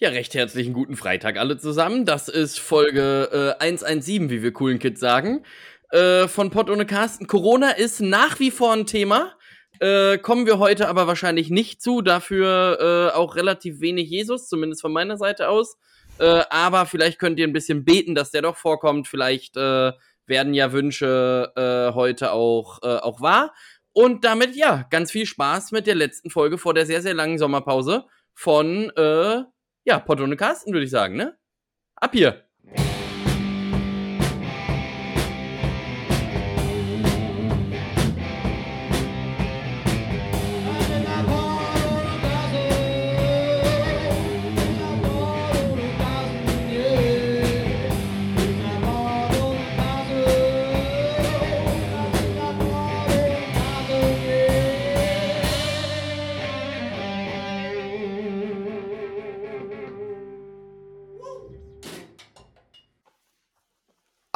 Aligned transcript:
Ja, 0.00 0.10
recht 0.10 0.34
herzlichen 0.34 0.74
guten 0.74 0.94
Freitag 0.94 1.38
alle 1.38 1.58
zusammen. 1.58 2.04
Das 2.04 2.28
ist 2.28 2.60
Folge 2.60 3.56
äh, 3.58 3.64
117, 3.64 4.30
wie 4.30 4.44
wir 4.44 4.52
coolen 4.52 4.78
Kids 4.78 5.00
sagen, 5.00 5.44
äh, 5.90 6.28
von 6.28 6.50
Pott 6.50 6.70
ohne 6.70 6.86
Carsten. 6.86 7.26
Corona 7.26 7.72
ist 7.72 8.00
nach 8.00 8.38
wie 8.38 8.52
vor 8.52 8.72
ein 8.74 8.86
Thema. 8.86 9.32
Äh, 9.80 10.18
kommen 10.18 10.46
wir 10.46 10.60
heute 10.60 10.86
aber 10.86 11.08
wahrscheinlich 11.08 11.50
nicht 11.50 11.82
zu. 11.82 12.00
Dafür 12.00 13.10
äh, 13.10 13.16
auch 13.16 13.34
relativ 13.34 13.80
wenig 13.80 14.08
Jesus, 14.08 14.48
zumindest 14.48 14.82
von 14.82 14.92
meiner 14.92 15.16
Seite 15.16 15.48
aus. 15.48 15.76
Äh, 16.20 16.44
aber 16.48 16.86
vielleicht 16.86 17.18
könnt 17.18 17.40
ihr 17.40 17.48
ein 17.48 17.52
bisschen 17.52 17.84
beten, 17.84 18.14
dass 18.14 18.30
der 18.30 18.42
doch 18.42 18.56
vorkommt. 18.56 19.08
Vielleicht 19.08 19.56
äh, 19.56 19.90
werden 20.26 20.54
ja 20.54 20.70
Wünsche 20.70 21.52
heute 21.92 22.30
auch, 22.30 22.82
auch 22.82 23.20
wahr. 23.20 23.52
Und 23.92 24.24
damit, 24.24 24.54
ja, 24.54 24.86
ganz 24.90 25.10
viel 25.10 25.26
Spaß 25.26 25.72
mit 25.72 25.88
der 25.88 25.96
letzten 25.96 26.30
Folge 26.30 26.56
vor 26.56 26.72
der 26.72 26.86
sehr, 26.86 27.02
sehr 27.02 27.14
langen 27.14 27.38
Sommerpause 27.38 28.04
von 28.32 28.92
ja, 29.84 29.98
Pott 29.98 30.20
und 30.20 30.36
Carsten, 30.36 30.72
würde 30.72 30.84
ich 30.84 30.90
sagen, 30.90 31.16
ne? 31.16 31.38
Ab 31.96 32.12
hier! 32.12 32.47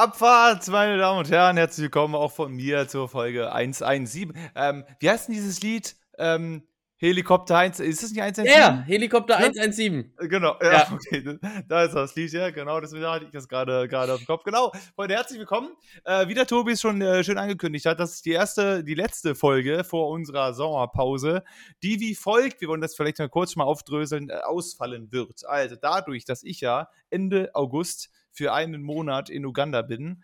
Abfahrt, 0.03 0.67
meine 0.67 0.97
Damen 0.97 1.19
und 1.19 1.31
Herren, 1.31 1.55
herzlich 1.55 1.83
willkommen 1.83 2.13
auch 2.13 2.33
von 2.33 2.51
mir 2.51 2.89
zur 2.89 3.07
Folge 3.07 3.53
117. 3.53 4.33
Ähm, 4.53 4.83
wie 4.99 5.09
heißt 5.09 5.29
denn 5.29 5.35
dieses 5.35 5.61
Lied? 5.61 5.95
Ähm, 6.17 6.63
Helikopter 6.97 7.57
1, 7.57 7.79
ist 7.79 8.03
das 8.03 8.11
nicht 8.11 8.21
117? 8.21 8.59
Ja, 8.61 8.83
Helikopter 8.85 9.35
ja? 9.35 9.45
117. 9.45 10.13
Genau, 10.27 10.57
ja, 10.61 10.71
ja, 10.73 10.87
okay, 10.91 11.39
da 11.69 11.83
ist 11.85 11.93
das 11.93 12.13
Lied, 12.15 12.33
ja, 12.33 12.49
genau, 12.49 12.81
deswegen 12.81 13.05
hatte 13.05 13.23
ich 13.23 13.31
das 13.31 13.47
gerade 13.47 13.87
gerade 13.87 14.11
auf 14.11 14.19
dem 14.19 14.27
Kopf. 14.27 14.43
Genau, 14.43 14.73
Freunde, 14.93 15.15
herzlich 15.15 15.39
willkommen. 15.39 15.69
Äh, 16.03 16.27
wie 16.27 16.33
der 16.33 16.47
Tobi 16.47 16.73
es 16.73 16.81
schon 16.81 17.01
äh, 17.01 17.23
schön 17.23 17.37
angekündigt 17.37 17.85
hat, 17.85 18.01
das 18.01 18.15
ist 18.15 18.25
die 18.25 18.31
erste, 18.31 18.83
die 18.83 18.95
letzte 18.95 19.35
Folge 19.35 19.85
vor 19.85 20.09
unserer 20.09 20.53
Sommerpause, 20.53 21.45
die 21.81 22.01
wie 22.01 22.13
folgt, 22.13 22.59
wir 22.59 22.67
wollen 22.67 22.81
das 22.81 22.93
vielleicht 22.93 23.19
mal 23.19 23.29
kurz 23.29 23.55
mal 23.55 23.63
aufdröseln, 23.63 24.29
äh, 24.29 24.33
ausfallen 24.43 25.13
wird. 25.13 25.45
Also 25.47 25.77
dadurch, 25.81 26.25
dass 26.25 26.43
ich 26.43 26.59
ja 26.59 26.89
Ende 27.09 27.51
August 27.53 28.09
für 28.33 28.53
einen 28.53 28.81
Monat 28.83 29.29
in 29.29 29.45
Uganda 29.45 29.81
bin, 29.81 30.23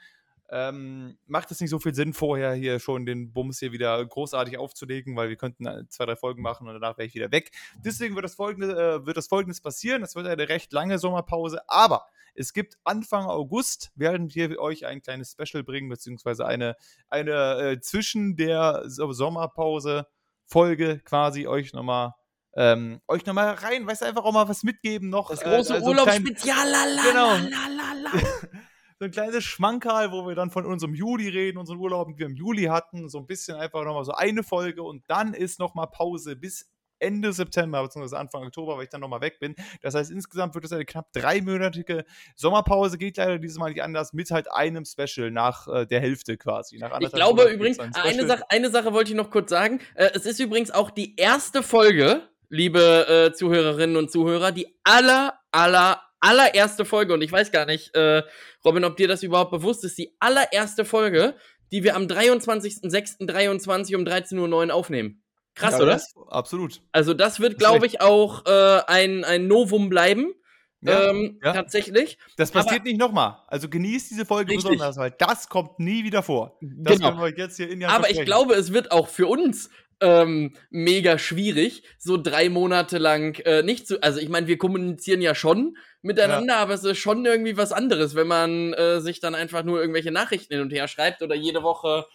ähm, 0.52 1.18
macht 1.28 1.52
es 1.52 1.62
nicht 1.62 1.70
so 1.70 1.80
viel 1.80 1.94
Sinn, 1.94 2.14
vorher 2.14 2.54
hier 2.54 2.80
schon 2.80 3.06
den 3.06 3.32
Bums 3.32 3.60
hier 3.60 3.72
wieder 3.72 4.04
großartig 4.04 4.58
aufzulegen, 4.58 5.16
weil 5.16 5.30
wir 5.30 5.36
könnten 5.36 5.66
äh, 5.66 5.88
zwei, 5.90 6.06
drei 6.06 6.16
Folgen 6.16 6.42
machen 6.42 6.68
und 6.68 6.74
danach 6.74 6.98
wäre 6.98 7.08
ich 7.08 7.14
wieder 7.14 7.32
weg. 7.32 7.52
Deswegen 7.86 8.16
wird 8.16 8.26
das, 8.26 8.36
folgende, 8.36 8.72
äh, 8.72 9.06
wird 9.06 9.18
das 9.18 9.28
folgendes 9.28 9.62
passieren. 9.62 10.02
Es 10.02 10.16
wird 10.16 10.28
eine 10.28 10.50
recht 10.50 10.74
lange 10.74 10.98
Sommerpause, 10.98 11.62
aber 11.70 12.08
es 12.34 12.54
gibt 12.54 12.78
Anfang 12.84 13.26
August, 13.26 13.92
werden 13.96 14.34
wir 14.34 14.60
euch 14.60 14.86
ein 14.86 15.02
kleines 15.02 15.32
Special 15.32 15.64
bringen, 15.64 15.90
beziehungsweise 15.90 16.46
eine, 16.46 16.76
eine 17.10 17.32
äh, 17.60 17.80
zwischen 17.80 18.36
der 18.36 18.84
Sommerpause 18.88 20.08
Folge 20.46 21.00
quasi 21.00 21.46
euch 21.46 21.74
nochmal 21.74 22.14
ähm, 22.56 23.02
euch 23.08 23.26
nochmal 23.26 23.54
rein, 23.56 23.86
weißt 23.86 24.02
du, 24.02 24.06
einfach 24.06 24.24
auch 24.24 24.34
mal 24.34 24.48
was 24.50 24.64
mitgeben 24.64 25.10
noch. 25.10 25.30
Das 25.30 25.42
große 25.42 25.74
äh, 25.74 25.76
also 25.78 25.90
Urlaubsspezial, 25.90 26.68
genau. 27.04 27.36
so 29.00 29.06
ein 29.06 29.12
kleines 29.12 29.44
Schmankerl, 29.44 30.12
wo 30.12 30.28
wir 30.28 30.36
dann 30.36 30.52
von 30.52 30.66
unserem 30.66 30.94
Juli 30.94 31.30
reden, 31.30 31.58
unseren 31.58 31.78
Urlaub, 31.78 32.08
den 32.08 32.18
wir 32.18 32.26
im 32.26 32.36
Juli 32.36 32.66
hatten, 32.66 33.08
so 33.08 33.20
ein 33.20 33.28
bisschen 33.28 33.56
einfach 33.56 33.84
nochmal 33.84 34.04
so 34.04 34.14
eine 34.14 34.44
Folge 34.44 34.84
und 34.84 35.04
dann 35.08 35.34
ist 35.34 35.60
nochmal 35.60 35.88
Pause 35.88 36.36
bis 36.36 36.70
Ende 37.00 37.32
September 37.32 37.82
bzw. 37.84 38.16
Anfang 38.18 38.44
Oktober, 38.44 38.76
weil 38.78 38.84
ich 38.84 38.90
dann 38.90 39.02
nochmal 39.02 39.22
weg 39.22 39.40
bin. 39.40 39.56
Das 39.82 39.96
heißt, 39.96 40.12
insgesamt 40.12 40.54
wird 40.54 40.66
es 40.66 40.74
eine 40.74 40.86
knapp 40.86 41.12
dreimonatige 41.14 42.04
Sommerpause, 42.36 42.98
geht 42.98 43.18
leider 43.18 43.40
dieses 43.40 43.58
Mal 43.58 43.70
nicht 43.70 43.82
anders, 43.82 44.14
mit 44.14 44.30
halt 44.32 44.52
einem 44.52 44.84
Special 44.86 45.32
nach 45.32 45.68
äh, 45.68 45.86
der 45.86 46.02
Hälfte 46.02 46.38
quasi. 46.38 46.82
ich 47.00 47.12
glaube 47.12 47.46
übrigens, 47.46 47.80
eine 47.80 48.28
Sache, 48.28 48.44
eine 48.50 48.70
Sache 48.70 48.94
wollte 48.94 49.12
ich 49.12 49.18
noch 49.18 49.32
kurz 49.32 49.50
sagen. 49.50 49.80
Äh, 49.96 50.10
es 50.14 50.26
ist 50.26 50.40
übrigens 50.40 50.72
auch 50.72 50.92
die 50.92 51.16
erste 51.16 51.64
Folge, 51.64 52.28
liebe 52.50 53.30
äh, 53.30 53.34
Zuhörerinnen 53.34 53.96
und 53.96 54.12
Zuhörer, 54.12 54.52
die 54.52 54.68
aller, 54.84 55.40
aller, 55.52 56.02
allererste 56.20 56.86
Folge, 56.86 57.14
und 57.14 57.22
ich 57.22 57.32
weiß 57.32 57.52
gar 57.52 57.66
nicht, 57.66 57.96
äh, 57.96 58.24
Robin, 58.66 58.84
ob 58.84 58.98
dir 58.98 59.08
das 59.08 59.24
überhaupt 59.24 59.52
bewusst 59.52 59.84
ist, 59.86 59.98
die 59.98 60.16
allererste 60.20 60.84
Folge, 60.84 61.36
die 61.72 61.84
wir 61.84 61.96
am 61.96 62.04
23.06.23 62.04 63.96
um 63.96 64.04
13.09 64.04 64.68
Uhr 64.68 64.74
aufnehmen. 64.74 65.22
Krass, 65.56 65.74
ja, 65.74 65.82
oder? 65.82 65.94
Das, 65.94 66.14
absolut. 66.30 66.82
Also 66.92 67.14
das 67.14 67.40
wird, 67.40 67.58
glaube 67.58 67.86
ich, 67.86 68.02
auch 68.02 68.46
äh, 68.46 68.82
ein, 68.88 69.24
ein 69.24 69.48
Novum 69.48 69.90
bleiben. 69.90 70.34
Ja, 70.82 71.10
ähm, 71.10 71.40
ja. 71.44 71.52
Tatsächlich. 71.52 72.18
Das 72.38 72.52
passiert 72.52 72.82
Aber, 72.82 72.90
nicht 72.90 73.00
nochmal. 73.00 73.40
Also 73.48 73.68
genießt 73.68 74.12
diese 74.12 74.26
Folge 74.26 74.54
richtig. 74.54 74.70
besonders, 74.70 74.96
weil 74.96 75.12
das 75.12 75.50
kommt 75.50 75.78
nie 75.80 76.06
wieder 76.06 76.24
vor. 76.24 76.58
Das 76.62 76.96
genau. 76.96 77.10
können 77.10 77.20
wir 77.20 77.26
euch 77.26 77.38
jetzt 77.38 77.58
hier 77.58 77.70
in 77.70 77.84
Aber 77.84 78.10
ich 78.10 78.24
glaube, 78.24 78.54
es 78.54 78.72
wird 78.72 78.92
auch 78.92 79.10
für 79.10 79.28
uns 79.28 79.70
ähm, 80.02 80.54
mega 80.70 81.18
schwierig, 81.18 81.84
so 81.98 82.18
drei 82.18 82.50
Monate 82.50 82.98
lang 82.98 83.40
äh, 83.46 83.64
nicht 83.64 83.88
zu. 83.88 84.02
Also 84.02 84.20
ich 84.20 84.30
meine, 84.30 84.48
wir 84.48 84.58
kommunizieren 84.58 85.22
ja 85.22 85.36
schon 85.36 85.78
miteinander, 86.02 86.54
ja. 86.56 86.60
aber 86.60 86.74
es 86.74 86.84
ist 86.84 86.98
schon 87.00 87.26
irgendwie 87.26 87.58
was 87.58 87.72
anderes, 87.72 88.16
wenn 88.16 88.28
man 88.28 88.74
äh, 88.74 89.02
sich 89.02 89.20
dann 89.20 89.36
einfach 89.36 89.64
nur 89.64 89.80
irgendwelche 89.82 90.12
Nachrichten 90.12 90.54
hin 90.54 90.62
und 90.62 90.72
her 90.72 90.88
schreibt 90.88 91.22
oder 91.22 91.36
jede 91.36 91.64
Woche 91.64 92.06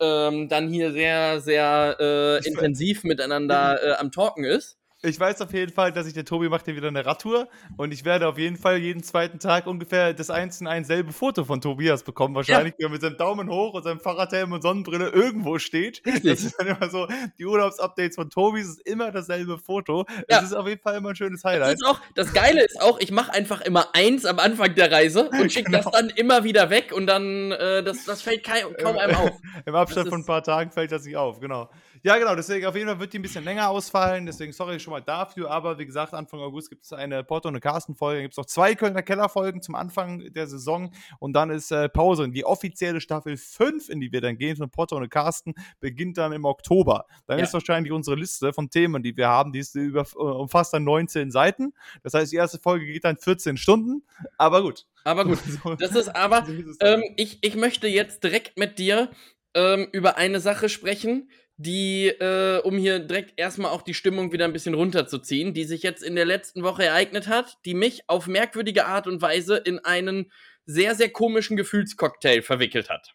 ähm, 0.00 0.48
dann 0.48 0.68
hier 0.68 0.92
sehr, 0.92 1.40
sehr 1.40 1.96
äh, 2.00 2.46
intensiv 2.46 3.04
miteinander 3.04 3.82
äh, 3.82 3.92
am 3.92 4.10
Talken 4.10 4.44
ist 4.44 4.78
ich 5.04 5.20
weiß 5.20 5.40
auf 5.42 5.52
jeden 5.52 5.72
Fall, 5.72 5.92
dass 5.92 6.06
ich 6.06 6.14
der 6.14 6.24
Tobi 6.24 6.48
macht 6.48 6.64
hier 6.64 6.76
wieder 6.76 6.88
eine 6.88 7.04
Radtour 7.04 7.48
und 7.76 7.92
ich 7.92 8.04
werde 8.04 8.26
auf 8.26 8.38
jeden 8.38 8.56
Fall 8.56 8.78
jeden 8.78 9.02
zweiten 9.02 9.38
Tag 9.38 9.66
ungefähr 9.66 10.14
das 10.14 10.30
eins 10.30 10.60
in 10.60 10.66
ein 10.66 10.84
selbe 10.84 11.12
Foto 11.12 11.44
von 11.44 11.60
Tobias 11.60 12.02
bekommen. 12.02 12.34
Wahrscheinlich, 12.34 12.74
ja. 12.74 12.78
wie 12.78 12.84
er 12.84 12.88
mit 12.90 13.02
seinem 13.02 13.16
Daumen 13.16 13.50
hoch 13.50 13.74
und 13.74 13.82
seinem 13.82 14.00
Fahrradhelm 14.00 14.52
und 14.52 14.62
Sonnenbrille 14.62 15.10
irgendwo 15.10 15.58
steht. 15.58 16.02
Richtig. 16.06 16.22
Das 16.24 16.42
ist 16.42 16.58
dann 16.58 16.68
immer 16.68 16.88
so, 16.88 17.06
die 17.38 17.44
Urlaubsupdates 17.44 18.16
von 18.16 18.30
Tobi 18.30 18.60
ist 18.60 18.80
immer 18.86 19.12
dasselbe 19.12 19.58
Foto. 19.58 20.06
Ja. 20.08 20.24
Das 20.40 20.44
ist 20.44 20.52
auf 20.54 20.66
jeden 20.66 20.80
Fall 20.80 20.96
immer 20.96 21.10
ein 21.10 21.16
schönes 21.16 21.44
Highlight. 21.44 21.78
Das, 21.80 21.88
auch, 21.88 22.00
das 22.14 22.32
Geile 22.32 22.64
ist 22.64 22.80
auch, 22.80 22.98
ich 22.98 23.10
mache 23.10 23.32
einfach 23.32 23.60
immer 23.60 23.94
eins 23.94 24.24
am 24.24 24.38
Anfang 24.38 24.74
der 24.74 24.90
Reise 24.90 25.28
und 25.40 25.52
schicke 25.52 25.70
genau. 25.70 25.82
das 25.84 25.92
dann 25.92 26.10
immer 26.10 26.44
wieder 26.44 26.70
weg 26.70 26.92
und 26.94 27.06
dann, 27.06 27.52
äh, 27.52 27.82
das, 27.82 28.04
das 28.04 28.22
fällt 28.22 28.44
kaum, 28.44 28.74
kaum 28.82 28.96
einem 28.96 29.16
auf. 29.16 29.40
Im 29.66 29.74
Abstand 29.74 30.08
von 30.08 30.20
ein 30.20 30.26
paar 30.26 30.42
Tagen 30.42 30.70
fällt 30.70 30.92
das 30.92 31.04
nicht 31.04 31.16
auf, 31.16 31.40
genau. 31.40 31.68
Ja, 32.04 32.18
genau, 32.18 32.34
deswegen 32.34 32.66
auf 32.66 32.76
jeden 32.76 32.86
Fall 32.86 33.00
wird 33.00 33.14
die 33.14 33.18
ein 33.18 33.22
bisschen 33.22 33.44
länger 33.44 33.70
ausfallen, 33.70 34.26
deswegen 34.26 34.52
sorry 34.52 34.78
schon 34.78 34.90
mal 34.90 35.00
dafür, 35.00 35.50
aber 35.50 35.78
wie 35.78 35.86
gesagt, 35.86 36.12
Anfang 36.12 36.38
August 36.38 36.68
gibt 36.68 36.84
es 36.84 36.92
eine 36.92 37.24
Porto- 37.24 37.48
und 37.48 37.58
Carsten-Folge, 37.58 38.20
gibt 38.20 38.34
es 38.34 38.36
noch 38.36 38.44
zwei 38.44 38.74
Kölner 38.74 39.02
Keller-Folgen 39.02 39.62
zum 39.62 39.74
Anfang 39.74 40.18
der 40.34 40.46
Saison 40.46 40.90
und 41.18 41.32
dann 41.32 41.48
ist 41.48 41.70
äh, 41.70 41.88
Pause. 41.88 42.24
Und 42.24 42.32
die 42.32 42.44
offizielle 42.44 43.00
Staffel 43.00 43.38
5, 43.38 43.88
in 43.88 44.00
die 44.00 44.12
wir 44.12 44.20
dann 44.20 44.36
gehen 44.36 44.54
von 44.54 44.68
Porto 44.68 44.96
und 44.96 45.08
Carsten, 45.08 45.54
beginnt 45.80 46.18
dann 46.18 46.32
im 46.32 46.44
Oktober. 46.44 47.06
Dann 47.26 47.38
ja. 47.38 47.44
ist 47.44 47.54
wahrscheinlich 47.54 47.90
unsere 47.90 48.16
Liste 48.16 48.52
von 48.52 48.68
Themen, 48.68 49.02
die 49.02 49.16
wir 49.16 49.28
haben, 49.28 49.54
die 49.54 49.60
ist 49.60 49.74
über, 49.74 50.02
äh, 50.02 50.18
umfasst 50.18 50.74
dann 50.74 50.84
19 50.84 51.30
Seiten. 51.30 51.72
Das 52.02 52.12
heißt, 52.12 52.30
die 52.30 52.36
erste 52.36 52.58
Folge 52.58 52.84
geht 52.84 53.04
dann 53.04 53.16
14 53.16 53.56
Stunden, 53.56 54.02
aber 54.36 54.60
gut. 54.60 54.84
Aber 55.04 55.24
gut, 55.24 55.38
das 55.78 55.96
ist 55.96 56.14
aber, 56.14 56.46
ähm, 56.80 57.02
ich, 57.16 57.38
ich 57.40 57.56
möchte 57.56 57.88
jetzt 57.88 58.22
direkt 58.22 58.58
mit 58.58 58.78
dir 58.78 59.08
ähm, 59.54 59.88
über 59.92 60.18
eine 60.18 60.40
Sache 60.40 60.68
sprechen, 60.68 61.30
die, 61.56 62.08
äh, 62.08 62.60
um 62.62 62.76
hier 62.76 62.98
direkt 62.98 63.38
erstmal 63.38 63.70
auch 63.70 63.82
die 63.82 63.94
Stimmung 63.94 64.32
wieder 64.32 64.44
ein 64.44 64.52
bisschen 64.52 64.74
runterzuziehen, 64.74 65.54
die 65.54 65.64
sich 65.64 65.82
jetzt 65.82 66.02
in 66.02 66.16
der 66.16 66.24
letzten 66.24 66.62
Woche 66.62 66.84
ereignet 66.84 67.28
hat, 67.28 67.58
die 67.64 67.74
mich 67.74 68.08
auf 68.08 68.26
merkwürdige 68.26 68.86
Art 68.86 69.06
und 69.06 69.22
Weise 69.22 69.56
in 69.56 69.78
einen 69.78 70.32
sehr, 70.66 70.94
sehr 70.94 71.10
komischen 71.10 71.56
Gefühlscocktail 71.56 72.42
verwickelt 72.42 72.90
hat. 72.90 73.14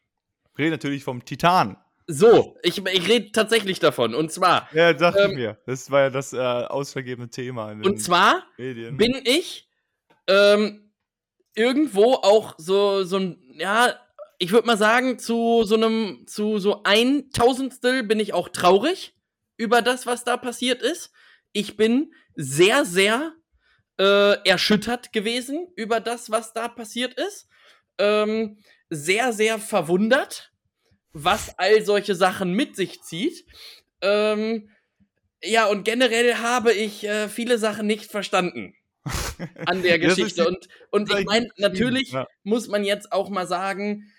Ich 0.53 0.59
rede 0.59 0.71
natürlich 0.71 1.03
vom 1.03 1.25
Titan. 1.25 1.77
So, 2.07 2.57
ich, 2.63 2.83
ich 2.83 3.07
rede 3.07 3.31
tatsächlich 3.31 3.80
davon. 3.80 4.15
Und 4.15 4.31
zwar. 4.31 4.68
Ja, 4.74 4.94
dachte 4.94 5.24
ähm, 5.24 5.36
mir. 5.36 5.57
Das 5.65 5.91
war 5.91 6.01
ja 6.01 6.09
das 6.09 6.33
äh, 6.33 6.38
ausschlaggebende 6.38 7.30
Thema. 7.30 7.71
und 7.71 8.01
zwar 8.01 8.45
Medien. 8.57 8.97
bin 8.97 9.21
ich 9.25 9.69
ähm, 10.27 10.91
irgendwo 11.53 12.13
auch 12.13 12.56
so, 12.57 13.03
so 13.03 13.18
ein, 13.18 13.38
ja, 13.59 13.94
ich 14.39 14.51
würde 14.51 14.68
mal 14.68 14.77
sagen, 14.77 15.19
zu 15.19 15.63
so 15.65 15.75
einem, 15.75 16.25
zu 16.25 16.57
so 16.59 16.83
ein 16.83 17.30
Tausendstel 17.31 18.03
bin 18.03 18.19
ich 18.19 18.33
auch 18.33 18.50
traurig 18.50 19.13
über 19.57 19.81
das, 19.81 20.06
was 20.06 20.24
da 20.24 20.38
passiert 20.38 20.81
ist. 20.81 21.12
Ich 21.51 21.75
bin 21.75 22.13
sehr, 22.36 22.86
sehr 22.86 23.33
äh, 24.00 24.38
erschüttert 24.47 25.12
gewesen 25.12 25.68
über 25.75 26.00
das, 26.00 26.31
was 26.31 26.53
da 26.53 26.69
passiert 26.69 27.13
ist. 27.15 27.47
Ähm, 27.97 28.57
sehr, 28.89 29.33
sehr 29.33 29.59
verwundert, 29.59 30.53
was 31.12 31.59
all 31.59 31.83
solche 31.83 32.15
Sachen 32.15 32.53
mit 32.53 32.77
sich 32.77 33.01
zieht. 33.03 33.45
Ähm, 34.01 34.69
ja, 35.44 35.65
und 35.68 35.83
generell 35.83 36.36
habe 36.36 36.71
ich 36.71 37.03
äh, 37.03 37.27
viele 37.27 37.57
Sachen 37.57 37.88
nicht 37.88 38.09
verstanden 38.09 38.74
an 39.65 39.81
der 39.81 40.00
Geschichte. 40.00 40.47
Und, 40.47 40.69
und 40.91 41.12
ich 41.13 41.25
meine, 41.25 41.50
natürlich 41.57 42.12
Ja. 42.12 42.25
muss 42.44 42.69
man 42.69 42.86
jetzt 42.86 43.12
auch 43.12 43.30
mal 43.30 43.47
sagen, 43.47 44.12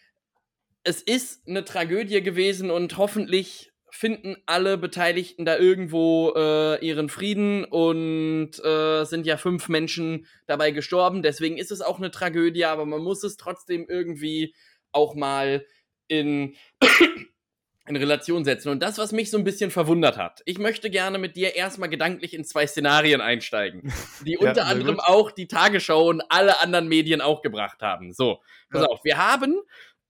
es 0.82 1.02
ist 1.02 1.46
eine 1.46 1.64
Tragödie 1.64 2.22
gewesen 2.22 2.70
und 2.70 2.96
hoffentlich 2.96 3.70
finden 3.92 4.36
alle 4.46 4.78
Beteiligten 4.78 5.44
da 5.44 5.58
irgendwo 5.58 6.32
äh, 6.36 6.84
ihren 6.84 7.08
Frieden 7.08 7.64
und 7.64 8.52
äh, 8.64 9.04
sind 9.04 9.26
ja 9.26 9.36
fünf 9.36 9.68
Menschen 9.68 10.26
dabei 10.46 10.70
gestorben. 10.70 11.22
Deswegen 11.22 11.58
ist 11.58 11.72
es 11.72 11.80
auch 11.80 11.98
eine 11.98 12.10
Tragödie, 12.10 12.64
aber 12.64 12.86
man 12.86 13.02
muss 13.02 13.24
es 13.24 13.36
trotzdem 13.36 13.86
irgendwie 13.88 14.54
auch 14.92 15.14
mal 15.14 15.66
in, 16.06 16.54
in 17.86 17.96
Relation 17.96 18.44
setzen. 18.44 18.68
Und 18.68 18.80
das, 18.80 18.96
was 18.98 19.10
mich 19.10 19.30
so 19.30 19.38
ein 19.38 19.44
bisschen 19.44 19.72
verwundert 19.72 20.16
hat, 20.16 20.40
ich 20.44 20.58
möchte 20.58 20.88
gerne 20.88 21.18
mit 21.18 21.34
dir 21.34 21.56
erstmal 21.56 21.88
gedanklich 21.88 22.32
in 22.32 22.44
zwei 22.44 22.66
Szenarien 22.68 23.20
einsteigen, 23.20 23.92
die 24.24 24.38
unter 24.38 24.66
anderem 24.66 24.96
gut. 24.96 25.04
auch 25.04 25.30
die 25.32 25.48
Tagesschau 25.48 26.08
und 26.08 26.22
alle 26.28 26.60
anderen 26.60 26.88
Medien 26.88 27.20
auch 27.20 27.42
gebracht 27.42 27.82
haben. 27.82 28.12
So, 28.12 28.40
pass 28.70 28.82
Ja. 28.82 28.88
auf, 28.88 29.00
wir 29.04 29.18
haben 29.18 29.60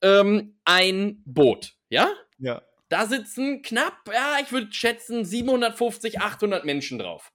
ähm, 0.03 0.59
ein 0.65 1.23
Boot, 1.25 1.75
ja? 1.89 2.11
Ja. 2.39 2.63
Da 2.89 3.07
sitzen 3.07 3.63
knapp, 3.63 4.11
ja, 4.13 4.39
ich 4.43 4.51
würde 4.51 4.73
schätzen 4.73 5.25
750, 5.25 6.21
800 6.21 6.65
Menschen 6.65 6.99
drauf. 6.99 7.33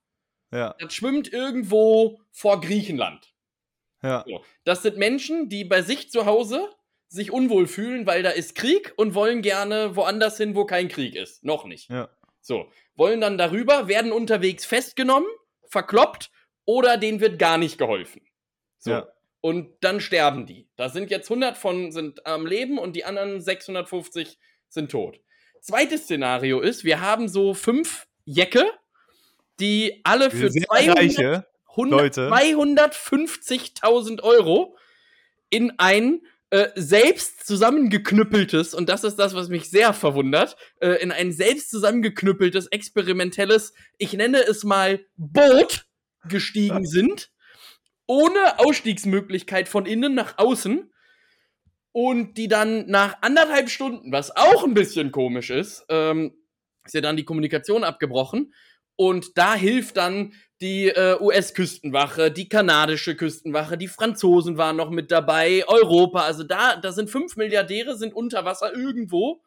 Ja. 0.52 0.74
Das 0.78 0.94
schwimmt 0.94 1.32
irgendwo 1.32 2.20
vor 2.30 2.60
Griechenland. 2.60 3.32
Ja. 4.02 4.24
So. 4.26 4.44
Das 4.64 4.82
sind 4.82 4.98
Menschen, 4.98 5.48
die 5.48 5.64
bei 5.64 5.82
sich 5.82 6.10
zu 6.10 6.26
Hause 6.26 6.68
sich 7.08 7.32
unwohl 7.32 7.66
fühlen, 7.66 8.06
weil 8.06 8.22
da 8.22 8.30
ist 8.30 8.54
Krieg 8.54 8.92
und 8.96 9.14
wollen 9.14 9.42
gerne 9.42 9.96
woanders 9.96 10.36
hin, 10.36 10.54
wo 10.54 10.64
kein 10.64 10.88
Krieg 10.88 11.14
ist. 11.14 11.44
Noch 11.44 11.64
nicht. 11.64 11.88
Ja. 11.88 12.08
So. 12.40 12.70
Wollen 12.94 13.20
dann 13.20 13.38
darüber, 13.38 13.88
werden 13.88 14.12
unterwegs 14.12 14.64
festgenommen, 14.64 15.28
verkloppt 15.68 16.30
oder 16.64 16.96
denen 16.96 17.20
wird 17.20 17.38
gar 17.38 17.58
nicht 17.58 17.78
geholfen. 17.78 18.22
So. 18.78 18.90
Ja. 18.90 19.08
Und 19.46 19.68
dann 19.80 20.00
sterben 20.00 20.44
die. 20.44 20.66
Da 20.74 20.88
sind 20.88 21.08
jetzt 21.08 21.30
100 21.30 21.56
von 21.56 21.92
sind 21.92 22.26
am 22.26 22.46
Leben 22.48 22.80
und 22.80 22.96
die 22.96 23.04
anderen 23.04 23.40
650 23.40 24.40
sind 24.68 24.90
tot. 24.90 25.20
Zweites 25.60 26.02
Szenario 26.02 26.58
ist, 26.58 26.82
wir 26.82 27.00
haben 27.00 27.28
so 27.28 27.54
fünf 27.54 28.08
Jecke, 28.24 28.64
die 29.60 30.00
alle 30.02 30.32
für 30.32 30.50
Sehr 30.50 30.66
200, 30.66 30.98
reiche. 30.98 31.46
100 31.68 32.00
Leute. 32.00 32.28
250.000 32.28 34.20
Euro 34.24 34.76
in 35.48 35.74
ein 35.78 36.22
äh, 36.50 36.70
selbst 36.74 37.46
zusammengeknüppeltes, 37.46 38.74
und 38.74 38.88
das 38.88 39.04
ist 39.04 39.14
das, 39.14 39.36
was 39.36 39.48
mich 39.48 39.70
sehr 39.70 39.92
verwundert, 39.92 40.56
äh, 40.80 41.00
in 41.00 41.12
ein 41.12 41.30
selbst 41.30 41.70
zusammengeknüppeltes, 41.70 42.66
experimentelles, 42.66 43.74
ich 43.96 44.12
nenne 44.12 44.38
es 44.38 44.64
mal 44.64 45.06
Boot 45.16 45.86
gestiegen 46.28 46.84
sind, 46.88 47.30
ohne 48.06 48.58
Ausstiegsmöglichkeit 48.58 49.68
von 49.68 49.86
innen 49.86 50.14
nach 50.14 50.38
außen. 50.38 50.90
Und 51.92 52.34
die 52.36 52.48
dann 52.48 52.86
nach 52.88 53.16
anderthalb 53.22 53.70
Stunden, 53.70 54.12
was 54.12 54.34
auch 54.36 54.64
ein 54.64 54.74
bisschen 54.74 55.12
komisch 55.12 55.48
ist, 55.48 55.86
ähm, 55.88 56.34
ist 56.84 56.94
ja 56.94 57.00
dann 57.00 57.16
die 57.16 57.24
Kommunikation 57.24 57.84
abgebrochen. 57.84 58.52
Und 58.96 59.38
da 59.38 59.54
hilft 59.54 59.96
dann 59.96 60.32
die 60.60 60.88
äh, 60.88 61.16
US-Küstenwache, 61.20 62.30
die 62.30 62.48
kanadische 62.48 63.14
Küstenwache, 63.14 63.76
die 63.76 63.88
Franzosen 63.88 64.56
waren 64.56 64.76
noch 64.76 64.90
mit 64.90 65.10
dabei, 65.10 65.64
Europa. 65.66 66.20
Also 66.20 66.44
da, 66.44 66.76
da 66.76 66.92
sind 66.92 67.10
fünf 67.10 67.36
Milliardäre, 67.36 67.96
sind 67.96 68.14
unter 68.14 68.44
Wasser 68.44 68.74
irgendwo. 68.74 69.42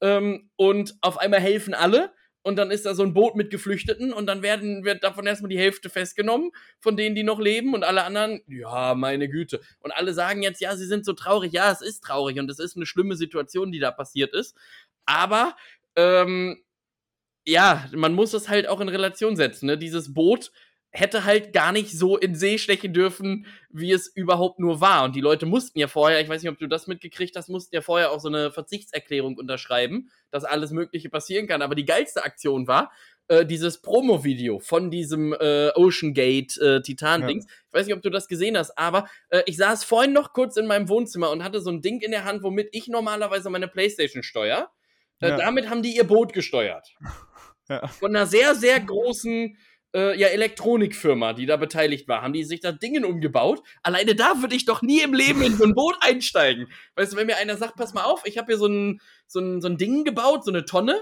Ähm, 0.00 0.50
und 0.56 0.96
auf 1.02 1.18
einmal 1.18 1.40
helfen 1.40 1.74
alle. 1.74 2.12
Und 2.44 2.56
dann 2.56 2.70
ist 2.70 2.84
da 2.84 2.94
so 2.94 3.02
ein 3.02 3.14
Boot 3.14 3.36
mit 3.36 3.50
Geflüchteten 3.50 4.12
und 4.12 4.26
dann 4.26 4.42
werden, 4.42 4.84
wird 4.84 5.02
davon 5.02 5.26
erstmal 5.26 5.48
die 5.48 5.58
Hälfte 5.58 5.88
festgenommen, 5.88 6.50
von 6.78 6.94
denen, 6.94 7.16
die 7.16 7.22
noch 7.22 7.40
leben 7.40 7.72
und 7.72 7.84
alle 7.84 8.04
anderen, 8.04 8.42
ja, 8.46 8.94
meine 8.94 9.30
Güte. 9.30 9.62
Und 9.80 9.92
alle 9.92 10.12
sagen 10.12 10.42
jetzt, 10.42 10.60
ja, 10.60 10.76
sie 10.76 10.84
sind 10.86 11.06
so 11.06 11.14
traurig. 11.14 11.54
Ja, 11.54 11.72
es 11.72 11.80
ist 11.80 12.04
traurig 12.04 12.38
und 12.38 12.50
es 12.50 12.58
ist 12.58 12.76
eine 12.76 12.84
schlimme 12.84 13.16
Situation, 13.16 13.72
die 13.72 13.78
da 13.78 13.90
passiert 13.90 14.34
ist. 14.34 14.56
Aber, 15.06 15.56
ähm, 15.96 16.62
ja, 17.46 17.88
man 17.94 18.12
muss 18.12 18.34
es 18.34 18.48
halt 18.50 18.68
auch 18.68 18.80
in 18.80 18.90
Relation 18.90 19.36
setzen. 19.36 19.66
Ne? 19.66 19.78
Dieses 19.78 20.12
Boot 20.12 20.52
hätte 20.94 21.24
halt 21.24 21.52
gar 21.52 21.72
nicht 21.72 21.90
so 21.90 22.16
in 22.16 22.36
See 22.36 22.56
stechen 22.56 22.92
dürfen, 22.92 23.46
wie 23.68 23.90
es 23.90 24.06
überhaupt 24.06 24.60
nur 24.60 24.80
war. 24.80 25.04
Und 25.04 25.16
die 25.16 25.20
Leute 25.20 25.44
mussten 25.44 25.78
ja 25.80 25.88
vorher, 25.88 26.20
ich 26.20 26.28
weiß 26.28 26.40
nicht, 26.40 26.50
ob 26.50 26.58
du 26.58 26.68
das 26.68 26.86
mitgekriegt 26.86 27.34
hast, 27.36 27.48
mussten 27.48 27.74
ja 27.74 27.82
vorher 27.82 28.12
auch 28.12 28.20
so 28.20 28.28
eine 28.28 28.52
Verzichtserklärung 28.52 29.36
unterschreiben, 29.36 30.08
dass 30.30 30.44
alles 30.44 30.70
Mögliche 30.70 31.10
passieren 31.10 31.48
kann. 31.48 31.62
Aber 31.62 31.74
die 31.74 31.84
geilste 31.84 32.22
Aktion 32.22 32.68
war, 32.68 32.92
äh, 33.26 33.44
dieses 33.44 33.82
Promo-Video 33.82 34.60
von 34.60 34.90
diesem 34.92 35.32
äh, 35.32 35.70
Ocean 35.74 36.14
Gate 36.14 36.56
äh, 36.58 36.80
Titan-Dings. 36.80 37.46
Ich 37.46 37.72
weiß 37.72 37.86
nicht, 37.86 37.96
ob 37.96 38.02
du 38.02 38.10
das 38.10 38.28
gesehen 38.28 38.56
hast, 38.56 38.78
aber 38.78 39.08
äh, 39.30 39.42
ich 39.46 39.56
saß 39.56 39.82
vorhin 39.82 40.12
noch 40.12 40.32
kurz 40.32 40.56
in 40.56 40.66
meinem 40.68 40.88
Wohnzimmer 40.88 41.30
und 41.30 41.42
hatte 41.42 41.60
so 41.60 41.70
ein 41.70 41.82
Ding 41.82 42.02
in 42.02 42.12
der 42.12 42.24
Hand, 42.24 42.44
womit 42.44 42.68
ich 42.70 42.86
normalerweise 42.86 43.50
meine 43.50 43.66
Playstation 43.66 44.22
steuere. 44.22 44.68
Äh, 45.20 45.30
Ja. 45.30 45.36
Damit 45.38 45.68
haben 45.70 45.82
die 45.82 45.96
ihr 45.96 46.04
Boot 46.04 46.32
gesteuert. 46.32 46.88
Ja. 47.66 47.86
Von 47.86 48.14
einer 48.14 48.26
sehr, 48.26 48.54
sehr 48.54 48.78
großen 48.78 49.56
äh, 49.94 50.18
ja, 50.18 50.28
Elektronikfirma, 50.28 51.32
die 51.32 51.46
da 51.46 51.56
beteiligt 51.56 52.08
war, 52.08 52.22
haben 52.22 52.32
die 52.32 52.44
sich 52.44 52.60
da 52.60 52.72
Dingen 52.72 53.04
umgebaut. 53.04 53.62
Alleine 53.82 54.14
da 54.14 54.42
würde 54.42 54.56
ich 54.56 54.64
doch 54.64 54.82
nie 54.82 55.00
im 55.00 55.14
Leben 55.14 55.42
in 55.42 55.56
so 55.56 55.64
ein 55.64 55.74
Boot 55.74 55.96
einsteigen. 56.00 56.68
Weißt 56.96 57.12
du, 57.12 57.16
wenn 57.16 57.26
mir 57.26 57.36
einer 57.36 57.56
sagt, 57.56 57.76
pass 57.76 57.94
mal 57.94 58.04
auf, 58.04 58.22
ich 58.26 58.36
habe 58.36 58.46
hier 58.48 58.58
so 58.58 58.66
ein, 58.66 59.00
so, 59.26 59.40
ein, 59.40 59.60
so 59.60 59.68
ein 59.68 59.78
Ding 59.78 60.04
gebaut, 60.04 60.44
so 60.44 60.50
eine 60.50 60.64
Tonne, 60.64 61.00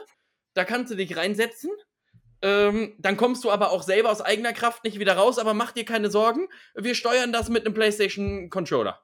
da 0.55 0.65
kannst 0.65 0.93
du 0.93 0.97
dich 0.97 1.17
reinsetzen. 1.17 1.71
Ähm, 2.43 2.94
dann 2.99 3.17
kommst 3.17 3.44
du 3.44 3.50
aber 3.50 3.71
auch 3.71 3.85
selber 3.85 4.11
aus 4.11 4.21
eigener 4.21 4.53
Kraft 4.53 4.85
nicht 4.85 4.99
wieder 4.99 5.15
raus, 5.15 5.39
aber 5.39 5.55
mach 5.55 5.73
dir 5.73 5.85
keine 5.85 6.11
Sorgen. 6.11 6.49
Wir 6.75 6.94
steuern 6.94 7.33
das 7.33 7.49
mit 7.49 7.65
einem 7.65 7.75
PlayStation-Controller. 7.75 9.00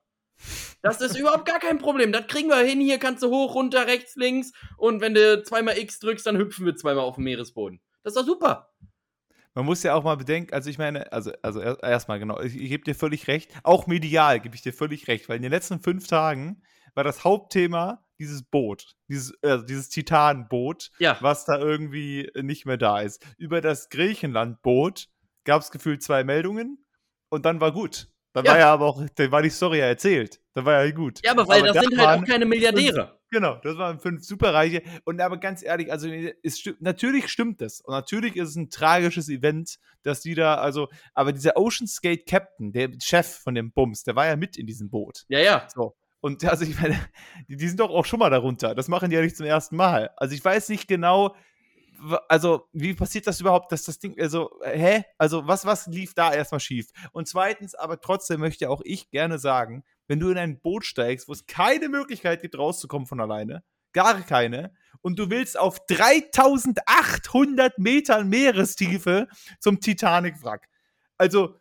Das 0.83 1.01
ist 1.01 1.17
überhaupt 1.17 1.47
gar 1.47 1.59
kein 1.59 1.79
Problem. 1.79 2.13
Das 2.13 2.27
kriegen 2.27 2.49
wir 2.49 2.59
hin. 2.59 2.81
Hier 2.81 2.99
kannst 2.99 3.23
du 3.23 3.31
hoch, 3.31 3.55
runter, 3.55 3.87
rechts, 3.87 4.17
links. 4.17 4.53
Und 4.77 5.01
wenn 5.01 5.15
du 5.15 5.43
zweimal 5.43 5.79
X 5.79 5.99
drückst, 6.01 6.27
dann 6.27 6.37
hüpfen 6.37 6.67
wir 6.67 6.77
zweimal 6.77 7.05
auf 7.05 7.17
dem 7.17 7.25
Meeresboden. 7.25 7.81
Das 8.03 8.15
ist 8.15 8.21
doch 8.21 8.27
super. 8.27 8.68
Man 9.55 9.65
muss 9.65 9.83
ja 9.83 9.95
auch 9.95 10.05
mal 10.05 10.17
bedenken, 10.17 10.53
also 10.55 10.71
ich 10.71 10.79
meine, 10.79 11.11
also, 11.13 11.33
also 11.43 11.61
er- 11.61 11.83
erstmal 11.83 12.19
genau, 12.19 12.41
ich, 12.41 12.55
ich 12.57 12.69
gebe 12.69 12.85
dir 12.85 12.95
völlig 12.95 13.27
recht, 13.29 13.51
auch 13.65 13.87
medial 13.87 14.39
gebe 14.41 14.55
ich 14.55 14.63
dir 14.63 14.73
völlig 14.73 15.09
recht, 15.09 15.29
weil 15.29 15.37
in 15.37 15.43
den 15.43 15.51
letzten 15.51 15.81
fünf 15.81 16.07
Tagen 16.07 16.63
war 16.95 17.03
das 17.05 17.25
Hauptthema 17.25 18.05
dieses 18.21 18.43
Boot, 18.43 18.97
dieses, 19.09 19.33
also 19.43 19.65
dieses 19.65 19.89
Titanboot, 19.89 20.91
Ja. 20.99 21.17
was 21.21 21.45
da 21.45 21.59
irgendwie 21.59 22.31
nicht 22.41 22.67
mehr 22.67 22.77
da 22.77 23.01
ist. 23.01 23.25
Über 23.37 23.61
das 23.61 23.89
Griechenland-Boot 23.91 25.09
gab 25.45 25.63
es 25.63 25.71
gefühlt 25.71 26.03
zwei 26.03 26.25
Meldungen 26.25 26.85
und 27.31 27.45
dann 27.47 27.61
war 27.61 27.73
gut. 27.73 28.09
Dann 28.35 28.45
Ja. 28.45 28.53
war 28.53 28.59
ja 28.59 28.73
aber 28.73 28.87
auch, 28.87 29.03
dann 29.15 29.31
war 29.33 29.43
die 29.43 29.51
Story 29.51 29.79
ja 29.79 29.87
erzählt. 29.87 30.41
Dann 30.55 30.65
war 30.65 30.85
ja 30.85 30.91
gut. 30.93 31.21
Ja, 31.25 31.33
aber 31.33 31.49
weil 31.49 31.59
Aber 31.61 31.69
das 31.69 31.77
da 31.77 31.83
sind 31.83 31.99
halt 31.99 32.21
auch 32.21 32.25
keine 32.27 32.45
Milliardäre. 32.47 33.18
Genau, 33.31 33.57
das 33.57 33.77
waren 33.77 34.01
fünf 34.01 34.25
Superreiche. 34.25 34.83
Und 35.05 35.21
aber 35.21 35.37
ganz 35.37 35.63
ehrlich, 35.63 35.93
also 35.93 36.09
es 36.43 36.59
stimmt, 36.59 36.81
natürlich 36.81 37.29
stimmt 37.29 37.61
das. 37.61 37.81
Und 37.81 37.93
natürlich 37.93 38.37
ist 38.37 38.51
es 38.51 38.57
ein 38.57 38.71
tragisches 38.71 39.29
Event, 39.29 39.79
dass 40.03 40.23
die 40.23 40.35
da, 40.35 40.55
also, 40.55 40.89
aber 41.13 41.33
dieser 41.33 41.57
Ocean's 41.57 42.01
Gate 42.01 42.27
Captain, 42.27 42.73
der 42.73 42.91
Chef 43.03 43.27
von 43.27 43.55
dem 43.55 43.73
Bums, 43.73 44.03
der 44.05 44.17
war 44.17 44.27
ja 44.27 44.37
mit 44.37 44.57
in 44.57 44.67
diesem 44.67 44.89
Boot. 44.89 45.25
Ja, 45.29 45.41
ja. 45.41 45.69
So. 45.75 45.95
Und 46.21 46.45
also 46.45 46.65
ich 46.65 46.81
meine, 46.81 46.99
die, 47.49 47.57
die 47.57 47.69
sind 47.69 47.81
doch 47.81 47.91
auch 47.91 48.05
schon 48.05 48.19
mal 48.19 48.31
darunter. 48.31 48.75
Das 48.75 48.89
machen 48.89 49.11
die 49.11 49.17
ja 49.17 49.23
nicht 49.23 49.37
zum 49.37 49.47
ersten 49.47 49.77
Mal. 49.77 50.11
Also 50.17 50.35
ich 50.35 50.45
weiß 50.45 50.69
nicht 50.71 50.89
genau, 50.89 51.37
also 52.29 52.69
wie 52.73 52.95
passiert 52.95 53.27
das 53.27 53.41
überhaupt, 53.41 53.73
dass 53.73 53.85
das 53.85 53.99
Ding, 53.99 54.19
also, 54.21 54.51
hä? 54.65 55.05
Also 55.19 55.47
was, 55.47 55.67
was 55.67 55.87
lief 55.87 56.15
da 56.15 56.33
erstmal 56.33 56.61
schief? 56.61 56.91
Und 57.13 57.29
zweitens, 57.29 57.75
aber 57.75 58.01
trotzdem 58.01 58.41
möchte 58.41 58.71
auch 58.71 58.81
ich 58.85 59.11
gerne 59.11 59.39
sagen, 59.39 59.85
wenn 60.09 60.19
du 60.21 60.31
in 60.31 60.39
ein 60.39 60.61
Boot 60.61 60.85
steigst, 60.85 61.29
wo 61.29 61.33
es 61.33 61.47
keine 61.47 61.89
Möglichkeit 61.89 62.43
gibt, 62.43 62.59
rauszukommen 62.59 63.07
von 63.07 63.21
alleine, 63.21 63.63
gar 63.93 64.21
keine, 64.23 64.73
und 65.01 65.19
du 65.19 65.31
willst 65.31 65.59
auf 65.59 65.79
3800 65.87 67.79
Metern 67.79 68.29
Meerestiefe 68.29 69.29
zum 69.61 69.81
Titanic-Wrack. 69.81 70.69
Also, 71.17 71.55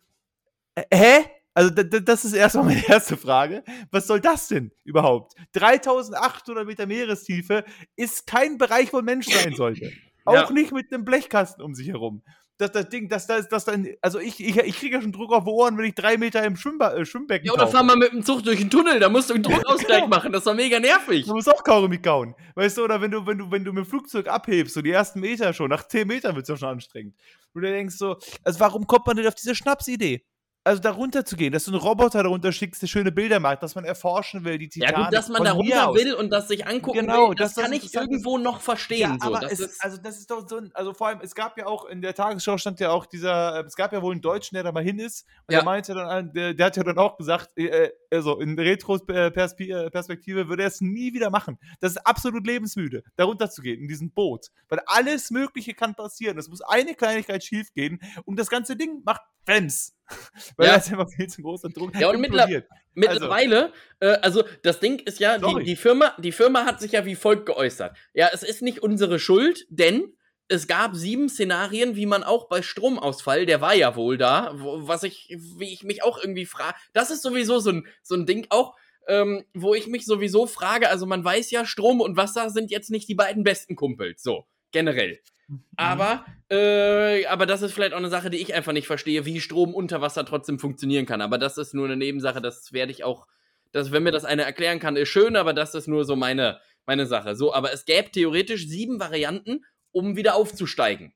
äh, 0.76 0.84
hä? 0.94 1.26
Also, 1.54 1.72
das 1.72 2.24
ist 2.26 2.34
erstmal 2.34 2.66
meine 2.66 2.84
erste 2.88 3.18
Frage. 3.18 3.64
Was 3.92 4.06
soll 4.08 4.20
das 4.22 4.48
denn 4.48 4.72
überhaupt? 4.84 5.34
3800 5.54 6.66
Meter 6.68 6.86
Meerestiefe 6.86 7.64
ist 7.96 8.28
kein 8.28 8.58
Bereich, 8.58 8.94
wo 8.94 9.00
ein 9.00 9.06
Mensch 9.06 9.28
sein 9.28 9.56
sollte. 9.56 9.92
Auch 10.26 10.34
Ja. 10.36 10.52
nicht 10.52 10.72
mit 10.72 10.94
einem 10.94 11.04
Blechkasten 11.06 11.64
um 11.64 11.74
sich 11.74 11.88
herum. 11.88 12.22
Das, 12.60 12.72
das 12.72 12.90
Ding, 12.90 13.08
das, 13.08 13.28
das, 13.28 13.48
das 13.50 13.66
dann, 13.66 13.88
also 14.02 14.20
ich, 14.20 14.40
ich, 14.40 14.58
ich 14.58 14.80
kriege 14.80 14.96
ja 14.96 15.02
schon 15.02 15.12
Druck 15.12 15.32
auf 15.32 15.44
die 15.44 15.50
Ohren, 15.50 15.78
wenn 15.78 15.86
ich 15.86 15.94
drei 15.94 16.18
Meter 16.18 16.44
im 16.44 16.56
Schwimmba 16.56 16.94
äh, 16.96 17.06
Schwimmbecken 17.06 17.46
Ja, 17.46 17.54
oder 17.54 17.68
fahr 17.68 17.84
mal 17.84 17.96
mit 17.96 18.12
dem 18.12 18.24
Zug 18.24 18.44
durch 18.44 18.60
den 18.60 18.70
Tunnel, 18.72 19.00
da 19.00 19.10
musst 19.10 19.30
du 19.30 19.36
einen 19.36 19.44
Druckausgleich 19.44 20.08
machen. 20.10 20.32
Das 20.32 20.46
war 20.48 20.56
mega 20.56 20.80
nervig. 20.80 21.26
Du 21.26 21.34
musst 21.34 21.50
auch 21.50 21.64
Kaugummi 21.64 22.00
kauen. 22.00 22.34
Weißt 22.56 22.78
du, 22.78 22.84
oder 22.84 23.00
wenn 23.00 23.12
du, 23.12 23.28
wenn 23.28 23.38
du, 23.38 23.52
wenn 23.52 23.64
du 23.64 23.74
mit 23.74 23.86
dem 23.86 23.90
Flugzeug 23.90 24.28
abhebst, 24.28 24.74
so 24.74 24.82
die 24.82 24.92
ersten 24.92 25.20
Meter 25.20 25.54
schon, 25.54 25.70
nach 25.70 25.88
10 25.88 26.08
Metern 26.08 26.36
wird 26.36 26.44
es 26.44 26.50
ja 26.50 26.58
schon 26.58 26.70
anstrengend. 26.70 27.16
Und 27.54 27.62
du 27.62 27.68
denkst 27.70 27.96
so, 27.96 28.18
also 28.44 28.60
warum 28.60 28.88
kommt 28.88 29.06
man 29.06 29.18
denn 29.18 29.28
auf 29.28 29.36
diese 29.36 29.54
Schnapsidee? 29.54 30.26
Also 30.68 30.82
darunter 30.82 31.26
zu 31.26 31.36
gehen, 31.36 31.54
dass 31.54 31.66
du 31.66 31.72
einen 31.72 31.80
Roboter 31.80 32.24
darunter 32.24 32.52
schickst, 32.52 32.82
der 32.82 32.88
schöne 32.88 33.12
Bilder 33.12 33.40
macht, 33.40 33.64
dass 33.64 33.76
man 33.76 33.86
erforschen 33.86 34.44
will, 34.44 34.58
die 34.58 34.70
Titanic. 34.70 34.98
Ja 34.98 35.04
gut, 35.06 35.14
dass 35.14 35.30
man 35.30 35.44
darunter 35.44 35.94
will 35.94 36.14
und 36.14 36.30
das 36.30 36.48
sich 36.48 36.68
angucken 36.68 37.00
genau, 37.00 37.30
will, 37.30 37.36
das, 37.36 37.54
das 37.54 37.64
kann 37.64 37.74
ich 37.74 37.94
irgendwo 37.94 38.38
noch 38.38 38.62
verstehen. 38.62 39.00
Ja, 39.00 39.18
so. 39.20 39.28
aber 39.28 39.40
das 39.40 39.54
es, 39.54 39.60
ist 39.60 39.84
also 39.84 39.98
das 39.98 40.18
ist 40.18 40.30
doch 40.30 40.48
so 40.48 40.58
ein, 40.58 40.72
also 40.74 40.94
vor 40.94 41.08
allem, 41.08 41.20
es 41.22 41.34
gab 41.34 41.58
ja 41.58 41.66
auch, 41.66 41.86
in 41.86 42.02
der 42.02 42.14
Tagesschau 42.14 42.58
stand 42.58 42.80
ja 42.80 42.92
auch 42.92 43.06
dieser, 43.06 43.66
es 43.66 43.76
gab 43.76 43.94
ja 43.94 44.02
wohl 44.02 44.12
einen 44.12 44.22
Deutschen, 44.22 44.56
der 44.56 44.64
da 44.64 44.72
mal 44.72 44.84
hin 44.84 45.00
ist 45.00 45.26
und 45.48 45.54
ja. 45.54 45.60
der 45.60 45.66
meinte 45.66 45.94
dann, 45.94 46.34
der, 46.34 46.54
der, 46.54 46.66
hat 46.66 46.78
ja 46.78 46.84
dann 46.84 46.98
auch 46.98 47.18
gesagt, 47.18 47.58
äh, 47.58 47.92
also 48.12 48.40
in 48.40 48.60
Retro-Perspektive 48.60 50.50
würde 50.50 50.64
er 50.64 50.68
es 50.68 50.82
nie 50.82 51.14
wieder 51.14 51.30
machen. 51.30 51.58
Das 51.80 51.92
ist 51.92 52.06
absolut 52.06 52.46
lebensmüde, 52.46 53.04
darunter 53.16 53.50
zu 53.50 53.62
gehen, 53.62 53.82
in 53.82 53.88
diesem 53.88 54.12
Boot. 54.12 54.48
Weil 54.70 54.82
alles 54.86 55.32
Mögliche 55.32 55.74
kann 55.74 55.96
passieren. 55.96 56.38
Es 56.38 56.50
muss 56.50 56.62
eine 56.62 56.94
Kleinigkeit 56.94 57.44
schief 57.44 57.74
gehen 57.74 58.02
und 58.26 58.38
das 58.38 58.50
ganze 58.50 58.76
Ding 58.76 59.02
macht 59.06 59.22
Fems. 59.48 59.96
Weil 60.58 60.68
ja. 60.68 60.76
das 60.76 60.90
immer 60.90 61.08
viel 61.08 61.28
zu 61.28 61.42
großer 61.42 61.70
Druck 61.70 61.96
Ja, 62.00 62.10
und 62.10 62.22
mittler 62.22 62.48
mittlerweile, 62.94 63.74
also, 64.00 64.14
äh, 64.16 64.20
also 64.22 64.44
das 64.64 64.80
Ding 64.80 65.00
ist 65.00 65.20
ja, 65.20 65.38
die, 65.38 65.64
die, 65.64 65.76
Firma, 65.76 66.16
die 66.18 66.32
Firma 66.32 66.66
hat 66.66 66.80
sich 66.80 66.94
ja 66.94 67.06
wie 67.06 67.16
folgt 67.16 67.46
geäußert. 67.46 67.96
Ja, 68.14 68.30
es 68.34 68.44
ist 68.44 68.62
nicht 68.62 68.80
unsere 68.80 69.20
Schuld, 69.20 69.66
denn 69.70 70.14
es 70.48 70.68
gab 70.68 70.96
sieben 70.96 71.30
Szenarien, 71.30 71.96
wie 71.96 72.06
man 72.06 72.24
auch 72.24 72.48
bei 72.48 72.62
Stromausfall, 72.62 73.46
der 73.46 73.62
war 73.62 73.76
ja 73.76 73.96
wohl 73.96 74.18
da, 74.18 74.54
wo, 74.56 74.88
was 74.88 75.04
ich, 75.04 75.36
wie 75.58 75.74
ich 75.74 75.84
mich 75.84 76.04
auch 76.04 76.18
irgendwie 76.18 76.46
frage. 76.46 76.76
Das 76.94 77.12
ist 77.12 77.22
sowieso 77.22 77.60
so 77.60 77.72
ein, 77.72 77.88
so 78.02 78.16
ein 78.16 78.26
Ding 78.26 78.48
auch, 78.50 78.76
ähm, 79.08 79.44
wo 79.54 79.74
ich 79.74 79.88
mich 79.88 80.06
sowieso 80.06 80.48
frage, 80.48 80.90
also 80.90 81.06
man 81.06 81.24
weiß 81.24 81.52
ja, 81.52 81.66
Strom 81.66 82.02
und 82.02 82.18
Wasser 82.18 82.50
sind 82.50 82.72
jetzt 82.72 82.90
nicht 82.90 83.08
die 83.10 83.16
beiden 83.16 83.44
besten 83.44 83.76
Kumpels, 83.76 84.24
so, 84.24 84.48
generell. 84.72 85.20
Mhm. 85.48 85.64
Aber, 85.76 86.26
äh, 86.50 87.26
aber 87.26 87.46
das 87.46 87.62
ist 87.62 87.74
vielleicht 87.74 87.94
auch 87.94 87.98
eine 87.98 88.10
Sache, 88.10 88.30
die 88.30 88.38
ich 88.38 88.54
einfach 88.54 88.74
nicht 88.74 88.88
verstehe, 88.88 89.26
wie 89.26 89.42
Strom 89.42 89.74
unter 89.74 90.02
Wasser 90.02 90.26
trotzdem 90.26 90.60
funktionieren 90.60 91.06
kann. 91.06 91.22
Aber 91.22 91.38
das 91.38 91.58
ist 91.58 91.74
nur 91.74 91.86
eine 91.86 91.98
Nebensache, 91.98 92.42
das 92.42 92.74
werde 92.74 92.92
ich 92.92 93.04
auch, 93.04 93.28
das, 93.72 93.92
wenn 93.92 94.04
mir 94.04 94.12
das 94.12 94.26
einer 94.26 94.44
erklären 94.44 94.80
kann, 94.80 94.96
ist 94.96 95.10
schön, 95.10 95.36
aber 95.36 95.54
das 95.54 95.76
ist 95.76 95.88
nur 95.88 96.06
so 96.06 96.16
meine, 96.16 96.60
meine 96.86 97.06
Sache. 97.06 97.36
So, 97.36 97.54
aber 97.54 97.74
es 97.74 97.86
gäbe 97.86 98.12
theoretisch 98.12 98.68
sieben 98.68 99.00
Varianten, 99.00 99.66
um 99.92 100.16
wieder 100.16 100.36
aufzusteigen. 100.36 101.14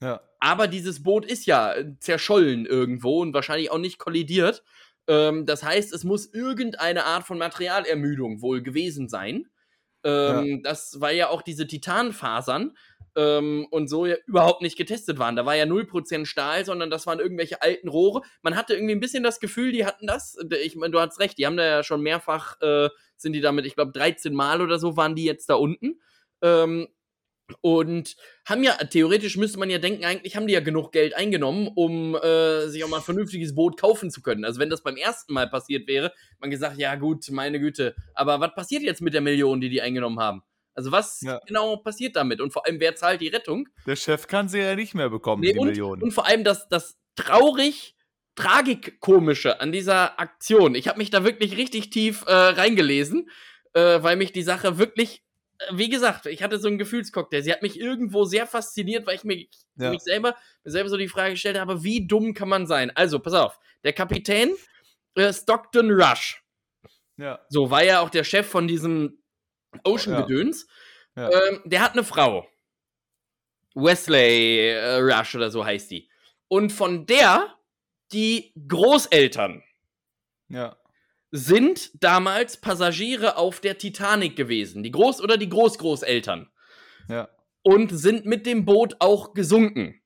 Ja. 0.00 0.20
Aber 0.40 0.68
dieses 0.68 1.02
Boot 1.02 1.26
ist 1.26 1.46
ja 1.46 1.74
zerschollen 1.98 2.66
irgendwo 2.66 3.20
und 3.20 3.34
wahrscheinlich 3.34 3.70
auch 3.70 3.78
nicht 3.78 3.98
kollidiert. 3.98 4.62
Ähm, 5.08 5.46
das 5.46 5.64
heißt, 5.64 5.92
es 5.92 6.04
muss 6.04 6.32
irgendeine 6.32 7.04
Art 7.04 7.26
von 7.26 7.38
Materialermüdung 7.38 8.40
wohl 8.40 8.62
gewesen 8.62 9.08
sein. 9.08 9.48
Ähm, 10.04 10.46
ja. 10.46 10.56
Das 10.62 11.00
war 11.00 11.10
ja 11.10 11.28
auch 11.28 11.42
diese 11.42 11.66
Titanfasern 11.66 12.76
ähm, 13.18 13.66
und 13.70 13.88
so 13.88 14.06
ja 14.06 14.16
überhaupt 14.26 14.62
nicht 14.62 14.78
getestet 14.78 15.18
waren. 15.18 15.34
Da 15.34 15.44
war 15.44 15.56
ja 15.56 15.64
0% 15.64 16.24
Stahl, 16.24 16.64
sondern 16.64 16.88
das 16.88 17.06
waren 17.06 17.18
irgendwelche 17.18 17.60
alten 17.60 17.88
Rohre. 17.88 18.22
Man 18.42 18.56
hatte 18.56 18.74
irgendwie 18.74 18.94
ein 18.94 19.00
bisschen 19.00 19.24
das 19.24 19.40
Gefühl, 19.40 19.72
die 19.72 19.84
hatten 19.84 20.06
das. 20.06 20.38
Ich 20.62 20.76
meine, 20.76 20.92
du 20.92 21.00
hast 21.00 21.18
recht, 21.18 21.36
die 21.36 21.44
haben 21.44 21.56
da 21.56 21.66
ja 21.66 21.82
schon 21.82 22.00
mehrfach, 22.00 22.60
äh, 22.60 22.88
sind 23.16 23.32
die 23.32 23.40
damit, 23.40 23.66
ich 23.66 23.74
glaube, 23.74 23.90
13 23.90 24.32
Mal 24.32 24.62
oder 24.62 24.78
so 24.78 24.96
waren 24.96 25.16
die 25.16 25.24
jetzt 25.24 25.50
da 25.50 25.56
unten. 25.56 26.00
Ähm, 26.42 26.86
und 27.60 28.14
haben 28.46 28.62
ja, 28.62 28.74
theoretisch 28.74 29.36
müsste 29.36 29.58
man 29.58 29.70
ja 29.70 29.78
denken, 29.78 30.04
eigentlich 30.04 30.36
haben 30.36 30.46
die 30.46 30.52
ja 30.52 30.60
genug 30.60 30.92
Geld 30.92 31.16
eingenommen, 31.16 31.68
um 31.74 32.14
äh, 32.14 32.68
sich 32.68 32.84
auch 32.84 32.88
mal 32.88 32.98
ein 32.98 33.02
vernünftiges 33.02 33.54
Boot 33.54 33.80
kaufen 33.80 34.10
zu 34.10 34.22
können. 34.22 34.44
Also 34.44 34.60
wenn 34.60 34.70
das 34.70 34.82
beim 34.82 34.96
ersten 34.96 35.32
Mal 35.32 35.48
passiert 35.48 35.88
wäre, 35.88 36.12
man 36.38 36.50
gesagt, 36.50 36.78
ja 36.78 36.94
gut, 36.94 37.28
meine 37.30 37.58
Güte, 37.58 37.96
aber 38.14 38.38
was 38.38 38.54
passiert 38.54 38.82
jetzt 38.82 39.00
mit 39.00 39.14
der 39.14 39.22
Million, 39.22 39.60
die 39.60 39.70
die 39.70 39.80
eingenommen 39.80 40.20
haben? 40.20 40.42
Also 40.78 40.92
was 40.92 41.22
ja. 41.22 41.40
genau 41.44 41.76
passiert 41.78 42.14
damit? 42.14 42.40
Und 42.40 42.52
vor 42.52 42.64
allem, 42.64 42.78
wer 42.78 42.94
zahlt 42.94 43.20
die 43.20 43.26
Rettung? 43.26 43.68
Der 43.84 43.96
Chef 43.96 44.28
kann 44.28 44.48
sie 44.48 44.60
ja 44.60 44.76
nicht 44.76 44.94
mehr 44.94 45.10
bekommen, 45.10 45.42
nee, 45.42 45.52
die 45.52 45.58
und, 45.58 45.66
Millionen. 45.66 46.04
Und 46.04 46.12
vor 46.12 46.24
allem 46.24 46.44
das, 46.44 46.68
das 46.68 46.96
traurig, 47.16 47.96
tragikomische 48.36 49.60
an 49.60 49.72
dieser 49.72 50.20
Aktion. 50.20 50.76
Ich 50.76 50.86
habe 50.86 50.98
mich 50.98 51.10
da 51.10 51.24
wirklich 51.24 51.56
richtig 51.56 51.90
tief 51.90 52.22
äh, 52.28 52.32
reingelesen, 52.32 53.28
äh, 53.72 54.00
weil 54.04 54.14
mich 54.14 54.30
die 54.30 54.44
Sache 54.44 54.78
wirklich, 54.78 55.24
äh, 55.58 55.64
wie 55.72 55.88
gesagt, 55.88 56.26
ich 56.26 56.44
hatte 56.44 56.60
so 56.60 56.68
einen 56.68 56.78
Gefühlscocktail. 56.78 57.42
Sie 57.42 57.50
hat 57.50 57.62
mich 57.62 57.80
irgendwo 57.80 58.22
sehr 58.22 58.46
fasziniert, 58.46 59.04
weil 59.04 59.16
ich 59.16 59.24
mir, 59.24 59.48
ja. 59.78 59.90
mich 59.90 60.02
selber, 60.02 60.36
mir 60.62 60.70
selber 60.70 60.90
so 60.90 60.96
die 60.96 61.08
Frage 61.08 61.32
gestellt 61.32 61.58
habe, 61.58 61.82
wie 61.82 62.06
dumm 62.06 62.34
kann 62.34 62.48
man 62.48 62.68
sein? 62.68 62.92
Also, 62.94 63.18
pass 63.18 63.34
auf, 63.34 63.58
der 63.82 63.94
Kapitän 63.94 64.54
äh, 65.16 65.32
Stockton 65.32 65.90
Rush. 65.90 66.40
Ja. 67.16 67.40
So 67.48 67.68
war 67.68 67.82
ja 67.82 67.98
auch 67.98 68.10
der 68.10 68.22
Chef 68.22 68.46
von 68.46 68.68
diesem 68.68 69.18
Ocean-Gedöns. 69.84 70.66
Ja. 71.16 71.30
Ja. 71.30 71.30
Ähm, 71.30 71.62
der 71.64 71.82
hat 71.82 71.92
eine 71.92 72.04
Frau. 72.04 72.46
Wesley 73.74 74.70
äh, 74.70 74.96
Rush 74.96 75.34
oder 75.34 75.50
so 75.50 75.64
heißt 75.64 75.90
die. 75.90 76.08
Und 76.48 76.72
von 76.72 77.06
der, 77.06 77.54
die 78.12 78.52
Großeltern 78.68 79.62
ja. 80.48 80.76
sind 81.30 81.90
damals 82.02 82.60
Passagiere 82.60 83.36
auf 83.36 83.60
der 83.60 83.78
Titanic 83.78 84.36
gewesen. 84.36 84.82
Die 84.82 84.92
Groß- 84.92 85.22
oder 85.22 85.36
die 85.36 85.48
Großgroßeltern. 85.48 86.50
Ja. 87.08 87.28
Und 87.62 87.90
sind 87.90 88.24
mit 88.24 88.46
dem 88.46 88.64
Boot 88.64 88.96
auch 89.00 89.34
gesunken. 89.34 90.00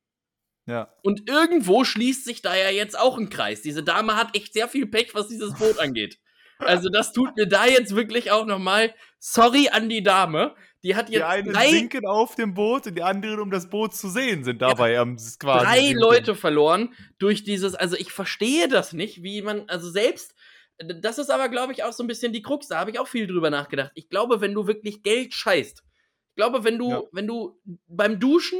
Ja. 0.66 0.94
Und 1.02 1.28
irgendwo 1.28 1.84
schließt 1.84 2.24
sich 2.24 2.42
da 2.42 2.56
ja 2.56 2.70
jetzt 2.70 2.98
auch 2.98 3.18
ein 3.18 3.30
Kreis. 3.30 3.62
Diese 3.62 3.82
Dame 3.82 4.16
hat 4.16 4.36
echt 4.36 4.52
sehr 4.52 4.68
viel 4.68 4.86
Pech, 4.86 5.14
was 5.14 5.28
dieses 5.28 5.54
Boot 5.54 5.78
angeht. 5.78 6.18
Also 6.66 6.88
das 6.88 7.12
tut 7.12 7.36
mir 7.36 7.46
da 7.46 7.66
jetzt 7.66 7.94
wirklich 7.94 8.30
auch 8.30 8.46
nochmal 8.46 8.94
sorry 9.18 9.68
an 9.68 9.88
die 9.88 10.02
Dame. 10.02 10.54
Die 10.82 10.96
hat 10.96 11.10
jetzt 11.10 11.20
die 11.20 11.22
einen 11.22 11.52
drei, 11.52 11.70
sinken 11.70 12.06
auf 12.06 12.34
dem 12.34 12.54
Boot 12.54 12.86
und 12.88 12.96
die 12.96 13.02
anderen, 13.02 13.40
um 13.40 13.50
das 13.50 13.70
Boot 13.70 13.94
zu 13.94 14.08
sehen, 14.08 14.42
sind 14.42 14.60
dabei 14.60 14.92
ja, 14.92 15.02
am 15.02 15.16
quasi. 15.16 15.64
Drei 15.64 15.80
sinken. 15.80 16.00
Leute 16.00 16.34
verloren 16.34 16.94
durch 17.18 17.44
dieses, 17.44 17.74
also 17.74 17.96
ich 17.96 18.12
verstehe 18.12 18.68
das 18.68 18.92
nicht, 18.92 19.22
wie 19.22 19.42
man, 19.42 19.68
also 19.68 19.88
selbst, 19.88 20.34
das 20.78 21.18
ist 21.18 21.30
aber, 21.30 21.48
glaube 21.48 21.72
ich, 21.72 21.84
auch 21.84 21.92
so 21.92 22.02
ein 22.02 22.08
bisschen 22.08 22.32
die 22.32 22.42
Krux, 22.42 22.66
da 22.66 22.80
habe 22.80 22.90
ich 22.90 22.98
auch 22.98 23.06
viel 23.06 23.28
drüber 23.28 23.48
nachgedacht. 23.50 23.92
Ich 23.94 24.08
glaube, 24.08 24.40
wenn 24.40 24.54
du 24.54 24.66
wirklich 24.66 25.04
Geld 25.04 25.34
scheißt, 25.34 25.84
ich 26.30 26.36
glaube, 26.36 26.64
wenn 26.64 26.78
du, 26.78 26.90
ja. 26.90 27.02
wenn 27.12 27.28
du 27.28 27.60
beim 27.86 28.18
Duschen 28.18 28.58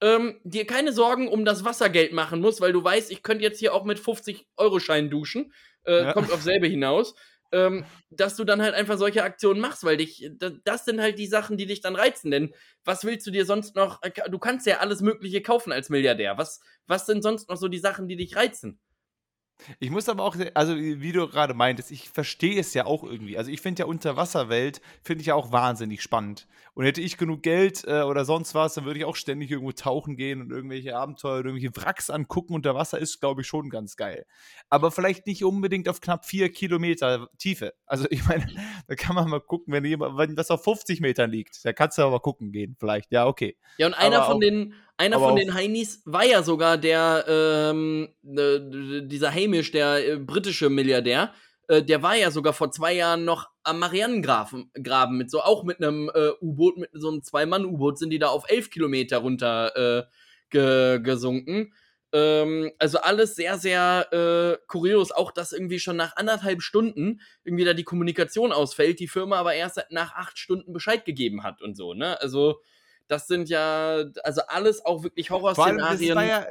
ähm, 0.00 0.40
dir 0.44 0.66
keine 0.66 0.92
Sorgen 0.92 1.28
um 1.28 1.44
das 1.44 1.64
Wassergeld 1.64 2.12
machen 2.12 2.40
musst, 2.40 2.62
weil 2.62 2.72
du 2.72 2.82
weißt, 2.82 3.10
ich 3.10 3.22
könnte 3.22 3.44
jetzt 3.44 3.58
hier 3.58 3.74
auch 3.74 3.84
mit 3.84 3.98
50-Euro-Schein 3.98 5.10
duschen, 5.10 5.52
äh, 5.84 6.04
ja. 6.04 6.12
kommt 6.12 6.32
auf 6.32 6.40
selbe 6.40 6.66
hinaus 6.66 7.14
ähm, 7.52 7.84
dass 8.10 8.36
du 8.36 8.44
dann 8.44 8.62
halt 8.62 8.74
einfach 8.74 8.98
solche 8.98 9.22
Aktionen 9.22 9.60
machst, 9.60 9.84
weil 9.84 9.96
dich, 9.96 10.30
das 10.64 10.84
sind 10.84 11.00
halt 11.00 11.18
die 11.18 11.26
Sachen, 11.26 11.56
die 11.56 11.66
dich 11.66 11.80
dann 11.80 11.96
reizen. 11.96 12.30
Denn 12.30 12.54
was 12.84 13.04
willst 13.04 13.26
du 13.26 13.30
dir 13.30 13.44
sonst 13.46 13.76
noch, 13.76 14.02
äh, 14.02 14.10
du 14.30 14.38
kannst 14.38 14.66
ja 14.66 14.78
alles 14.78 15.00
Mögliche 15.00 15.42
kaufen 15.42 15.72
als 15.72 15.88
Milliardär. 15.90 16.38
Was, 16.38 16.60
was 16.86 17.06
sind 17.06 17.22
sonst 17.22 17.48
noch 17.48 17.56
so 17.56 17.68
die 17.68 17.78
Sachen, 17.78 18.08
die 18.08 18.16
dich 18.16 18.36
reizen? 18.36 18.78
Ich 19.80 19.90
muss 19.90 20.08
aber 20.08 20.22
auch, 20.22 20.36
also 20.54 20.76
wie 20.76 21.12
du 21.12 21.28
gerade 21.28 21.54
meintest, 21.54 21.90
ich 21.90 22.08
verstehe 22.08 22.58
es 22.58 22.74
ja 22.74 22.86
auch 22.86 23.02
irgendwie. 23.02 23.36
Also 23.36 23.50
ich 23.50 23.60
finde 23.60 23.80
ja 23.80 23.86
Unterwasserwelt, 23.86 24.80
finde 25.02 25.20
ich 25.20 25.28
ja 25.28 25.34
auch 25.34 25.52
wahnsinnig 25.52 26.02
spannend. 26.02 26.46
Und 26.74 26.84
hätte 26.84 27.00
ich 27.00 27.16
genug 27.16 27.42
Geld 27.42 27.84
äh, 27.86 28.02
oder 28.02 28.24
sonst 28.24 28.54
was, 28.54 28.74
dann 28.74 28.84
würde 28.84 29.00
ich 29.00 29.04
auch 29.04 29.16
ständig 29.16 29.50
irgendwo 29.50 29.72
tauchen 29.72 30.16
gehen 30.16 30.40
und 30.40 30.50
irgendwelche 30.50 30.96
Abenteuer, 30.96 31.44
irgendwelche 31.44 31.74
Wracks 31.76 32.08
angucken. 32.08 32.54
Unter 32.54 32.74
Wasser 32.74 32.98
ist, 32.98 33.20
glaube 33.20 33.40
ich, 33.40 33.48
schon 33.48 33.68
ganz 33.68 33.96
geil. 33.96 34.26
Aber 34.70 34.90
vielleicht 34.90 35.26
nicht 35.26 35.44
unbedingt 35.44 35.88
auf 35.88 36.00
knapp 36.00 36.24
vier 36.24 36.52
Kilometer 36.52 37.28
Tiefe. 37.38 37.74
Also 37.84 38.06
ich 38.10 38.26
meine, 38.28 38.46
da 38.86 38.94
kann 38.94 39.16
man 39.16 39.28
mal 39.28 39.40
gucken, 39.40 39.72
wenn 39.72 39.84
jemand, 39.84 40.16
wenn 40.16 40.36
das 40.36 40.50
auf 40.50 40.62
50 40.62 41.00
Metern 41.00 41.30
liegt, 41.30 41.64
da 41.64 41.72
kannst 41.72 41.98
du 41.98 42.02
aber 42.02 42.20
gucken 42.20 42.52
gehen, 42.52 42.76
vielleicht. 42.78 43.10
Ja, 43.10 43.26
okay. 43.26 43.56
Ja, 43.76 43.88
und 43.88 43.94
einer 43.94 44.22
aber 44.22 44.32
von 44.32 44.40
den 44.40 44.74
einer 44.98 45.18
von 45.18 45.36
den 45.36 45.54
Heinis 45.54 46.02
war 46.04 46.24
ja 46.24 46.42
sogar 46.42 46.76
der, 46.76 47.24
ähm, 47.28 48.08
äh, 48.24 49.06
dieser 49.06 49.32
Hamish, 49.32 49.70
der 49.70 50.06
äh, 50.06 50.16
britische 50.16 50.70
Milliardär. 50.70 51.32
Äh, 51.68 51.82
der 51.82 52.02
war 52.02 52.16
ja 52.16 52.30
sogar 52.30 52.52
vor 52.52 52.72
zwei 52.72 52.94
Jahren 52.94 53.24
noch 53.24 53.48
am 53.62 53.78
Marianengraben 53.78 54.70
mit 55.16 55.30
so 55.30 55.40
auch 55.40 55.62
mit 55.62 55.82
einem 55.82 56.10
äh, 56.12 56.30
U-Boot, 56.40 56.78
mit 56.78 56.90
so 56.94 57.10
einem 57.10 57.22
Zwei-Mann-U-Boot 57.22 57.98
sind 57.98 58.10
die 58.10 58.18
da 58.18 58.28
auf 58.28 58.44
elf 58.48 58.70
Kilometer 58.70 59.18
runter 59.18 59.76
äh, 59.76 60.04
ge 60.50 61.00
gesunken. 61.00 61.72
Ähm, 62.12 62.72
also 62.78 62.98
alles 62.98 63.36
sehr, 63.36 63.58
sehr 63.58 64.12
äh, 64.12 64.66
kurios. 64.66 65.12
Auch, 65.12 65.30
dass 65.30 65.52
irgendwie 65.52 65.78
schon 65.78 65.96
nach 65.96 66.16
anderthalb 66.16 66.62
Stunden 66.62 67.20
irgendwie 67.44 67.64
da 67.64 67.74
die 67.74 67.84
Kommunikation 67.84 68.52
ausfällt, 68.52 68.98
die 68.98 69.08
Firma 69.08 69.36
aber 69.36 69.54
erst 69.54 69.84
nach 69.90 70.14
acht 70.14 70.38
Stunden 70.38 70.72
Bescheid 70.72 71.04
gegeben 71.04 71.42
hat 71.42 71.62
und 71.62 71.76
so, 71.76 71.94
ne? 71.94 72.20
Also 72.20 72.60
das 73.08 73.26
sind 73.26 73.48
ja, 73.48 74.04
also 74.22 74.42
alles 74.46 74.84
auch 74.84 75.02
wirklich 75.02 75.30
Horrorszenarien. 75.30 76.16
Ja, 76.18 76.46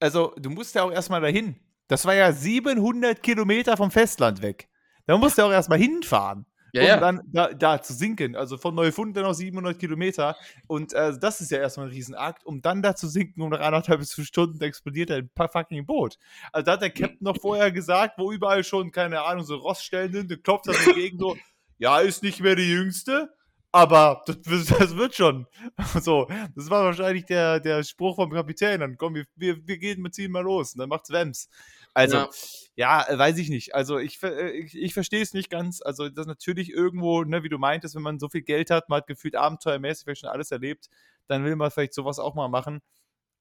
also, 0.00 0.34
du 0.38 0.50
musst 0.50 0.74
ja 0.74 0.82
auch 0.82 0.92
erstmal 0.92 1.20
dahin. 1.20 1.56
Das 1.86 2.06
war 2.06 2.14
ja 2.14 2.32
700 2.32 3.22
Kilometer 3.22 3.76
vom 3.76 3.90
Festland 3.90 4.42
weg. 4.42 4.68
Da 5.06 5.18
musst 5.18 5.38
du 5.38 5.42
auch 5.42 5.50
erstmal 5.50 5.78
hinfahren. 5.78 6.46
Ja, 6.72 6.82
um 6.82 6.88
ja. 6.88 6.96
dann 6.98 7.20
da, 7.26 7.52
da, 7.52 7.82
zu 7.82 7.92
sinken. 7.92 8.36
Also 8.36 8.56
von 8.56 8.74
Neufund 8.74 9.16
noch 9.16 9.34
700 9.34 9.78
Kilometer. 9.78 10.36
Und 10.68 10.92
äh, 10.92 11.18
das 11.18 11.40
ist 11.40 11.50
ja 11.50 11.58
erstmal 11.58 11.86
ein 11.86 11.92
Riesenakt, 11.92 12.46
um 12.46 12.62
dann 12.62 12.80
da 12.80 12.94
zu 12.94 13.08
sinken, 13.08 13.42
um 13.42 13.50
nach 13.50 13.60
anderthalb 13.60 13.98
bis 13.98 14.14
fünf 14.14 14.28
Stunden 14.28 14.60
explodiert 14.62 15.10
ein 15.10 15.28
fucking 15.34 15.84
Boot. 15.84 16.16
Also 16.52 16.64
da 16.64 16.72
hat 16.72 16.82
der 16.82 16.90
Captain 16.90 17.18
noch 17.20 17.38
vorher 17.38 17.72
gesagt, 17.72 18.18
wo 18.18 18.30
überall 18.30 18.62
schon, 18.62 18.92
keine 18.92 19.22
Ahnung, 19.22 19.44
so 19.44 19.56
Roststellen 19.56 20.12
sind, 20.12 20.32
und 20.32 20.44
klopft 20.44 20.68
dann 20.68 20.76
dagegen 20.86 21.18
so, 21.18 21.36
ja, 21.78 21.98
ist 21.98 22.22
nicht 22.22 22.40
mehr 22.40 22.54
die 22.54 22.70
Jüngste 22.70 23.30
aber 23.72 24.22
das, 24.26 24.36
das, 24.78 24.96
wird 24.96 25.14
schon. 25.14 25.46
So, 26.00 26.28
das 26.54 26.70
war 26.70 26.84
wahrscheinlich 26.84 27.24
der, 27.26 27.60
der 27.60 27.82
Spruch 27.84 28.16
vom 28.16 28.30
Kapitän. 28.30 28.80
Dann 28.80 28.96
komm, 28.96 29.14
wir, 29.14 29.24
wir, 29.36 29.66
wir 29.66 29.78
gehen, 29.78 30.02
wir 30.02 30.10
ziehen 30.10 30.32
mal 30.32 30.42
los. 30.42 30.74
Und 30.74 30.80
dann 30.80 30.88
macht's 30.88 31.10
Wems. 31.10 31.48
Also, 31.94 32.28
Ja. 32.76 33.04
ja, 33.08 33.18
weiß 33.18 33.38
ich 33.38 33.48
nicht. 33.48 33.74
Also, 33.74 33.98
ich, 33.98 34.22
äh, 34.22 34.50
ich, 34.50 34.76
ich 34.76 34.94
verstehe 34.94 35.22
es 35.22 35.34
nicht 35.34 35.50
ganz. 35.50 35.82
Also, 35.82 36.08
das 36.08 36.26
natürlich 36.26 36.70
irgendwo, 36.70 37.22
ne, 37.24 37.42
wie 37.42 37.48
du 37.48 37.58
meintest, 37.58 37.94
wenn 37.94 38.02
man 38.02 38.18
so 38.18 38.28
viel 38.28 38.42
Geld 38.42 38.70
hat, 38.70 38.88
man 38.88 38.98
hat 38.98 39.06
gefühlt 39.06 39.36
abenteuermäßig 39.36 40.04
vielleicht 40.04 40.20
schon 40.22 40.30
alles 40.30 40.50
erlebt, 40.50 40.88
dann 41.26 41.44
will 41.44 41.56
man 41.56 41.70
vielleicht 41.70 41.94
sowas 41.94 42.18
auch 42.18 42.34
mal 42.34 42.48
machen. 42.48 42.80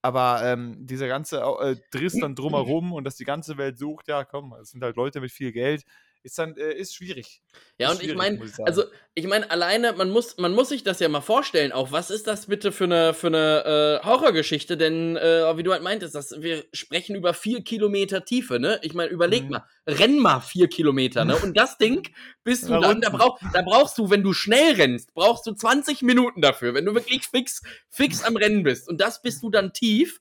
Aber 0.02 0.42
ähm, 0.46 0.78
dieser 0.86 1.08
ganze 1.08 1.40
äh, 1.42 1.76
Driss 1.92 2.18
dann 2.20 2.36
drumherum 2.36 2.94
und 2.94 3.04
dass 3.04 3.18
die 3.18 3.26
ganze 3.26 3.58
Welt 3.58 3.78
sucht, 3.78 4.08
ja, 4.08 4.24
komm, 4.24 4.54
es 4.62 4.72
sind 4.72 4.84
halt 4.84 4.96
Leute 4.96 5.20
mit 5.20 5.32
viel 5.32 5.52
Geld, 5.52 5.84
ist 6.24 6.38
dann, 6.38 6.56
äh, 6.58 6.74
ist 6.74 6.96
schwierig. 6.96 7.42
Ja, 7.78 7.88
Ist 7.88 7.94
und 7.96 7.98
ich 8.02 8.12
schwierig, 8.12 8.18
meine, 8.18 8.46
ich 8.46 8.52
sagen. 8.52 8.68
also 8.68 8.84
ich 9.16 9.26
meine, 9.28 9.50
alleine, 9.52 9.94
man 9.94 10.10
muss, 10.10 10.38
man 10.38 10.54
muss 10.54 10.70
sich 10.70 10.84
das 10.84 11.00
ja 11.00 11.10
mal 11.10 11.22
vorstellen, 11.22 11.72
auch 11.72 11.92
was 11.92 12.10
ist 12.10 12.28
das 12.28 12.48
bitte 12.48 12.72
für 12.72 12.84
eine, 12.86 13.14
für 13.14 13.28
eine 13.28 14.00
äh, 14.04 14.06
Horrorgeschichte? 14.06 14.78
Denn, 14.78 15.16
äh, 15.18 15.58
wie 15.58 15.64
du 15.64 15.72
halt 15.72 15.82
meintest, 15.84 16.16
dass 16.16 16.42
wir 16.42 16.66
sprechen 16.74 17.16
über 17.16 17.34
vier 17.34 17.64
Kilometer 17.64 18.26
Tiefe, 18.26 18.60
ne? 18.60 18.80
Ich 18.84 18.94
meine, 18.94 19.10
überleg 19.10 19.46
Mhm. 19.46 19.50
mal, 19.52 19.64
renn 19.88 20.20
mal 20.20 20.42
vier 20.42 20.68
Kilometer, 20.68 21.26
ne? 21.26 21.38
Und 21.38 21.56
das 21.58 21.78
Ding 21.78 22.08
bist 22.44 22.64
du 22.68 22.74
Da 22.74 22.80
dann, 22.80 23.02
da, 23.02 23.10
brauch, 23.10 23.40
da 23.54 23.62
brauchst 23.62 23.98
du, 23.98 24.10
wenn 24.10 24.24
du 24.24 24.34
schnell 24.34 24.76
rennst, 24.76 25.14
brauchst 25.14 25.46
du 25.48 25.54
20 25.54 26.02
Minuten 26.02 26.42
dafür, 26.42 26.74
wenn 26.74 26.86
du 26.86 26.94
wirklich 26.94 27.26
fix, 27.26 27.62
fix 27.90 28.24
am 28.24 28.36
Rennen 28.36 28.64
bist. 28.64 28.88
Und 28.90 29.00
das 29.02 29.22
bist 29.22 29.42
du 29.44 29.50
dann 29.50 29.74
tief. 29.74 30.20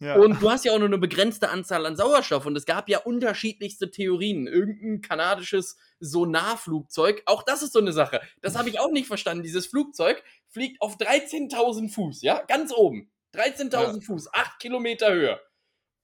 Ja. 0.00 0.16
Und 0.16 0.40
du 0.40 0.50
hast 0.50 0.64
ja 0.64 0.72
auch 0.72 0.78
nur 0.78 0.88
eine 0.88 0.98
begrenzte 0.98 1.48
Anzahl 1.50 1.86
an 1.86 1.96
Sauerstoff 1.96 2.46
und 2.46 2.56
es 2.56 2.66
gab 2.66 2.88
ja 2.88 2.98
unterschiedlichste 2.98 3.90
Theorien. 3.90 4.46
Irgendein 4.46 5.00
kanadisches 5.00 5.76
Sonarflugzeug, 6.00 7.22
auch 7.26 7.42
das 7.42 7.62
ist 7.62 7.72
so 7.72 7.80
eine 7.80 7.92
Sache. 7.92 8.20
Das 8.40 8.56
habe 8.56 8.68
ich 8.68 8.80
auch 8.80 8.90
nicht 8.90 9.06
verstanden. 9.06 9.42
Dieses 9.42 9.66
Flugzeug 9.66 10.22
fliegt 10.48 10.80
auf 10.80 10.96
13.000 10.96 11.92
Fuß, 11.92 12.22
ja, 12.22 12.42
ganz 12.46 12.72
oben. 12.72 13.10
13.000 13.34 13.72
Ja. 13.72 14.00
Fuß, 14.00 14.32
8 14.32 14.58
Kilometer 14.60 15.12
Höhe. 15.12 15.40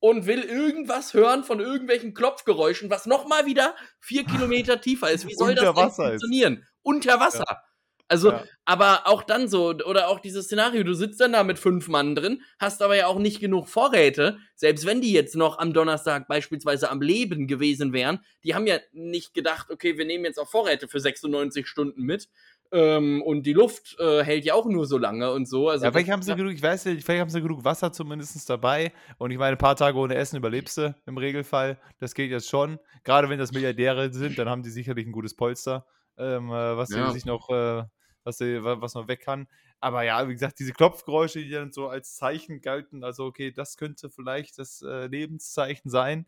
Und 0.01 0.27
will 0.27 0.43
irgendwas 0.43 1.15
hören 1.15 1.45
von 1.45 1.61
irgendwelchen 1.61 2.13
Klopfgeräuschen, 2.13 2.91
was 2.91 3.07
nochmal 3.07 3.47
wieder 3.47 3.75
4 4.01 4.25
Kilometer 4.25 4.81
tiefer 4.81 5.11
ist. 5.11 5.27
Wie 5.27 5.35
soll 5.35 5.51
Unter 5.51 5.63
das 5.63 5.75
denn 5.75 5.85
Wasser 5.85 6.05
ist. 6.05 6.21
funktionieren? 6.21 6.67
Unter 6.83 7.21
Wasser. 7.21 7.63
Also, 8.09 8.31
Ja. 8.31 8.45
aber 8.65 9.07
auch 9.07 9.23
dann 9.23 9.49
so, 9.49 9.71
oder 9.71 10.09
auch 10.09 10.21
dieses 10.21 10.47
Szenario, 10.47 10.85
du 10.85 10.95
sitzt 10.95 11.21
dann 11.21 11.33
da 11.33 11.43
mit 11.43 11.59
fünf 11.59 11.89
Mann 11.89 12.15
drin, 12.15 12.43
hast 12.59 12.83
aber 12.83 12.97
ja 12.97 13.07
auch 13.07 13.19
nicht 13.19 13.41
genug 13.41 13.69
Vorräte, 13.69 14.39
selbst 14.55 14.85
wenn 14.85 15.01
die 15.01 15.13
jetzt 15.13 15.37
noch 15.37 15.59
am 15.59 15.73
Donnerstag 15.73 16.29
beispielsweise 16.29 16.91
am 16.91 17.01
Leben 17.01 17.47
gewesen 17.47 17.93
wären, 17.93 18.21
die 18.45 18.55
haben 18.55 18.67
ja 18.67 18.79
nicht 18.93 19.33
gedacht, 19.33 19.71
okay, 19.71 19.97
wir 19.97 20.05
nehmen 20.05 20.25
jetzt 20.25 20.39
auch 20.39 20.49
Vorräte 20.49 20.87
für 20.87 21.01
96 21.01 21.67
Stunden 21.67 22.03
mit, 22.03 22.29
ähm, 22.75 23.23
und 23.23 23.45
die 23.47 23.53
Luft 23.53 23.97
äh, 24.01 24.25
hält 24.25 24.45
ja 24.45 24.55
auch 24.55 24.67
nur 24.67 24.85
so 24.87 24.99
lange 24.99 25.31
und 25.31 25.47
so. 25.47 25.69
Also 25.69 25.85
ja, 25.85 25.93
vielleicht 25.93 26.11
haben 26.11 26.23
sie 26.23 26.35
genug, 26.35 26.55
ich 26.55 26.63
weiß 26.63 26.87
nicht, 26.87 27.05
vielleicht 27.05 27.21
haben 27.21 27.31
sie 27.31 27.41
genug 27.41 27.65
Wasser 27.65 27.93
zumindest 27.93 28.51
dabei. 28.51 28.93
Und 29.19 29.31
ich 29.31 29.39
meine, 29.39 29.53
ein 29.53 29.59
paar 29.59 29.77
Tage 29.77 29.97
ohne 29.97 30.17
Essen 30.17 30.37
überlebst 30.37 30.79
du 30.79 30.95
im 31.07 31.17
Regelfall. 31.17 31.79
Das 32.01 32.15
geht 32.15 32.33
jetzt 32.33 32.49
schon. 32.49 32.81
Gerade 33.05 33.29
wenn 33.29 33.39
das 33.39 33.53
Milliardäre 33.53 34.13
sind, 34.13 34.39
dann 34.39 34.49
haben 34.49 34.65
die 34.65 34.71
sicherlich 34.71 35.07
ein 35.07 35.13
gutes 35.13 35.35
Polster, 35.37 35.87
ähm, 36.18 36.49
äh, 36.50 36.76
was 36.76 36.90
Ja. 36.90 37.11
sich 37.11 37.25
noch, 37.25 37.49
äh, 37.50 37.85
was, 38.25 38.40
was 38.40 38.94
noch 38.94 39.09
weg 39.09 39.21
kann. 39.21 39.49
Aber 39.80 40.02
ja, 40.02 40.26
wie 40.28 40.33
gesagt, 40.33 40.59
diese 40.59 40.73
Klopfgeräusche, 40.73 41.40
die 41.40 41.50
dann 41.50 41.73
so 41.73 41.88
als 41.88 42.16
Zeichen 42.16 42.61
galten, 42.61 43.04
also 43.04 43.26
okay, 43.26 43.52
das 43.52 43.76
könnte 43.76 44.09
vielleicht 44.11 44.59
das 44.59 44.83
äh, 44.83 45.06
Lebenszeichen 45.06 45.90
sein. 45.90 46.26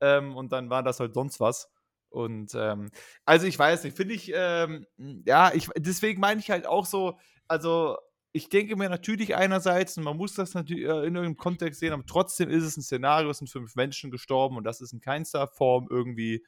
Ähm, 0.00 0.36
und 0.36 0.52
dann 0.52 0.70
war 0.70 0.82
das 0.82 1.00
halt 1.00 1.14
sonst 1.14 1.40
was. 1.40 1.70
Und 2.10 2.52
ähm, 2.54 2.90
also 3.24 3.46
ich 3.46 3.58
weiß 3.58 3.84
nicht, 3.84 3.96
finde 3.96 4.14
ich, 4.14 4.32
ähm, 4.34 4.86
ja, 5.26 5.52
ich, 5.54 5.68
deswegen 5.76 6.20
meine 6.20 6.40
ich 6.40 6.50
halt 6.50 6.66
auch 6.66 6.86
so, 6.86 7.18
also 7.48 7.96
ich 8.32 8.48
denke 8.48 8.76
mir 8.76 8.88
natürlich 8.88 9.34
einerseits, 9.36 9.96
und 9.98 10.04
man 10.04 10.16
muss 10.16 10.34
das 10.34 10.54
natürlich 10.54 10.84
äh, 10.84 10.88
in 10.88 11.14
irgendeinem 11.16 11.36
Kontext 11.36 11.80
sehen, 11.80 11.92
aber 11.92 12.04
trotzdem 12.06 12.48
ist 12.50 12.62
es 12.64 12.76
ein 12.76 12.82
Szenario, 12.82 13.30
es 13.30 13.38
sind 13.38 13.48
fünf 13.50 13.74
Menschen 13.74 14.10
gestorben 14.10 14.56
und 14.56 14.64
das 14.64 14.80
ist 14.80 14.92
in 14.92 15.00
keinster 15.00 15.48
Form 15.48 15.86
irgendwie 15.90 16.44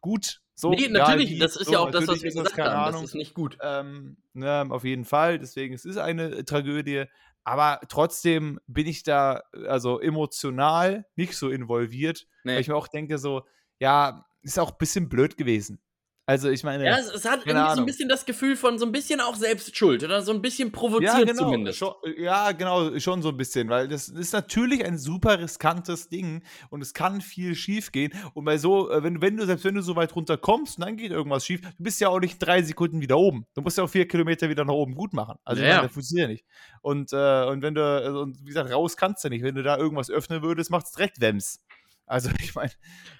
gut. 0.00 0.42
So, 0.56 0.70
nee, 0.70 0.88
natürlich, 0.88 1.30
wie, 1.30 1.38
das 1.38 1.56
ist 1.56 1.66
so, 1.66 1.72
ja 1.72 1.78
auch 1.80 1.90
das, 1.90 2.06
was 2.06 2.22
wir 2.22 2.30
gesagt 2.30 2.58
haben. 2.58 2.70
Ahnung, 2.88 3.02
Das 3.02 3.10
ist 3.10 3.14
nicht 3.16 3.34
gut. 3.34 3.58
ähm, 3.60 4.16
ne, 4.34 4.66
auf 4.70 4.84
jeden 4.84 5.04
Fall. 5.04 5.38
Deswegen, 5.38 5.74
es 5.74 5.84
ist 5.84 5.96
eine 5.96 6.30
äh, 6.30 6.44
Tragödie. 6.44 7.04
Aber 7.42 7.80
trotzdem 7.88 8.58
bin 8.66 8.86
ich 8.86 9.02
da, 9.02 9.42
äh, 9.52 9.66
also 9.66 10.00
emotional 10.00 11.06
nicht 11.16 11.36
so 11.36 11.50
involviert, 11.50 12.26
weil 12.44 12.54
Nee. 12.54 12.60
ich 12.60 12.68
mir 12.68 12.76
auch 12.76 12.88
denke, 12.88 13.18
so, 13.18 13.42
ja, 13.80 14.24
ist 14.42 14.58
auch 14.58 14.70
ein 14.72 14.78
bisschen 14.78 15.08
blöd 15.08 15.36
gewesen. 15.36 15.80
Also, 16.26 16.48
ich 16.48 16.64
meine, 16.64 16.86
Ja, 16.86 16.96
es, 16.98 17.12
es 17.12 17.26
hat 17.26 17.40
irgendwie 17.40 17.50
so 17.50 17.56
ein 17.58 17.66
Ahnung. 17.66 17.86
bisschen 17.86 18.08
das 18.08 18.24
Gefühl 18.24 18.56
von 18.56 18.78
so 18.78 18.86
ein 18.86 18.92
bisschen 18.92 19.20
auch 19.20 19.34
Selbstschuld 19.34 20.02
oder 20.04 20.22
so 20.22 20.32
ein 20.32 20.40
bisschen 20.40 20.72
provoziert 20.72 21.36
zumindest. 21.36 21.78
Schon, 21.78 21.92
ja, 22.16 22.52
genau, 22.52 22.98
schon 22.98 23.20
so 23.20 23.28
ein 23.28 23.36
bisschen, 23.36 23.68
weil 23.68 23.88
das 23.88 24.08
ist 24.08 24.32
natürlich 24.32 24.82
ein 24.86 24.96
super 24.96 25.38
riskantes 25.38 26.08
Ding 26.08 26.42
und 26.70 26.80
es 26.80 26.94
kann 26.94 27.20
viel 27.20 27.54
schief 27.54 27.92
gehen. 27.92 28.12
Und 28.32 28.46
bei 28.46 28.56
so, 28.56 28.90
äh, 28.90 29.02
wenn, 29.02 29.20
wenn 29.20 29.36
du, 29.36 29.44
selbst 29.44 29.66
wenn 29.66 29.74
du 29.74 29.82
so 29.82 29.96
weit 29.96 30.16
runter 30.16 30.38
kommst 30.38 30.78
und 30.78 30.86
dann 30.86 30.96
geht 30.96 31.10
irgendwas 31.10 31.44
schief, 31.44 31.60
du 31.60 31.82
bist 31.82 32.00
ja 32.00 32.08
auch 32.08 32.20
nicht 32.20 32.38
drei 32.38 32.62
Sekunden 32.62 33.02
wieder 33.02 33.18
oben. 33.18 33.46
Du 33.54 33.60
musst 33.60 33.76
ja 33.76 33.84
auch 33.84 33.90
vier 33.90 34.08
Kilometer 34.08 34.48
wieder 34.48 34.64
nach 34.64 34.72
oben 34.72 34.94
gut 34.94 35.12
machen. 35.12 35.36
Also, 35.44 35.62
Ja, 35.62 35.68
ja. 35.68 35.82
das 35.82 35.92
funktioniert 35.92 36.28
ja 36.28 36.32
nicht. 36.32 36.44
Und, 36.80 37.12
äh, 37.12 37.44
und 37.44 37.60
wenn 37.60 37.74
du, 37.74 37.82
also, 37.84 38.20
und 38.20 38.40
wie 38.40 38.46
gesagt, 38.46 38.72
raus 38.72 38.96
kannst 38.96 39.24
du 39.24 39.28
nicht. 39.28 39.42
Wenn 39.42 39.56
du 39.56 39.62
da 39.62 39.76
irgendwas 39.76 40.08
öffnen 40.08 40.40
würdest, 40.42 40.70
macht 40.70 40.86
es 40.86 40.92
direkt 40.92 41.20
Wems. 41.20 41.60
Also, 42.06 42.30
ich 42.40 42.54
meine. 42.54 42.70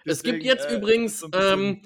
Es 0.07 0.23
gibt 0.23 0.43
jetzt 0.43 0.71
äh, 0.71 0.77
übrigens, 0.77 1.21
so 1.21 1.29
ähm, 1.35 1.83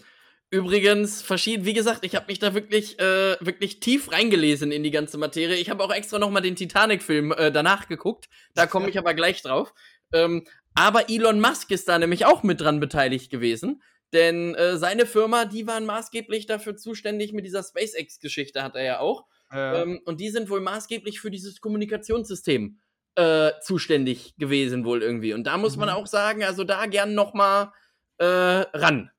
übrigens 0.50 1.22
verschieden, 1.22 1.64
wie 1.64 1.74
gesagt, 1.74 2.04
ich 2.04 2.14
habe 2.14 2.26
mich 2.28 2.38
da 2.38 2.54
wirklich, 2.54 2.98
äh, 2.98 3.36
wirklich 3.40 3.80
tief 3.80 4.10
reingelesen 4.12 4.72
in 4.72 4.82
die 4.82 4.90
ganze 4.90 5.18
Materie. 5.18 5.56
Ich 5.56 5.70
habe 5.70 5.82
auch 5.84 5.92
extra 5.92 6.18
noch 6.18 6.30
mal 6.30 6.40
den 6.40 6.56
Titanic-Film 6.56 7.32
äh, 7.32 7.52
danach 7.52 7.88
geguckt. 7.88 8.28
Da 8.54 8.66
komme 8.66 8.88
ich 8.88 8.98
aber 8.98 9.14
gleich 9.14 9.42
drauf. 9.42 9.72
Ähm, 10.12 10.46
aber 10.74 11.10
Elon 11.10 11.40
Musk 11.40 11.70
ist 11.70 11.88
da 11.88 11.98
nämlich 11.98 12.24
auch 12.24 12.42
mit 12.42 12.60
dran 12.60 12.80
beteiligt 12.80 13.30
gewesen. 13.30 13.82
Denn 14.14 14.54
äh, 14.54 14.78
seine 14.78 15.04
Firma, 15.04 15.44
die 15.44 15.66
waren 15.66 15.84
maßgeblich 15.84 16.46
dafür 16.46 16.76
zuständig 16.76 17.32
mit 17.34 17.44
dieser 17.44 17.62
SpaceX-Geschichte, 17.62 18.62
hat 18.62 18.74
er 18.74 18.84
ja 18.84 19.00
auch. 19.00 19.26
äh, 19.52 19.82
Ähm, 19.82 20.00
und 20.06 20.20
die 20.20 20.30
sind 20.30 20.48
wohl 20.48 20.60
maßgeblich 20.60 21.20
für 21.20 21.30
dieses 21.30 21.60
Kommunikationssystem 21.60 22.78
äh, 23.16 23.50
zuständig 23.60 24.34
gewesen, 24.38 24.84
wohl 24.86 25.02
irgendwie. 25.02 25.34
Und 25.34 25.44
da 25.44 25.58
muss 25.58 25.76
man 25.76 25.88
Mhm. 25.88 25.94
auch 25.96 26.06
sagen, 26.06 26.42
also 26.44 26.64
da 26.64 26.86
gern 26.86 27.14
noch 27.14 27.34
mal 27.34 27.72
äh, 28.18 28.24
ran. 28.24 29.10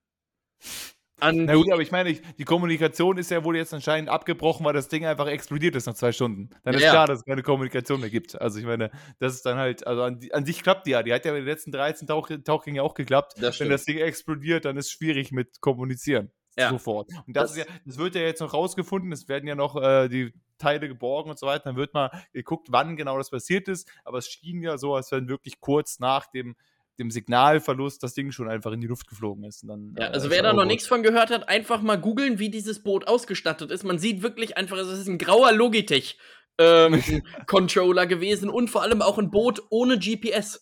An 1.19 1.45
Na 1.45 1.53
gut, 1.55 1.71
aber 1.71 1.81
ich 1.81 1.91
meine, 1.91 2.09
ich, 2.09 2.21
die 2.37 2.43
Kommunikation 2.45 3.17
ist 3.17 3.31
ja 3.31 3.43
wohl 3.43 3.55
jetzt 3.57 3.73
anscheinend 3.73 4.09
abgebrochen, 4.09 4.65
weil 4.65 4.73
das 4.73 4.87
Ding 4.87 5.05
einfach 5.05 5.27
explodiert 5.27 5.75
ist 5.75 5.85
nach 5.85 5.93
zwei 5.93 6.11
Stunden. 6.11 6.49
Dann 6.63 6.73
ist 6.73 6.81
Ja. 6.83 6.91
klar, 6.91 7.07
dass 7.07 7.19
es 7.19 7.25
keine 7.25 7.43
Kommunikation 7.43 7.99
mehr 8.01 8.09
gibt. 8.09 8.39
Also 8.39 8.59
ich 8.59 8.65
meine, 8.65 8.91
das 9.19 9.33
ist 9.33 9.45
dann 9.45 9.57
halt, 9.57 9.85
also 9.85 10.03
an, 10.03 10.19
an 10.31 10.45
sich 10.45 10.61
klappt 10.63 10.87
die 10.87 10.91
ja. 10.91 11.03
Die 11.03 11.13
hat 11.13 11.25
ja 11.25 11.31
in 11.31 11.37
den 11.37 11.45
letzten 11.45 11.71
13 11.71 12.07
Tauch, 12.07 12.29
Tauchgängen 12.43 12.81
auch 12.81 12.93
geklappt. 12.93 13.33
Das 13.41 13.59
Wenn 13.59 13.69
das 13.69 13.85
Ding 13.85 13.97
explodiert, 13.97 14.65
dann 14.65 14.77
ist 14.77 14.85
es 14.87 14.91
schwierig 14.91 15.31
mit 15.31 15.61
kommunizieren. 15.61 16.31
Ja. 16.57 16.69
Sofort. 16.71 17.09
Und 17.25 17.35
das, 17.37 17.51
Das- 17.53 17.57
ist 17.57 17.67
ja, 17.69 17.75
das 17.85 17.97
wird 17.97 18.15
ja 18.15 18.21
jetzt 18.21 18.41
noch 18.41 18.53
rausgefunden. 18.53 19.11
Es 19.13 19.29
werden 19.29 19.47
ja 19.47 19.55
noch 19.55 19.81
äh, 19.81 20.09
die 20.09 20.33
Teile 20.57 20.89
geborgen 20.89 21.29
und 21.29 21.39
so 21.39 21.47
weiter. 21.47 21.63
Dann 21.65 21.77
wird 21.77 21.93
mal 21.93 22.11
geguckt, 22.33 22.67
wann 22.71 22.97
genau 22.97 23.17
das 23.17 23.29
passiert 23.29 23.69
ist. 23.69 23.89
Aber 24.03 24.17
es 24.17 24.27
schien 24.27 24.61
ja 24.61 24.77
so, 24.77 24.93
als 24.95 25.09
wenn 25.13 25.29
wirklich 25.29 25.61
kurz 25.61 25.99
nach 25.99 26.27
dem, 26.27 26.55
dem 26.99 27.11
Signalverlust 27.11 28.03
das 28.03 28.13
Ding 28.13 28.31
schon 28.31 28.49
einfach 28.49 28.71
in 28.71 28.81
die 28.81 28.87
Luft 28.87 29.07
geflogen 29.07 29.43
ist. 29.45 29.63
Dann, 29.67 29.95
Ja, 29.97 30.07
äh, 30.07 30.09
also 30.11 30.27
ist 30.27 30.33
wer 30.33 30.43
da 30.43 30.53
noch 30.53 30.65
nichts 30.65 30.87
von 30.87 31.01
gehört 31.03 31.31
hat, 31.31 31.49
einfach 31.49 31.81
mal 31.81 31.95
googeln, 31.99 32.39
wie 32.39 32.49
dieses 32.49 32.83
Boot 32.83 33.07
ausgestattet 33.07 33.71
ist. 33.71 33.83
Man 33.83 33.99
sieht 33.99 34.21
wirklich 34.21 34.57
einfach, 34.57 34.77
es 34.77 34.87
ist 34.87 35.07
ein 35.07 35.17
grauer 35.17 35.51
Logitech 35.51 36.17
ähm, 36.59 37.01
Controller 37.47 38.05
gewesen 38.05 38.49
und 38.49 38.69
vor 38.69 38.83
allem 38.83 39.01
auch 39.01 39.17
ein 39.17 39.31
Boot 39.31 39.63
ohne 39.69 39.97
GPS. 39.97 40.61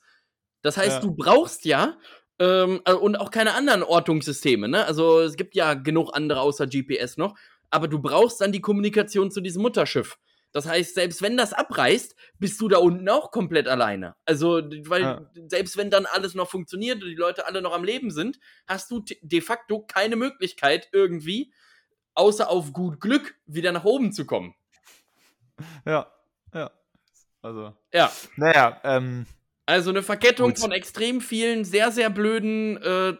Das 0.61 0.77
heißt, 0.77 0.97
Ja. 0.97 0.99
du 1.01 1.15
brauchst 1.15 1.65
ja 1.65 1.97
ähm, 2.39 2.81
äh, 2.85 2.93
und 2.93 3.15
auch 3.15 3.31
keine 3.31 3.53
anderen 3.53 3.83
Ortungssysteme. 3.83 4.67
Ne? 4.67 4.85
Also 4.85 5.21
es 5.21 5.35
gibt 5.35 5.55
ja 5.55 5.73
genug 5.73 6.11
andere 6.13 6.41
außer 6.41 6.67
GPS 6.67 7.17
noch, 7.17 7.35
aber 7.69 7.87
du 7.87 7.99
brauchst 7.99 8.39
dann 8.41 8.51
die 8.51 8.61
Kommunikation 8.61 9.31
zu 9.31 9.41
diesem 9.41 9.63
Mutterschiff. 9.63 10.17
Das 10.57 10.65
heißt, 10.65 10.95
selbst 10.95 11.21
wenn 11.21 11.37
das 11.37 11.53
abreißt, 11.53 12.15
bist 12.39 12.59
du 12.59 12.67
da 12.67 12.79
unten 12.79 13.07
auch 13.09 13.29
komplett 13.29 13.67
alleine. 13.67 14.15
Also, 14.25 14.63
weil 14.87 15.01
Ja. 15.03 15.31
selbst 15.49 15.77
wenn 15.77 15.91
dann 15.91 16.07
alles 16.07 16.33
noch 16.33 16.49
funktioniert 16.49 17.03
und 17.03 17.09
die 17.09 17.15
Leute 17.15 17.45
alle 17.45 17.61
noch 17.61 17.73
am 17.73 17.83
Leben 17.83 18.09
sind, 18.09 18.39
hast 18.65 18.89
du 18.89 19.05
de 19.21 19.41
facto 19.41 19.85
keine 19.85 20.15
Möglichkeit 20.15 20.89
irgendwie, 20.93 21.53
außer 22.15 22.49
auf 22.49 22.73
gut 22.73 22.99
Glück, 22.99 23.35
wieder 23.45 23.71
nach 23.71 23.83
oben 23.83 24.11
zu 24.11 24.25
kommen. 24.25 24.55
Ja, 25.85 26.11
ja. 26.51 26.71
Also, 27.43 27.77
Ja, 27.93 28.11
naja, 28.35 28.81
ähm, 28.83 29.27
also 29.67 29.91
eine 29.91 30.01
Verkettung 30.01 30.49
Gut. 30.53 30.59
von 30.59 30.71
extrem 30.71 31.21
vielen, 31.21 31.65
sehr, 31.65 31.91
sehr 31.91 32.09
blöden 32.09 32.81
äh, 32.81 33.15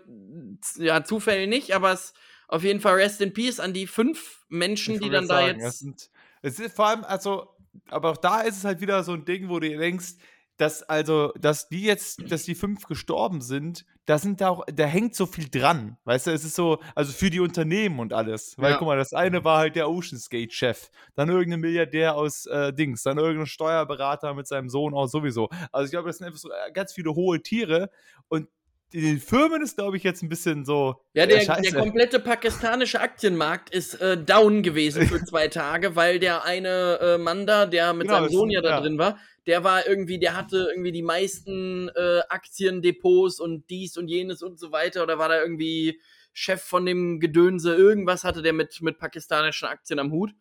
ja, 0.78 1.04
Zufällen 1.04 1.52
nicht, 1.52 1.76
aber 1.76 1.91
es 1.91 2.15
auf 2.47 2.63
jeden 2.63 2.82
Fall 2.82 2.95
Rest 2.95 3.21
in 3.21 3.32
Peace 3.32 3.60
an 3.60 3.73
die 3.73 3.86
fünf 3.86 4.43
Menschen, 4.50 5.00
die 5.00 5.12
dann 5.12 5.28
da 5.28 5.45
sagen, 5.45 5.60
jetzt. 5.60 6.12
Es 6.47 6.60
ist 6.60 6.75
vor 6.75 6.88
allem, 6.88 7.03
also, 7.03 7.47
aber 7.89 8.12
auch 8.12 8.17
da 8.17 8.41
ist 8.41 8.57
es 8.57 8.63
halt 8.65 8.81
wieder 8.81 9.03
so 9.03 9.13
ein 9.13 9.25
Ding, 9.25 9.49
wo 9.49 9.60
du 9.60 9.69
denkst, 9.77 10.15
dass 10.57 10.81
also, 10.81 11.33
dass 11.39 11.69
die 11.69 11.83
jetzt, 11.83 12.31
dass 12.31 12.43
die 12.43 12.55
fünf 12.55 12.88
gestorben 12.88 13.41
sind, 13.41 13.86
da 14.07 14.17
sind 14.17 14.41
da 14.41 14.49
auch, 14.49 14.65
da 14.73 14.86
hängt 14.86 15.13
so 15.13 15.27
viel 15.27 15.49
dran. 15.49 15.97
Weißt 16.05 16.25
du, 16.25 16.31
es 16.31 16.43
ist 16.43 16.55
so, 16.55 16.79
also 16.95 17.12
für 17.13 17.29
die 17.29 17.39
Unternehmen 17.41 17.99
und 17.99 18.12
alles. 18.12 18.55
Weil, 18.57 18.71
Ja. 18.71 18.77
guck 18.77 18.88
mal, 18.88 18.97
das 18.97 19.13
eine 19.13 19.43
war 19.43 19.60
halt 19.60 19.75
der 19.75 19.88
Oceansgate-Chef, 19.88 20.89
dann 21.13 21.29
irgendein 21.29 21.60
Milliardär 21.60 22.15
aus 22.15 22.47
äh, 22.47 22.73
Dings, 22.73 23.03
dann 23.03 23.19
irgendein 23.19 23.45
Steuerberater 23.45 24.33
mit 24.33 24.47
seinem 24.47 24.69
Sohn 24.69 24.95
auch 24.95 25.05
sowieso. 25.07 25.47
Also 25.71 25.86
ich 25.86 25.91
glaube, 25.91 26.07
das 26.07 26.17
sind 26.17 26.25
einfach 26.25 26.39
so 26.39 26.49
äh, 26.49 26.71
ganz 26.73 26.91
viele 26.93 27.13
hohe 27.13 27.39
Tiere 27.43 27.91
und 28.29 28.47
den 28.93 29.19
Firmen 29.19 29.62
ist, 29.62 29.76
glaube 29.76 29.97
ich, 29.97 30.04
jetzt 30.04 30.21
ein 30.23 30.30
bisschen 30.30 30.63
so. 30.63 30.95
Ja, 31.13 31.26
der, 31.26 31.43
der 31.43 31.73
komplette 31.73 32.19
pakistanische 32.19 33.02
Aktienmarkt 33.02 33.69
ist 33.69 33.95
äh, 33.95 34.17
down 34.17 34.63
gewesen 34.63 35.08
für 35.08 35.23
zwei 35.26 35.47
Tage, 35.50 35.95
weil 35.95 36.19
der 36.19 36.45
eine 36.45 37.00
äh, 37.02 37.17
Mann 37.17 37.45
da, 37.45 37.65
der 37.65 37.93
mit 37.93 38.08
genau, 38.08 38.19
seinem 38.19 38.30
Sohn 38.30 38.50
ja 38.50 38.62
da 38.62 38.69
ja. 38.69 38.82
drin 38.82 38.97
war, 38.97 39.19
der 39.45 39.63
war 39.63 39.88
irgendwie, 39.88 40.19
der 40.19 40.38
hatte 40.38 40.69
irgendwie 40.69 40.91
die 40.91 41.04
meisten 41.04 41.89
äh, 41.89 42.19
Aktiendepots 42.30 43.39
und 43.39 43.69
dies 43.69 43.97
und 43.97 44.08
jenes 44.08 44.41
und 44.41 44.60
so 44.60 44.71
weiter. 44.71 45.04
Oder 45.04 45.17
war 45.17 45.30
da 45.30 45.41
irgendwie 45.41 46.00
Chef 46.34 46.62
von 46.62 46.86
dem 46.86 47.19
Gedönse? 47.19 47.76
Irgendwas 47.76 48.23
hatte 48.23 48.41
der 48.41 48.54
mit, 48.54 48.82
mit 48.82 49.00
pakistanischen 49.00 49.67
Aktien 49.67 50.00
am 50.00 50.12
Hut. 50.12 50.32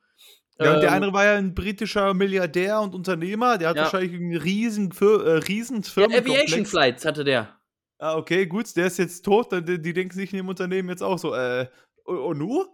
Ja, 0.59 0.75
und 0.75 0.81
der 0.81 0.89
ähm, 0.89 0.95
andere 0.95 1.13
war 1.13 1.25
ja 1.25 1.35
ein 1.35 1.55
britischer 1.55 2.15
Milliardär 2.15 2.81
und 2.81 2.95
Unternehmer. 2.95 3.59
Der 3.59 3.69
hat 3.71 3.77
ja. 3.77 3.83
wahrscheinlich 3.83 4.15
einen 4.15 4.37
riesen, 4.37 4.93
äh, 5.01 5.05
riesen 5.05 5.83
Firmen. 5.83 6.13
Ja, 6.13 6.19
Aviation 6.19 6.65
Flights 6.65 7.05
hatte 7.05 7.25
der. 7.25 7.56
Ah, 7.99 8.17
okay, 8.17 8.47
gut, 8.47 8.77
der 8.77 8.87
ist 8.87 8.99
jetzt 8.99 9.25
tot, 9.25 9.53
die, 9.53 9.81
die 9.81 9.93
denken 9.93 10.15
sich 10.15 10.33
in 10.33 10.39
dem 10.39 10.49
Unternehmen 10.49 10.89
jetzt 10.89 11.03
auch 11.03 11.19
so, 11.19 11.35
äh, 11.35 11.67
und, 12.05 12.19
und 12.19 12.39
nur? 12.39 12.69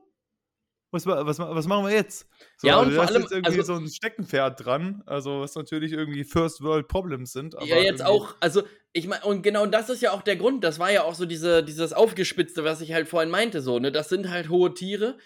Was, 0.94 1.06
was, 1.06 1.38
was 1.38 1.66
machen 1.66 1.86
wir 1.86 1.94
jetzt? 1.94 2.28
So, 2.58 2.68
ja, 2.68 2.78
und 2.78 2.92
vor 2.92 3.04
allem, 3.04 3.16
ist 3.16 3.22
jetzt 3.22 3.32
irgendwie 3.32 3.60
also, 3.60 3.74
so 3.74 3.80
ein 3.80 3.88
Steckenpferd 3.88 4.62
dran, 4.62 5.02
also 5.06 5.40
was 5.40 5.54
natürlich 5.54 5.92
irgendwie 5.92 6.22
First 6.22 6.60
World 6.62 6.86
Problems 6.86 7.32
sind. 7.32 7.54
ja, 7.64 7.78
jetzt 7.78 8.04
auch, 8.04 8.34
also 8.40 8.62
ich 8.92 9.06
meine, 9.06 9.24
und 9.24 9.40
genau 9.42 9.64
das 9.64 9.88
ist 9.88 10.02
ja 10.02 10.12
auch 10.12 10.20
der 10.20 10.36
Grund, 10.36 10.64
das 10.64 10.78
war 10.78 10.92
ja 10.92 11.04
auch 11.04 11.14
so 11.14 11.24
diese, 11.24 11.64
dieses 11.64 11.94
Aufgespitzte, 11.94 12.62
was 12.64 12.82
ich 12.82 12.92
halt 12.92 13.08
vorhin 13.08 13.30
meinte, 13.30 13.62
so, 13.62 13.78
ne, 13.78 13.90
das 13.90 14.10
sind 14.10 14.28
halt 14.28 14.50
hohe 14.50 14.74
Tiere, 14.74 15.16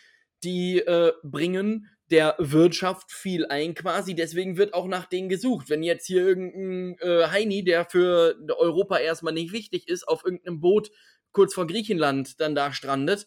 die 0.44 0.78
äh, 0.78 1.12
bringen 1.24 1.90
der 2.10 2.36
Wirtschaft 2.38 3.10
viel 3.10 3.46
ein 3.46 3.74
quasi. 3.74 4.14
Deswegen 4.14 4.56
wird 4.56 4.74
auch 4.74 4.86
nach 4.86 5.06
denen 5.06 5.28
gesucht. 5.28 5.68
Wenn 5.68 5.82
jetzt 5.82 6.06
hier 6.06 6.26
irgendein 6.26 6.98
äh, 7.00 7.26
Heini, 7.28 7.64
der 7.64 7.84
für 7.84 8.36
Europa 8.58 8.98
erstmal 8.98 9.32
nicht 9.32 9.52
wichtig 9.52 9.88
ist, 9.88 10.06
auf 10.06 10.24
irgendeinem 10.24 10.60
Boot 10.60 10.90
kurz 11.32 11.54
vor 11.54 11.66
Griechenland 11.66 12.40
dann 12.40 12.54
da 12.54 12.72
strandet, 12.72 13.26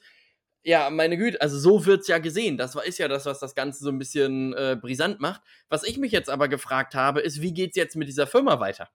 ja, 0.64 0.90
meine 0.90 1.18
Güte, 1.18 1.40
also 1.42 1.58
so 1.58 1.86
wird's 1.86 2.08
ja 2.08 2.18
gesehen. 2.18 2.58
Das 2.58 2.76
ist 2.76 2.98
ja 2.98 3.08
das, 3.08 3.26
was 3.26 3.40
das 3.40 3.56
Ganze 3.56 3.84
so 3.84 3.90
ein 3.90 3.98
bisschen 3.98 4.54
äh, 4.54 4.78
brisant 4.80 5.20
macht. 5.20 5.42
Was 5.70 5.84
ich 5.84 5.98
mich 5.98 6.12
jetzt 6.12 6.30
aber 6.30 6.48
gefragt 6.48 6.96
habe, 6.96 7.22
ist, 7.22 7.42
wie 7.42 7.54
geht's 7.54 7.78
jetzt 7.78 7.96
mit 7.96 8.08
dieser 8.08 8.28
Firma 8.28 8.60
weiter? 8.60 8.90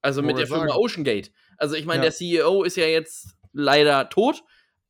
Also 0.00 0.22
mit 0.22 0.38
der 0.38 0.46
Firma 0.46 0.74
Ocean 0.74 1.04
Gate. 1.04 1.32
Also 1.56 1.74
ich 1.74 1.84
meine, 1.84 1.98
ja. 1.98 2.10
der 2.10 2.12
CEO 2.12 2.62
ist 2.62 2.76
ja 2.76 2.86
jetzt 2.86 3.36
leider 3.52 4.08
tot. 4.08 4.42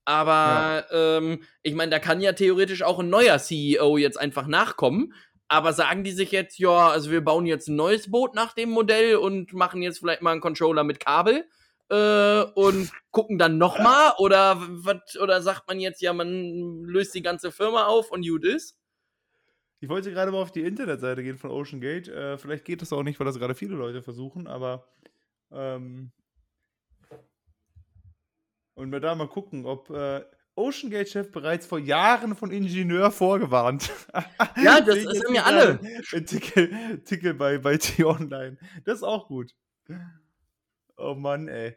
Aber 0.09 0.87
ja. 0.91 1.19
ähm, 1.19 1.43
ich 1.63 1.75
meine, 1.75 1.91
da 1.91 1.99
kann 1.99 2.23
ja 2.23 2.33
theoretisch 2.33 2.83
auch 2.83 2.99
ein 2.99 3.11
neuer 3.11 3.39
CEO 3.39 3.99
jetzt 3.99 4.19
einfach 4.19 4.47
nachkommen. 4.47 5.13
Aber 5.49 5.75
sagen 5.75 6.03
die 6.03 6.13
sich 6.13 6.33
jetzt, 6.33 6.59
ja, 6.59 6.89
also 6.89 7.11
wir 7.11 7.23
bauen 7.23 7.45
jetzt 7.45 7.69
ein 7.69 7.77
neues 7.77 8.11
Boot 8.11 8.35
nach 8.35 8.55
dem 8.55 8.71
Modell 8.71 9.17
und 9.17 9.53
machen 9.53 9.83
jetzt 9.83 9.99
vielleicht 9.99 10.23
mal 10.23 10.33
einen 10.33 10.41
Controller 10.41 10.83
mit 10.83 10.99
Kabel 10.99 11.45
äh, 11.91 12.41
und 12.55 12.91
gucken 13.11 13.37
dann 13.37 13.59
nochmal? 13.59 14.15
Oder, 14.17 14.57
wat, 14.83 15.15
oder 15.23 15.43
sagt 15.43 15.69
man 15.69 15.79
jetzt, 15.79 16.01
ja, 16.01 16.15
man 16.15 16.85
löst 16.85 17.15
die 17.15 17.23
ganze 17.23 17.53
Firma 17.53 17.85
auf 17.85 18.11
und 18.11 18.27
gut 18.27 18.47
ist? 18.47 18.79
Ich 19.81 19.91
wollte 19.91 20.11
gerade 20.11 20.33
mal 20.33 20.41
auf 20.41 20.53
die 20.53 20.63
Internetseite 20.63 21.23
gehen 21.23 21.37
von 21.37 21.51
Ocean 21.51 21.83
Gate. 21.83 22.09
Äh, 22.09 22.39
vielleicht 22.39 22.65
geht 22.65 22.81
das 22.81 22.95
auch 22.95 23.03
nicht, 23.03 23.21
weil 23.21 23.27
das 23.27 23.39
gerade 23.39 23.55
viele 23.55 23.77
Leute 23.77 24.03
versuchen, 24.03 24.47
aber 24.47 24.89
ähm, 25.53 26.13
und 28.79 28.93
wir 28.93 29.01
da 29.01 29.15
mal 29.15 29.29
gucken, 29.29 29.67
ob 29.67 29.91
äh, 29.91 30.25
Ocean 30.55 30.91
Gate 30.91 31.09
Chef 31.09 31.33
bereits 31.33 31.67
vor 31.67 31.79
Jahren 31.81 32.35
von 32.37 32.51
Ingenieur 32.51 33.11
vorgewarnt. 33.11 33.91
Ja, 34.63 34.81
das 34.81 35.03
sind 35.03 35.31
mir 35.31 35.45
alle. 35.45 35.79
Artikel, 36.13 36.73
Artikel 36.93 37.35
bei, 37.35 37.59
bei 37.59 37.77
T-Online. 37.77 38.57
Das 38.85 38.99
ist 38.99 39.03
auch 39.05 39.29
gut. 39.29 39.55
Oh 40.97 41.15
Mann, 41.15 41.47
ey. 41.47 41.77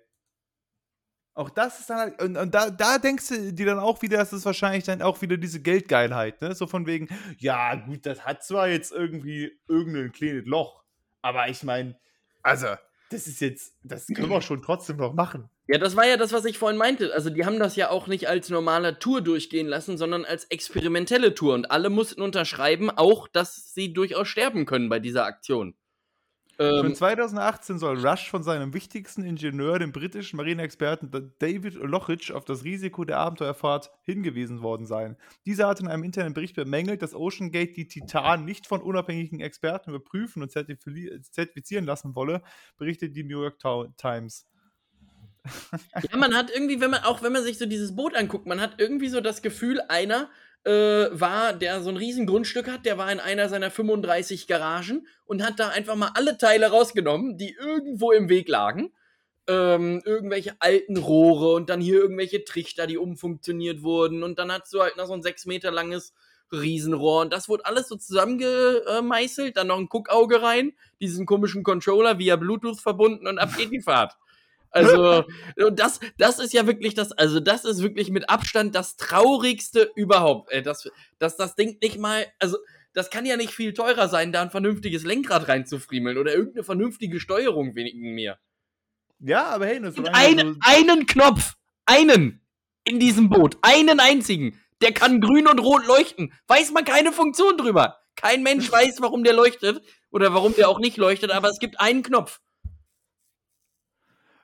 Auch 1.33 1.49
das 1.49 1.79
ist 1.79 1.89
dann 1.89 1.97
halt, 1.97 2.21
und, 2.21 2.37
und 2.37 2.53
da, 2.53 2.71
da 2.71 2.97
denkst 2.97 3.27
du 3.29 3.53
dir 3.53 3.67
dann 3.67 3.79
auch 3.79 4.01
wieder, 4.01 4.17
das 4.17 4.33
ist 4.33 4.45
wahrscheinlich 4.45 4.83
dann 4.83 5.01
auch 5.01 5.21
wieder 5.21 5.37
diese 5.37 5.61
Geldgeilheit, 5.61 6.41
ne? 6.41 6.55
So 6.55 6.67
von 6.67 6.87
wegen, 6.87 7.07
ja, 7.37 7.75
gut, 7.75 8.05
das 8.05 8.25
hat 8.25 8.43
zwar 8.43 8.67
jetzt 8.67 8.91
irgendwie 8.91 9.51
irgendein 9.67 10.11
kleines 10.11 10.45
Loch, 10.45 10.83
aber 11.21 11.47
ich 11.49 11.63
meine, 11.63 11.97
also, 12.41 12.67
das 13.11 13.27
ist 13.27 13.41
jetzt, 13.41 13.75
das 13.83 14.07
können 14.07 14.29
wir 14.29 14.41
schon 14.41 14.61
trotzdem 14.61 14.97
noch 14.97 15.13
machen. 15.13 15.49
Ja, 15.71 15.77
das 15.77 15.95
war 15.95 16.05
ja 16.05 16.17
das, 16.17 16.33
was 16.33 16.43
ich 16.43 16.57
vorhin 16.57 16.77
meinte. 16.77 17.13
Also, 17.13 17.29
die 17.29 17.45
haben 17.45 17.57
das 17.57 17.77
ja 17.77 17.89
auch 17.89 18.07
nicht 18.07 18.27
als 18.27 18.49
normale 18.49 18.99
Tour 18.99 19.21
durchgehen 19.21 19.67
lassen, 19.67 19.97
sondern 19.97 20.25
als 20.25 20.43
experimentelle 20.45 21.33
Tour. 21.33 21.53
Und 21.53 21.71
alle 21.71 21.89
mussten 21.89 22.21
unterschreiben, 22.21 22.89
auch, 22.89 23.29
dass 23.29 23.73
sie 23.73 23.93
durchaus 23.93 24.27
sterben 24.27 24.65
können 24.65 24.89
bei 24.89 24.99
dieser 24.99 25.23
Aktion. 25.23 25.73
Ähm, 26.59 26.83
Schon 26.83 26.95
2018 26.95 27.79
soll 27.79 28.05
Rush 28.05 28.29
von 28.29 28.43
seinem 28.43 28.73
wichtigsten 28.73 29.23
Ingenieur, 29.23 29.79
dem 29.79 29.93
britischen 29.93 30.35
Marineexperten 30.35 31.33
David 31.39 31.75
Lochich, 31.75 32.33
auf 32.33 32.43
das 32.43 32.65
Risiko 32.65 33.05
der 33.05 33.19
Abenteuerfahrt 33.19 33.91
hingewiesen 34.03 34.61
worden 34.61 34.85
sein. 34.85 35.15
Dieser 35.45 35.69
hat 35.69 35.79
in 35.79 35.87
einem 35.87 36.03
internen 36.03 36.33
Bericht 36.33 36.57
bemängelt, 36.57 37.01
dass 37.01 37.15
Ocean 37.15 37.49
Gate 37.49 37.77
die 37.77 37.87
Titan 37.87 38.43
nicht 38.43 38.67
von 38.67 38.81
unabhängigen 38.81 39.39
Experten 39.39 39.91
überprüfen 39.91 40.43
und 40.43 40.51
zertifizieren 40.51 41.85
lassen 41.85 42.13
wolle, 42.13 42.41
berichtet 42.77 43.15
die 43.15 43.23
New 43.23 43.41
York 43.41 43.57
Times. 43.95 44.50
Ja, 46.11 46.17
man 46.17 46.35
hat 46.35 46.51
irgendwie, 46.53 46.81
wenn 46.81 46.91
man, 46.91 47.03
auch 47.03 47.23
wenn 47.23 47.33
man 47.33 47.43
sich 47.43 47.57
so 47.57 47.65
dieses 47.65 47.95
Boot 47.95 48.15
anguckt, 48.15 48.45
man 48.45 48.61
hat 48.61 48.75
irgendwie 48.77 49.09
so 49.09 49.21
das 49.21 49.41
Gefühl, 49.41 49.81
einer 49.87 50.29
äh, 50.63 51.07
war, 51.11 51.53
der 51.53 51.81
so 51.81 51.89
ein 51.89 51.97
riesen 51.97 52.27
Grundstück 52.27 52.69
hat, 52.69 52.85
der 52.85 52.97
war 52.97 53.11
in 53.11 53.19
einer 53.19 53.49
seiner 53.49 53.71
35 53.71 54.47
Garagen 54.47 55.07
und 55.25 55.43
hat 55.43 55.59
da 55.59 55.69
einfach 55.69 55.95
mal 55.95 56.11
alle 56.13 56.37
Teile 56.37 56.67
rausgenommen, 56.67 57.37
die 57.37 57.55
irgendwo 57.59 58.11
im 58.11 58.29
Weg 58.29 58.47
lagen. 58.47 58.91
Ähm, 59.47 60.03
irgendwelche 60.05 60.55
alten 60.59 60.97
Rohre 60.97 61.53
und 61.55 61.69
dann 61.69 61.81
hier 61.81 61.99
irgendwelche 61.99 62.45
Trichter, 62.45 62.85
die 62.85 62.97
umfunktioniert 62.97 63.81
wurden. 63.81 64.21
Und 64.23 64.37
dann 64.37 64.51
hast 64.51 64.71
du 64.71 64.81
halt 64.81 64.97
noch 64.97 65.07
so 65.07 65.13
ein 65.13 65.23
sechs 65.23 65.47
Meter 65.47 65.71
langes 65.71 66.13
Riesenrohr. 66.51 67.21
Und 67.21 67.33
das 67.33 67.49
wurde 67.49 67.65
alles 67.65 67.87
so 67.87 67.95
zusammengemeißelt, 67.95 69.57
dann 69.57 69.67
noch 69.67 69.79
ein 69.79 69.89
Guckauge 69.89 70.43
rein, 70.43 70.73
diesen 71.01 71.25
komischen 71.25 71.63
Controller 71.63 72.19
via 72.19 72.35
Bluetooth 72.35 72.79
verbunden 72.79 73.27
und 73.27 73.39
ab 73.39 73.55
geht 73.57 73.71
die 73.71 73.81
Fahrt. 73.81 74.15
Also, 74.71 75.25
das, 75.73 75.99
das 76.17 76.39
ist 76.39 76.53
ja 76.53 76.65
wirklich 76.65 76.93
das, 76.93 77.11
also 77.11 77.39
das 77.39 77.65
ist 77.65 77.81
wirklich 77.81 78.09
mit 78.09 78.29
Abstand 78.29 78.73
das 78.73 78.95
traurigste 78.95 79.91
überhaupt. 79.95 80.51
Ey, 80.51 80.63
dass, 80.63 80.89
dass 81.19 81.37
das 81.37 81.55
Ding 81.55 81.77
nicht 81.81 81.99
mal, 81.99 82.25
also 82.39 82.57
das 82.93 83.09
kann 83.09 83.25
ja 83.25 83.37
nicht 83.37 83.53
viel 83.53 83.73
teurer 83.73 84.09
sein, 84.09 84.31
da 84.31 84.41
ein 84.41 84.51
vernünftiges 84.51 85.03
Lenkrad 85.03 85.47
reinzufriemeln 85.47 86.17
oder 86.17 86.33
irgendeine 86.33 86.63
vernünftige 86.63 87.19
Steuerung 87.19 87.75
wenigen 87.75 88.13
mehr. 88.13 88.39
Ja, 89.19 89.45
aber 89.45 89.67
hey, 89.67 89.79
das 89.79 89.95
ist 89.95 90.09
einen, 90.13 90.57
einen 90.61 91.05
Knopf, 91.05 91.53
einen 91.85 92.41
in 92.83 92.99
diesem 92.99 93.29
Boot, 93.29 93.57
einen 93.61 93.99
einzigen. 93.99 94.59
Der 94.81 94.93
kann 94.93 95.21
grün 95.21 95.47
und 95.47 95.59
rot 95.59 95.85
leuchten. 95.85 96.33
Weiß 96.47 96.71
man 96.71 96.85
keine 96.85 97.11
Funktion 97.11 97.55
drüber. 97.55 97.99
Kein 98.15 98.41
Mensch 98.41 98.71
weiß, 98.71 98.99
warum 99.01 99.23
der 99.23 99.33
leuchtet 99.33 99.83
oder 100.09 100.33
warum 100.33 100.55
der 100.55 100.69
auch 100.69 100.79
nicht 100.79 100.97
leuchtet, 100.97 101.31
aber 101.31 101.49
es 101.49 101.59
gibt 101.59 101.79
einen 101.79 102.03
Knopf. 102.03 102.39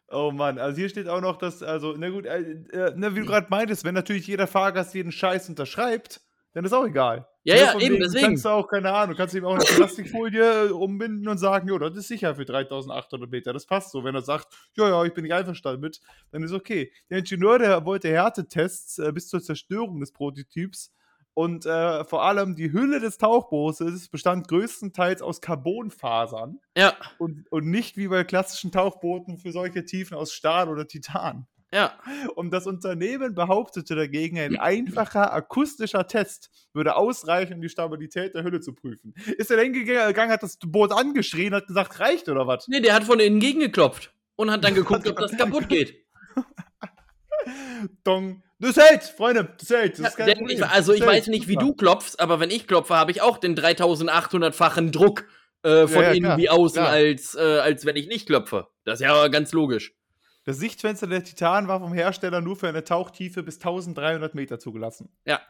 Oh 0.09 0.31
Mann, 0.31 0.57
also 0.57 0.77
hier 0.77 0.89
steht 0.89 1.09
auch 1.09 1.19
noch, 1.19 1.37
dass, 1.37 1.61
also, 1.61 1.95
na 1.97 2.09
gut, 2.09 2.25
äh, 2.25 2.39
äh, 2.71 2.93
na, 2.95 3.13
wie 3.13 3.19
du 3.19 3.25
gerade 3.25 3.47
meintest, 3.49 3.83
wenn 3.83 3.93
natürlich 3.93 4.25
jeder 4.27 4.47
Fahrgast 4.47 4.93
jeden 4.93 5.11
Scheiß 5.11 5.49
unterschreibt, 5.49 6.21
dann 6.53 6.63
ist 6.63 6.73
auch 6.73 6.85
egal. 6.85 7.27
Ja, 7.43 7.55
ja, 7.55 7.63
ja 7.73 7.79
eben, 7.79 7.99
deswegen. 7.99 8.25
Kannst 8.25 8.45
du 8.45 8.49
auch, 8.49 8.67
keine 8.67 8.91
Ahnung, 8.91 9.15
kannst 9.15 9.33
du 9.33 9.37
ihm 9.37 9.45
auch 9.45 9.55
eine 9.55 9.63
Plastikfolie 9.63 10.67
äh, 10.67 10.71
umbinden 10.71 11.27
und 11.27 11.37
sagen, 11.37 11.67
jo, 11.67 11.77
das 11.77 11.95
ist 11.95 12.07
sicher 12.07 12.35
für 12.35 12.45
3800 12.45 13.29
Meter, 13.29 13.53
das 13.53 13.65
passt 13.65 13.91
so. 13.91 14.03
Wenn 14.03 14.15
er 14.15 14.21
sagt, 14.21 14.47
ja, 14.75 14.87
ja, 14.87 15.03
ich 15.03 15.13
bin 15.13 15.23
nicht 15.23 15.33
einverstanden 15.33 15.81
mit, 15.81 15.99
dann 16.31 16.41
ist 16.41 16.53
okay. 16.53 16.91
Der 17.09 17.19
Ingenieur, 17.19 17.59
der 17.59 17.85
wollte 17.85 18.09
Härtetests 18.09 18.99
äh, 18.99 19.11
bis 19.11 19.27
zur 19.27 19.41
Zerstörung 19.41 19.99
des 19.99 20.13
Prototyps 20.13 20.93
und 21.38 21.67
äh, 21.67 22.04
vor 22.04 22.23
allem 22.23 22.56
die 22.56 22.73
Hülle 22.73 23.00
des 23.00 23.19
Tauchbootes 23.19 24.10
bestand 24.10 24.47
größtenteils 24.47 25.21
aus 25.21 25.39
Carbonfasern. 25.39 26.60
Ja. 26.76 26.95
Und, 27.19 27.45
und 27.52 27.67
nicht 27.67 27.95
wie 27.95 28.08
bei 28.08 28.23
klassischen 28.23 28.71
Tauchbooten 28.71 29.38
für 29.38 29.52
solche 29.52 29.86
Tiefen 29.86 30.17
aus 30.17 30.34
Stahl 30.34 30.67
oder 30.67 30.88
Titan. 30.88 31.45
Ja. 31.71 31.93
Und 32.34 32.50
das 32.50 32.65
Unternehmen 32.65 33.36
behauptete 33.36 33.93
dagegen, 33.93 34.39
ein 34.39 34.58
einfacher 34.58 35.32
akustischer 35.32 36.08
Test 36.08 36.50
würde 36.73 36.95
ausreichen, 36.95 37.54
um 37.54 37.62
die 37.62 37.69
Stabilität 37.69 38.34
der 38.34 38.43
Hülle 38.43 38.60
zu 38.60 38.73
prüfen. 38.73 39.13
Ist 39.38 39.52
er 39.52 39.58
dann 39.58 39.71
hingegangen, 39.71 40.32
hat 40.32 40.41
das 40.41 40.58
Boot 40.58 40.91
angeschrien, 40.91 41.54
hat 41.54 41.67
gesagt, 41.67 42.00
reicht 42.00 42.30
oder 42.30 42.47
was? 42.47 42.67
Nee, 42.67 42.80
der 42.80 42.95
hat 42.95 43.04
von 43.04 43.19
innen 43.19 43.39
gegengeklopft 43.39 44.12
und 44.38 44.50
hat 44.50 44.63
dann 44.63 44.73
geguckt, 44.73 45.08
ob 45.08 45.17
das 45.17 45.38
kaputt 45.38 45.69
geht. 45.69 46.04
Dong. 48.03 48.43
Das 48.60 48.75
hält, 48.75 49.03
Freunde, 49.03 49.53
das 49.60 49.69
hält. 49.69 49.99
Das 49.99 50.17
ja, 50.17 50.27
ich, 50.27 50.65
also 50.65 50.93
ich 50.93 51.05
weiß 51.05 51.27
nicht, 51.27 51.47
wie 51.47 51.57
du 51.57 51.73
klopfst, 51.73 52.19
aber 52.19 52.39
wenn 52.39 52.49
ich 52.49 52.67
klopfe, 52.67 52.95
habe 52.95 53.12
ich 53.12 53.21
auch 53.21 53.38
den 53.38 53.55
3800-fachen 53.55 54.91
Druck 54.91 55.25
äh, 55.63 55.88
von 55.88 56.01
ja, 56.01 56.10
ja, 56.10 56.12
innen 56.12 56.38
wie 56.38 56.49
außen, 56.49 56.81
als, 56.81 57.36
äh, 57.36 57.60
als 57.60 57.86
wenn 57.86 57.95
ich 57.95 58.07
nicht 58.07 58.27
klopfe. 58.27 58.67
Das 58.83 58.99
ist 58.99 59.05
ja 59.05 59.27
ganz 59.27 59.51
logisch. 59.51 59.93
Das 60.45 60.57
Sichtfenster 60.57 61.07
der 61.07 61.23
Titan 61.23 61.67
war 61.67 61.81
vom 61.81 61.93
Hersteller 61.93 62.41
nur 62.41 62.55
für 62.55 62.69
eine 62.69 62.83
Tauchtiefe 62.83 63.43
bis 63.43 63.57
1300 63.57 64.33
Meter 64.33 64.60
zugelassen. 64.60 65.10
Ja. 65.25 65.41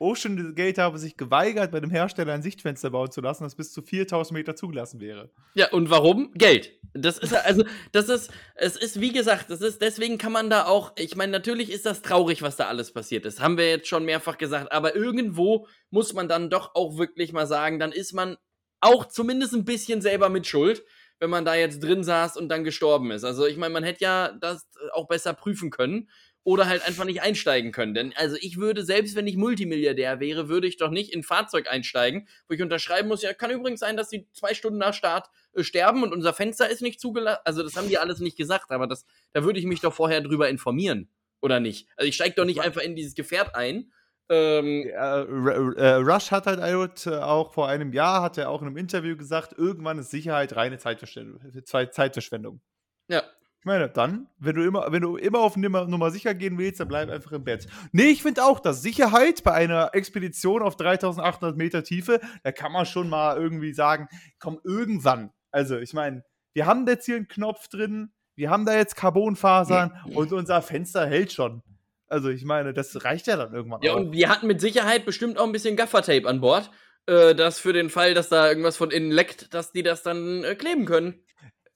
Ocean 0.00 0.54
Gate 0.54 0.78
habe 0.78 0.98
sich 0.98 1.16
geweigert, 1.18 1.72
bei 1.72 1.80
dem 1.80 1.90
Hersteller 1.90 2.32
ein 2.32 2.42
Sichtfenster 2.42 2.90
bauen 2.90 3.10
zu 3.10 3.20
lassen, 3.20 3.44
das 3.44 3.54
bis 3.54 3.70
zu 3.70 3.82
4000 3.82 4.36
Meter 4.36 4.56
zugelassen 4.56 4.98
wäre. 4.98 5.30
Ja, 5.54 5.70
und 5.72 5.90
warum? 5.90 6.32
Geld. 6.34 6.72
Das 6.94 7.18
ist 7.18 7.34
also, 7.34 7.64
das 7.92 8.08
ist, 8.08 8.32
es 8.54 8.76
ist, 8.76 9.00
wie 9.00 9.12
gesagt, 9.12 9.50
das 9.50 9.60
ist, 9.60 9.82
deswegen 9.82 10.16
kann 10.16 10.32
man 10.32 10.48
da 10.48 10.64
auch, 10.64 10.92
ich 10.96 11.16
meine, 11.16 11.30
natürlich 11.30 11.70
ist 11.70 11.84
das 11.84 12.00
traurig, 12.00 12.40
was 12.40 12.56
da 12.56 12.66
alles 12.66 12.92
passiert 12.92 13.26
ist. 13.26 13.40
Haben 13.40 13.58
wir 13.58 13.68
jetzt 13.68 13.88
schon 13.88 14.06
mehrfach 14.06 14.38
gesagt, 14.38 14.72
aber 14.72 14.96
irgendwo 14.96 15.66
muss 15.90 16.14
man 16.14 16.28
dann 16.28 16.48
doch 16.48 16.74
auch 16.74 16.96
wirklich 16.96 17.32
mal 17.32 17.46
sagen, 17.46 17.78
dann 17.78 17.92
ist 17.92 18.14
man 18.14 18.38
auch 18.80 19.04
zumindest 19.04 19.52
ein 19.52 19.66
bisschen 19.66 20.00
selber 20.00 20.30
mit 20.30 20.46
Schuld, 20.46 20.82
wenn 21.18 21.28
man 21.28 21.44
da 21.44 21.54
jetzt 21.54 21.80
drin 21.80 22.02
saß 22.02 22.38
und 22.38 22.48
dann 22.48 22.64
gestorben 22.64 23.10
ist. 23.10 23.24
Also, 23.24 23.46
ich 23.46 23.58
meine, 23.58 23.74
man 23.74 23.84
hätte 23.84 24.02
ja 24.02 24.32
das 24.40 24.66
auch 24.94 25.06
besser 25.06 25.34
prüfen 25.34 25.70
können 25.70 26.08
oder 26.42 26.66
halt 26.66 26.86
einfach 26.86 27.04
nicht 27.04 27.22
einsteigen 27.22 27.72
können. 27.72 27.94
Denn 27.94 28.12
also 28.16 28.36
ich 28.40 28.56
würde, 28.56 28.84
selbst 28.84 29.14
wenn 29.14 29.26
ich 29.26 29.36
Multimilliardär 29.36 30.20
wäre, 30.20 30.48
würde 30.48 30.66
ich 30.66 30.76
doch 30.76 30.90
nicht 30.90 31.12
in 31.12 31.20
ein 31.20 31.24
Fahrzeug 31.24 31.70
einsteigen, 31.70 32.28
wo 32.48 32.54
ich 32.54 32.62
unterschreiben 32.62 33.08
muss, 33.08 33.22
ja, 33.22 33.34
kann 33.34 33.50
übrigens 33.50 33.80
sein, 33.80 33.96
dass 33.96 34.10
sie 34.10 34.26
zwei 34.32 34.54
Stunden 34.54 34.78
nach 34.78 34.94
Start 34.94 35.28
äh, 35.52 35.62
sterben 35.62 36.02
und 36.02 36.12
unser 36.12 36.32
Fenster 36.32 36.68
ist 36.68 36.82
nicht 36.82 37.00
zugelassen. 37.00 37.40
Also 37.44 37.62
das 37.62 37.76
haben 37.76 37.88
die 37.88 37.98
alles 37.98 38.20
nicht 38.20 38.36
gesagt, 38.36 38.70
aber 38.70 38.86
das, 38.86 39.04
da 39.32 39.44
würde 39.44 39.58
ich 39.58 39.66
mich 39.66 39.80
doch 39.80 39.92
vorher 39.92 40.20
drüber 40.20 40.48
informieren. 40.48 41.10
Oder 41.42 41.60
nicht? 41.60 41.88
Also 41.96 42.08
ich 42.08 42.14
steige 42.14 42.34
doch 42.34 42.44
nicht 42.44 42.60
einfach 42.60 42.82
in 42.82 42.96
dieses 42.96 43.14
Gefährt 43.14 43.54
ein. 43.54 43.92
Ähm, 44.28 44.86
ja, 44.86 45.22
äh, 45.22 45.94
Rush 45.94 46.30
hat 46.30 46.46
halt 46.46 46.60
auch 46.60 47.52
vor 47.52 47.68
einem 47.68 47.92
Jahr, 47.92 48.22
hat 48.22 48.38
er 48.38 48.48
auch 48.48 48.60
in 48.60 48.68
einem 48.68 48.76
Interview 48.76 49.16
gesagt, 49.16 49.54
irgendwann 49.58 49.98
ist 49.98 50.10
Sicherheit 50.10 50.54
reine 50.54 50.78
Zeitverschwendung. 50.78 51.40
Zeitverschwendung. 51.64 52.60
Ja, 53.08 53.24
ich 53.60 53.66
meine, 53.66 53.90
dann, 53.90 54.26
wenn 54.38 54.56
du 54.56 54.62
immer, 54.62 54.90
wenn 54.90 55.02
du 55.02 55.18
immer 55.18 55.40
auf 55.40 55.54
Nummer, 55.54 55.86
Nummer 55.86 56.10
sicher 56.10 56.32
gehen 56.34 56.56
willst, 56.56 56.80
dann 56.80 56.88
bleib 56.88 57.10
einfach 57.10 57.32
im 57.32 57.44
Bett. 57.44 57.66
Nee, 57.92 58.04
ich 58.04 58.22
finde 58.22 58.42
auch, 58.42 58.58
dass 58.58 58.80
Sicherheit 58.80 59.44
bei 59.44 59.52
einer 59.52 59.90
Expedition 59.92 60.62
auf 60.62 60.76
3800 60.76 61.58
Meter 61.58 61.84
Tiefe, 61.84 62.20
da 62.42 62.52
kann 62.52 62.72
man 62.72 62.86
schon 62.86 63.10
mal 63.10 63.36
irgendwie 63.36 63.74
sagen, 63.74 64.08
komm, 64.38 64.60
irgendwann. 64.64 65.30
Also, 65.50 65.76
ich 65.76 65.92
meine, 65.92 66.24
wir 66.54 66.64
haben 66.64 66.86
jetzt 66.86 67.04
hier 67.04 67.16
einen 67.16 67.28
Knopf 67.28 67.68
drin, 67.68 68.12
wir 68.34 68.48
haben 68.48 68.64
da 68.64 68.74
jetzt 68.74 68.96
Carbonfasern 68.96 69.92
und 70.14 70.32
unser 70.32 70.62
Fenster 70.62 71.06
hält 71.06 71.30
schon. 71.30 71.62
Also, 72.06 72.30
ich 72.30 72.46
meine, 72.46 72.72
das 72.72 73.04
reicht 73.04 73.26
ja 73.26 73.36
dann 73.36 73.52
irgendwann. 73.52 73.82
Ja, 73.82 73.92
auch. 73.92 73.96
und 73.96 74.12
wir 74.12 74.30
hatten 74.30 74.46
mit 74.46 74.62
Sicherheit 74.62 75.04
bestimmt 75.04 75.38
auch 75.38 75.44
ein 75.44 75.52
bisschen 75.52 75.76
Gaffertape 75.76 76.26
an 76.26 76.40
Bord, 76.40 76.70
äh, 77.04 77.34
dass 77.34 77.60
für 77.60 77.74
den 77.74 77.90
Fall, 77.90 78.14
dass 78.14 78.30
da 78.30 78.48
irgendwas 78.48 78.78
von 78.78 78.90
innen 78.90 79.10
leckt, 79.10 79.52
dass 79.52 79.70
die 79.70 79.82
das 79.82 80.02
dann 80.02 80.44
äh, 80.44 80.54
kleben 80.54 80.86
können. 80.86 81.22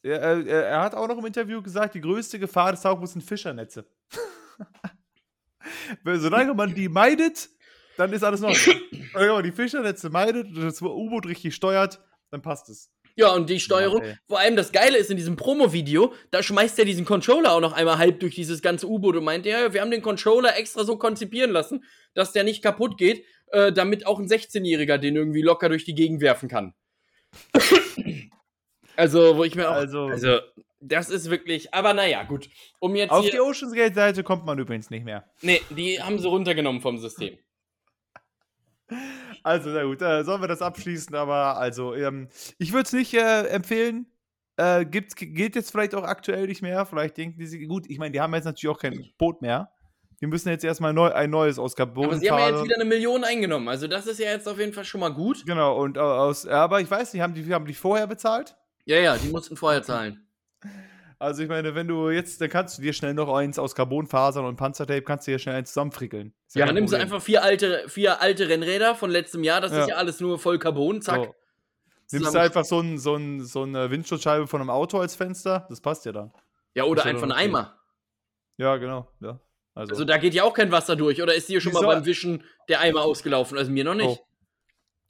Er, 0.05 0.21
er, 0.21 0.67
er, 0.67 0.81
hat 0.83 0.95
auch 0.95 1.09
noch 1.09 1.17
im 1.17 1.25
Interview 1.25 1.63
gesagt, 1.63 1.95
die 1.95 2.01
größte 2.03 2.39
Gefahr 2.39 2.73
des 2.73 2.83
Tauchboots 2.83 3.15
sind 3.15 3.23
Fischernetze. 3.23 3.87
Solange 6.05 6.53
man 6.53 6.75
die 6.75 6.91
meidet, 6.91 7.49
dann 7.97 8.13
ist 8.13 8.23
alles 8.23 8.41
noch. 8.41 8.51
Wenn 8.51 9.29
man 9.29 9.43
die 9.43 9.53
Fischernetze 9.53 10.11
meidet 10.11 10.49
und 10.49 10.63
das 10.63 10.83
U-Boot 10.83 11.27
richtig 11.27 11.55
steuert, 11.55 12.01
dann 12.31 12.43
passt 12.43 12.69
es. 12.69 12.91
Ja, 13.17 13.33
und 13.33 13.49
die 13.49 13.59
Steuerung, 13.59 14.05
ja, 14.05 14.15
vor 14.29 14.41
allem 14.41 14.57
das 14.57 14.73
Geile 14.73 14.99
ist 14.99 15.11
in 15.11 15.17
diesem 15.17 15.37
Promo-Video, 15.37 16.13
da 16.31 16.43
schmeißt 16.43 16.79
er 16.81 16.85
diesen 16.85 17.07
Controller 17.07 17.53
auch 17.53 17.61
noch 17.61 17.73
einmal 17.73 17.97
halb 17.97 18.21
durch 18.21 18.35
dieses 18.35 18.61
ganze 18.61 18.87
U-Boot 18.87 19.17
und 19.17 19.25
meint, 19.25 19.47
ja, 19.47 19.73
wir 19.73 19.81
haben 19.81 19.91
den 19.91 20.03
Controller 20.03 20.55
extra 20.59 20.85
so 20.85 20.99
konzipieren 20.99 21.51
lassen, 21.51 21.83
dass 22.13 22.33
der 22.33 22.45
nicht 22.45 22.63
kaputt 22.63 22.99
geht, 22.99 23.25
äh, 23.53 23.73
damit 23.73 24.07
auch 24.07 24.19
ein 24.19 24.29
16-Jähriger 24.29 24.99
den 24.99 25.17
irgendwie 25.17 25.41
locker 25.41 25.71
durch 25.71 25.87
die 25.87 25.95
Gegend 25.95 26.21
werfen 26.21 26.51
kann. 26.51 26.75
Also, 28.97 29.37
wo 29.37 29.45
ich 29.45 29.55
mir 29.55 29.71
auch. 29.71 29.75
Also, 29.75 30.07
also 30.07 30.39
das 30.81 31.11
ist 31.11 31.31
wirklich. 31.31 31.73
Aber 31.73 31.95
naja, 31.95 32.23
gut. 32.25 32.49
Um 32.79 32.95
jetzt 32.95 33.11
auf 33.11 33.29
die 33.29 33.41
Oceans 33.41 33.73
Gate 33.73 33.95
Seite 33.95 34.23
kommt 34.23 34.45
man 34.45 34.59
übrigens 34.59 34.91
nicht 34.91 35.05
mehr. 35.05 35.25
Nee, 35.41 35.63
die 35.71 36.01
haben 36.01 36.19
sie 36.19 36.29
runtergenommen 36.29 36.81
vom 36.81 36.99
System. 36.99 37.39
Also, 39.43 39.69
na 39.71 39.83
gut, 39.83 40.01
äh, 40.01 40.25
sollen 40.25 40.41
wir 40.41 40.49
das 40.49 40.63
abschließen, 40.63 41.15
aber 41.15 41.59
also, 41.59 41.95
ähm, 41.95 42.29
ich 42.57 42.73
würde 42.73 42.87
es 42.87 42.93
nicht 42.95 43.13
äh, 43.13 43.47
empfehlen. 43.49 44.07
Äh, 44.57 44.87
gibt's, 44.87 45.17
geht 45.17 45.55
jetzt 45.55 45.71
vielleicht 45.71 45.95
auch 45.95 46.05
aktuell 46.05 46.47
nicht 46.47 46.63
mehr. 46.63 46.87
Vielleicht 46.87 47.19
denken 47.19 47.39
die 47.39 47.47
sich, 47.47 47.69
gut, 47.69 47.85
ich 47.89 47.99
meine, 47.99 48.13
die 48.13 48.23
haben 48.23 48.33
jetzt 48.35 48.47
natürlich 48.47 48.75
auch 48.75 48.81
kein 48.81 49.05
Boot 49.19 49.43
mehr. 49.43 49.71
Die 50.23 50.27
müssen 50.27 50.49
jetzt 50.49 50.65
erstmal 50.65 50.95
neu, 50.95 51.13
ein 51.13 51.29
neues 51.29 51.59
aus 51.59 51.79
Aber 51.79 52.17
sie 52.17 52.31
haben 52.31 52.39
ja 52.39 52.51
jetzt 52.51 52.65
wieder 52.65 52.77
eine 52.77 52.87
Million 52.87 53.23
eingenommen. 53.23 53.69
Also, 53.69 53.87
das 53.87 54.07
ist 54.07 54.19
ja 54.19 54.31
jetzt 54.31 54.49
auf 54.49 54.59
jeden 54.59 54.73
Fall 54.73 54.85
schon 54.85 55.01
mal 55.01 55.13
gut. 55.13 55.45
Genau, 55.45 55.77
und 55.79 55.99
aus, 55.99 56.47
aber 56.47 56.81
ich 56.81 56.91
weiß 56.91 57.13
nicht, 57.13 57.21
haben 57.21 57.35
die, 57.35 57.53
haben 57.53 57.67
die 57.67 57.75
vorher 57.75 58.07
bezahlt? 58.07 58.57
Ja, 58.87 58.99
ja, 58.99 59.17
die 59.17 59.29
mussten 59.29 59.57
vorher 59.57 59.83
zahlen. 59.83 60.27
Also 61.19 61.43
ich 61.43 61.49
meine, 61.49 61.75
wenn 61.75 61.89
du 61.89 62.11
jetzt, 62.11 62.41
dann 62.41 62.51
kannst 62.51 62.77
du 62.77 62.83
dir 62.83 62.93
schnell 62.93 63.15
noch 63.15 63.33
eins 63.33 63.59
aus 63.59 63.75
Carbonfasern 63.75 64.45
und 64.45 64.57
Panzertape, 64.57 65.03
kannst 65.03 65.27
du 65.27 65.31
dir 65.31 65.39
schnell 65.39 65.55
eins 65.55 65.71
zusammenfrickeln. 65.71 66.35
Ja, 66.55 66.67
dann 66.67 66.75
nimmst 66.75 66.93
du 66.93 66.99
einfach 66.99 67.23
vier 67.23 67.43
alte, 67.43 67.85
vier 67.89 68.21
alte 68.21 68.49
Rennräder 68.49 68.95
von 68.95 69.11
letztem 69.11 69.43
Jahr, 69.43 69.61
das 69.61 69.73
ja. 69.73 69.83
ist 69.83 69.89
ja 69.89 69.95
alles 69.97 70.21
nur 70.21 70.39
voll 70.39 70.59
Carbon, 70.59 71.01
zack. 71.01 71.25
So. 71.25 72.19
Nimmst 72.19 72.35
du 72.35 72.39
einfach 72.39 72.65
so, 72.65 72.81
ein, 72.81 72.99
so, 72.99 73.17
ein, 73.17 73.41
so 73.43 73.63
eine 73.63 73.91
Windschutzscheibe 73.91 74.47
von 74.47 74.61
einem 74.61 74.71
Auto 74.71 74.99
als 74.99 75.15
Fenster, 75.15 75.67
das 75.71 75.81
passt 75.81 76.05
ja 76.05 76.13
dann. 76.13 76.33
Ja, 76.75 76.85
oder 76.85 77.07
einfach 77.07 77.23
einen 77.23 77.33
Eimer. 77.33 77.79
Ja, 78.59 78.77
genau, 78.77 79.09
ja. 79.21 79.41
Also. 79.75 79.93
also. 79.93 80.05
da 80.05 80.19
geht 80.19 80.35
ja 80.35 80.45
auch 80.45 80.55
kein 80.55 80.71
Wasser 80.71 80.95
durch, 80.95 81.23
oder 81.23 81.35
ist 81.35 81.49
dir 81.49 81.61
schon 81.61 81.73
mal 81.73 81.87
beim 81.87 82.05
Wischen 82.05 82.45
der 82.69 82.81
Eimer 82.81 83.03
ausgelaufen? 83.03 83.57
Also 83.57 83.71
mir 83.71 83.85
noch 83.85 83.95
nicht. 83.95 84.21
Oh. 84.21 84.27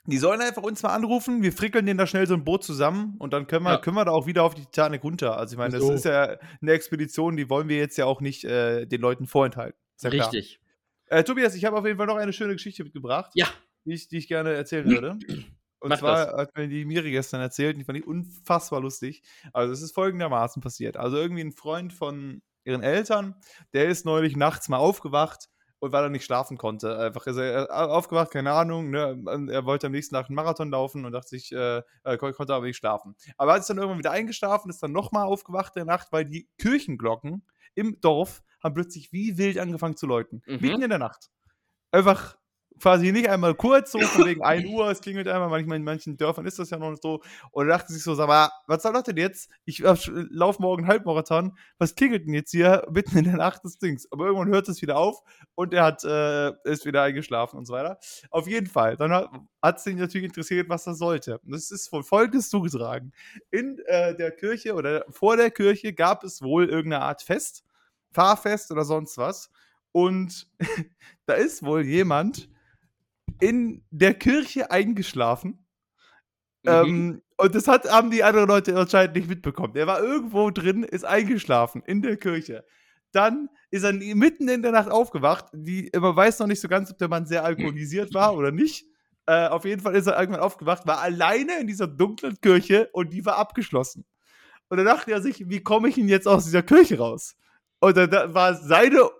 Die 0.06 0.18
sollen 0.18 0.40
einfach 0.42 0.62
uns 0.62 0.82
mal 0.82 0.94
anrufen, 0.94 1.42
wir 1.42 1.52
frickeln 1.52 1.86
denen 1.86 1.96
da 1.96 2.06
schnell 2.06 2.26
so 2.26 2.34
ein 2.34 2.44
Boot 2.44 2.62
zusammen 2.62 3.16
und 3.18 3.32
dann 3.32 3.46
können 3.46 3.64
wir, 3.64 3.72
ja. 3.72 3.78
können 3.78 3.96
wir 3.96 4.04
da 4.04 4.10
auch 4.12 4.26
wieder 4.26 4.42
auf 4.42 4.54
die 4.54 4.64
Titanic 4.64 5.02
runter. 5.02 5.38
Also 5.38 5.54
ich 5.54 5.58
meine, 5.58 5.80
so. 5.80 5.88
das 5.88 6.00
ist 6.00 6.04
ja 6.04 6.36
eine 6.60 6.72
Expedition, 6.72 7.36
die 7.36 7.48
wollen 7.48 7.68
wir 7.68 7.78
jetzt 7.78 7.96
ja 7.96 8.04
auch 8.04 8.20
nicht 8.20 8.44
äh, 8.44 8.84
den 8.86 9.00
Leuten 9.00 9.26
vorenthalten. 9.26 9.78
Ja 10.02 10.10
Richtig. 10.10 10.60
Äh, 11.06 11.24
Tobias, 11.24 11.54
ich 11.54 11.64
habe 11.64 11.78
auf 11.78 11.86
jeden 11.86 11.96
Fall 11.96 12.06
noch 12.06 12.16
eine 12.16 12.32
schöne 12.32 12.52
Geschichte 12.52 12.84
mitgebracht, 12.84 13.30
ja. 13.34 13.46
die, 13.86 13.94
ich, 13.94 14.08
die 14.08 14.18
ich 14.18 14.28
gerne 14.28 14.52
erzählen 14.52 14.86
würde. 14.86 15.18
Und 15.80 15.90
Mach 15.90 15.98
zwar 15.98 16.26
das. 16.26 16.36
hat 16.36 16.56
mir 16.56 16.66
die 16.66 16.86
Miri 16.86 17.10
gestern 17.10 17.42
erzählt, 17.42 17.76
die 17.76 17.84
fand 17.84 17.98
ich 17.98 18.06
unfassbar 18.06 18.80
lustig. 18.80 19.22
Also 19.52 19.72
es 19.72 19.82
ist 19.82 19.92
folgendermaßen 19.92 20.62
passiert. 20.62 20.96
Also 20.96 21.18
irgendwie 21.18 21.42
ein 21.42 21.52
Freund 21.52 21.92
von 21.92 22.40
ihren 22.64 22.82
Eltern, 22.82 23.34
der 23.74 23.88
ist 23.88 24.06
neulich 24.06 24.34
nachts 24.34 24.70
mal 24.70 24.78
aufgewacht 24.78 25.50
und 25.84 25.92
weil 25.92 26.04
er 26.04 26.08
nicht 26.08 26.24
schlafen 26.24 26.56
konnte. 26.56 26.98
Einfach 26.98 27.26
ist 27.26 27.36
er 27.36 27.70
aufgewacht, 27.90 28.30
keine 28.30 28.52
Ahnung, 28.52 28.90
ne? 28.90 29.22
er 29.50 29.64
wollte 29.66 29.86
am 29.86 29.92
nächsten 29.92 30.14
Tag 30.14 30.26
einen 30.26 30.34
Marathon 30.34 30.70
laufen 30.70 31.04
und 31.04 31.12
dachte 31.12 31.28
sich, 31.28 31.52
äh, 31.52 31.82
konnte 32.18 32.54
aber 32.54 32.66
nicht 32.66 32.78
schlafen. 32.78 33.14
Aber 33.36 33.52
er 33.52 33.58
ist 33.58 33.68
dann 33.68 33.76
irgendwann 33.76 33.98
wieder 33.98 34.10
eingeschlafen, 34.10 34.70
ist 34.70 34.82
dann 34.82 34.92
nochmal 34.92 35.26
aufgewacht 35.26 35.76
in 35.76 35.86
der 35.86 35.94
Nacht, 35.94 36.08
weil 36.10 36.24
die 36.24 36.48
Kirchenglocken 36.58 37.46
im 37.74 38.00
Dorf 38.00 38.42
haben 38.62 38.74
plötzlich 38.74 39.12
wie 39.12 39.36
wild 39.36 39.58
angefangen 39.58 39.96
zu 39.96 40.06
läuten. 40.06 40.42
Mhm. 40.46 40.58
Mitten 40.60 40.82
in 40.82 40.90
der 40.90 40.98
Nacht. 40.98 41.30
Einfach 41.92 42.36
quasi 42.84 43.12
nicht 43.12 43.30
einmal 43.30 43.54
kurz, 43.54 43.92
so 43.92 43.98
von 43.98 44.26
wegen 44.26 44.42
1 44.42 44.66
Uhr, 44.68 44.90
es 44.90 45.00
klingelt 45.00 45.26
einmal, 45.26 45.48
manchmal 45.48 45.78
in 45.78 45.84
manchen 45.84 46.18
Dörfern 46.18 46.44
ist 46.44 46.58
das 46.58 46.68
ja 46.68 46.76
noch 46.76 46.94
so. 47.00 47.22
Und 47.50 47.68
dachte 47.68 47.90
sich 47.90 48.02
so, 48.02 48.14
sag 48.14 48.28
mal, 48.28 48.50
was 48.66 48.82
soll 48.82 48.92
das 48.92 49.04
denn 49.04 49.16
jetzt? 49.16 49.48
Ich 49.64 49.78
laufe 49.78 50.60
morgen 50.60 50.86
Halbmarathon, 50.86 51.56
was 51.78 51.94
klingelt 51.94 52.26
denn 52.26 52.34
jetzt 52.34 52.50
hier 52.50 52.86
mitten 52.90 53.16
in 53.16 53.24
der 53.24 53.38
Nacht 53.38 53.64
des 53.64 53.78
Dings? 53.78 54.06
Aber 54.12 54.26
irgendwann 54.26 54.48
hört 54.48 54.68
es 54.68 54.82
wieder 54.82 54.98
auf 54.98 55.22
und 55.54 55.72
er 55.72 55.82
hat, 55.82 56.04
äh, 56.04 56.52
ist 56.70 56.84
wieder 56.84 57.00
eingeschlafen 57.00 57.56
und 57.56 57.64
so 57.64 57.72
weiter. 57.72 57.98
Auf 58.28 58.46
jeden 58.46 58.66
Fall, 58.66 58.98
dann 58.98 59.12
hat 59.62 59.78
es 59.78 59.86
ihn 59.86 59.96
natürlich 59.96 60.26
interessiert, 60.26 60.68
was 60.68 60.84
das 60.84 60.98
sollte. 60.98 61.38
Und 61.38 61.52
das 61.52 61.70
ist 61.70 61.88
von 61.88 62.04
folgendes 62.04 62.50
zugetragen. 62.50 63.12
In 63.50 63.78
äh, 63.86 64.14
der 64.14 64.30
Kirche 64.30 64.74
oder 64.74 65.06
vor 65.08 65.38
der 65.38 65.50
Kirche 65.50 65.94
gab 65.94 66.22
es 66.22 66.42
wohl 66.42 66.68
irgendeine 66.68 67.02
Art 67.02 67.22
Fest, 67.22 67.64
Fahrfest 68.10 68.70
oder 68.70 68.84
sonst 68.84 69.16
was. 69.16 69.50
Und 69.90 70.50
da 71.24 71.32
ist 71.32 71.62
wohl 71.62 71.82
jemand, 71.82 72.50
in 73.40 73.84
der 73.90 74.14
Kirche 74.14 74.70
eingeschlafen. 74.70 75.66
Mhm. 76.62 76.70
Ähm, 76.70 77.22
und 77.36 77.54
das 77.54 77.66
hat, 77.66 77.90
haben 77.90 78.10
die 78.10 78.22
anderen 78.22 78.48
Leute 78.48 78.76
anscheinend 78.76 79.16
nicht 79.16 79.28
mitbekommen. 79.28 79.74
Er 79.76 79.86
war 79.86 80.00
irgendwo 80.00 80.50
drin, 80.50 80.84
ist 80.84 81.04
eingeschlafen 81.04 81.82
in 81.84 82.00
der 82.00 82.16
Kirche. 82.16 82.64
Dann 83.12 83.48
ist 83.70 83.84
er 83.84 83.92
mitten 83.92 84.48
in 84.48 84.62
der 84.62 84.72
Nacht 84.72 84.90
aufgewacht. 84.90 85.46
Die, 85.52 85.90
man 85.94 86.16
weiß 86.16 86.38
noch 86.38 86.46
nicht 86.46 86.60
so 86.60 86.68
ganz, 86.68 86.90
ob 86.90 86.98
der 86.98 87.08
Mann 87.08 87.26
sehr 87.26 87.44
alkoholisiert 87.44 88.14
war 88.14 88.36
oder 88.36 88.52
nicht. 88.52 88.86
Äh, 89.26 89.48
auf 89.48 89.64
jeden 89.64 89.80
Fall 89.80 89.94
ist 89.94 90.06
er 90.06 90.18
irgendwann 90.18 90.42
aufgewacht, 90.42 90.86
war 90.86 91.00
alleine 91.00 91.58
in 91.60 91.66
dieser 91.66 91.86
dunklen 91.86 92.40
Kirche 92.40 92.90
und 92.92 93.12
die 93.12 93.24
war 93.24 93.36
abgeschlossen. 93.36 94.04
Und 94.68 94.76
dann 94.76 94.86
dachte 94.86 95.12
er 95.12 95.22
sich, 95.22 95.48
wie 95.48 95.62
komme 95.62 95.88
ich 95.88 95.94
denn 95.94 96.08
jetzt 96.08 96.28
aus 96.28 96.44
dieser 96.44 96.62
Kirche 96.62 96.98
raus? 96.98 97.36
Und 97.80 97.96
dann 97.96 98.34
war 98.34 98.54
seine 98.54 99.10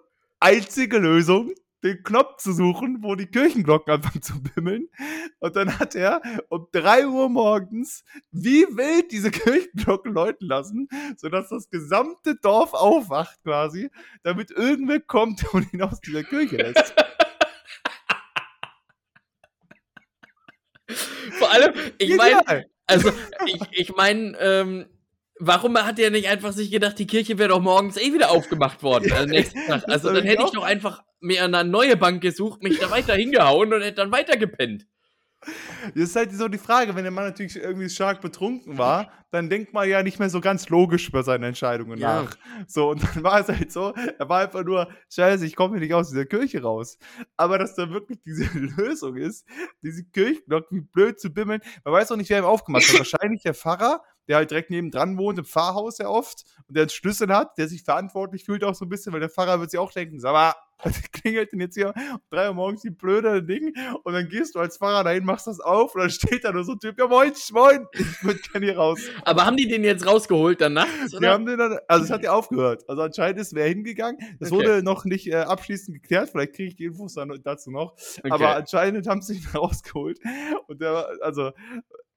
einzige 0.40 0.98
Lösung, 0.98 1.52
den 1.84 2.02
Knopf 2.02 2.38
zu 2.38 2.52
suchen, 2.52 3.02
wo 3.02 3.14
die 3.14 3.26
Kirchenglocken 3.26 3.92
anfangen 3.92 4.22
zu 4.22 4.42
bimmeln. 4.42 4.88
Und 5.38 5.54
dann 5.54 5.78
hat 5.78 5.94
er 5.94 6.22
um 6.48 6.66
3 6.72 7.06
Uhr 7.06 7.28
morgens 7.28 8.04
wie 8.32 8.62
wild 8.62 9.12
diese 9.12 9.30
Kirchenglocken 9.30 10.12
läuten 10.12 10.48
lassen, 10.48 10.88
sodass 11.16 11.50
das 11.50 11.68
gesamte 11.68 12.36
Dorf 12.36 12.72
aufwacht 12.72 13.42
quasi, 13.42 13.90
damit 14.22 14.50
irgendwer 14.50 15.00
kommt 15.00 15.44
und 15.54 15.72
ihn 15.72 15.82
aus 15.82 16.00
dieser 16.00 16.24
Kirche 16.24 16.56
lässt. 16.56 16.94
Vor 21.32 21.50
allem, 21.52 21.74
ich 21.98 22.16
meine, 22.16 22.66
also 22.86 23.12
ich, 23.46 23.60
ich 23.72 23.96
meine, 23.96 24.36
ähm, 24.38 24.86
warum 25.46 25.76
hat 25.76 25.98
der 25.98 26.10
nicht 26.10 26.28
einfach 26.28 26.52
sich 26.52 26.70
gedacht, 26.70 26.98
die 26.98 27.06
Kirche 27.06 27.38
wäre 27.38 27.50
doch 27.50 27.60
morgens 27.60 27.96
eh 27.96 28.12
wieder 28.12 28.30
aufgemacht 28.30 28.82
worden? 28.82 29.12
Also, 29.12 29.34
also 29.86 30.12
dann 30.12 30.24
hätte 30.24 30.44
ich 30.44 30.50
doch 30.50 30.64
einfach 30.64 31.02
mir 31.20 31.44
eine 31.44 31.64
neue 31.64 31.96
Bank 31.96 32.22
gesucht, 32.22 32.62
mich 32.62 32.78
da 32.78 32.90
weiter 32.90 33.14
hingehauen 33.14 33.72
und 33.72 33.82
hätte 33.82 33.96
dann 33.96 34.12
weiter 34.12 34.36
gepennt. 34.36 34.86
Das 35.94 36.04
ist 36.04 36.16
halt 36.16 36.32
so 36.32 36.48
die 36.48 36.58
Frage, 36.58 36.94
wenn 36.94 37.04
der 37.04 37.12
Mann 37.12 37.24
natürlich 37.24 37.56
irgendwie 37.56 37.88
stark 37.88 38.20
betrunken 38.20 38.78
war, 38.78 39.12
dann 39.30 39.50
denkt 39.50 39.72
man 39.72 39.88
ja 39.88 40.02
nicht 40.02 40.18
mehr 40.18 40.30
so 40.30 40.40
ganz 40.40 40.68
logisch 40.68 41.08
über 41.08 41.22
seine 41.22 41.48
Entscheidungen 41.48 41.98
ja. 41.98 42.22
nach. 42.22 42.36
So, 42.66 42.90
und 42.90 43.02
dann 43.02 43.24
war 43.24 43.40
es 43.40 43.48
halt 43.48 43.72
so, 43.72 43.92
er 44.18 44.28
war 44.28 44.42
einfach 44.42 44.64
nur, 44.64 44.88
scheiße, 45.10 45.44
ich 45.44 45.56
komme 45.56 45.74
hier 45.74 45.80
nicht 45.80 45.94
aus 45.94 46.10
dieser 46.10 46.24
Kirche 46.24 46.62
raus. 46.62 46.98
Aber 47.36 47.58
dass 47.58 47.74
da 47.74 47.90
wirklich 47.90 48.20
diese 48.24 48.44
Lösung 48.76 49.16
ist, 49.16 49.46
diese 49.82 50.04
Kirchenglocken 50.04 50.78
wie 50.78 50.82
blöd 50.82 51.20
zu 51.20 51.30
bimmeln, 51.30 51.60
man 51.84 51.94
weiß 51.94 52.12
auch 52.12 52.16
nicht, 52.16 52.30
wer 52.30 52.38
ihm 52.38 52.44
aufgemacht 52.44 52.88
hat. 52.88 52.98
Wahrscheinlich 52.98 53.42
der 53.42 53.54
Pfarrer, 53.54 54.02
der 54.28 54.36
halt 54.36 54.50
direkt 54.50 54.70
nebendran 54.70 55.16
wohnt, 55.18 55.38
im 55.38 55.44
Pfarrhaus 55.44 55.96
sehr 55.96 56.10
oft, 56.10 56.44
und 56.66 56.76
der 56.76 56.82
einen 56.82 56.90
Schlüssel 56.90 57.28
hat, 57.28 57.58
der 57.58 57.68
sich 57.68 57.82
verantwortlich 57.82 58.44
fühlt 58.44 58.64
auch 58.64 58.74
so 58.74 58.84
ein 58.84 58.88
bisschen, 58.88 59.12
weil 59.12 59.20
der 59.20 59.30
Pfarrer 59.30 59.60
wird 59.60 59.70
sich 59.70 59.80
auch 59.80 59.92
denken, 59.92 60.20
sag 60.20 60.32
mal, 60.32 60.54
was 60.84 61.00
klingelt 61.12 61.52
denn 61.52 61.60
jetzt 61.60 61.74
hier 61.74 61.94
um 61.94 62.20
drei 62.30 62.48
Uhr 62.48 62.54
morgens 62.54 62.82
die 62.82 62.90
blöde 62.90 63.42
Ding 63.42 63.74
und 64.02 64.12
dann 64.12 64.28
gehst 64.28 64.54
du 64.54 64.58
als 64.58 64.76
Fahrer 64.76 65.04
dahin, 65.04 65.24
machst 65.24 65.46
das 65.46 65.60
auf 65.60 65.94
und 65.94 66.02
dann 66.02 66.10
steht 66.10 66.44
da 66.44 66.52
nur 66.52 66.64
so 66.64 66.72
ein 66.72 66.78
Typ, 66.78 66.98
ja 66.98 67.06
moin, 67.06 67.32
moin, 67.52 67.86
ich 67.92 68.24
würde 68.24 68.40
gerne 68.40 68.66
hier 68.66 68.76
raus. 68.76 69.00
Aber 69.24 69.46
haben 69.46 69.56
die 69.56 69.68
den 69.68 69.84
jetzt 69.84 70.06
rausgeholt 70.06 70.60
dann 70.60 70.74
nachts? 70.74 71.12
Die 71.18 71.26
haben 71.26 71.46
den 71.46 71.58
dann, 71.58 71.78
also 71.88 72.04
es 72.04 72.10
hat 72.10 72.22
ja 72.22 72.32
aufgehört. 72.32 72.84
Also 72.88 73.02
anscheinend 73.02 73.40
ist 73.40 73.54
wer 73.54 73.66
hingegangen. 73.66 74.18
Das 74.40 74.52
okay. 74.52 74.58
wurde 74.58 74.82
noch 74.82 75.04
nicht 75.04 75.28
äh, 75.28 75.36
abschließend 75.36 76.02
geklärt, 76.02 76.30
vielleicht 76.30 76.54
kriege 76.54 76.68
ich 76.68 76.76
die 76.76 76.84
Infos 76.84 77.14
dann 77.14 77.40
dazu 77.42 77.70
noch. 77.70 77.92
Okay. 78.18 78.30
Aber 78.30 78.56
anscheinend 78.56 79.06
haben 79.06 79.22
sie 79.22 79.36
ihn 79.36 79.46
rausgeholt. 79.54 80.18
Und 80.66 80.80
der, 80.80 81.08
also 81.22 81.52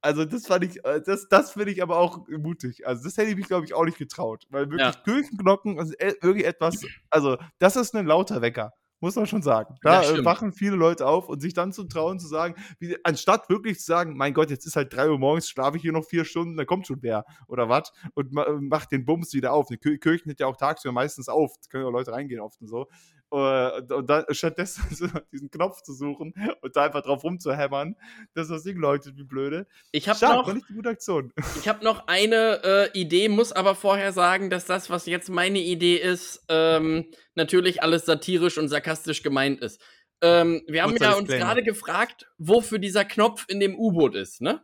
also 0.01 0.25
das 0.25 0.47
fand 0.47 0.63
ich, 0.63 0.83
äh, 0.85 1.01
das, 1.05 1.27
das 1.29 1.51
finde 1.51 1.71
ich 1.71 1.81
aber 1.81 1.97
auch 1.97 2.27
mutig. 2.27 2.85
Also 2.87 3.03
das 3.03 3.17
hätte 3.17 3.31
ich 3.31 3.35
mich, 3.35 3.47
glaube 3.47 3.65
ich, 3.65 3.73
auch 3.73 3.85
nicht 3.85 3.97
getraut. 3.97 4.45
Weil 4.49 4.69
wirklich 4.69 4.95
ja. 4.95 5.01
Kirchenglocken, 5.03 5.79
also 5.79 5.93
wirklich 6.21 6.45
etwas, 6.45 6.81
also 7.09 7.37
das 7.59 7.75
ist 7.75 7.95
ein 7.95 8.05
lauter 8.05 8.41
Wecker. 8.41 8.73
Muss 8.99 9.15
man 9.15 9.27
schon 9.27 9.43
sagen. 9.43 9.75
Da 9.83 10.01
ja, 10.01 10.25
wachen 10.25 10.51
viele 10.51 10.75
Leute 10.75 11.05
auf 11.05 11.29
und 11.29 11.39
sich 11.39 11.53
dann 11.53 11.71
zu 11.71 11.83
trauen, 11.83 12.19
zu 12.19 12.27
sagen, 12.27 12.55
wie, 12.79 12.97
anstatt 13.03 13.47
wirklich 13.47 13.77
zu 13.77 13.85
sagen, 13.85 14.17
mein 14.17 14.33
Gott, 14.33 14.49
jetzt 14.49 14.65
ist 14.65 14.75
halt 14.75 14.91
drei 14.91 15.07
Uhr 15.07 15.19
morgens, 15.19 15.47
schlafe 15.47 15.77
ich 15.77 15.83
hier 15.83 15.91
noch 15.91 16.03
vier 16.03 16.25
Stunden, 16.25 16.57
da 16.57 16.65
kommt 16.65 16.87
schon 16.87 17.03
wer 17.03 17.23
oder 17.47 17.69
was 17.69 17.91
und 18.15 18.33
macht 18.33 18.91
den 18.91 19.05
Bums 19.05 19.33
wieder 19.33 19.53
auf. 19.53 19.67
Die 19.67 19.77
Kirchen 19.77 20.31
hat 20.31 20.39
ja 20.39 20.47
auch 20.47 20.57
tagsüber 20.57 20.93
meistens 20.93 21.29
auf, 21.29 21.53
da 21.61 21.69
können 21.69 21.85
ja 21.85 21.91
Leute 21.91 22.11
reingehen 22.11 22.41
oft 22.41 22.59
und 22.59 22.67
so. 22.69 22.87
Äh, 23.29 23.81
und 23.93 24.09
dann 24.09 24.25
stattdessen 24.31 24.83
diesen 25.33 25.51
Knopf 25.51 25.81
zu 25.81 25.93
suchen 25.93 26.33
und 26.61 26.75
da 26.75 26.85
einfach 26.85 27.03
drauf 27.03 27.23
rumzuhämmern, 27.23 27.95
dass 28.33 28.47
das 28.47 28.63
Ding 28.63 28.77
leuchtet 28.77 29.17
wie 29.17 29.23
blöde. 29.23 29.67
Ich 29.91 30.07
habe 30.07 30.19
noch, 30.21 30.53
nicht 30.53 30.65
eine 30.69 30.77
gute 30.77 30.89
Aktion. 30.89 31.33
Ich 31.59 31.67
habe 31.67 31.83
noch 31.83 32.07
eine 32.07 32.61
äh, 32.63 32.99
Idee, 32.99 33.27
muss 33.27 33.51
aber 33.51 33.75
vorher 33.75 34.13
sagen, 34.13 34.49
dass 34.49 34.65
das, 34.65 34.89
was 34.89 35.07
jetzt 35.07 35.29
meine 35.29 35.59
Idee 35.59 35.97
ist, 35.97 36.45
ähm, 36.47 37.11
natürlich 37.35 37.83
alles 37.83 38.05
satirisch 38.05 38.57
und 38.57 38.69
sarkastisch 38.69 39.23
gemeint 39.23 39.59
ist. 39.61 39.81
Ähm, 40.21 40.63
wir 40.67 40.83
haben 40.83 40.95
ja 40.95 41.13
uns 41.13 41.27
gerade 41.27 41.63
gefragt, 41.63 42.27
wofür 42.37 42.79
dieser 42.79 43.03
Knopf 43.03 43.45
in 43.49 43.59
dem 43.59 43.77
U-Boot 43.77 44.15
ist, 44.15 44.41
ne? 44.41 44.61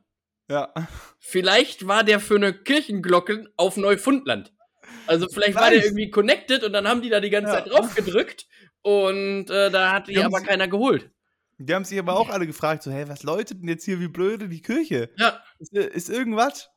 Ja. 0.49 0.73
Vielleicht 1.19 1.87
war 1.87 2.03
der 2.03 2.19
für 2.19 2.35
eine 2.35 2.53
Kirchenglocke 2.53 3.51
auf 3.57 3.77
Neufundland. 3.77 4.53
Also 5.05 5.27
vielleicht 5.27 5.55
war 5.55 5.69
der 5.69 5.83
irgendwie 5.83 6.09
connected 6.09 6.63
und 6.63 6.73
dann 6.73 6.87
haben 6.87 7.01
die 7.01 7.09
da 7.09 7.19
die 7.19 7.29
ganze 7.29 7.51
ja. 7.51 7.57
Zeit 7.57 7.71
drauf 7.71 7.93
gedrückt 7.95 8.47
und 8.83 9.49
äh, 9.49 9.71
da 9.71 9.91
hat 9.91 10.07
die, 10.07 10.13
die 10.13 10.23
aber 10.23 10.41
keiner 10.41 10.67
geholt. 10.67 11.09
Die 11.57 11.73
haben 11.73 11.85
sich 11.85 11.97
aber 11.97 12.17
auch 12.17 12.29
alle 12.29 12.45
gefragt, 12.45 12.83
so, 12.83 12.91
hey, 12.91 13.07
was 13.07 13.23
läutet 13.23 13.61
denn 13.61 13.69
jetzt 13.69 13.85
hier 13.85 13.99
wie 13.99 14.07
blöde 14.07 14.49
die 14.49 14.61
Kirche? 14.61 15.09
Ja. 15.17 15.41
Ist, 15.59 15.73
ist 15.73 16.09
irgendwas? 16.09 16.69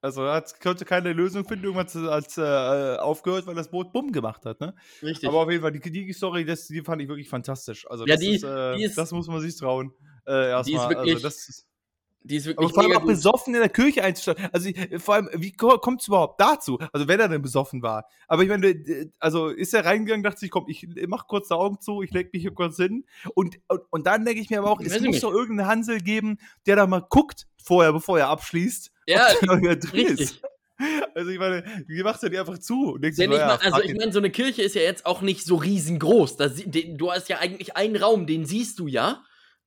Also 0.00 0.28
hat, 0.28 0.60
konnte 0.60 0.84
keine 0.84 1.12
Lösung 1.12 1.46
finden, 1.46 1.66
irgendwas 1.66 1.94
als 1.96 2.36
äh, 2.36 2.96
aufgehört, 2.96 3.46
weil 3.46 3.54
das 3.54 3.70
Boot 3.70 3.92
Bumm 3.92 4.10
gemacht 4.10 4.44
hat, 4.44 4.60
ne? 4.60 4.74
Richtig. 5.00 5.28
Aber 5.28 5.38
auf 5.42 5.50
jeden 5.50 5.62
Fall, 5.62 5.70
die, 5.70 5.80
die 5.80 6.12
Story, 6.12 6.44
das, 6.44 6.66
die 6.66 6.82
fand 6.82 7.02
ich 7.02 7.08
wirklich 7.08 7.28
fantastisch. 7.28 7.88
Also 7.88 8.04
ja, 8.06 8.16
die, 8.16 8.34
ist, 8.34 8.42
äh, 8.42 8.76
die 8.76 8.82
ist, 8.82 8.98
das 8.98 9.12
muss 9.12 9.28
man 9.28 9.40
sich 9.40 9.56
trauen. 9.56 9.92
Äh, 10.26 10.48
erstmal. 10.50 10.64
Die 10.64 10.74
ist 10.74 10.88
wirklich, 10.88 11.14
also 11.14 11.22
das 11.28 11.48
ist, 11.48 11.68
die 12.24 12.36
ist 12.36 12.46
wirklich 12.46 12.66
aber 12.66 12.74
vor 12.74 12.84
allem 12.84 12.96
auch 12.96 13.06
besoffen 13.06 13.54
in 13.54 13.60
der 13.60 13.68
Kirche 13.68 14.04
einzusteigen. 14.04 14.48
Also 14.52 14.70
vor 14.98 15.14
allem, 15.14 15.28
wie 15.34 15.52
kommt 15.52 16.00
es 16.00 16.08
überhaupt 16.08 16.40
dazu? 16.40 16.78
Also 16.92 17.08
wenn 17.08 17.20
er 17.20 17.28
denn 17.28 17.42
besoffen 17.42 17.82
war. 17.82 18.06
Aber 18.28 18.42
ich 18.42 18.48
meine, 18.48 18.74
also 19.18 19.48
ist 19.48 19.74
er 19.74 19.84
reingegangen, 19.84 20.22
dachte 20.22 20.40
sich, 20.40 20.50
komm, 20.50 20.64
ich 20.68 20.86
mach 21.06 21.26
kurz 21.26 21.48
die 21.48 21.54
Augen 21.54 21.80
zu, 21.80 22.02
ich 22.02 22.12
leg 22.12 22.32
mich 22.32 22.42
hier 22.42 22.54
kurz 22.54 22.76
hin. 22.76 23.04
Und, 23.34 23.58
und, 23.68 23.80
und 23.90 24.06
dann 24.06 24.24
denke 24.24 24.40
ich 24.40 24.50
mir 24.50 24.60
aber 24.60 24.70
auch, 24.70 24.80
es 24.80 25.00
muss 25.00 25.20
doch 25.20 25.32
irgendeinen 25.32 25.68
Hansel 25.68 26.00
geben, 26.00 26.38
der 26.66 26.76
da 26.76 26.86
mal 26.86 27.04
guckt 27.08 27.46
vorher, 27.62 27.92
bevor 27.92 28.18
er 28.18 28.28
abschließt. 28.28 28.92
Ja, 29.06 29.26
richtig. 29.92 30.20
Ist. 30.20 30.42
Also 31.14 31.30
ich 31.30 31.38
meine, 31.38 31.62
wie 31.86 32.02
machst 32.02 32.24
du 32.24 32.28
die 32.28 32.38
einfach 32.38 32.58
zu? 32.58 32.98
Ja, 33.00 33.12
so, 33.12 33.22
ja, 33.22 33.56
also 33.56 33.82
ich 33.82 33.94
meine, 33.94 34.12
so 34.12 34.18
eine 34.18 34.30
Kirche 34.30 34.62
ist 34.62 34.74
ja 34.74 34.82
jetzt 34.82 35.06
auch 35.06 35.22
nicht 35.22 35.44
so 35.44 35.54
riesengroß. 35.54 36.38
Das, 36.38 36.54
du 36.66 37.12
hast 37.12 37.28
ja 37.28 37.38
eigentlich 37.38 37.76
einen 37.76 37.94
Raum, 37.94 38.26
den 38.26 38.46
siehst 38.46 38.80
du 38.80 38.88
ja 38.88 39.22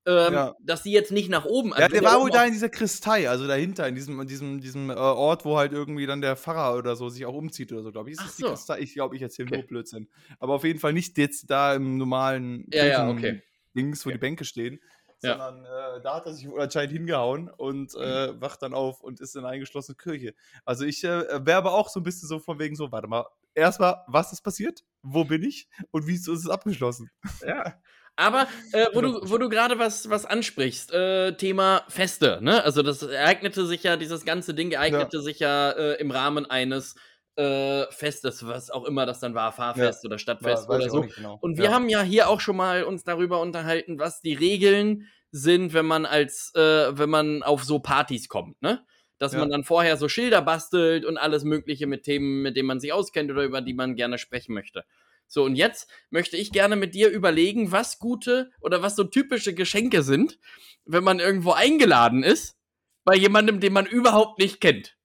ähm, 0.05 0.33
ja. 0.33 0.55
dass 0.59 0.83
sie 0.83 0.91
jetzt 0.91 1.11
nicht 1.11 1.29
nach 1.29 1.45
oben. 1.45 1.73
Also 1.73 1.81
ja, 1.81 1.87
der 1.87 2.03
war 2.03 2.21
wohl 2.21 2.29
da 2.29 2.45
in 2.45 2.53
dieser 2.53 2.69
Christei, 2.69 3.29
also 3.29 3.47
dahinter, 3.47 3.87
in 3.87 3.95
diesem, 3.95 4.19
in 4.19 4.27
diesem, 4.27 4.61
diesem 4.61 4.89
äh, 4.89 4.93
Ort, 4.93 5.45
wo 5.45 5.57
halt 5.57 5.71
irgendwie 5.71 6.05
dann 6.05 6.21
der 6.21 6.35
Pfarrer 6.35 6.77
oder 6.77 6.95
so 6.95 7.09
sich 7.09 7.25
auch 7.25 7.33
umzieht 7.33 7.71
oder 7.71 7.83
so, 7.83 7.91
glaube 7.91 8.09
ich. 8.09 8.17
Ist 8.17 8.25
das 8.25 8.37
so. 8.37 8.45
die 8.45 8.49
Christei? 8.51 8.79
Ich 8.79 8.93
glaube, 8.93 9.15
ich 9.15 9.21
erzähle 9.21 9.47
okay. 9.47 9.57
nur 9.57 9.67
Blödsinn. 9.67 10.07
Aber 10.39 10.53
auf 10.53 10.63
jeden 10.63 10.79
Fall 10.79 10.93
nicht 10.93 11.17
jetzt 11.17 11.49
da 11.49 11.73
im 11.73 11.97
normalen 11.97 12.67
ja, 12.71 12.85
ja, 12.85 13.09
okay. 13.09 13.41
Dings, 13.75 14.05
wo 14.05 14.09
okay. 14.09 14.17
die 14.17 14.21
Bänke 14.21 14.45
stehen. 14.45 14.79
Sondern 15.17 15.65
äh, 15.65 16.01
da 16.03 16.15
hat 16.15 16.25
er 16.25 16.33
sich 16.33 16.47
anscheinend 16.47 16.91
hingehauen 16.91 17.49
und 17.49 17.93
äh, 17.95 18.31
mhm. 18.31 18.41
wacht 18.41 18.61
dann 18.61 18.73
auf 18.73 19.01
und 19.01 19.19
ist 19.21 19.35
in 19.35 19.39
einer 19.41 19.49
eingeschlossenen 19.49 19.97
Kirche. 19.97 20.35
Also 20.65 20.85
ich 20.85 21.03
äh, 21.03 21.45
wäre 21.45 21.57
aber 21.57 21.73
auch 21.73 21.89
so 21.89 21.99
ein 21.99 22.03
bisschen 22.03 22.27
so 22.27 22.39
von 22.39 22.59
wegen 22.59 22.75
so, 22.75 22.91
warte 22.91 23.07
mal, 23.07 23.25
erstmal, 23.55 24.03
was 24.07 24.33
ist 24.33 24.41
passiert? 24.41 24.83
Wo 25.01 25.23
bin 25.23 25.41
ich? 25.41 25.67
Und 25.91 26.05
wieso 26.05 26.33
ist 26.33 26.41
es 26.41 26.49
abgeschlossen? 26.49 27.09
Ja. 27.45 27.73
Aber 28.15 28.47
äh, 28.71 28.87
wo, 28.93 29.01
du, 29.01 29.19
wo 29.23 29.37
du 29.37 29.49
gerade 29.49 29.79
was, 29.79 30.09
was 30.09 30.25
ansprichst, 30.25 30.93
äh, 30.93 31.35
Thema 31.35 31.83
Feste, 31.87 32.39
ne? 32.41 32.63
Also 32.63 32.81
das 32.81 33.03
ereignete 33.03 33.65
sich 33.65 33.83
ja, 33.83 33.97
dieses 33.97 34.25
ganze 34.25 34.53
Ding 34.53 34.71
ereignete 34.71 35.17
ja. 35.17 35.23
sich 35.23 35.39
ja 35.39 35.71
äh, 35.71 35.93
im 35.99 36.11
Rahmen 36.11 36.45
eines 36.45 36.95
äh, 37.35 37.85
Festes, 37.91 38.47
was 38.47 38.69
auch 38.69 38.85
immer 38.85 39.05
das 39.05 39.19
dann 39.19 39.35
war, 39.35 39.51
Fahrfest 39.51 40.03
ja. 40.03 40.07
oder 40.07 40.17
Stadtfest 40.17 40.69
ja, 40.69 40.75
oder 40.75 40.89
so. 40.89 41.01
Genau. 41.01 41.37
Und 41.41 41.57
wir 41.57 41.73
haben 41.73 41.89
ja 41.89 42.01
hier 42.01 42.29
auch 42.29 42.39
schon 42.39 42.55
mal 42.55 42.83
uns 42.83 43.03
darüber 43.03 43.41
unterhalten, 43.41 43.99
was 43.99 44.21
die 44.21 44.33
Regeln 44.33 45.07
sind, 45.31 45.73
wenn 45.73 45.85
man 45.85 46.05
als, 46.05 46.53
äh, 46.55 46.97
wenn 46.97 47.09
man 47.09 47.43
auf 47.43 47.65
so 47.65 47.79
Partys 47.79 48.29
kommt, 48.29 48.61
ne? 48.61 48.85
Dass 49.17 49.33
man 49.33 49.49
dann 49.49 49.63
vorher 49.63 49.95
so 49.95 50.09
Schilder 50.09 50.41
bastelt 50.41 51.05
und 51.05 51.17
alles 51.17 51.45
Mögliche 51.45 51.87
mit 51.87 52.03
Themen, 52.03 52.41
mit 52.41 52.57
denen 52.57 52.67
man 52.67 52.81
sich 52.81 52.91
auskennt 52.91 53.31
oder 53.31 53.43
über 53.43 53.61
die 53.61 53.73
man 53.73 53.95
gerne 53.95 54.17
sprechen 54.17 54.53
möchte. 54.53 54.83
So, 55.27 55.43
und 55.43 55.55
jetzt 55.55 55.89
möchte 56.09 56.37
ich 56.37 56.51
gerne 56.51 56.75
mit 56.75 56.93
dir 56.95 57.09
überlegen, 57.09 57.71
was 57.71 57.99
gute 57.99 58.51
oder 58.61 58.81
was 58.81 58.95
so 58.95 59.03
typische 59.03 59.53
Geschenke 59.53 60.03
sind, 60.03 60.39
wenn 60.85 61.03
man 61.03 61.19
irgendwo 61.19 61.51
eingeladen 61.51 62.23
ist, 62.23 62.57
bei 63.03 63.15
jemandem, 63.15 63.59
den 63.59 63.73
man 63.73 63.85
überhaupt 63.85 64.39
nicht 64.39 64.61
kennt. 64.61 64.97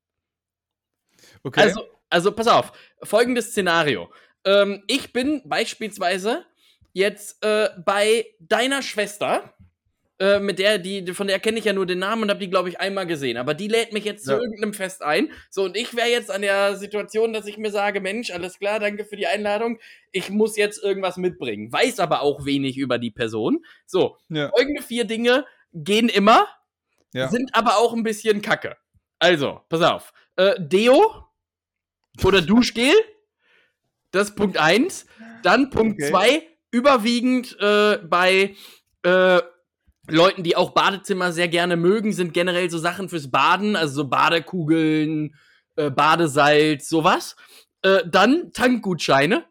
Okay. 1.42 1.60
Also, 1.60 1.86
also 2.08 2.32
pass 2.32 2.48
auf, 2.48 2.72
folgendes 3.02 3.50
Szenario. 3.50 4.12
Ähm, 4.44 4.82
ich 4.86 5.12
bin 5.12 5.42
beispielsweise 5.44 6.46
jetzt 6.92 7.42
äh, 7.44 7.70
bei 7.84 8.26
deiner 8.40 8.82
Schwester 8.82 9.54
äh, 10.20 10.38
mit 10.38 10.58
der, 10.58 10.78
die, 10.78 11.14
von 11.14 11.28
der 11.28 11.40
kenne 11.40 11.58
ich 11.58 11.64
ja 11.64 11.72
nur 11.72 11.86
den 11.86 11.98
Namen 11.98 12.24
und 12.24 12.30
habe 12.30 12.40
die, 12.40 12.50
glaube 12.50 12.68
ich, 12.68 12.78
einmal 12.78 13.06
gesehen. 13.06 13.38
Aber 13.38 13.54
die 13.54 13.68
lädt 13.68 13.94
mich 13.94 14.04
jetzt 14.04 14.26
ja. 14.26 14.36
zu 14.36 14.42
irgendeinem 14.42 14.74
Fest 14.74 15.02
ein. 15.02 15.32
So, 15.48 15.64
und 15.64 15.78
ich 15.78 15.96
wäre 15.96 16.08
jetzt 16.08 16.30
an 16.30 16.42
der 16.42 16.76
Situation, 16.76 17.32
dass 17.32 17.46
ich 17.46 17.56
mir 17.56 17.70
sage, 17.70 18.02
Mensch, 18.02 18.30
alles 18.30 18.58
klar, 18.58 18.78
danke 18.80 19.06
für 19.06 19.16
die 19.16 19.26
Einladung. 19.26 19.80
Ich 20.12 20.28
muss 20.28 20.58
jetzt 20.58 20.82
irgendwas 20.84 21.16
mitbringen. 21.16 21.72
Weiß 21.72 22.00
aber 22.00 22.20
auch 22.20 22.44
wenig 22.44 22.76
über 22.76 22.98
die 22.98 23.10
Person. 23.10 23.64
So, 23.86 24.18
ja. 24.28 24.50
folgende 24.50 24.82
vier 24.82 25.06
Dinge 25.06 25.46
gehen 25.72 26.10
immer, 26.10 26.46
ja. 27.14 27.28
sind 27.28 27.54
aber 27.54 27.78
auch 27.78 27.94
ein 27.94 28.02
bisschen 28.02 28.42
kacke. 28.42 28.76
Also, 29.20 29.62
pass 29.70 29.80
auf. 29.80 30.12
Äh, 30.36 30.54
Deo 30.58 31.28
oder 32.22 32.42
Duschgel. 32.42 32.92
Das 34.10 34.28
ist 34.28 34.36
Punkt 34.36 34.58
eins. 34.58 35.06
Dann 35.42 35.70
Punkt 35.70 35.94
okay. 35.94 36.10
zwei 36.10 36.42
überwiegend 36.70 37.56
äh, 37.58 37.96
bei 37.98 38.54
äh, 39.02 39.40
Leuten, 40.14 40.42
die 40.42 40.56
auch 40.56 40.70
Badezimmer 40.70 41.32
sehr 41.32 41.48
gerne 41.48 41.76
mögen, 41.76 42.12
sind 42.12 42.34
generell 42.34 42.70
so 42.70 42.78
Sachen 42.78 43.08
fürs 43.08 43.30
Baden, 43.30 43.76
also 43.76 43.94
so 43.94 44.08
Badekugeln, 44.08 45.34
äh, 45.76 45.90
Badesalz, 45.90 46.88
sowas. 46.88 47.36
Äh, 47.82 48.00
dann 48.06 48.52
Tankgutscheine. 48.52 49.44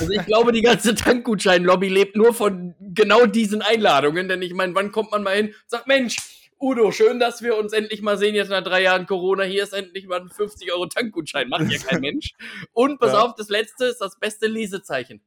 Also 0.00 0.10
ich 0.12 0.26
glaube, 0.26 0.52
die 0.52 0.62
ganze 0.62 0.94
Tankgutschein-Lobby 0.94 1.88
lebt 1.88 2.16
nur 2.16 2.34
von 2.34 2.74
genau 2.80 3.26
diesen 3.26 3.62
Einladungen, 3.62 4.28
denn 4.28 4.42
ich 4.42 4.52
meine, 4.52 4.74
wann 4.74 4.92
kommt 4.92 5.12
man 5.12 5.22
mal 5.22 5.36
hin? 5.36 5.54
Sagt, 5.66 5.86
Mensch, 5.86 6.16
Udo, 6.60 6.90
schön, 6.90 7.20
dass 7.20 7.42
wir 7.42 7.56
uns 7.56 7.72
endlich 7.72 8.02
mal 8.02 8.18
sehen, 8.18 8.34
jetzt 8.34 8.50
nach 8.50 8.64
drei 8.64 8.82
Jahren 8.82 9.06
Corona. 9.06 9.44
Hier 9.44 9.62
ist 9.62 9.72
endlich 9.72 10.08
mal 10.08 10.20
ein 10.20 10.28
50 10.28 10.72
Euro 10.72 10.86
Tankgutschein. 10.86 11.48
Macht 11.48 11.70
ja 11.70 11.78
kein 11.78 12.00
Mensch. 12.00 12.34
Und 12.72 12.98
pass 12.98 13.12
ja. 13.12 13.22
auf, 13.22 13.34
das 13.36 13.48
letzte 13.48 13.84
ist 13.86 13.98
das 13.98 14.18
beste 14.18 14.48
Lesezeichen. 14.48 15.20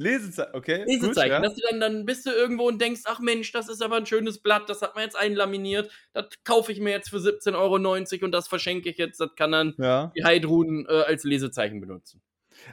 Lesezeichen, 0.00 0.54
okay. 0.54 0.84
Lesezeichen, 0.86 1.14
gut, 1.14 1.26
ja. 1.26 1.40
dass 1.40 1.54
du 1.54 1.62
dann, 1.70 1.80
dann 1.80 2.06
bist 2.06 2.24
du 2.24 2.30
irgendwo 2.30 2.66
und 2.66 2.80
denkst, 2.80 3.02
ach 3.04 3.20
Mensch, 3.20 3.52
das 3.52 3.68
ist 3.68 3.82
aber 3.82 3.96
ein 3.96 4.06
schönes 4.06 4.38
Blatt, 4.38 4.68
das 4.68 4.80
hat 4.80 4.94
man 4.94 5.04
jetzt 5.04 5.16
einlaminiert, 5.16 5.92
das 6.14 6.26
kaufe 6.42 6.72
ich 6.72 6.80
mir 6.80 6.90
jetzt 6.90 7.10
für 7.10 7.18
17,90 7.18 7.54
Euro 7.54 8.24
und 8.24 8.32
das 8.32 8.48
verschenke 8.48 8.88
ich 8.88 8.96
jetzt, 8.96 9.20
das 9.20 9.34
kann 9.36 9.52
dann 9.52 9.74
ja. 9.76 10.10
die 10.16 10.24
Heidrun 10.24 10.86
äh, 10.88 11.02
als 11.02 11.24
Lesezeichen 11.24 11.80
benutzen. 11.80 12.22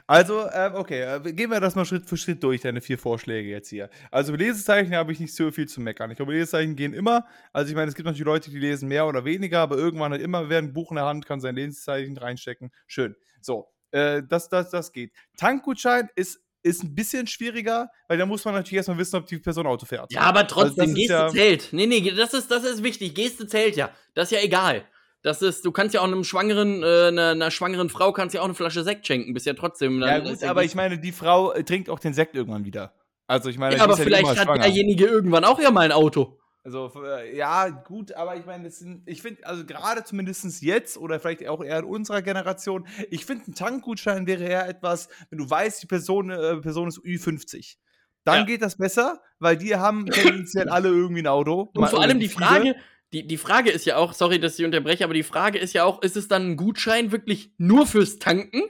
Also, 0.06 0.40
äh, 0.46 0.70
okay, 0.74 1.02
äh, 1.02 1.32
gehen 1.32 1.50
wir 1.50 1.60
das 1.60 1.74
mal 1.74 1.84
Schritt 1.84 2.06
für 2.06 2.16
Schritt 2.16 2.42
durch, 2.42 2.62
deine 2.62 2.80
vier 2.80 2.98
Vorschläge 2.98 3.48
jetzt 3.48 3.68
hier. 3.68 3.90
Also, 4.10 4.34
Lesezeichen 4.34 4.94
habe 4.94 5.12
ich 5.12 5.20
nicht 5.20 5.34
so 5.34 5.50
viel 5.50 5.68
zu 5.68 5.80
meckern. 5.80 6.10
Ich 6.10 6.16
glaube, 6.16 6.32
Lesezeichen 6.32 6.76
gehen 6.76 6.92
immer. 6.92 7.26
Also, 7.52 7.70
ich 7.70 7.76
meine, 7.76 7.88
es 7.88 7.94
gibt 7.94 8.06
natürlich 8.06 8.26
Leute, 8.26 8.50
die 8.50 8.58
lesen 8.58 8.88
mehr 8.88 9.06
oder 9.06 9.24
weniger, 9.24 9.60
aber 9.60 9.76
irgendwann 9.76 10.12
hat 10.12 10.20
immer, 10.20 10.48
wer 10.48 10.58
ein 10.58 10.72
Buch 10.72 10.90
in 10.90 10.96
der 10.96 11.04
Hand 11.04 11.26
kann 11.26 11.40
sein 11.40 11.54
Lesezeichen 11.54 12.16
reinstecken. 12.16 12.70
Schön. 12.86 13.16
So, 13.40 13.68
äh, 13.90 14.22
das, 14.28 14.48
das, 14.48 14.70
das 14.70 14.92
geht. 14.92 15.12
Tankgutschein 15.36 16.08
ist 16.14 16.40
ist 16.68 16.82
ein 16.84 16.94
bisschen 16.94 17.26
schwieriger, 17.26 17.90
weil 18.06 18.18
da 18.18 18.26
muss 18.26 18.44
man 18.44 18.54
natürlich 18.54 18.76
erstmal 18.76 18.98
wissen, 18.98 19.16
ob 19.16 19.26
die 19.26 19.38
Person 19.38 19.66
Auto 19.66 19.86
fährt. 19.86 20.12
Ja, 20.12 20.22
aber 20.22 20.40
Also 20.40 20.54
trotzdem, 20.54 20.90
ist 20.90 20.94
Geste 20.96 21.12
ja- 21.12 21.28
zählt. 21.28 21.68
Nee, 21.72 21.86
nee, 21.86 22.10
das 22.10 22.34
ist, 22.34 22.50
das 22.50 22.64
ist 22.64 22.82
wichtig. 22.82 23.14
Geste 23.14 23.46
zählt 23.46 23.76
ja. 23.76 23.90
Das 24.14 24.30
ist 24.30 24.38
ja 24.38 24.44
egal. 24.44 24.84
Das 25.22 25.42
ist, 25.42 25.64
du 25.64 25.72
kannst 25.72 25.94
ja 25.94 26.00
auch 26.00 26.04
einem 26.04 26.22
schwangeren, 26.22 26.82
äh, 26.84 27.08
einer, 27.08 27.30
einer 27.30 27.50
schwangeren 27.50 27.90
Frau 27.90 28.12
kannst 28.12 28.34
ja 28.34 28.40
auch 28.40 28.44
eine 28.44 28.54
Flasche 28.54 28.84
Sekt 28.84 29.06
schenken. 29.06 29.34
Bist 29.34 29.46
ja 29.46 29.54
trotzdem. 29.54 30.00
Ja, 30.00 30.20
gut, 30.20 30.42
aber 30.44 30.62
ich 30.62 30.74
meine, 30.76 30.98
die 30.98 31.10
Frau 31.12 31.52
äh, 31.52 31.64
trinkt 31.64 31.90
auch 31.90 31.98
den 31.98 32.14
Sekt 32.14 32.36
irgendwann 32.36 32.64
wieder. 32.64 32.94
Also, 33.26 33.48
ich 33.50 33.58
meine, 33.58 33.76
Ja, 33.76 33.82
aber 33.84 33.96
vielleicht 33.96 34.26
hat 34.28 34.38
schwanger. 34.38 34.62
derjenige 34.62 35.04
irgendwann 35.06 35.44
auch 35.44 35.60
ja 35.60 35.70
mal 35.70 35.82
ein 35.82 35.92
Auto. 35.92 36.38
Also, 36.68 36.92
äh, 37.02 37.34
ja, 37.34 37.68
gut, 37.70 38.12
aber 38.12 38.36
ich 38.36 38.44
meine, 38.44 38.70
sind, 38.70 39.02
ich 39.08 39.22
finde, 39.22 39.46
also 39.46 39.64
gerade 39.64 40.04
zumindest 40.04 40.60
jetzt 40.60 40.98
oder 40.98 41.18
vielleicht 41.18 41.48
auch 41.48 41.64
eher 41.64 41.78
in 41.78 41.84
unserer 41.86 42.20
Generation, 42.20 42.86
ich 43.08 43.24
finde, 43.24 43.50
ein 43.50 43.54
Tankgutschein 43.54 44.26
wäre 44.26 44.44
eher 44.44 44.68
etwas, 44.68 45.08
wenn 45.30 45.38
du 45.38 45.48
weißt, 45.48 45.82
die 45.82 45.86
Person, 45.86 46.28
äh, 46.30 46.56
Person 46.58 46.88
ist 46.88 46.98
Ü50. 46.98 47.76
Dann 48.24 48.40
Ja. 48.40 48.44
geht 48.44 48.60
das 48.60 48.76
besser, 48.76 49.22
weil 49.38 49.56
die 49.56 49.76
haben 49.76 50.04
tendenziell 50.10 50.68
alle 50.68 50.90
irgendwie 50.90 51.22
ein 51.22 51.26
Auto. 51.26 51.70
Und 51.74 51.88
vor 51.88 52.02
allem 52.02 52.20
die 52.20 52.28
viele. 52.28 52.44
Frage, 52.46 52.76
die, 53.14 53.26
die 53.26 53.38
Frage 53.38 53.70
ist 53.70 53.86
ja 53.86 53.96
auch, 53.96 54.12
sorry, 54.12 54.38
dass 54.38 54.58
ich 54.58 54.64
unterbreche, 54.66 55.04
aber 55.04 55.14
die 55.14 55.22
Frage 55.22 55.58
ist 55.58 55.72
ja 55.72 55.84
auch, 55.84 56.02
ist 56.02 56.18
es 56.18 56.28
dann 56.28 56.50
ein 56.50 56.56
Gutschein 56.58 57.12
wirklich 57.12 57.50
nur 57.56 57.86
fürs 57.86 58.18
Tanken 58.18 58.60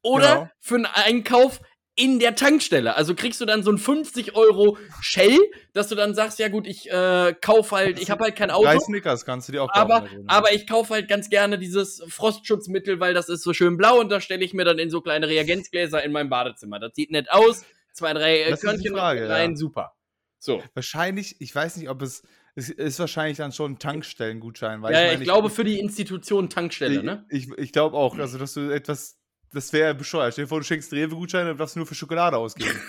oder 0.00 0.34
Genau. 0.34 0.50
für 0.60 0.74
einen 0.76 0.86
Einkauf 0.86 1.60
in 1.98 2.18
der 2.20 2.34
Tankstelle? 2.36 2.94
Also 2.96 3.14
kriegst 3.14 3.40
du 3.40 3.44
dann 3.44 3.62
so 3.62 3.72
ein 3.72 3.78
50 3.78 4.36
Euro 4.36 4.78
Shell, 5.00 5.36
dass 5.72 5.88
du 5.88 5.94
dann 5.96 6.14
sagst, 6.14 6.38
ja 6.38 6.48
gut, 6.48 6.66
ich 6.66 6.88
äh, 6.90 7.34
kauf 7.40 7.72
halt, 7.72 8.00
ich 8.00 8.10
habe 8.10 8.24
halt 8.24 8.36
kein 8.36 8.50
Auto. 8.50 8.64
Drei 8.64 8.78
Snickers 8.78 9.24
kannst 9.24 9.48
du 9.48 9.52
dir 9.52 9.62
auch 9.62 9.70
Aber, 9.72 10.02
kaufen. 10.02 10.24
aber 10.28 10.52
ich 10.52 10.66
kaufe 10.66 10.94
halt 10.94 11.08
ganz 11.08 11.28
gerne 11.28 11.58
dieses 11.58 12.02
Frostschutzmittel, 12.08 13.00
weil 13.00 13.14
das 13.14 13.28
ist 13.28 13.42
so 13.42 13.52
schön 13.52 13.76
blau 13.76 13.98
und 13.98 14.10
da 14.10 14.20
stelle 14.20 14.44
ich 14.44 14.54
mir 14.54 14.64
dann 14.64 14.78
in 14.78 14.90
so 14.90 15.00
kleine 15.00 15.28
Reagenzgläser 15.28 16.02
in 16.04 16.12
meinem 16.12 16.30
Badezimmer. 16.30 16.78
Das 16.78 16.94
sieht 16.94 17.10
nett 17.10 17.30
aus. 17.30 17.64
Zwei, 17.92 18.12
drei 18.14 18.42
äh, 18.42 18.50
Das 18.50 18.60
Körnchen 18.60 18.94
rein, 18.96 19.50
ja. 19.50 19.56
super. 19.56 19.96
So. 20.38 20.62
Wahrscheinlich, 20.74 21.40
ich 21.40 21.52
weiß 21.52 21.78
nicht, 21.78 21.88
ob 21.88 22.00
es, 22.02 22.22
es 22.54 22.70
ist 22.70 23.00
wahrscheinlich 23.00 23.38
dann 23.38 23.50
schon 23.50 23.72
ein 23.72 23.78
Tankstellengutschein. 23.80 24.82
Weil 24.82 24.92
Ja, 24.94 25.04
ich, 25.06 25.12
meine, 25.14 25.24
glaube 25.24 25.50
für 25.50 25.64
die 25.64 25.80
Institution 25.80 26.48
Tankstelle, 26.48 26.94
Ich, 26.96 27.02
ne? 27.02 27.26
ich, 27.28 27.48
ich 27.58 27.72
glaube 27.72 27.96
auch, 27.96 28.16
also 28.18 28.38
dass 28.38 28.54
du 28.54 28.70
etwas, 28.70 29.18
das 29.52 29.72
wäre 29.72 29.94
bescheuert. 29.94 30.32
Stell 30.34 30.44
dir 30.44 30.48
vor, 30.48 30.60
du 30.60 30.64
schenkst 30.64 30.92
Rewe-Gutscheine 30.92 31.50
und 31.52 31.58
darfst 31.60 31.76
nur 31.76 31.86
für 31.86 31.94
Schokolade 31.94 32.36
ausgeben. 32.36 32.78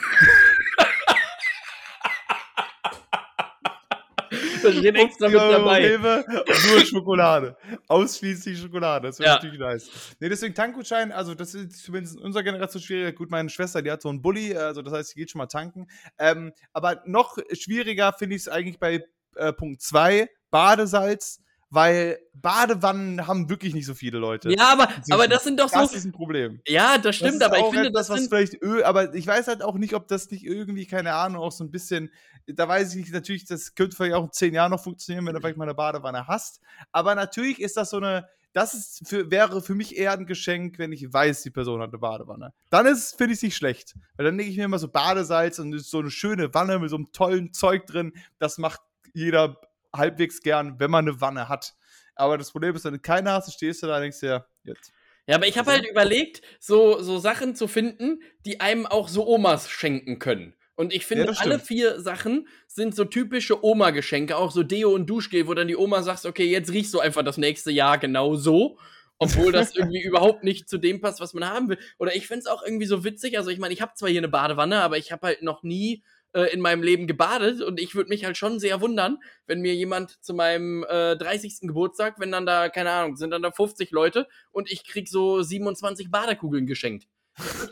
Da 4.61 4.71
steht 4.73 4.95
extra 4.95 5.29
mit 5.29 5.39
50 5.39 5.41
Euro 5.41 5.51
dabei. 5.53 5.87
Rewe, 5.87 6.25
nur 6.67 6.85
Schokolade. 6.85 7.57
Ausschließlich 7.87 8.59
Schokolade. 8.59 9.07
Das 9.07 9.17
wäre 9.19 9.29
Ja. 9.29 9.35
natürlich 9.35 9.59
nice. 9.59 9.89
Nee, 10.19 10.29
deswegen 10.29 10.53
Tankgutschein, 10.53 11.11
also 11.11 11.33
das 11.33 11.53
ist 11.53 11.81
zumindest 11.83 12.17
in 12.17 12.21
unserer 12.23 12.43
Generation 12.43 12.81
schwieriger. 12.83 13.13
Gut, 13.13 13.31
meine 13.31 13.49
Schwester, 13.49 13.81
die 13.81 13.89
hat 13.89 14.01
so 14.01 14.09
einen 14.09 14.21
Bulli, 14.21 14.55
also 14.55 14.81
das 14.81 14.93
heißt, 14.93 15.09
sie 15.11 15.19
geht 15.19 15.31
schon 15.31 15.39
mal 15.39 15.47
tanken. 15.47 15.87
Ähm, 16.19 16.51
aber 16.73 17.01
noch 17.05 17.37
schwieriger 17.53 18.13
finde 18.13 18.35
ich 18.35 18.43
es 18.43 18.47
eigentlich 18.49 18.79
bei 18.79 19.03
äh, 19.35 19.53
Punkt 19.53 19.81
2, 19.81 20.27
Badesalz, 20.51 21.41
weil 21.69 22.19
Badewannen 22.33 23.27
haben 23.27 23.49
wirklich 23.49 23.73
nicht 23.73 23.85
so 23.85 23.93
viele 23.93 24.17
Leute. 24.17 24.51
Ja, 24.51 24.71
aber, 24.71 24.89
aber 25.11 25.27
das 25.27 25.43
sind 25.43 25.59
doch 25.59 25.69
so. 25.69 25.79
Das 25.79 25.93
ist 25.93 26.05
ein 26.05 26.11
Problem. 26.11 26.61
Ja, 26.67 26.97
das 26.97 27.17
stimmt, 27.17 27.41
das 27.41 27.49
aber 27.49 27.59
ich 27.59 27.65
finde, 27.65 27.89
etwas, 27.89 28.07
das 28.07 28.17
was 28.17 28.27
vielleicht 28.27 28.61
Öl, 28.61 28.83
aber 28.83 29.13
ich 29.13 29.27
weiß 29.27 29.47
halt 29.47 29.61
auch 29.61 29.75
nicht, 29.75 29.93
ob 29.93 30.07
das 30.07 30.29
nicht 30.31 30.43
irgendwie, 30.43 30.87
keine 30.87 31.13
Ahnung, 31.13 31.41
auch 31.41 31.51
so 31.51 31.63
ein 31.63 31.71
bisschen, 31.71 32.11
da 32.47 32.67
weiß 32.67 32.91
ich 32.91 33.01
nicht, 33.01 33.13
natürlich, 33.13 33.45
das 33.45 33.75
könnte 33.75 33.95
vielleicht 33.95 34.15
auch 34.15 34.25
in 34.25 34.31
zehn 34.31 34.53
Jahren 34.53 34.71
noch 34.71 34.83
funktionieren, 34.83 35.25
wenn 35.25 35.35
du 35.35 35.41
vielleicht 35.41 35.57
mal 35.57 35.65
eine 35.65 35.75
Badewanne 35.75 36.27
hast, 36.27 36.61
aber 36.91 37.13
natürlich 37.15 37.61
ist 37.61 37.77
das 37.77 37.91
so 37.91 37.97
eine, 37.97 38.27
das 38.53 38.73
ist 38.73 39.07
für, 39.07 39.29
wäre 39.29 39.61
für 39.61 39.75
mich 39.75 39.95
eher 39.95 40.13
ein 40.13 40.25
Geschenk, 40.25 40.79
wenn 40.79 40.91
ich 40.91 41.11
weiß, 41.13 41.43
die 41.43 41.51
Person 41.51 41.81
hat 41.81 41.89
eine 41.89 41.99
Badewanne. 41.99 42.51
Dann 42.71 42.87
ist, 42.87 43.15
finde 43.15 43.33
ich 43.33 43.39
es 43.39 43.43
nicht 43.43 43.55
schlecht, 43.55 43.95
weil 44.15 44.25
dann 44.25 44.37
denke 44.37 44.51
ich 44.51 44.57
mir 44.57 44.65
immer 44.65 44.79
so 44.79 44.87
Badesalz 44.87 45.59
und 45.59 45.73
ist 45.73 45.91
so 45.91 45.99
eine 45.99 46.09
schöne 46.09 46.51
Wanne 46.53 46.79
mit 46.79 46.89
so 46.89 46.95
einem 46.95 47.11
tollen 47.11 47.53
Zeug 47.53 47.85
drin, 47.85 48.13
das 48.39 48.57
macht 48.57 48.81
jeder 49.13 49.59
halbwegs 49.95 50.41
gern, 50.41 50.79
wenn 50.79 50.91
man 50.91 51.07
eine 51.07 51.21
Wanne 51.21 51.49
hat. 51.49 51.73
Aber 52.15 52.37
das 52.37 52.51
Problem 52.51 52.75
ist, 52.75 52.85
wenn 52.85 52.93
du 52.93 52.99
keine 52.99 53.31
hast, 53.31 53.53
stehst 53.53 53.81
du 53.83 53.87
da 53.87 53.95
und 53.95 54.01
denkst 54.01 54.19
dir, 54.19 54.45
jetzt. 54.63 54.91
Ja, 55.25 55.35
aber 55.35 55.47
ich 55.47 55.57
habe 55.57 55.71
halt 55.71 55.87
überlegt, 55.87 56.41
so, 56.59 57.01
so 57.01 57.19
Sachen 57.19 57.55
zu 57.55 57.67
finden, 57.67 58.21
die 58.45 58.61
einem 58.61 58.87
auch 58.87 59.07
so 59.07 59.27
Omas 59.27 59.69
schenken 59.69 60.17
können. 60.19 60.55
Und 60.75 60.93
ich 60.93 61.05
finde, 61.05 61.25
Ja, 61.25 61.33
alle 61.39 61.59
vier 61.59 61.99
Sachen 61.99 62.47
sind 62.65 62.95
so 62.95 63.05
typische 63.05 63.63
Oma-Geschenke, 63.63 64.37
auch 64.37 64.51
so 64.51 64.63
Deo 64.63 64.91
und 64.91 65.07
Duschgel, 65.07 65.45
wo 65.45 65.53
dann 65.53 65.67
die 65.67 65.75
Oma 65.75 66.03
sagt, 66.03 66.25
okay, 66.25 66.45
jetzt 66.45 66.71
riechst 66.71 66.93
du 66.93 66.99
einfach 66.99 67.21
das 67.21 67.37
nächste 67.37 67.69
Jahr 67.69 67.97
genau 67.97 68.35
so. 68.35 68.79
Obwohl 69.17 69.51
das 69.51 69.75
irgendwie 69.75 70.01
überhaupt 70.01 70.43
nicht 70.43 70.69
zu 70.69 70.77
dem 70.77 71.01
passt, 71.01 71.19
was 71.19 71.33
man 71.33 71.47
haben 71.47 71.69
will. 71.69 71.77
Oder 71.99 72.15
ich 72.15 72.27
finde 72.27 72.39
es 72.39 72.47
auch 72.47 72.63
irgendwie 72.63 72.85
so 72.85 73.03
witzig. 73.03 73.37
Also, 73.37 73.49
ich 73.49 73.59
meine, 73.59 73.73
ich 73.73 73.81
habe 73.81 73.93
zwar 73.95 74.09
hier 74.09 74.21
eine 74.21 74.29
Badewanne, 74.29 74.81
aber 74.81 74.97
ich 74.97 75.11
habe 75.11 75.27
halt 75.27 75.41
noch 75.41 75.63
nie 75.63 76.01
äh, 76.33 76.53
in 76.53 76.61
meinem 76.61 76.83
Leben 76.83 77.07
gebadet. 77.07 77.61
Und 77.61 77.79
ich 77.79 77.95
würde 77.95 78.09
mich 78.09 78.25
halt 78.25 78.37
schon 78.37 78.59
sehr 78.59 78.81
wundern, 78.81 79.17
wenn 79.47 79.61
mir 79.61 79.73
jemand 79.73 80.23
zu 80.23 80.33
meinem 80.33 80.83
äh, 80.83 81.15
30. 81.15 81.61
Geburtstag, 81.61 82.19
wenn 82.19 82.31
dann 82.31 82.45
da, 82.45 82.69
keine 82.69 82.91
Ahnung, 82.91 83.15
sind 83.15 83.31
dann 83.31 83.41
da 83.41 83.51
50 83.51 83.91
Leute 83.91 84.27
und 84.51 84.71
ich 84.71 84.85
krieg 84.85 85.07
so 85.07 85.41
27 85.41 86.11
Badekugeln 86.11 86.67
geschenkt. 86.67 87.07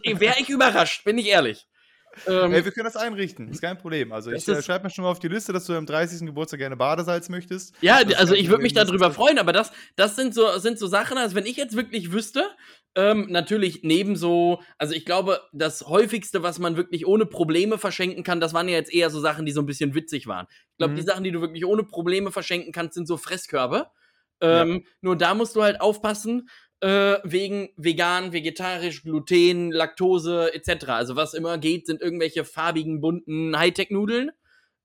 Wäre 0.03 0.39
ich 0.39 0.49
überrascht, 0.49 1.03
bin 1.03 1.17
ich 1.17 1.27
ehrlich. 1.27 1.67
Ähm, 2.25 2.53
Ey, 2.53 2.65
wir 2.65 2.71
können 2.71 2.85
das 2.85 2.95
einrichten, 2.95 3.49
ist 3.49 3.61
kein 3.61 3.77
Problem. 3.77 4.11
Also 4.11 4.31
ich 4.31 4.47
äh, 4.47 4.61
schreibe 4.61 4.85
mir 4.85 4.89
schon 4.89 5.03
mal 5.03 5.11
auf 5.11 5.19
die 5.19 5.27
Liste, 5.27 5.53
dass 5.53 5.65
du 5.65 5.73
am 5.73 5.85
30. 5.85 6.25
Geburtstag 6.25 6.59
gerne 6.59 6.75
Badesalz 6.77 7.29
möchtest. 7.29 7.75
Ja, 7.81 8.03
Das 8.03 8.15
also 8.15 8.33
ich 8.33 8.49
würde 8.49 8.63
mich 8.63 8.73
darüber 8.73 9.11
freuen, 9.11 9.37
aber 9.39 9.53
das, 9.53 9.71
das 9.95 10.15
sind 10.15 10.33
so, 10.33 10.57
sind 10.57 10.79
so 10.79 10.87
Sachen, 10.87 11.17
also 11.17 11.35
wenn 11.35 11.45
ich 11.45 11.57
jetzt 11.57 11.75
wirklich 11.75 12.11
wüsste, 12.11 12.43
ähm, 12.95 13.27
natürlich 13.29 13.81
neben 13.83 14.15
so, 14.15 14.61
also 14.77 14.93
ich 14.95 15.05
glaube, 15.05 15.39
das 15.53 15.83
häufigste, 15.87 16.41
was 16.41 16.57
man 16.57 16.77
wirklich 16.77 17.05
ohne 17.05 17.25
Probleme 17.27 17.77
verschenken 17.77 18.23
kann, 18.23 18.39
das 18.39 18.53
waren 18.53 18.67
ja 18.67 18.75
jetzt 18.75 18.91
eher 18.93 19.09
so 19.09 19.19
Sachen, 19.19 19.45
die 19.45 19.51
so 19.51 19.61
ein 19.61 19.67
bisschen 19.67 19.93
witzig 19.93 20.25
waren. 20.25 20.47
Ich 20.71 20.77
glaube, 20.77 20.93
Mhm. 20.93 20.97
die 20.97 21.03
Sachen, 21.03 21.23
die 21.23 21.31
du 21.31 21.41
wirklich 21.41 21.65
ohne 21.65 21.83
Probleme 21.83 22.31
verschenken 22.31 22.71
kannst, 22.71 22.95
sind 22.95 23.07
so 23.07 23.17
Fresskörbe. 23.17 23.87
Ähm, 24.39 24.83
Nur 25.01 25.15
da 25.15 25.33
musst 25.33 25.55
du 25.55 25.63
halt 25.63 25.81
aufpassen, 25.81 26.47
äh, 26.81 27.17
wegen 27.23 27.69
vegan, 27.77 28.33
vegetarisch, 28.33 29.03
Gluten, 29.03 29.71
Laktose 29.71 30.53
etc. 30.53 30.89
Also 30.89 31.15
was 31.15 31.33
immer 31.33 31.57
geht, 31.57 31.87
sind 31.87 32.01
irgendwelche 32.01 32.43
farbigen, 32.45 33.01
bunten 33.01 33.57
Hightech-Nudeln. 33.57 34.31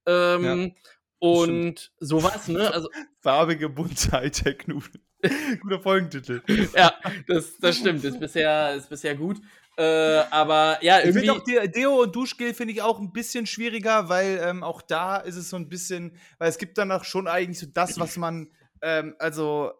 Ähm, 0.07 0.74
und 1.18 1.93
sowas, 2.01 2.49
ne? 2.49 2.72
Also 2.72 2.88
Farbige, 3.20 3.68
bunte 3.68 4.11
Hightech-Nudeln. 4.12 5.03
Guter 5.61 5.80
Folgentitel. 5.80 6.43
ja, 6.76 6.95
das, 7.28 7.57
das 7.59 7.76
stimmt. 7.76 8.03
Ist 8.05 8.18
bisher, 8.18 8.74
ist 8.74 8.88
bisher 8.88 9.14
gut. 9.14 9.38
Äh, 9.76 9.84
aber 10.30 10.78
ja, 10.82 10.99
Ich 10.99 11.07
irgendwie. 11.07 11.26
finde 11.26 11.32
auch 11.32 11.45
De- 11.45 11.68
Deo 11.68 12.03
und 12.03 12.14
Duschgel 12.14 12.53
finde 12.55 12.74
ich 12.74 12.82
auch 12.82 12.99
ein 12.99 13.12
bisschen 13.12 13.47
schwieriger, 13.47 14.09
weil 14.09 14.40
ähm, 14.43 14.62
auch 14.64 14.82
da 14.82 15.16
ist 15.16 15.36
es 15.36 15.49
so 15.49 15.57
ein 15.57 15.68
bisschen, 15.68 16.16
weil 16.38 16.49
es 16.49 16.59
gibt 16.59 16.76
danach 16.76 17.05
schon 17.05 17.28
eigentlich 17.28 17.59
so 17.61 17.66
das, 17.72 17.99
was 18.01 18.16
man, 18.16 18.51
ähm, 18.82 19.14
also 19.18 19.72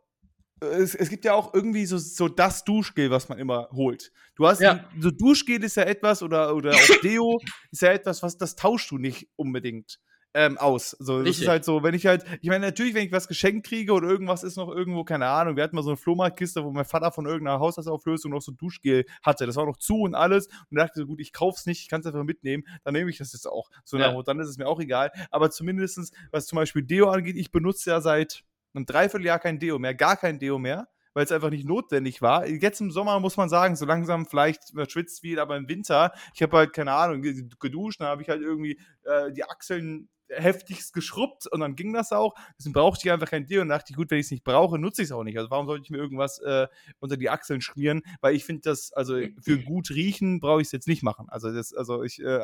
es, 0.63 0.95
es 0.95 1.09
gibt 1.11 1.25
ja 1.25 1.35
auch 1.35 1.53
irgendwie 1.55 1.87
so, 1.87 1.99
so 1.99 2.29
das 2.29 2.65
Duschgel, 2.65 3.11
was 3.11 3.29
man 3.29 3.39
immer 3.39 3.69
holt. 3.73 4.13
Du 4.37 4.47
hast 4.47 4.61
Ja. 4.61 4.89
so 4.99 5.11
Duschgel 5.11 5.63
ist 5.63 5.77
ja 5.77 5.85
etwas 5.85 6.23
oder 6.23 6.55
oder 6.55 6.75
auch 6.75 6.77
Deo 7.03 7.41
ist 7.71 7.83
ja 7.83 7.91
etwas, 7.93 8.23
was 8.23 8.39
das 8.39 8.57
tauschst 8.57 8.91
du 8.91 8.99
nicht 8.99 9.29
unbedingt 9.37 9.99
ähm, 10.35 10.57
aus. 10.57 10.97
So, 10.99 11.19
das 11.19 11.27
Richtig. 11.27 11.43
ist 11.43 11.49
halt 11.49 11.65
so, 11.67 11.83
wenn 11.83 11.93
ich 11.95 12.07
halt, 12.07 12.25
ich 12.41 12.49
meine, 12.49 12.65
natürlich, 12.65 12.95
wenn 12.95 13.05
ich 13.05 13.13
was 13.13 13.29
geschenkt 13.29 13.67
kriege 13.67 13.93
oder 13.93 14.09
irgendwas 14.09 14.43
ist 14.45 14.57
noch 14.57 14.71
irgendwo, 14.71 15.05
keine 15.05 15.27
Ahnung, 15.27 15.57
wir 15.57 15.63
hatten 15.63 15.77
mal 15.77 15.83
so 15.83 15.91
eine 15.91 15.99
Flohmarktkiste, 15.99 16.65
wo 16.65 16.71
mein 16.71 16.87
Vater 16.87 17.13
von 17.13 17.27
irgendeiner 17.27 17.59
Haushaltsauflösung 17.61 18.31
noch 18.31 18.41
so 18.41 18.51
Duschgel 18.53 19.05
hatte. 19.23 19.45
Das 19.45 19.57
war 19.57 19.67
noch 19.67 19.77
zu 19.77 20.01
und 20.01 20.15
alles. 20.15 20.47
Und 20.71 20.79
dachte 20.79 21.01
so, 21.01 21.07
gut, 21.07 21.21
ich 21.21 21.35
kauf's 21.35 21.67
nicht, 21.67 21.83
ich 21.83 21.89
kann 21.91 22.01
es 22.01 22.07
einfach 22.07 22.25
mitnehmen, 22.25 22.65
dann 22.83 22.95
nehme 22.95 23.11
ich 23.11 23.19
das 23.19 23.35
jetzt 23.35 23.47
auch. 23.47 23.69
So, 23.85 23.99
Ja. 23.99 24.23
dann 24.23 24.41
ist 24.41 24.49
es 24.49 24.57
mir 24.57 24.69
auch 24.69 24.81
egal. 24.81 25.13
Aber 25.31 25.51
zumindestens, 25.51 26.13
was 26.31 26.47
zum 26.47 26.57
Beispiel 26.57 26.83
Deo 26.83 27.11
angeht, 27.11 27.37
ich 27.37 27.51
benutze 27.51 27.91
ja 27.91 28.01
seit 28.01 28.43
einem 28.75 28.87
Dreivierteljahr 28.87 29.39
kein 29.39 29.59
Deo 29.59 29.79
mehr, 29.79 29.95
gar 29.95 30.17
kein 30.17 30.39
Deo 30.39 30.59
mehr. 30.59 30.89
Weil 31.15 31.25
es 31.25 31.31
einfach 31.33 31.51
nicht 31.51 31.67
notwendig 31.67 32.23
war. 32.23 32.47
Jetzt 32.47 32.81
im 32.81 32.91
Sommer 32.91 33.21
muss 33.21 33.37
man 33.37 33.51
sagen, 33.51 33.77
so 33.77 33.85
langsam 33.85 34.25
vielleicht 34.25 34.73
man 34.73 34.89
schwitzt 34.89 35.21
viel, 35.21 35.39
aber 35.41 35.59
im 35.59 35.69
Winter, 35.69 36.15
ich 36.35 36.41
habe 36.41 36.57
halt 36.57 36.73
keine 36.73 36.93
Ahnung, 36.93 37.21
ge- 37.21 37.51
geduscht, 37.61 38.01
dann 38.01 38.09
habe 38.09 38.23
ich 38.23 38.31
halt 38.31 38.41
irgendwie 38.41 38.81
äh, 39.05 39.31
die 39.31 39.45
Achseln 39.45 40.09
heftigst 40.31 40.95
geschrubbt 40.95 41.47
und 41.49 41.61
dann 41.61 41.77
ging 41.77 41.93
das 41.93 42.13
auch. 42.13 42.35
Deswegen 42.59 42.73
brauchte 42.73 43.07
ich 43.07 43.13
einfach 43.13 43.29
kein 43.29 43.47
Deo 43.47 43.61
und 43.61 43.69
dachte 43.69 43.91
ich, 43.91 43.97
gut, 43.97 44.11
wenn 44.11 44.21
ich 44.21 44.25
es 44.25 44.31
nicht 44.31 44.43
brauche, 44.43 44.79
nutze 44.79 45.03
ich 45.03 45.09
es 45.09 45.13
auch 45.13 45.23
nicht. 45.23 45.37
Also 45.37 45.51
warum 45.51 45.67
sollte 45.67 45.85
ich 45.85 45.91
mir 45.91 45.99
irgendwas 45.99 46.39
äh, 46.39 46.67
unter 46.99 47.19
die 47.19 47.29
Achseln 47.29 47.61
schmieren? 47.61 48.01
Weil 48.23 48.35
ich 48.35 48.47
finde 48.47 48.63
das, 48.63 48.91
also 48.95 49.21
für 49.43 49.59
gut 49.59 49.91
riechen 49.91 50.41
brauche 50.41 50.63
ich 50.63 50.69
es 50.69 50.73
jetzt 50.73 50.89
nicht 50.89 51.03
machen. 51.03 51.27
Also 51.29 51.53
das, 51.53 51.75
also 51.75 52.03
ich, 52.05 52.23
äh, 52.25 52.41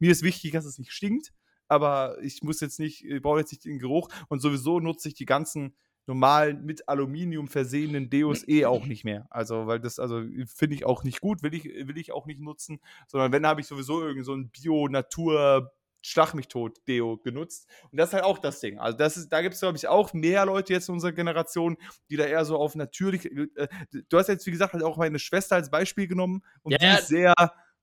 mir 0.00 0.10
ist 0.10 0.24
wichtig, 0.24 0.50
dass 0.50 0.64
es 0.64 0.78
nicht 0.80 0.90
stinkt, 0.92 1.30
aber 1.68 2.16
ich 2.22 2.42
muss 2.42 2.60
jetzt 2.60 2.78
nicht, 2.78 3.04
ich 3.04 3.22
brauche 3.22 3.40
jetzt 3.40 3.52
nicht 3.52 3.64
den 3.64 3.78
Geruch 3.78 4.08
und 4.28 4.40
sowieso 4.40 4.80
nutze 4.80 5.08
ich 5.08 5.14
die 5.14 5.26
ganzen 5.26 5.74
normalen 6.06 6.64
mit 6.64 6.88
Aluminium 6.88 7.48
versehenen 7.48 8.08
Deos 8.10 8.46
eh 8.48 8.64
auch 8.64 8.86
nicht 8.86 9.04
mehr. 9.04 9.26
Also, 9.30 9.66
weil 9.66 9.78
das, 9.78 9.98
also 9.98 10.22
finde 10.46 10.74
ich 10.74 10.86
auch 10.86 11.04
nicht 11.04 11.20
gut, 11.20 11.42
will 11.42 11.54
ich, 11.54 11.64
will 11.64 11.98
ich 11.98 12.12
auch 12.12 12.26
nicht 12.26 12.40
nutzen, 12.40 12.80
sondern 13.06 13.30
wenn, 13.30 13.46
habe 13.46 13.60
ich 13.60 13.66
sowieso 13.66 14.02
irgend 14.02 14.24
so 14.24 14.34
ein 14.34 14.50
Bio-Natur- 14.50 15.72
Schlag 16.00 16.32
mich 16.32 16.46
tot 16.46 16.78
Deo 16.86 17.18
genutzt. 17.18 17.68
Und 17.90 17.98
das 17.98 18.10
ist 18.10 18.14
halt 18.14 18.22
auch 18.22 18.38
das 18.38 18.60
Ding. 18.60 18.78
Also, 18.78 18.96
das 18.96 19.16
ist, 19.16 19.30
da 19.30 19.42
gibt 19.42 19.54
es, 19.54 19.60
glaube 19.60 19.76
ich, 19.76 19.88
auch 19.88 20.12
mehr 20.12 20.46
Leute 20.46 20.72
jetzt 20.72 20.88
in 20.88 20.94
unserer 20.94 21.10
Generation, 21.10 21.76
die 22.08 22.16
da 22.16 22.24
eher 22.24 22.44
so 22.44 22.56
auf 22.56 22.76
natürlich. 22.76 23.26
Äh, 23.26 23.68
du 24.08 24.16
hast 24.16 24.28
jetzt, 24.28 24.46
wie 24.46 24.52
gesagt, 24.52 24.74
halt 24.74 24.84
auch 24.84 24.96
meine 24.96 25.18
Schwester 25.18 25.56
als 25.56 25.70
Beispiel 25.70 26.06
genommen 26.06 26.44
und 26.62 26.72
Ja, 26.72 26.78
die 26.78 26.86
ist 27.00 27.08
sehr 27.08 27.34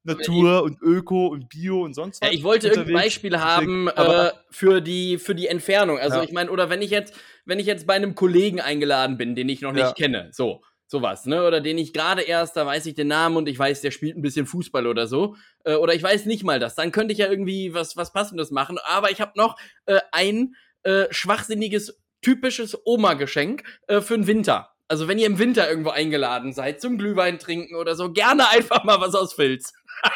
Natur 0.06 0.64
und 0.64 0.82
Öko 0.82 1.28
und 1.28 1.50
Bio 1.50 1.82
und 1.84 1.94
sonst 1.94 2.22
was. 2.22 2.30
Ja, 2.30 2.34
ich 2.34 2.44
wollte 2.44 2.68
irgendein 2.68 2.88
unterwegs. 2.94 3.06
Beispiel 3.06 3.40
haben 3.40 3.90
aber- 3.90 4.30
äh, 4.30 4.38
für, 4.52 4.82
die, 4.82 5.18
für 5.18 5.36
die 5.36 5.48
Entfernung. 5.48 5.98
Also 6.00 6.18
Ja. 6.18 6.24
ich 6.24 6.32
meine, 6.32 6.50
oder 6.52 6.70
wenn 6.70 6.82
ich 6.82 6.92
jetzt, 6.92 7.14
wenn 7.46 7.60
ich 7.60 7.66
jetzt 7.66 7.86
bei 7.88 7.94
einem 7.96 8.16
Kollegen 8.16 8.62
eingeladen 8.62 9.18
bin, 9.18 9.36
den 9.36 9.50
ich 9.50 9.62
noch 9.62 9.72
nicht 9.74 9.82
Ja. 9.84 9.94
kenne, 9.94 10.30
so, 10.32 10.62
sowas, 10.88 11.26
ne? 11.26 11.44
Oder 11.46 11.62
den 11.62 11.78
ich 11.80 11.94
gerade 11.94 12.22
erst, 12.22 12.56
da 12.56 12.66
weiß 12.66 12.86
ich 12.86 12.94
den 12.94 13.08
Namen 13.08 13.38
und 13.38 13.50
ich 13.50 13.58
weiß, 13.58 13.82
der 13.82 13.92
spielt 13.92 14.16
ein 14.16 14.22
bisschen 14.22 14.46
Fußball 14.46 14.86
oder 14.88 15.08
so. 15.08 15.36
Äh, 15.64 15.76
oder 15.76 15.94
ich 15.96 16.04
weiß 16.04 16.26
nicht 16.28 16.44
mal 16.44 16.60
das. 16.60 16.76
Dann 16.76 16.92
könnte 16.92 17.12
ich 17.12 17.18
ja 17.20 17.28
irgendwie 17.30 17.74
was, 17.74 17.98
was 17.98 18.14
Passendes 18.14 18.52
machen. 18.52 18.78
Aber 18.86 19.10
ich 19.12 19.20
habe 19.20 19.32
noch 19.36 19.58
äh, 19.88 20.00
ein 20.12 20.56
äh, 20.84 21.06
schwachsinniges, 21.10 22.00
typisches 22.22 22.78
Oma-Geschenk 22.86 23.64
äh, 23.88 24.02
für 24.02 24.16
den 24.16 24.28
Winter. 24.28 24.70
Also 24.88 25.08
wenn 25.08 25.18
ihr 25.18 25.26
im 25.26 25.40
Winter 25.40 25.68
irgendwo 25.68 25.90
eingeladen 25.90 26.54
seid, 26.54 26.80
zum 26.80 27.00
Glühwein 27.00 27.40
trinken 27.40 27.76
oder 27.76 27.96
so, 27.96 28.12
gerne 28.14 28.48
einfach 28.52 28.84
mal 28.84 29.02
was 29.02 29.16
aus 29.16 29.34
Filz. 29.34 29.74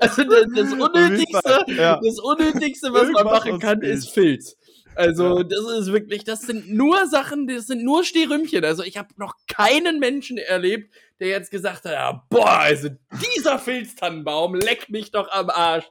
Also 0.00 0.22
das, 0.22 0.44
das 0.54 0.72
Unnötigste, 0.72 1.64
Ja. 1.68 2.00
das 2.02 2.18
Unnötigste, 2.20 2.92
was 2.92 3.02
man 3.02 3.10
Irgendwas 3.10 3.24
machen 3.24 3.52
aus 3.54 3.60
kann, 3.60 3.80
ist 3.82 4.10
Filz. 4.10 4.56
Also 4.94 5.38
Ja. 5.38 5.42
das 5.44 5.58
ist 5.80 5.92
wirklich, 5.92 6.22
das 6.24 6.42
sind 6.42 6.72
nur 6.72 7.06
Sachen, 7.08 7.48
das 7.48 7.66
sind 7.66 7.82
nur 7.82 8.04
Stehrümchen. 8.04 8.64
Also 8.64 8.84
ich 8.84 8.96
habe 8.96 9.08
noch 9.16 9.34
keinen 9.48 9.98
Menschen 9.98 10.38
erlebt, 10.38 10.94
der 11.18 11.28
jetzt 11.28 11.50
gesagt 11.50 11.84
hat, 11.84 11.92
ja, 11.92 12.24
boah, 12.30 12.60
also 12.60 12.90
dieser 13.34 13.58
Filztannenbaum 13.58 14.54
leckt 14.54 14.88
mich 14.88 15.10
doch 15.10 15.28
am 15.32 15.50
Arsch. 15.50 15.86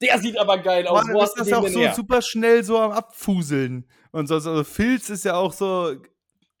Der 0.00 0.18
sieht 0.20 0.38
aber 0.38 0.58
geil 0.58 0.86
aus. 0.86 1.04
Mann, 1.04 1.14
Wo 1.14 1.22
ist 1.22 1.34
das 1.36 1.52
auch 1.52 1.66
so 1.66 1.80
her? 1.80 1.94
super 1.96 2.22
schnell 2.22 2.62
so 2.62 2.78
am 2.78 2.92
Abfuseln. 2.92 3.88
Und 4.12 4.28
so, 4.28 4.34
also 4.34 4.62
Filz 4.62 5.10
ist 5.10 5.24
ja 5.24 5.34
auch 5.34 5.52
so, 5.52 5.96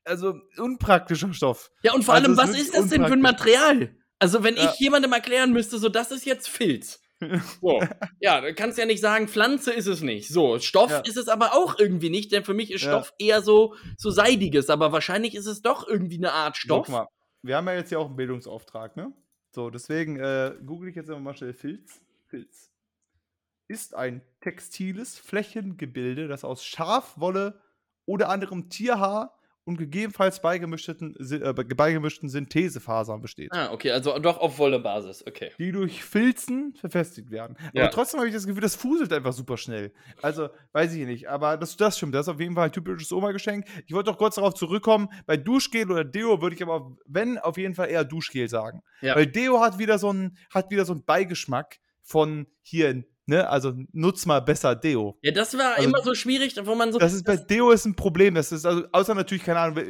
also 0.06 0.40
unpraktischer 0.56 1.32
Stoff. 1.34 1.70
Ja, 1.82 1.92
und 1.94 2.04
vor 2.04 2.14
Also 2.14 2.26
allem, 2.28 2.36
was 2.36 2.58
ist 2.58 2.74
das 2.74 2.88
denn 2.88 3.04
für 3.06 3.12
ein. 3.12 3.20
Material? 3.20 3.94
Also, 4.18 4.42
wenn 4.42 4.56
Ja. 4.56 4.72
ich 4.72 4.78
jemandem 4.80 5.12
erklären 5.12 5.52
müsste, 5.52 5.78
so, 5.78 5.88
das 5.88 6.10
ist 6.10 6.24
jetzt 6.24 6.48
Filz. 6.48 7.02
So. 7.62 7.80
ja, 8.20 8.40
dann 8.42 8.54
kannst 8.54 8.76
du 8.76 8.82
ja 8.82 8.86
nicht 8.86 9.00
sagen, 9.00 9.26
Pflanze 9.26 9.72
ist 9.72 9.86
es 9.86 10.02
nicht. 10.02 10.28
So, 10.28 10.58
Stoff 10.58 10.90
Ja. 10.90 10.98
ist 11.00 11.16
es 11.16 11.28
aber 11.28 11.54
auch 11.54 11.78
irgendwie 11.78 12.10
nicht, 12.10 12.30
denn 12.32 12.44
für 12.44 12.52
mich 12.54 12.70
ist. 12.70 12.82
Stoff 12.82 13.12
eher 13.18 13.40
so, 13.40 13.74
so 13.96 14.10
seidiges, 14.10 14.68
aber 14.68 14.92
wahrscheinlich 14.92 15.34
ist 15.34 15.46
es 15.46 15.62
doch 15.62 15.88
irgendwie 15.88 16.18
eine 16.18 16.32
Art 16.32 16.56
Stoff. 16.58 16.86
Guck 16.86 16.94
mal, 16.94 17.06
wir 17.42 17.56
haben 17.56 17.66
ja 17.68 17.74
jetzt 17.74 17.90
ja 17.90 17.98
auch 17.98 18.06
einen 18.06 18.16
Bildungsauftrag, 18.16 18.96
ne? 18.96 19.12
So, 19.54 19.70
deswegen 19.70 20.20
äh, 20.20 20.54
google 20.66 20.90
ich 20.90 20.96
jetzt 20.96 21.08
immer 21.08 21.20
mal 21.20 21.34
schnell 21.34 21.54
Filz. 21.54 22.02
Filz 22.26 22.70
ist 23.68 23.94
ein 23.94 24.22
textiles 24.40 25.18
Flächengebilde, 25.18 26.28
das 26.28 26.44
aus 26.44 26.64
Schafwolle 26.64 27.60
oder 28.04 28.28
anderem 28.28 28.68
Tierhaar 28.68 29.38
und 29.66 29.76
gegebenenfalls 29.78 30.40
beigemischten, 30.40 31.16
äh, 31.18 31.52
beigemischten 31.52 32.28
Synthesefasern 32.28 33.20
besteht. 33.20 33.50
Ah, 33.52 33.72
okay, 33.72 33.90
also 33.90 34.16
doch 34.20 34.38
auf 34.38 34.58
Wolle-Basis, 34.58 35.26
okay. 35.26 35.50
die 35.58 35.72
durch 35.72 36.04
Filzen 36.04 36.72
verfestigt 36.74 37.32
werden. 37.32 37.56
Ja. 37.74 37.82
Aber 37.82 37.90
trotzdem 37.90 38.20
habe 38.20 38.28
ich 38.28 38.34
das 38.34 38.46
Gefühl, 38.46 38.62
das 38.62 38.76
fuselt 38.76 39.12
einfach 39.12 39.32
super 39.32 39.56
schnell. 39.56 39.92
Also, 40.22 40.48
weiß 40.72 40.94
ich 40.94 41.04
nicht. 41.04 41.28
Aber 41.28 41.56
das, 41.56 41.76
das 41.76 41.96
stimmt. 41.96 42.14
Das 42.14 42.28
ist 42.28 42.32
auf 42.32 42.40
jeden 42.40 42.54
Fall 42.54 42.66
ein 42.66 42.72
typisches 42.72 43.10
Oma-Geschenk. 43.10 43.66
Ich 43.86 43.92
wollte 43.92 44.12
doch 44.12 44.18
kurz 44.18 44.36
darauf 44.36 44.54
zurückkommen. 44.54 45.08
Bei 45.26 45.36
Duschgel 45.36 45.90
oder 45.90 46.04
Deo 46.04 46.40
würde 46.40 46.54
ich 46.54 46.62
aber, 46.62 46.96
wenn, 47.04 47.36
auf 47.38 47.58
jeden 47.58 47.74
Fall 47.74 47.90
eher 47.90 48.04
Duschgel 48.04 48.48
sagen. 48.48 48.82
Ja. 49.00 49.16
Weil 49.16 49.26
Deo 49.26 49.60
hat 49.60 49.78
wieder 49.78 49.98
so 49.98 50.10
einen, 50.10 50.38
hat 50.54 50.70
wieder 50.70 50.84
so 50.84 50.92
einen 50.92 51.04
Beigeschmack 51.04 51.78
von 52.02 52.46
hier, 52.62 53.02
ne? 53.26 53.48
Also 53.48 53.74
nutz 53.92 54.26
mal 54.26 54.40
besser 54.40 54.74
Deo. 54.74 55.18
Ja, 55.22 55.32
das 55.32 55.56
war 55.56 55.76
Also, 55.76 55.88
immer 55.88 56.02
so 56.02 56.14
schwierig, 56.14 56.54
wo 56.64 56.74
man 56.74 56.92
so. 56.92 56.98
Das 56.98 57.12
ist 57.12 57.24
bei 57.24 57.36
Deo 57.36 57.70
ist 57.70 57.84
ein 57.84 57.94
Problem. 57.94 58.34
Das 58.34 58.52
ist 58.52 58.64
also, 58.64 58.84
außer 58.92 59.14
natürlich, 59.14 59.44
keine 59.44 59.60
Ahnung, 59.60 59.84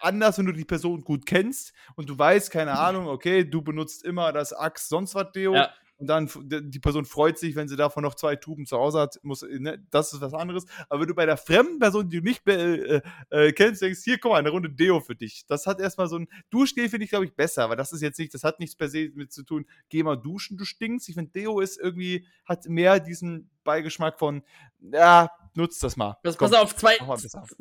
anders, 0.00 0.38
wenn 0.38 0.46
du 0.46 0.52
die 0.52 0.64
Person 0.64 1.02
gut 1.02 1.26
kennst 1.26 1.72
und 1.96 2.08
du 2.08 2.18
weißt, 2.18 2.50
keine 2.50 2.78
Ahnung, 2.78 3.06
okay, 3.06 3.44
du 3.44 3.62
benutzt 3.62 4.04
immer 4.04 4.32
das 4.32 4.52
Axe 4.52 4.88
sonst 4.88 5.14
was 5.14 5.32
Deo. 5.32 5.54
Ja. 5.54 5.70
Und 5.96 6.08
dann 6.08 6.28
die 6.48 6.80
Person 6.80 7.04
freut 7.04 7.38
sich, 7.38 7.54
wenn 7.54 7.68
sie 7.68 7.76
davon 7.76 8.02
noch 8.02 8.16
zwei 8.16 8.34
Tuben 8.34 8.66
zu 8.66 8.76
Hause 8.76 8.98
hat, 9.00 9.20
muss, 9.22 9.42
ne, 9.42 9.80
das 9.90 10.12
ist 10.12 10.20
was 10.20 10.34
anderes. 10.34 10.66
Aber 10.88 11.00
wenn 11.00 11.08
du 11.08 11.14
bei 11.14 11.26
der 11.26 11.36
fremden 11.36 11.78
Person, 11.78 12.08
die 12.08 12.18
du 12.18 12.24
nicht 12.24 12.46
äh, 12.48 13.00
äh, 13.30 13.52
kennst, 13.52 13.80
denkst, 13.80 14.00
hier, 14.02 14.18
guck 14.18 14.32
mal, 14.32 14.38
eine 14.38 14.50
Runde 14.50 14.70
Deo 14.70 15.00
für 15.00 15.14
dich. 15.14 15.46
Das 15.46 15.66
hat 15.66 15.80
erstmal 15.80 16.08
so 16.08 16.18
ein 16.18 16.28
Duschgel, 16.50 16.88
finde 16.88 17.04
ich, 17.04 17.10
glaube 17.10 17.26
ich, 17.26 17.34
besser, 17.34 17.70
weil 17.70 17.76
das 17.76 17.92
ist 17.92 18.02
jetzt 18.02 18.18
nicht, 18.18 18.34
das 18.34 18.42
hat 18.42 18.58
nichts 18.58 18.74
per 18.74 18.88
se 18.88 19.10
mit 19.14 19.32
zu 19.32 19.44
tun, 19.44 19.66
geh 19.88 20.02
mal 20.02 20.16
duschen, 20.16 20.56
du 20.56 20.64
stinkst. 20.64 21.08
Ich 21.08 21.14
finde, 21.14 21.30
Deo 21.30 21.60
ist 21.60 21.78
irgendwie, 21.78 22.26
hat 22.44 22.66
mehr 22.66 22.98
diesen 22.98 23.50
Beigeschmack 23.62 24.18
von, 24.18 24.42
ja, 24.80 25.30
nutzt 25.54 25.82
das 25.82 25.96
mal. 25.96 26.18
Das, 26.24 26.36
pass 26.36 26.52
auf, 26.52 26.74
zwei, 26.74 26.98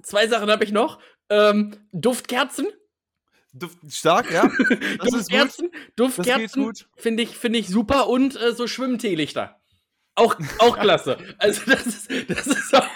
zwei 0.01 0.27
Sachen 0.27 0.49
habe 0.49 0.63
ich 0.63 0.71
noch. 0.71 0.99
Ähm, 1.29 1.75
Duftkerzen. 1.91 2.67
Duft, 3.54 3.78
stark, 3.89 4.32
ja. 4.32 4.49
Das. 4.97 5.12
Duftkerzen. 5.12 5.72
Duftkerzen 5.95 6.74
finde 6.97 7.24
ich, 7.24 7.38
finde 7.38 7.60
ich 7.60 7.68
super. 7.68 8.10
Und 8.10 8.36
äh, 8.36 8.54
so 8.54 8.68
Schwimmteelichter. 8.68 9.60
Auch, 10.16 10.36
auch 10.60 10.78
klasse. 10.80 11.18
Also, 11.38 11.62
das 11.72 11.86
ist, 11.86 12.10
das 12.30 12.47
ist 12.47 12.76
auch. 12.76 12.88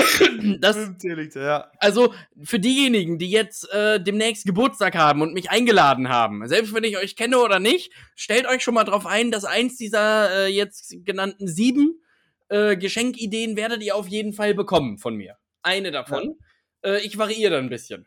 das, 0.60 0.90
ja. 1.34 1.70
also 1.78 2.14
für 2.42 2.58
diejenigen, 2.58 3.18
die 3.18 3.30
jetzt 3.30 3.70
äh, 3.72 4.00
demnächst 4.00 4.44
Geburtstag 4.44 4.94
haben 4.96 5.22
und 5.22 5.32
mich 5.34 5.50
eingeladen 5.50 6.08
haben, 6.08 6.46
selbst 6.48 6.74
wenn 6.74 6.84
ich 6.84 6.98
euch 6.98 7.16
kenne 7.16 7.38
oder 7.38 7.58
nicht, 7.58 7.92
stellt 8.14 8.46
euch 8.46 8.62
schon 8.62 8.74
mal 8.74 8.84
drauf 8.84 9.06
ein, 9.06 9.30
dass 9.30 9.44
eins 9.44 9.76
dieser 9.76 10.46
äh, 10.46 10.46
jetzt 10.48 10.94
genannten 11.04 11.48
sieben 11.48 12.00
äh, 12.48 12.76
Geschenkideen 12.76 13.56
werdet 13.56 13.82
ihr 13.82 13.96
auf 13.96 14.08
jeden 14.08 14.32
Fall 14.32 14.54
bekommen 14.54 14.98
von 14.98 15.16
mir. 15.16 15.36
Eine 15.62 15.90
davon. 15.90 16.38
Äh, 16.82 17.00
ich 17.00 17.18
variiere 17.18 17.52
dann 17.52 17.64
ein 17.64 17.70
bisschen. 17.70 18.06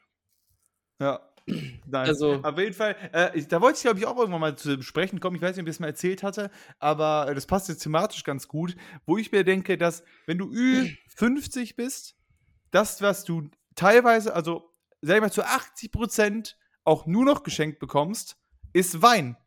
Ja. 0.99 1.19
Nein. 1.45 2.07
Also- 2.07 2.39
auf 2.41 2.57
jeden 2.57 2.73
Fall, 2.73 2.95
äh, 3.13 3.37
ich, 3.37 3.47
da 3.47 3.59
wollte 3.59 3.77
ich, 3.77 3.83
glaube 3.83 3.99
ich, 3.99 4.05
auch 4.05 4.17
irgendwann 4.17 4.39
mal 4.41 4.55
zu 4.55 4.77
besprechen 4.77 5.19
kommen. 5.19 5.35
Ich 5.35 5.41
weiß 5.41 5.55
nicht, 5.55 5.63
ob 5.63 5.67
ich 5.67 5.73
das 5.75 5.79
mal 5.79 5.87
erzählt 5.87 6.23
hatte, 6.23 6.49
aber 6.79 7.27
äh, 7.29 7.35
das 7.35 7.45
passt 7.45 7.67
jetzt 7.67 7.83
thematisch 7.83 8.23
ganz 8.23 8.47
gut, 8.47 8.75
wo 9.05 9.17
ich 9.17 9.31
mir 9.31 9.43
denke, 9.43 9.77
dass, 9.77 10.03
wenn 10.25 10.37
du 10.37 10.49
Ü50 10.51 11.75
bist, 11.75 12.15
das, 12.71 13.01
was 13.01 13.23
du 13.25 13.49
teilweise, 13.75 14.33
also, 14.33 14.71
sag 15.01 15.15
ich 15.15 15.21
mal, 15.21 15.31
zu 15.31 15.43
80 15.43 15.91
Prozent 15.91 16.57
auch 16.85 17.05
nur 17.05 17.25
noch 17.25 17.43
geschenkt 17.43 17.79
bekommst, 17.79 18.37
ist 18.71 19.01
Wein. 19.01 19.37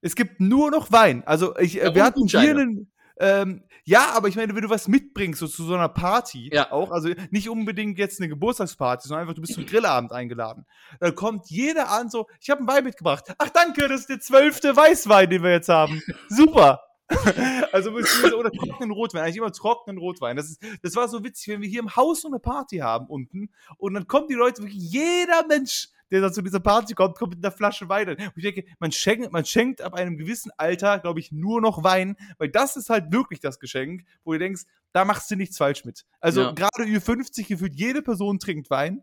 Es 0.00 0.14
gibt 0.14 0.40
nur 0.40 0.70
noch 0.70 0.92
Wein. 0.92 1.22
Also, 1.26 1.56
ich, 1.56 1.74
Ja, 1.74 1.84
äh, 1.84 1.94
wir 1.94 2.02
und 2.02 2.06
hatten 2.06 2.26
hier 2.28 2.40
einen. 2.40 2.92
Ähm, 3.20 3.62
ja, 3.84 4.10
aber 4.14 4.28
ich 4.28 4.36
meine, 4.36 4.54
wenn 4.54 4.62
du 4.62 4.70
was 4.70 4.86
mitbringst, 4.86 5.40
so 5.40 5.46
zu 5.48 5.64
so 5.64 5.74
einer 5.74 5.88
Party 5.88 6.50
Ja. 6.52 6.70
auch, 6.72 6.90
also 6.90 7.08
nicht 7.30 7.48
unbedingt 7.48 7.98
jetzt 7.98 8.20
eine 8.20 8.28
Geburtstagsparty, 8.28 9.08
sondern 9.08 9.22
einfach, 9.22 9.34
du 9.34 9.40
bist 9.40 9.54
zum 9.54 9.66
Grillabend 9.66 10.12
eingeladen. 10.12 10.66
Dann 11.00 11.14
kommt 11.14 11.48
jeder 11.48 11.90
an 11.90 12.10
so, 12.10 12.26
ich 12.40 12.50
habe 12.50 12.60
einen 12.60 12.68
Wein 12.68 12.84
mitgebracht. 12.84 13.24
Ach 13.38 13.48
danke, 13.48 13.88
das 13.88 14.00
ist 14.02 14.10
der 14.10 14.20
zwölfte 14.20 14.76
Weißwein, 14.76 15.30
den 15.30 15.42
wir 15.42 15.52
jetzt 15.52 15.68
haben. 15.68 16.02
Super. 16.28 16.82
also 17.72 17.90
oder 17.90 18.50
trockenen 18.50 18.90
Rotwein, 18.90 19.22
eigentlich 19.22 19.38
immer 19.38 19.52
trockenen 19.52 19.98
Rotwein. 19.98 20.36
Das, 20.36 20.50
ist, 20.50 20.62
das 20.82 20.94
war 20.94 21.08
so 21.08 21.24
witzig, 21.24 21.54
wenn 21.54 21.62
wir 21.62 21.68
hier 21.68 21.80
im 21.80 21.96
Haus 21.96 22.20
so 22.20 22.28
eine 22.28 22.38
Party 22.38 22.78
haben 22.78 23.06
unten 23.06 23.50
und 23.78 23.94
dann 23.94 24.06
kommen 24.06 24.28
die 24.28 24.34
Leute, 24.34 24.62
wirklich 24.62 24.92
jeder 24.92 25.46
Mensch, 25.46 25.88
der 26.10 26.20
da 26.20 26.32
zu 26.32 26.42
dieser 26.42 26.60
Party 26.60 26.94
kommt, 26.94 27.16
kommt 27.16 27.34
mit 27.36 27.44
einer 27.44 27.52
Flasche 27.54 27.88
Wein. 27.88 28.08
Und 28.08 28.32
ich 28.36 28.42
denke, 28.42 28.64
man 28.78 28.92
schenkt, 28.92 29.32
man 29.32 29.44
schenkt 29.44 29.80
ab 29.82 29.94
einem 29.94 30.16
gewissen 30.16 30.50
Alter, 30.56 30.98
glaube 30.98 31.20
ich, 31.20 31.32
nur 31.32 31.60
noch 31.60 31.84
Wein, 31.84 32.16
weil 32.38 32.48
das 32.48 32.76
ist 32.76 32.90
halt 32.90 33.12
wirklich 33.12 33.40
das 33.40 33.58
Geschenk, 33.58 34.04
wo 34.24 34.32
du 34.32 34.38
denkst, 34.38 34.62
da 34.92 35.04
machst 35.04 35.30
du 35.30 35.36
nichts 35.36 35.58
falsch 35.58 35.84
mit. 35.84 36.04
Also 36.20 36.42
Ja. 36.42 36.52
gerade 36.52 36.84
Ü50 36.84 37.46
gefühlt 37.46 37.74
jede 37.74 38.02
Person 38.02 38.38
trinkt 38.38 38.70
Wein 38.70 39.02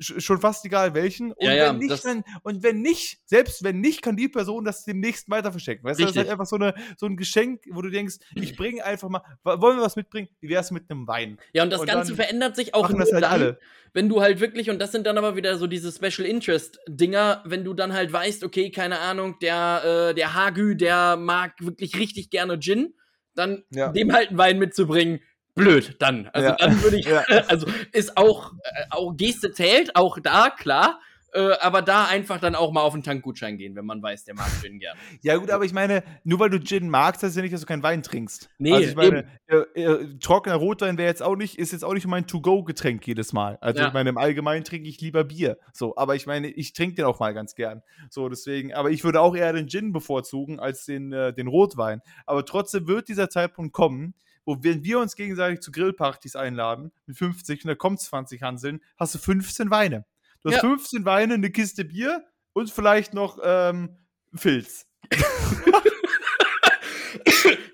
schon 0.00 0.40
fast 0.40 0.64
egal 0.64 0.94
welchen. 0.94 1.32
Und, 1.32 1.44
Ja, 1.46 1.52
ja, 1.52 1.68
wenn 1.70 1.78
nicht, 1.78 2.04
dann, 2.04 2.24
und 2.42 2.62
wenn 2.62 2.80
nicht, 2.80 3.20
selbst 3.26 3.62
wenn 3.64 3.80
nicht, 3.80 4.02
kann 4.02 4.16
die 4.16 4.28
Person 4.28 4.64
das 4.64 4.84
dem 4.84 5.00
nächsten 5.00 5.30
weiter 5.30 5.50
verschenken. 5.52 5.84
Weißt 5.84 6.00
du, 6.00 6.04
das 6.04 6.12
ist 6.12 6.18
halt 6.18 6.28
einfach 6.28 6.46
so, 6.46 6.56
eine, 6.56 6.74
so 6.96 7.06
ein 7.06 7.16
Geschenk, 7.16 7.62
wo 7.70 7.82
du 7.82 7.90
denkst, 7.90 8.16
ich 8.34 8.56
bringe 8.56 8.84
einfach 8.84 9.08
mal, 9.08 9.22
wollen 9.42 9.76
wir 9.78 9.82
was 9.82 9.96
mitbringen? 9.96 10.28
Wie 10.40 10.48
wär's 10.48 10.70
mit 10.70 10.90
einem 10.90 11.06
Wein? 11.06 11.38
Ja, 11.52 11.62
und 11.62 11.70
das 11.70 11.80
Und 11.80 11.86
Ganze 11.86 12.14
verändert 12.14 12.56
sich 12.56 12.74
auch 12.74 12.88
nur 12.88 13.00
das 13.00 13.12
halt 13.12 13.24
dann, 13.24 13.30
alle. 13.32 13.58
wenn 13.92 14.08
du 14.08 14.20
halt 14.20 14.40
wirklich, 14.40 14.70
und 14.70 14.78
das 14.78 14.92
sind 14.92 15.06
dann 15.06 15.18
aber 15.18 15.36
wieder 15.36 15.56
so 15.58 15.66
diese 15.66 15.92
Special 15.92 16.26
Interest 16.28 16.78
Dinger, 16.88 17.42
wenn 17.46 17.64
du 17.64 17.74
dann 17.74 17.92
halt 17.92 18.12
weißt, 18.12 18.44
okay, 18.44 18.70
keine 18.70 18.98
Ahnung, 19.00 19.36
der, 19.40 20.10
äh, 20.10 20.14
der 20.14 20.34
Hagü, 20.34 20.76
der 20.76 21.16
mag 21.16 21.54
wirklich 21.60 21.98
richtig 21.98 22.30
gerne 22.30 22.58
Gin, 22.58 22.94
dann 23.34 23.64
Ja. 23.70 23.88
dem 23.92 24.12
halt 24.12 24.28
einen 24.30 24.38
Wein 24.38 24.58
mitzubringen, 24.58 25.20
blöd 25.58 25.96
dann. 25.98 26.28
Also 26.32 26.48
Ja. 26.48 26.56
dann 26.56 26.82
würde 26.82 26.98
ich, 26.98 27.06
Ja. 27.08 27.22
also 27.48 27.66
ist 27.92 28.16
auch, 28.16 28.52
äh, 28.64 28.84
auch 28.90 29.14
Geste 29.16 29.52
zählt, 29.52 29.94
auch 29.96 30.18
da, 30.20 30.50
klar. 30.50 31.00
Äh, 31.34 31.50
aber 31.60 31.82
da 31.82 32.06
einfach 32.06 32.40
dann 32.40 32.54
auch 32.54 32.72
mal 32.72 32.80
auf 32.80 32.94
einen 32.94 33.02
Tankgutschein 33.02 33.58
gehen, 33.58 33.76
wenn 33.76 33.84
man 33.84 34.02
weiß, 34.02 34.24
der 34.24 34.34
mag 34.34 34.48
Gin 34.62 34.78
gerne. 34.78 34.98
Ja, 35.20 35.36
gut, 35.36 35.50
aber 35.50 35.66
ich 35.66 35.74
meine, 35.74 36.02
nur 36.24 36.40
weil 36.40 36.48
du 36.48 36.58
Gin 36.58 36.88
magst, 36.88 37.22
heißt 37.22 37.36
ja 37.36 37.42
nicht, 37.42 37.52
dass 37.52 37.60
du 37.60 37.66
keinen 37.66 37.82
Wein 37.82 38.02
trinkst. 38.02 38.48
Nee, 38.56 38.72
also 38.72 38.88
ich 38.88 38.96
meine, 38.96 39.26
äh, 39.46 39.56
äh, 39.78 40.18
trockener 40.20 40.54
Rotwein 40.56 40.96
wäre 40.96 41.06
jetzt 41.06 41.22
auch 41.22 41.36
nicht, 41.36 41.58
ist 41.58 41.72
jetzt 41.72 41.84
auch 41.84 41.92
nicht 41.92 42.06
mein 42.06 42.26
To-Go-Getränk 42.26 43.06
jedes 43.06 43.34
Mal. 43.34 43.58
Also 43.60 43.80
Ja. 43.82 43.88
ich 43.88 43.92
meine, 43.92 44.08
im 44.08 44.16
Allgemeinen 44.16 44.64
trinke 44.64 44.88
ich 44.88 45.02
lieber 45.02 45.22
Bier. 45.22 45.58
So, 45.74 45.94
aber 45.98 46.16
ich 46.16 46.26
meine, 46.26 46.48
ich 46.48 46.72
trinke 46.72 46.96
den 46.96 47.04
auch 47.04 47.20
mal 47.20 47.34
ganz 47.34 47.54
gern. 47.54 47.82
So, 48.08 48.30
deswegen, 48.30 48.72
aber 48.72 48.90
ich 48.90 49.04
würde 49.04 49.20
auch 49.20 49.36
eher 49.36 49.52
den 49.52 49.68
Gin 49.68 49.92
bevorzugen 49.92 50.58
als 50.58 50.86
den, 50.86 51.12
äh, 51.12 51.34
den 51.34 51.46
Rotwein. 51.48 52.00
Aber 52.24 52.46
trotzdem 52.46 52.88
wird 52.88 53.06
dieser 53.08 53.28
Zeitpunkt 53.28 53.74
kommen, 53.74 54.14
wo 54.48 54.56
wenn 54.62 54.82
wir 54.82 54.98
uns 54.98 55.14
gegenseitig 55.14 55.60
zu 55.60 55.70
Grillpartys 55.70 56.34
einladen, 56.34 56.90
mit 57.04 57.18
50 57.18 57.64
und 57.64 57.68
da 57.68 57.74
kommt 57.74 58.00
20 58.00 58.42
Hanseln, 58.42 58.80
hast 58.96 59.14
du 59.14 59.18
15 59.18 59.70
Weine. 59.70 60.06
Du 60.40 60.48
hast 60.48 60.56
Ja. 60.56 60.60
15 60.60 61.04
Weine, 61.04 61.34
eine 61.34 61.50
Kiste 61.50 61.84
Bier 61.84 62.24
und 62.54 62.70
vielleicht 62.70 63.12
noch 63.12 63.38
ähm, 63.44 63.98
Filz. 64.34 64.86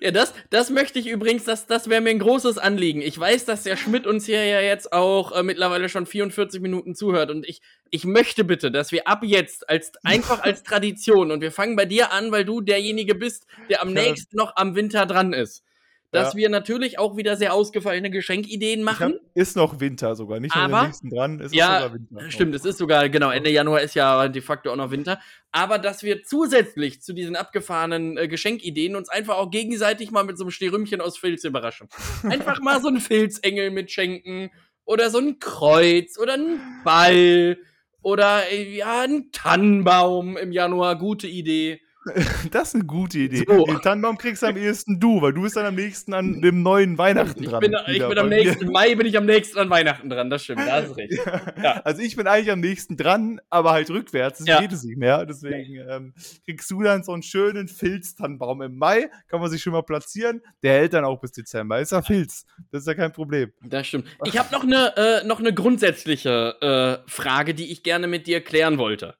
Ja, 0.01 0.11
das, 0.11 0.35
das 0.51 0.69
möchte 0.69 0.99
ich 0.99 1.07
übrigens, 1.07 1.45
das, 1.45 1.65
das 1.65 1.89
wäre 1.89 1.99
mir 1.99 2.11
ein 2.11 2.19
großes 2.19 2.59
Anliegen. 2.59 3.01
Ich 3.01 3.19
weiß, 3.19 3.45
dass 3.45 3.63
der 3.63 3.75
Schmidt 3.75 4.05
uns 4.05 4.27
hier 4.27 4.45
ja 4.45 4.61
jetzt 4.61 4.93
auch 4.93 5.31
äh, 5.31 5.41
mittlerweile 5.41 5.89
schon 5.89 6.05
44 6.05 6.61
Minuten 6.61 6.93
zuhört 6.93 7.31
und 7.31 7.43
ich, 7.47 7.59
ich 7.89 8.05
möchte 8.05 8.43
bitte, 8.43 8.69
dass 8.69 8.91
wir 8.91 9.07
ab 9.07 9.23
jetzt 9.23 9.67
als 9.67 9.93
einfach 10.03 10.43
als 10.43 10.61
Tradition 10.63 11.31
und 11.31 11.41
wir 11.41 11.51
fangen 11.51 11.75
bei 11.75 11.85
dir 11.85 12.11
an, 12.11 12.31
weil 12.31 12.45
du 12.45 12.61
derjenige 12.61 13.15
bist, 13.15 13.47
der 13.67 13.81
am 13.81 13.93
nächsten 13.93 14.37
noch 14.37 14.55
am 14.57 14.75
Winter 14.75 15.07
dran 15.07 15.33
ist, 15.33 15.63
dass 16.11 16.33
Ja. 16.33 16.37
wir 16.37 16.49
natürlich 16.49 16.97
auch 16.99 17.17
wieder 17.17 17.35
sehr 17.35 17.53
ausgefallene 17.53 18.09
Geschenkideen 18.09 18.83
machen. 18.83 19.13
hab, 19.15 19.21
ist 19.33 19.55
noch 19.57 19.79
Winter 19.79 20.15
sogar, 20.15 20.39
nicht 20.39 20.55
Aber- 20.55 20.69
der 20.79 20.83
nächsten 20.87 21.09
dran, 21.09 21.39
ist 21.39 21.53
Ja, 21.53 21.81
sogar 21.81 21.93
Winter. 21.95 22.31
Stimmt, 22.31 22.55
es 22.55 22.63
ist 22.63 22.77
sogar, 22.77 23.09
genau, 23.09 23.31
Ende 23.31 23.49
Januar 23.49 23.81
ist 23.81 23.95
ja 23.95 24.27
de 24.29 24.41
facto 24.41 24.71
auch 24.71 24.75
noch 24.77 24.91
Winter. 24.91 25.19
Aber 25.51 25.77
dass 25.77 26.03
wir 26.03 26.23
zusätzlich 26.23 27.01
zu 27.01 27.13
diesen 27.13 27.35
abgefahrenen 27.35 28.17
äh, 28.17 28.27
Geschenkideen 28.27 28.95
uns 28.95 29.09
einfach 29.09 29.35
auch 29.37 29.51
gegenseitig 29.51 30.11
mal 30.11 30.23
mit 30.23 30.37
so 30.37 30.43
einem 30.45 30.51
Sterümchen 30.51 31.01
aus 31.01 31.17
Filz 31.17 31.43
überraschen. 31.43 31.89
Einfach 32.23 32.61
mal 32.61 32.81
so 32.81 32.87
einen 32.87 33.01
Filzengel 33.01 33.71
mitschenken 33.71 34.51
oder 34.85 35.09
so 35.09 35.17
ein 35.17 35.39
Kreuz 35.39 36.17
oder 36.19 36.33
einen 36.35 36.59
Ball 36.85 37.57
oder 38.01 38.43
äh, 38.51 38.75
ja, 38.77 39.01
einen 39.01 39.31
Tannenbaum 39.31 40.37
im 40.37 40.51
Januar. 40.51 40.97
Gute 40.97 41.27
Idee. 41.27 41.81
Das 42.51 42.69
ist 42.69 42.75
eine 42.75 42.83
gute 42.85 43.17
Idee. 43.19 43.45
So. 43.47 43.65
Den 43.65 43.81
Tannenbaum 43.81 44.17
kriegst 44.17 44.43
du 44.43 44.47
am 44.47 44.57
ehesten 44.57 44.99
du, 44.99 45.21
weil 45.21 45.33
du 45.33 45.41
bist 45.41 45.55
dann 45.55 45.65
am 45.65 45.75
nächsten 45.75 46.13
an 46.13 46.41
dem 46.41 46.61
neuen 46.63 46.97
Weihnachten 46.97 47.41
Ich 47.43 47.49
dran. 47.49 47.59
bin, 47.61 47.75
ich 47.87 48.07
bin 48.07 48.17
am 48.17 48.29
nächsten, 48.29 48.71
Mai 48.71 48.95
bin 48.95 49.07
ich 49.07 49.17
am 49.17 49.25
nächsten 49.25 49.57
an 49.59 49.69
Weihnachten 49.69 50.09
dran, 50.09 50.29
das 50.29 50.43
stimmt, 50.43 50.61
da 50.61 50.83
hast 50.83 50.95
recht. 50.97 51.13
Ja. 51.61 51.81
Also 51.83 52.01
ich 52.01 52.15
bin 52.15 52.27
eigentlich 52.27 52.51
am 52.51 52.59
nächsten 52.59 52.95
dran, 52.97 53.39
aber 53.49 53.71
halt 53.71 53.89
rückwärts. 53.89 54.39
Das 54.39 54.47
Ja. 54.47 54.61
geht 54.61 54.71
es 54.71 54.83
nicht 54.83 54.97
mehr. 54.97 55.25
Deswegen 55.25 55.75
ähm, 55.89 56.13
kriegst 56.45 56.69
du 56.69 56.81
dann 56.83 57.03
so 57.03 57.11
einen 57.13 57.23
schönen 57.23 57.67
Filztannenbaum 57.67 58.61
im 58.61 58.77
Mai. 58.77 59.09
Kann 59.27 59.39
man 59.41 59.49
sich 59.49 59.61
schon 59.63 59.73
mal 59.73 59.81
platzieren. 59.83 60.41
Der 60.63 60.73
hält 60.73 60.93
dann 60.93 61.05
auch 61.05 61.19
bis 61.19 61.31
Dezember. 61.31 61.79
Ist 61.79 61.91
ja 61.91 62.01
Filz. 62.01 62.45
Das 62.71 62.81
ist 62.81 62.87
ja 62.87 62.93
kein 62.93 63.11
Problem. 63.11 63.51
Das 63.63 63.87
stimmt. 63.87 64.07
Ich 64.25 64.37
habe 64.37 64.51
noch 64.53 64.63
eine 64.63 64.95
äh, 64.97 65.25
noch 65.25 65.39
eine 65.39 65.53
grundsätzliche 65.53 67.01
äh, 67.05 67.09
Frage, 67.09 67.53
die 67.53 67.71
ich 67.71 67.83
gerne 67.83 68.07
mit 68.07 68.27
dir 68.27 68.41
klären 68.41 68.77
wollte. 68.77 69.15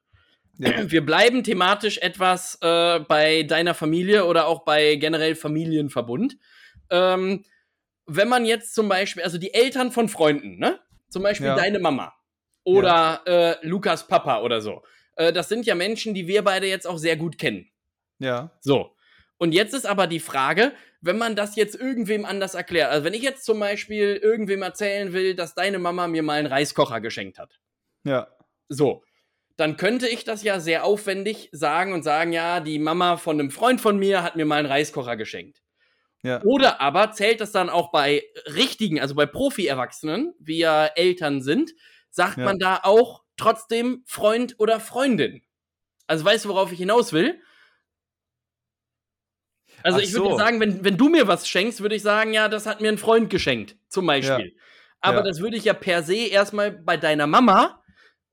Ja. 0.58 0.70
Wir 0.92 1.06
bleiben 1.06 1.44
thematisch 1.44 1.98
etwas 2.00 2.58
äh, 2.62 3.00
bei 3.00 3.44
deiner 3.44 3.74
Familie 3.74 4.26
oder 4.26 4.48
auch 4.48 4.64
bei 4.64 4.96
generell 4.96 5.36
Familienverbund. 5.36 6.38
Ähm, 6.90 7.44
wenn 8.08 8.28
man 8.30 8.46
jetzt 8.46 8.76
zum 8.76 8.88
Beispiel, 8.88 9.24
also 9.24 9.38
die 9.38 9.54
Eltern 9.54 9.92
von 9.92 10.10
Freunden, 10.10 10.58
ne? 10.60 10.80
Zum 11.10 11.24
Beispiel 11.24 11.48
Ja. 11.48 11.56
deine 11.56 11.80
Mama 11.80 12.14
oder 12.64 13.22
äh, 13.26 13.68
Lukas 13.68 14.08
Papa 14.08 14.42
oder 14.42 14.62
so. 14.62 14.84
Äh, 15.16 15.32
das 15.34 15.50
sind 15.50 15.66
ja 15.66 15.76
Menschen, 15.76 16.14
die 16.14 16.28
wir 16.28 16.44
beide 16.44 16.68
jetzt 16.68 16.88
auch 16.88 16.98
sehr 16.98 17.16
gut 17.16 17.38
kennen. 17.38 17.70
Ja. 18.20 18.52
So. 18.62 18.96
Und 19.38 19.54
jetzt 19.54 19.74
ist 19.74 19.86
aber 19.86 20.08
die 20.08 20.20
Frage, 20.20 20.74
wenn 21.02 21.18
man 21.18 21.36
das 21.36 21.56
jetzt 21.56 21.76
irgendwem 21.76 22.26
anders 22.26 22.56
erklärt. 22.56 22.92
Also 22.92 23.04
wenn 23.04 23.14
ich 23.14 23.22
jetzt 23.22 23.46
zum 23.46 23.60
Beispiel 23.60 24.16
irgendwem 24.16 24.62
erzählen 24.62 25.14
will, 25.14 25.36
dass 25.36 25.54
deine 25.54 25.78
Mama 25.80 26.08
mir 26.08 26.24
mal 26.24 26.40
einen 26.40 26.48
Reiskocher 26.48 27.02
geschenkt 27.02 27.38
hat. 27.40 27.60
Ja. 28.04 28.28
So. 28.70 29.04
Dann 29.58 29.78
könnte 29.78 30.08
ich 30.08 30.24
das 30.26 30.44
ja 30.44 30.60
sehr 30.60 30.84
aufwendig 30.84 31.50
sagen 31.52 31.94
und 31.94 32.04
sagen, 32.04 32.34
ja, 32.34 32.60
die 32.60 32.78
Mama 32.80 33.18
von 33.18 33.40
einem 33.40 33.52
Freund 33.52 33.80
von 33.80 33.98
mir 33.98 34.22
hat 34.24 34.36
mir 34.36 34.46
mal 34.46 34.58
einen 34.60 34.68
Reiskocher 34.68 35.16
geschenkt. 35.16 35.62
Ja. 36.24 36.42
Oder 36.44 36.82
aber 36.82 37.12
zählt 37.12 37.40
das 37.42 37.52
dann 37.52 37.70
auch 37.70 37.92
bei 37.92 38.24
richtigen, 38.48 39.00
also 39.00 39.16
bei 39.16 39.26
Profi-Erwachsenen, 39.26 40.34
wie 40.40 40.58
ja 40.60 40.88
Eltern 40.88 41.42
sind, 41.42 41.72
sagt 42.10 42.38
Ja. 42.38 42.46
man 42.46 42.60
da 42.60 42.80
auch 42.84 43.24
trotzdem 43.38 44.04
Freund 44.06 44.56
oder 44.60 44.80
Freundin. 44.80 45.44
Also 46.08 46.26
weißt 46.26 46.46
du, 46.46 46.50
worauf 46.50 46.72
ich 46.72 46.80
hinaus 46.80 47.14
will? 47.14 47.40
Also 49.84 50.00
Ach 50.00 50.04
ich 50.04 50.14
würde 50.14 50.30
so. 50.32 50.38
sagen, 50.38 50.60
wenn, 50.60 50.84
wenn 50.84 50.98
du 50.98 51.10
mir 51.10 51.28
was 51.28 51.48
schenkst, 51.48 51.82
würde 51.82 51.96
ich 51.96 52.02
sagen, 52.02 52.34
ja, 52.34 52.48
das 52.50 52.66
hat 52.66 52.82
mir 52.82 52.90
ein 52.90 52.98
Freund 52.98 53.30
geschenkt, 53.30 53.78
zum 53.90 54.08
Beispiel. 54.08 54.56
Aber 55.02 55.18
Ja. 55.18 55.24
das 55.24 55.40
würde 55.42 55.58
ich 55.58 55.66
ja 55.66 55.74
per 55.74 56.02
se 56.04 56.16
erstmal 56.16 56.72
bei 56.72 56.98
deiner 56.98 57.28
Mama 57.28 57.84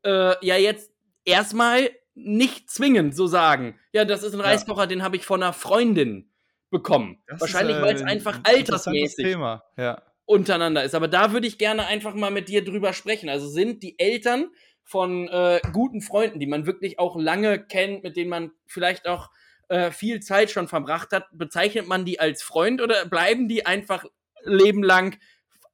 äh, 0.04 0.34
ja 0.46 0.56
jetzt 0.56 0.91
erstmal 1.24 1.90
nicht 2.14 2.70
zwingend 2.70 3.16
so 3.16 3.26
sagen. 3.26 3.78
Ja, 3.92 4.04
das 4.04 4.22
ist 4.22 4.34
ein 4.34 4.40
Ja. 4.40 4.46
Reiskocher, 4.46 4.86
den 4.86 5.02
habe 5.02 5.16
ich 5.16 5.24
von 5.24 5.42
einer 5.42 5.52
Freundin 5.52 6.30
bekommen. 6.70 7.22
Das 7.26 7.40
Wahrscheinlich, 7.40 7.76
äh, 7.76 7.82
weil 7.82 7.94
es 7.94 8.02
einfach 8.02 8.40
altersmäßig 8.44 9.24
Thema. 9.24 9.64
Ja. 9.76 10.02
untereinander 10.24 10.84
ist. 10.84 10.94
Aber 10.94 11.08
da 11.08 11.32
würde 11.32 11.46
ich 11.46 11.58
gerne 11.58 11.86
einfach 11.86 12.14
mal 12.14 12.30
mit 12.30 12.48
dir 12.48 12.64
drüber 12.64 12.92
sprechen. 12.92 13.28
Also 13.28 13.48
sind 13.48 13.82
die 13.82 13.98
Eltern 13.98 14.48
von 14.84 15.28
äh, 15.28 15.60
guten 15.72 16.00
Freunden, 16.00 16.40
die 16.40 16.46
man 16.46 16.66
wirklich 16.66 16.98
auch 16.98 17.16
lange 17.16 17.62
kennt, 17.64 18.02
mit 18.02 18.16
denen 18.16 18.30
man 18.30 18.52
vielleicht 18.66 19.06
auch 19.06 19.30
äh, 19.68 19.90
viel 19.90 20.20
Zeit 20.20 20.50
schon 20.50 20.68
verbracht 20.68 21.12
hat, 21.12 21.26
bezeichnet 21.32 21.86
man 21.86 22.04
die 22.04 22.20
als 22.20 22.42
Freund 22.42 22.80
oder 22.80 23.06
bleiben 23.06 23.48
die 23.48 23.66
einfach 23.66 24.04
lebenlang 24.42 25.16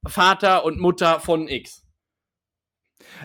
Vater 0.05 0.63
und 0.65 0.79
Mutter 0.79 1.19
von 1.19 1.47
X? 1.47 1.85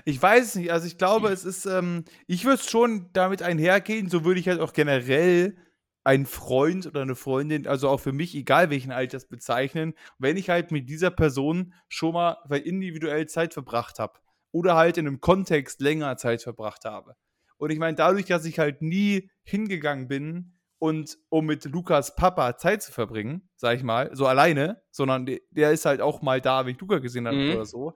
Ich 0.05 0.21
weiß 0.21 0.45
es 0.47 0.55
nicht. 0.57 0.73
Also 0.73 0.87
ich 0.87 0.99
glaube, 0.99 1.29
es 1.29 1.45
ist, 1.45 1.67
ähm, 1.67 2.05
ich 2.27 2.45
würde 2.45 2.63
schon 2.63 3.11
damit 3.13 3.43
einhergehen, 3.43 4.09
so 4.09 4.25
würde 4.25 4.41
ich 4.41 4.49
halt 4.49 4.61
auch 4.61 4.73
generell 4.73 5.57
einen 6.05 6.27
Freund 6.27 6.87
oder 6.87 7.01
eine 7.03 7.15
Freundin, 7.15 7.67
also 7.67 7.89
auch 7.89 7.99
für 8.01 8.13
mich, 8.13 8.35
egal 8.35 8.69
welchen 8.71 8.93
Alters, 8.93 9.27
bezeichnen, 9.27 9.95
wenn 10.19 10.37
ich 10.37 10.51
halt 10.51 10.71
mit 10.71 10.89
dieser 10.89 11.11
Person 11.11 11.73
schon 11.89 12.13
mal 12.13 12.37
individuell 12.63 13.27
Zeit 13.27 13.55
verbracht 13.55 13.99
habe. 13.99 14.19
Oder 14.53 14.77
halt 14.77 14.99
in 14.99 15.07
einem 15.07 15.21
Kontext 15.21 15.81
länger 15.81 16.17
Zeit 16.17 16.43
verbracht 16.43 16.85
habe. 16.85 17.17
Und 17.57 17.71
ich 17.71 17.79
meine, 17.79 17.97
dadurch, 17.97 18.27
dass 18.27 18.45
ich 18.45 18.59
halt 18.59 18.83
nie 18.83 19.31
hingegangen 19.43 20.07
bin 20.07 20.53
und 20.79 21.17
um 21.31 21.47
mit 21.47 21.65
Lukas 21.65 22.15
Papa 22.15 22.57
Zeit 22.59 22.83
zu 22.83 22.93
verbringen, 22.93 23.49
sag 23.57 23.77
ich 23.77 23.83
mal, 23.83 24.11
so 24.13 24.27
alleine, 24.27 24.83
sondern 24.91 25.25
der, 25.25 25.41
der 25.51 25.73
ist 25.73 25.87
halt 25.87 26.01
auch 26.03 26.21
mal 26.21 26.41
da, 26.41 26.67
wenn 26.67 26.75
ich 26.75 26.81
Luca 26.81 26.99
gesehen 26.99 27.27
habe 27.27 27.39
Mhm. 27.39 27.53
oder 27.53 27.65
so, 27.65 27.95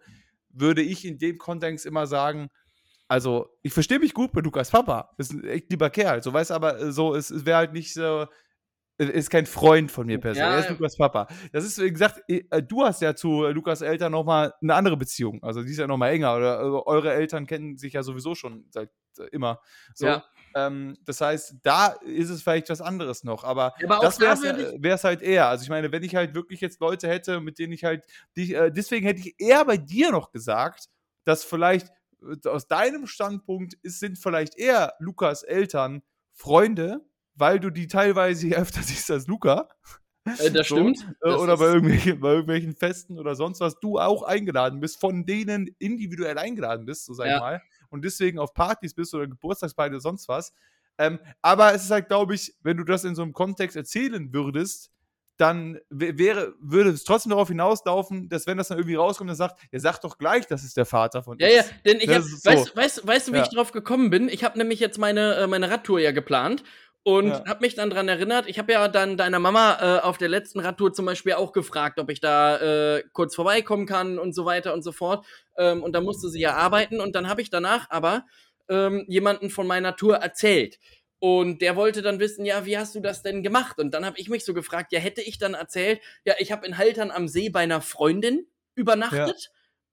würde 0.51 0.83
ich 0.83 1.05
in 1.05 1.19
dem 1.19 1.39
Kontext 1.39 1.87
immer 1.87 2.07
sagen, 2.07 2.49
also 3.09 3.49
ich 3.63 3.73
verstehe 3.73 3.99
mich 3.99 4.15
gut 4.15 4.35
mit 4.35 4.45
Lukas 4.45 4.71
Papa, 4.71 5.11
ist 5.17 5.33
ein 5.33 5.45
echt 5.45 5.71
lieber 5.71 5.91
Kerl, 5.91 6.23
so 6.23 6.33
weiß 6.33 6.51
aber 6.51 6.79
äh, 6.79 6.93
so, 6.93 7.15
es, 7.15 7.31
es 7.31 7.47
wäre 7.47 7.59
halt 7.59 7.73
nicht 7.73 7.95
so, 7.95 8.27
äh, 8.99 9.05
ist 9.07 9.31
kein 9.31 9.47
Freund 9.47 9.91
von 9.91 10.07
mir 10.07 10.19
per 10.19 10.35
se, 10.35 10.41
Ja, 10.41 10.53
er 10.53 10.59
ist 10.61 10.67
ja. 10.67 10.73
Lukas 10.73 10.97
Papa. 10.97 11.27
Das 11.53 11.65
ist, 11.65 11.81
wie 11.81 11.91
gesagt, 11.91 12.23
äh, 12.29 12.63
du 12.63 12.85
hast 12.85 13.01
ja 13.01 13.15
zu 13.15 13.47
Lukas 13.47 13.81
Eltern 13.81 14.13
nochmal 14.13 14.53
eine 14.61 14.75
andere 14.75 14.97
Beziehung, 14.97 15.43
also 15.43 15.63
die 15.63 15.71
ist 15.71 15.79
ja 15.79 15.87
nochmal 15.87 16.13
enger, 16.13 16.37
oder 16.37 16.87
eure 16.87 17.13
Eltern 17.13 17.47
kennen 17.47 17.79
sich 17.79 17.95
ja 17.95 18.03
sowieso 18.03 18.35
schon 18.35 18.67
seit 18.71 18.91
immer. 19.33 19.61
So, 19.95 20.07
Ja. 20.07 20.25
Ähm, 20.55 20.97
das 21.05 21.21
heißt, 21.21 21.57
da 21.63 21.89
ist 21.89 22.31
es 22.31 22.43
vielleicht 22.43 22.71
was 22.71 22.81
anderes 22.81 23.25
noch, 23.25 23.45
aber 23.45 23.75
Ja, 23.77 23.87
aber 23.89 23.99
das 23.99 24.19
da 24.21 24.35
wäre 24.43 24.95
es 24.97 25.05
halt 25.05 25.23
eher. 25.23 25.49
Also 25.49 25.63
ich 25.65 25.69
meine, 25.71 25.93
wenn 25.93 26.03
ich 26.03 26.15
halt 26.17 26.35
wirklich 26.35 26.61
jetzt 26.61 26.81
Leute 26.81 27.09
hätte, 27.09 27.41
mit 27.41 27.59
denen 27.59 27.73
ich 27.73 27.85
halt, 27.85 28.07
die, 28.37 28.55
äh, 28.55 28.71
deswegen 28.73 29.07
hätte 29.07 29.21
ich 29.21 29.35
eher 29.39 29.65
bei 29.65 29.77
dir 29.77 30.11
noch 30.11 30.33
gesagt, 30.33 30.89
dass 31.25 31.45
vielleicht 31.45 31.89
äh, 32.23 32.49
aus 32.49 32.67
deinem 32.69 33.07
Standpunkt 33.07 33.75
ist, 33.83 34.01
sind 34.01 34.19
vielleicht 34.19 34.57
eher 34.59 34.95
Lukas 34.99 35.43
Eltern 35.43 36.03
Freunde, 36.33 37.05
weil 37.35 37.61
du 37.61 37.71
die 37.71 37.87
teilweise 37.89 38.49
öfter 38.57 38.83
siehst 38.83 39.11
als 39.11 39.27
Luca. 39.27 39.69
Äh, 40.37 40.51
das 40.51 40.67
So, 40.67 40.69
stimmt. 40.69 41.07
äh, 41.23 41.29
Das 41.29 41.43
oder 41.43 41.57
bei 41.59 41.67
irgendwelchen, 41.67 42.21
bei 42.21 42.31
irgendwelchen 42.31 42.75
Festen 42.75 43.19
oder 43.19 43.35
sonst 43.35 43.61
was, 43.61 43.79
du 43.81 43.99
auch 43.99 44.23
eingeladen 44.23 44.81
bist, 44.81 45.01
von 45.01 45.27
denen 45.27 45.75
individuell 45.79 46.39
eingeladen 46.39 46.87
bist, 46.87 47.07
so 47.07 47.15
sag 47.15 47.29
ich 47.31 47.35
Ja. 47.35 47.39
mal, 47.39 47.63
und 47.91 48.05
deswegen 48.05 48.39
auf 48.39 48.55
Partys 48.55 48.95
bist 48.95 49.14
oder 49.14 49.26
Geburtstagsparty 49.26 49.95
oder 49.95 50.01
sonst 50.01 50.28
was. 50.28 50.53
Ähm, 50.99 51.18
aber 51.43 51.74
es 51.74 51.84
ist 51.84 51.91
halt, 51.91 52.09
glaube 52.09 52.34
ich, 52.34 52.55
wenn 52.62 52.76
du 52.76 52.84
das 52.84 53.05
in 53.05 53.14
so 53.14 53.22
einem 53.22 53.32
Kontext 53.32 53.76
erzählen 53.76 54.32
würdest, 54.32 54.91
dann 55.36 55.78
wä- 55.93 56.18
wäre, 56.18 56.55
würde 56.61 56.91
es 56.91 57.05
trotzdem 57.05 57.30
darauf 57.30 57.47
hinauslaufen, 57.47 58.28
dass 58.28 58.49
wenn 58.49 58.59
das 58.59 58.68
dann 58.68 58.78
irgendwie 58.78 58.97
rauskommt, 58.97 59.30
dann 59.30 59.36
sagt, 59.36 59.61
ihr 59.70 59.78
sagt 59.78 60.03
doch 60.03 60.18
gleich, 60.18 60.47
das 60.49 60.64
ist 60.64 60.76
der 60.76 60.84
Vater 60.86 61.22
von 61.22 61.39
Ja, 61.39 61.47
ja, 61.49 61.62
denn 61.84 62.01
ich 62.01 62.09
hab, 62.09 62.22
so. 62.22 62.51
weißt, 62.51 62.74
weißt, 62.76 63.07
weißt 63.07 63.28
du, 63.28 63.32
wie 63.32 63.36
Ja. 63.36 63.45
ich 63.45 63.51
drauf 63.51 63.70
gekommen 63.70 64.11
bin? 64.11 64.28
Ich 64.28 64.43
habe 64.43 64.59
nämlich 64.59 64.80
jetzt 64.80 64.99
meine, 64.99 65.36
äh, 65.36 65.47
meine 65.47 65.70
Radtour 65.70 66.01
ja 66.01 66.11
geplant 66.11 66.64
und 67.09 67.29
Ja. 67.31 67.43
habe 67.47 67.61
mich 67.63 67.75
dann 67.75 67.89
dran 67.89 68.07
erinnert. 68.07 68.47
Ich 68.49 68.59
habe 68.59 68.71
ja 68.71 68.87
dann 68.87 69.17
deiner 69.17 69.39
Mama 69.39 69.79
äh, 69.81 70.01
auf 70.03 70.19
der 70.19 70.29
letzten 70.29 70.61
Radtour 70.61 70.93
zum 70.93 71.07
Beispiel 71.07 71.33
auch 71.33 71.53
gefragt, 71.53 71.99
ob 71.99 72.11
ich 72.11 72.21
da 72.21 72.59
äh, 72.97 73.03
kurz 73.15 73.35
vorbeikommen 73.35 73.87
kann 73.87 74.19
und 74.19 74.35
so 74.35 74.45
weiter 74.45 74.75
und 74.75 74.83
so 74.83 74.93
fort. 74.93 75.25
Ähm, 75.57 75.83
und 75.83 75.95
da 75.95 76.03
musste 76.03 76.29
sie 76.29 76.39
ja 76.39 76.55
arbeiten 76.55 77.01
und 77.01 77.15
dann 77.15 77.27
habe 77.27 77.41
ich 77.41 77.49
danach 77.49 77.89
aber 77.89 78.27
ähm, 78.69 79.07
jemanden 79.09 79.49
von 79.49 79.67
meiner 79.67 79.97
Tour 79.97 80.17
erzählt. 80.17 80.79
Und 81.19 81.63
der 81.63 81.77
wollte 81.77 82.03
dann 82.03 82.21
wissen, 82.21 82.45
ja, 82.45 82.67
wie 82.67 82.77
hast 82.77 82.95
du 82.95 83.01
das 83.01 83.23
denn 83.23 83.43
gemacht? 83.43 83.79
Und 83.79 83.93
dann 83.95 84.05
habe 84.05 84.19
ich 84.19 84.29
mich 84.29 84.45
so 84.45 84.53
gefragt, 84.53 84.93
ja, 84.93 85.01
hätte 85.01 85.23
ich 85.23 85.39
dann 85.39 85.55
erzählt, 85.55 86.03
ja, 86.27 86.35
ich 86.39 86.53
habe 86.53 86.67
in 86.67 86.77
Haltern 86.77 87.11
am 87.11 87.27
See 87.27 87.49
bei 87.49 87.61
einer 87.61 87.81
Freundin 87.81 88.47
übernachtet. 88.75 89.51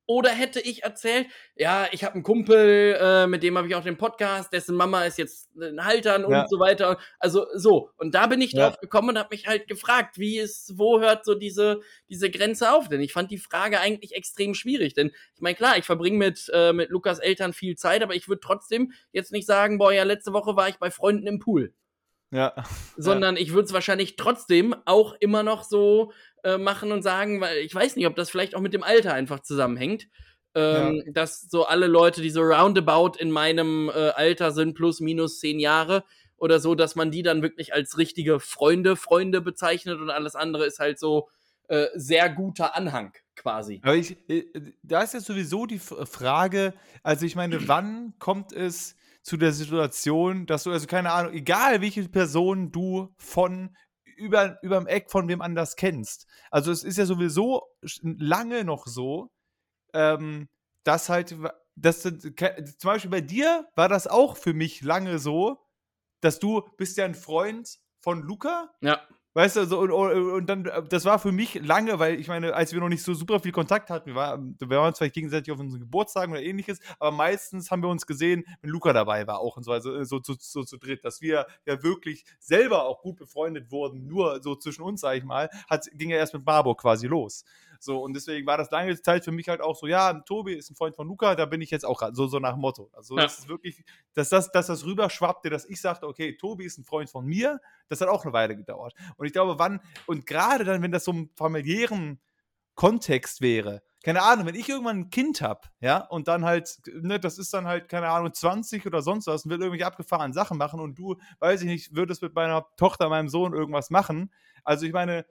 Oder 0.07 0.29
hätte 0.29 0.59
ich 0.59 0.83
erzählt, 0.83 1.27
ja, 1.55 1.87
ich 1.91 2.03
habe 2.03 2.13
einen 2.13 2.23
Kumpel, 2.23 2.95
äh, 2.99 3.25
mit 3.27 3.41
dem 3.41 3.57
habe 3.57 3.67
ich 3.67 3.73
auch 3.75 3.83
den 3.83 3.97
Podcast, 3.97 4.53
dessen 4.53 4.75
Mama 4.75 5.03
ist 5.05 5.17
jetzt 5.17 5.49
in 5.55 5.83
Haltern 5.83 6.25
und 6.25 6.31
Ja. 6.31 6.45
so 6.47 6.59
weiter. 6.59 6.99
Also 7.19 7.47
so. 7.55 7.89
Und 7.97 8.13
da 8.13 8.27
bin 8.27 8.39
ich 8.39 8.51
Ja. 8.51 8.69
drauf 8.69 8.79
gekommen 8.79 9.09
und 9.09 9.17
habe 9.17 9.29
mich 9.31 9.47
halt 9.47 9.67
gefragt, 9.67 10.19
wie 10.19 10.37
ist, 10.37 10.77
wo 10.77 10.99
hört 10.99 11.25
so 11.25 11.33
diese, 11.33 11.81
diese 12.09 12.29
Grenze 12.29 12.71
auf? 12.71 12.87
Denn 12.87 13.01
ich 13.01 13.13
fand 13.13 13.31
die 13.31 13.39
Frage 13.39 13.79
eigentlich 13.79 14.13
extrem 14.13 14.53
schwierig. 14.53 14.93
Denn 14.93 15.11
ich 15.33 15.41
meine, 15.41 15.55
klar, 15.55 15.77
ich 15.77 15.85
verbringe 15.85 16.17
mit, 16.17 16.51
äh, 16.53 16.71
mit 16.71 16.89
Lukas 16.91 17.17
Eltern 17.19 17.53
viel 17.53 17.75
Zeit, 17.75 18.03
aber 18.03 18.13
ich 18.13 18.27
würde 18.27 18.41
trotzdem 18.41 18.91
jetzt 19.11 19.31
nicht 19.31 19.47
sagen, 19.47 19.79
boah, 19.79 19.91
ja, 19.91 20.03
letzte 20.03 20.33
Woche 20.33 20.55
war 20.55 20.69
ich 20.69 20.77
bei 20.77 20.91
Freunden 20.91 21.25
im 21.25 21.39
Pool 21.39 21.73
Ja. 22.35 22.53
sondern 22.97 23.37
ich 23.37 23.53
würde 23.53 23.65
es 23.65 23.73
wahrscheinlich 23.73 24.17
trotzdem 24.17 24.75
auch 24.85 25.15
immer 25.19 25.41
noch 25.41 25.63
so 25.63 26.11
äh, 26.43 26.57
machen 26.57 26.91
und 26.91 27.01
sagen, 27.01 27.39
weil 27.39 27.57
ich 27.57 27.73
weiß 27.73 27.95
nicht, 27.95 28.07
ob 28.07 28.15
das 28.15 28.29
vielleicht 28.29 28.55
auch 28.55 28.61
mit 28.61 28.73
dem 28.73 28.83
Alter 28.83 29.13
einfach 29.13 29.39
zusammenhängt. 29.39 30.07
Ähm, 30.53 31.03
Dass 31.07 31.41
so 31.41 31.65
alle 31.65 31.87
Leute, 31.87 32.21
die 32.21 32.29
so 32.29 32.41
roundabout 32.41 33.17
in 33.19 33.29
meinem 33.29 33.89
äh, 33.89 34.09
Alter 34.09 34.51
sind, 34.51 34.73
plus 34.73 35.01
minus 35.01 35.39
zehn 35.39 35.59
Jahre 35.59 36.05
oder 36.37 36.59
so, 36.59 36.75
dass 36.75 36.95
man 36.95 37.11
die 37.11 37.23
dann 37.23 37.41
wirklich 37.41 37.73
als 37.73 37.97
richtige 37.97 38.39
Freunde, 38.39 38.95
Freunde 38.95 39.41
bezeichnet 39.41 39.99
und 39.99 40.09
alles 40.09 40.35
andere 40.35 40.65
ist 40.65 40.79
halt 40.79 40.99
so 40.99 41.29
äh, 41.67 41.87
sehr 41.95 42.29
guter 42.29 42.75
Anhang 42.75 43.13
quasi. 43.35 43.81
Ich, 43.95 44.17
äh, 44.29 44.45
da 44.83 45.01
ist 45.01 45.13
jetzt 45.13 45.25
sowieso 45.25 45.65
die 45.65 45.79
Frage, 45.79 46.73
also 47.03 47.25
ich 47.25 47.35
meine, 47.35 47.67
wann 47.67 48.13
kommt 48.19 48.53
es 48.53 48.95
zu 49.25 49.37
der 49.37 49.53
Situation, 49.53 50.45
dass 50.45 50.63
du, 50.63 50.71
also 50.71 50.85
keine 50.85 51.11
Ahnung, 51.11 51.33
egal 51.33 51.81
welche 51.81 52.07
Person 52.07 52.71
du 52.71 53.11
von 53.17 53.75
über, 54.17 54.59
überm 54.61 54.85
Eck 54.85 55.09
von 55.09 55.27
wem 55.27 55.41
anders 55.41 55.75
kennst. 55.75 56.27
Also 56.51 56.71
es 56.71 56.83
ist 56.83 56.99
ja 56.99 57.07
sowieso 57.07 57.63
lange 58.03 58.63
noch 58.63 58.85
so, 58.85 59.31
ähm, 59.93 60.47
dass 60.83 61.09
halt, 61.09 61.35
dass, 61.75 62.03
zum 62.03 62.13
Beispiel 62.83 63.09
bei 63.09 63.21
dir 63.21 63.67
war 63.75 63.89
das 63.89 64.05
auch 64.05 64.37
für 64.37 64.53
mich 64.53 64.83
lange 64.83 65.17
so, 65.17 65.59
dass 66.21 66.37
du 66.37 66.61
bist 66.77 66.95
ja 66.97 67.05
ein 67.05 67.15
Freund 67.15 67.79
von 68.01 68.21
Luca 68.21 68.75
Ja, 68.81 69.01
Weißt 69.37 69.57
du, 69.57 69.65
so, 69.65 69.79
und, 69.79 69.91
und 69.91 70.45
dann, 70.47 70.65
äh, 70.65 70.81
das 70.87 71.03
war 71.03 71.19
für 71.19 71.33
mich 71.33 71.55
lange, 71.55 71.99
weil 71.99 72.17
ich 72.21 72.29
meine, 72.29 72.53
als 72.53 72.71
wir 72.71 72.79
noch 72.79 72.87
nicht 72.87 73.03
so 73.03 73.13
super 73.13 73.41
viel 73.41 73.51
Kontakt 73.51 73.89
hatten, 73.89 74.11
wir, 74.11 74.15
war, 74.15 74.39
wir 74.39 74.69
waren 74.69 74.87
uns 74.87 74.97
vielleicht 74.97 75.13
gegenseitig 75.13 75.51
auf 75.51 75.59
unseren 75.59 75.81
Geburtstagen 75.81 76.31
oder 76.31 76.41
ähnliches, 76.41 76.79
aber 76.99 77.11
meistens 77.11 77.69
haben 77.69 77.83
wir 77.83 77.89
uns 77.89 78.07
gesehen, 78.07 78.45
wenn 78.61 78.69
Luca 78.69 78.93
dabei 78.93 79.27
war 79.27 79.39
auch 79.39 79.57
und 79.57 79.63
so, 79.63 79.73
also 79.73 80.05
so, 80.05 80.21
so, 80.23 80.35
so 80.39 80.63
zu 80.63 80.77
dritt, 80.77 81.03
dass 81.03 81.19
wir 81.19 81.47
ja 81.65 81.83
wirklich 81.83 82.23
selber 82.39 82.85
auch 82.85 83.01
gut 83.01 83.17
befreundet 83.17 83.71
wurden, 83.71 84.07
nur 84.07 84.41
so 84.41 84.55
zwischen 84.55 84.83
uns, 84.83 85.01
sag 85.01 85.17
ich 85.17 85.25
mal, 85.25 85.49
hat, 85.69 85.89
ging 85.95 86.11
ja 86.11 86.15
erst 86.15 86.33
mit 86.33 86.45
Barbo 86.45 86.73
quasi 86.73 87.07
los. 87.07 87.43
So, 87.85 88.01
und 88.01 88.13
deswegen 88.13 88.45
war 88.47 88.57
das 88.57 88.71
lange 88.71 88.99
Zeit 89.01 89.23
für 89.23 89.31
mich 89.31 89.47
halt 89.47 89.61
auch 89.61 89.75
so, 89.75 89.87
ja, 89.87 90.13
Tobi 90.21 90.53
ist 90.55 90.69
ein 90.71 90.75
Freund 90.75 90.95
von 90.95 91.07
Luca, 91.07 91.35
da 91.35 91.45
bin 91.45 91.61
ich 91.61 91.71
jetzt 91.71 91.85
auch 91.85 92.01
so, 92.13 92.27
so 92.27 92.39
nach 92.39 92.53
dem 92.53 92.61
Motto. 92.61 92.89
Also, 92.93 93.15
Ja. 93.15 93.23
das 93.23 93.39
ist 93.39 93.47
wirklich, 93.47 93.83
dass 94.13 94.29
das, 94.29 94.51
dass 94.51 94.67
das 94.67 94.85
rüberschwappte, 94.85 95.49
dass 95.49 95.65
ich 95.65 95.79
sagte, 95.79 96.07
okay, 96.07 96.35
Tobi 96.35 96.65
ist 96.65 96.77
ein 96.77 96.83
Freund 96.83 97.09
von 97.09 97.25
mir, 97.25 97.61
das 97.87 98.01
hat 98.01 98.09
auch 98.09 98.23
eine 98.25 98.33
Weile 98.33 98.55
gedauert. 98.55 98.93
Und 99.17 99.27
ich 99.27 99.33
glaube, 99.33 99.59
wann, 99.59 99.79
und 100.07 100.25
gerade 100.25 100.63
dann, 100.65 100.81
wenn 100.81 100.91
das 100.91 101.05
so 101.05 101.11
im 101.11 101.29
familiären 101.35 102.19
Kontext 102.73 103.41
wäre, 103.41 103.81
keine 104.03 104.21
Ahnung, 104.21 104.45
wenn 104.45 104.55
ich 104.55 104.69
irgendwann 104.69 104.97
ein 104.99 105.09
Kind 105.09 105.41
habe, 105.41 105.61
ja, 105.79 105.97
und 105.97 106.27
dann 106.27 106.45
halt, 106.45 106.77
ne, 106.93 107.19
das 107.19 107.39
ist 107.39 107.53
dann 107.53 107.65
halt, 107.65 107.89
keine 107.89 108.09
Ahnung, 108.09 108.33
20 108.33 108.85
oder 108.85 109.01
sonst 109.01 109.25
was 109.27 109.45
und 109.45 109.51
will 109.51 109.59
irgendwelche 109.59 109.87
abgefahrenen 109.87 110.33
Sachen 110.33 110.57
machen 110.57 110.79
und 110.79 110.99
du, 110.99 111.15
weiß 111.39 111.61
ich 111.61 111.67
nicht, 111.67 111.95
würdest 111.95 112.21
mit 112.21 112.35
meiner 112.35 112.65
Tochter, 112.77 113.09
meinem 113.09 113.29
Sohn 113.29 113.53
irgendwas 113.53 113.89
machen. 113.89 114.31
Also 114.63 114.85
ich 114.85 114.93
meine, 114.93 115.25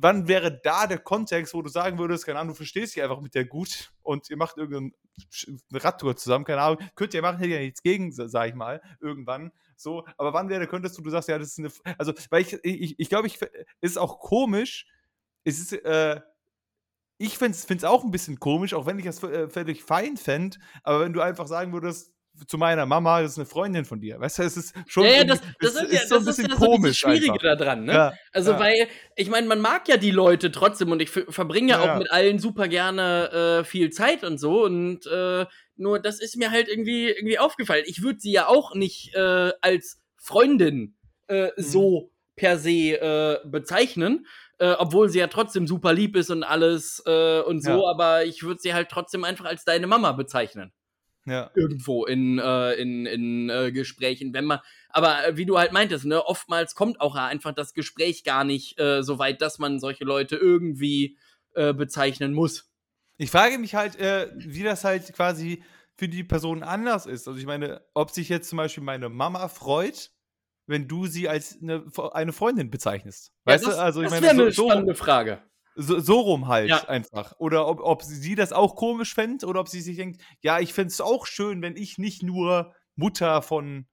wann 0.00 0.28
wäre 0.28 0.60
da 0.62 0.86
der 0.86 0.98
Kontext, 0.98 1.54
wo 1.54 1.62
du 1.62 1.68
sagen 1.68 1.98
würdest, 1.98 2.24
keine 2.24 2.38
Ahnung, 2.38 2.54
du 2.54 2.56
verstehst 2.56 2.94
dich 2.94 3.02
einfach 3.02 3.20
mit 3.20 3.34
der 3.34 3.44
gut 3.44 3.92
und 4.02 4.30
ihr 4.30 4.36
macht 4.36 4.56
irgendeine 4.56 4.92
Radtour 5.72 6.16
zusammen, 6.16 6.44
keine 6.44 6.62
Ahnung, 6.62 6.78
könnt 6.94 7.14
ihr 7.14 7.22
machen, 7.22 7.38
hätte 7.38 7.54
ja 7.54 7.60
nichts 7.60 7.82
gegen, 7.82 8.12
sag 8.12 8.48
ich 8.48 8.54
mal, 8.54 8.80
irgendwann. 9.00 9.52
So, 9.76 10.06
aber 10.16 10.32
wann 10.32 10.48
wäre, 10.48 10.66
könntest 10.66 10.96
du, 10.98 11.02
du 11.02 11.10
sagst, 11.10 11.28
ja, 11.28 11.38
das 11.38 11.56
ist 11.56 11.58
eine, 11.58 11.96
also, 11.98 12.12
weil 12.30 12.42
ich, 12.42 12.58
ich, 12.62 12.98
ich 12.98 13.08
glaube, 13.08 13.26
ich, 13.26 13.38
ist 13.80 13.98
auch 13.98 14.18
komisch, 14.20 14.86
es 15.44 15.58
ist, 15.58 15.72
äh, 15.72 16.20
ich 17.18 17.36
finde 17.38 17.56
es 17.56 17.84
auch 17.84 18.04
ein 18.04 18.10
bisschen 18.10 18.38
komisch, 18.38 18.74
auch 18.74 18.86
wenn 18.86 18.98
ich 18.98 19.04
das 19.04 19.22
äh, 19.22 19.48
völlig 19.48 19.82
fein 19.82 20.16
fände, 20.16 20.58
aber 20.82 21.00
wenn 21.00 21.12
du 21.12 21.20
einfach 21.20 21.48
sagen 21.48 21.72
würdest, 21.72 22.12
zu 22.46 22.58
meiner 22.58 22.86
Mama, 22.86 23.22
das 23.22 23.32
ist 23.32 23.38
eine 23.38 23.46
Freundin 23.46 23.84
von 23.84 24.00
dir, 24.00 24.20
weißt 24.20 24.38
du, 24.38 24.42
es 24.44 24.56
ist 24.56 24.74
schon 24.86 25.04
ja, 25.04 25.10
ja, 25.10 25.24
das, 25.24 25.40
das 25.60 25.74
ist 25.74 25.92
ja, 25.92 26.06
so 26.06 26.16
ein 26.16 26.24
das 26.24 26.36
ist 26.36 26.36
bisschen 26.36 26.50
ja 26.50 26.56
dieses 26.56 26.66
komisch 26.68 26.98
Schwierige 27.00 27.32
einfach. 27.32 27.42
da 27.42 27.56
dran, 27.56 27.84
ne? 27.84 27.92
Ja, 27.92 28.12
Also, 28.32 28.52
ja. 28.52 28.58
weil, 28.60 28.88
ich 29.16 29.28
meine, 29.30 29.46
man 29.46 29.60
mag 29.60 29.88
ja 29.88 29.96
die 29.96 30.10
Leute 30.10 30.50
trotzdem 30.50 30.92
und 30.92 31.00
ich 31.02 31.10
verbringe 31.10 31.70
ja 31.72 31.80
auch 31.80 31.98
mit 31.98 32.10
allen 32.12 32.38
super 32.38 32.68
gerne 32.68 33.60
äh, 33.60 33.64
viel 33.64 33.90
Zeit 33.90 34.24
und 34.24 34.38
so 34.38 34.64
und 34.64 35.06
äh, 35.06 35.46
nur 35.76 36.00
das 36.00 36.20
ist 36.20 36.36
mir 36.36 36.50
halt 36.50 36.68
irgendwie, 36.68 37.08
irgendwie 37.08 37.38
aufgefallen. 37.38 37.84
Ich 37.86 38.02
würde 38.02 38.20
sie 38.20 38.32
ja 38.32 38.48
auch 38.48 38.74
nicht 38.74 39.14
äh, 39.14 39.52
als 39.60 40.00
Freundin 40.16 40.96
äh, 41.28 41.48
Mhm. 41.56 41.62
so 41.62 42.12
per 42.36 42.58
se 42.58 42.70
äh, 43.00 43.38
bezeichnen, 43.46 44.26
äh, 44.58 44.72
obwohl 44.72 45.08
sie 45.08 45.18
ja 45.18 45.26
trotzdem 45.26 45.66
super 45.66 45.92
lieb 45.92 46.16
ist 46.16 46.30
und 46.30 46.42
alles 46.44 47.02
äh, 47.06 47.40
und 47.40 47.62
so, 47.64 47.86
aber 47.88 48.24
ich 48.24 48.42
würde 48.42 48.60
sie 48.60 48.74
halt 48.74 48.88
trotzdem 48.90 49.24
einfach 49.24 49.44
als 49.44 49.64
deine 49.64 49.86
Mama 49.86 50.12
bezeichnen 50.12 50.72
ja. 51.30 51.50
irgendwo 51.54 52.04
in, 52.04 52.38
äh, 52.38 52.72
in, 52.74 53.06
in 53.06 53.50
äh, 53.50 53.72
Gesprächen, 53.72 54.32
wenn 54.34 54.44
man, 54.44 54.60
aber 54.90 55.26
äh, 55.26 55.36
wie 55.36 55.46
du 55.46 55.58
halt 55.58 55.72
meintest, 55.72 56.04
ne, 56.04 56.24
oftmals 56.24 56.74
kommt 56.74 57.00
auch 57.00 57.14
einfach 57.14 57.52
das 57.52 57.74
Gespräch 57.74 58.24
gar 58.24 58.44
nicht 58.44 58.78
äh, 58.80 59.02
so 59.02 59.18
weit, 59.18 59.42
dass 59.42 59.58
man 59.58 59.80
solche 59.80 60.04
Leute 60.04 60.36
irgendwie 60.36 61.16
äh, 61.54 61.72
bezeichnen 61.72 62.32
muss. 62.32 62.70
Ich 63.16 63.30
frage 63.30 63.58
mich 63.58 63.74
halt, 63.74 63.96
äh, 63.96 64.30
wie 64.36 64.62
das 64.62 64.84
halt 64.84 65.12
quasi 65.12 65.62
für 65.96 66.08
die 66.08 66.22
Person 66.22 66.62
anders 66.62 67.06
ist. 67.06 67.26
Also 67.26 67.38
ich 67.38 67.46
meine, 67.46 67.82
ob 67.94 68.10
sich 68.10 68.28
jetzt 68.28 68.48
zum 68.48 68.58
Beispiel 68.58 68.84
meine 68.84 69.08
Mama 69.08 69.48
freut, 69.48 70.12
wenn 70.66 70.86
du 70.86 71.06
sie 71.06 71.28
als 71.28 71.58
eine, 71.60 71.84
eine 72.12 72.32
Freundin 72.32 72.70
bezeichnest. 72.70 73.32
Weißt 73.44 73.66
das, 73.66 73.76
du, 73.76 73.82
also 73.82 74.02
ich 74.02 74.10
das 74.10 74.20
meine, 74.20 74.26
wäre 74.26 74.36
so, 74.36 74.42
eine 74.42 74.52
so, 74.52 74.68
spannende 74.68 74.94
Frage. 74.94 75.42
So, 75.78 76.00
so 76.00 76.20
rum 76.20 76.48
halt 76.48 76.68
Ja. 76.70 76.84
einfach. 76.88 77.34
Oder 77.38 77.66
ob, 77.68 77.80
ob 77.80 78.02
sie 78.02 78.34
das 78.34 78.52
auch 78.52 78.74
komisch 78.76 79.14
fände 79.14 79.46
oder 79.46 79.60
ob 79.60 79.68
sie 79.68 79.80
sich 79.80 79.96
denkt, 79.96 80.20
ja, 80.42 80.58
ich 80.60 80.74
fände 80.74 80.88
es 80.88 81.00
auch 81.00 81.26
schön, 81.26 81.62
wenn 81.62 81.76
ich 81.76 81.98
nicht 81.98 82.22
nur 82.22 82.74
Mutter 82.96 83.42
von 83.42 83.86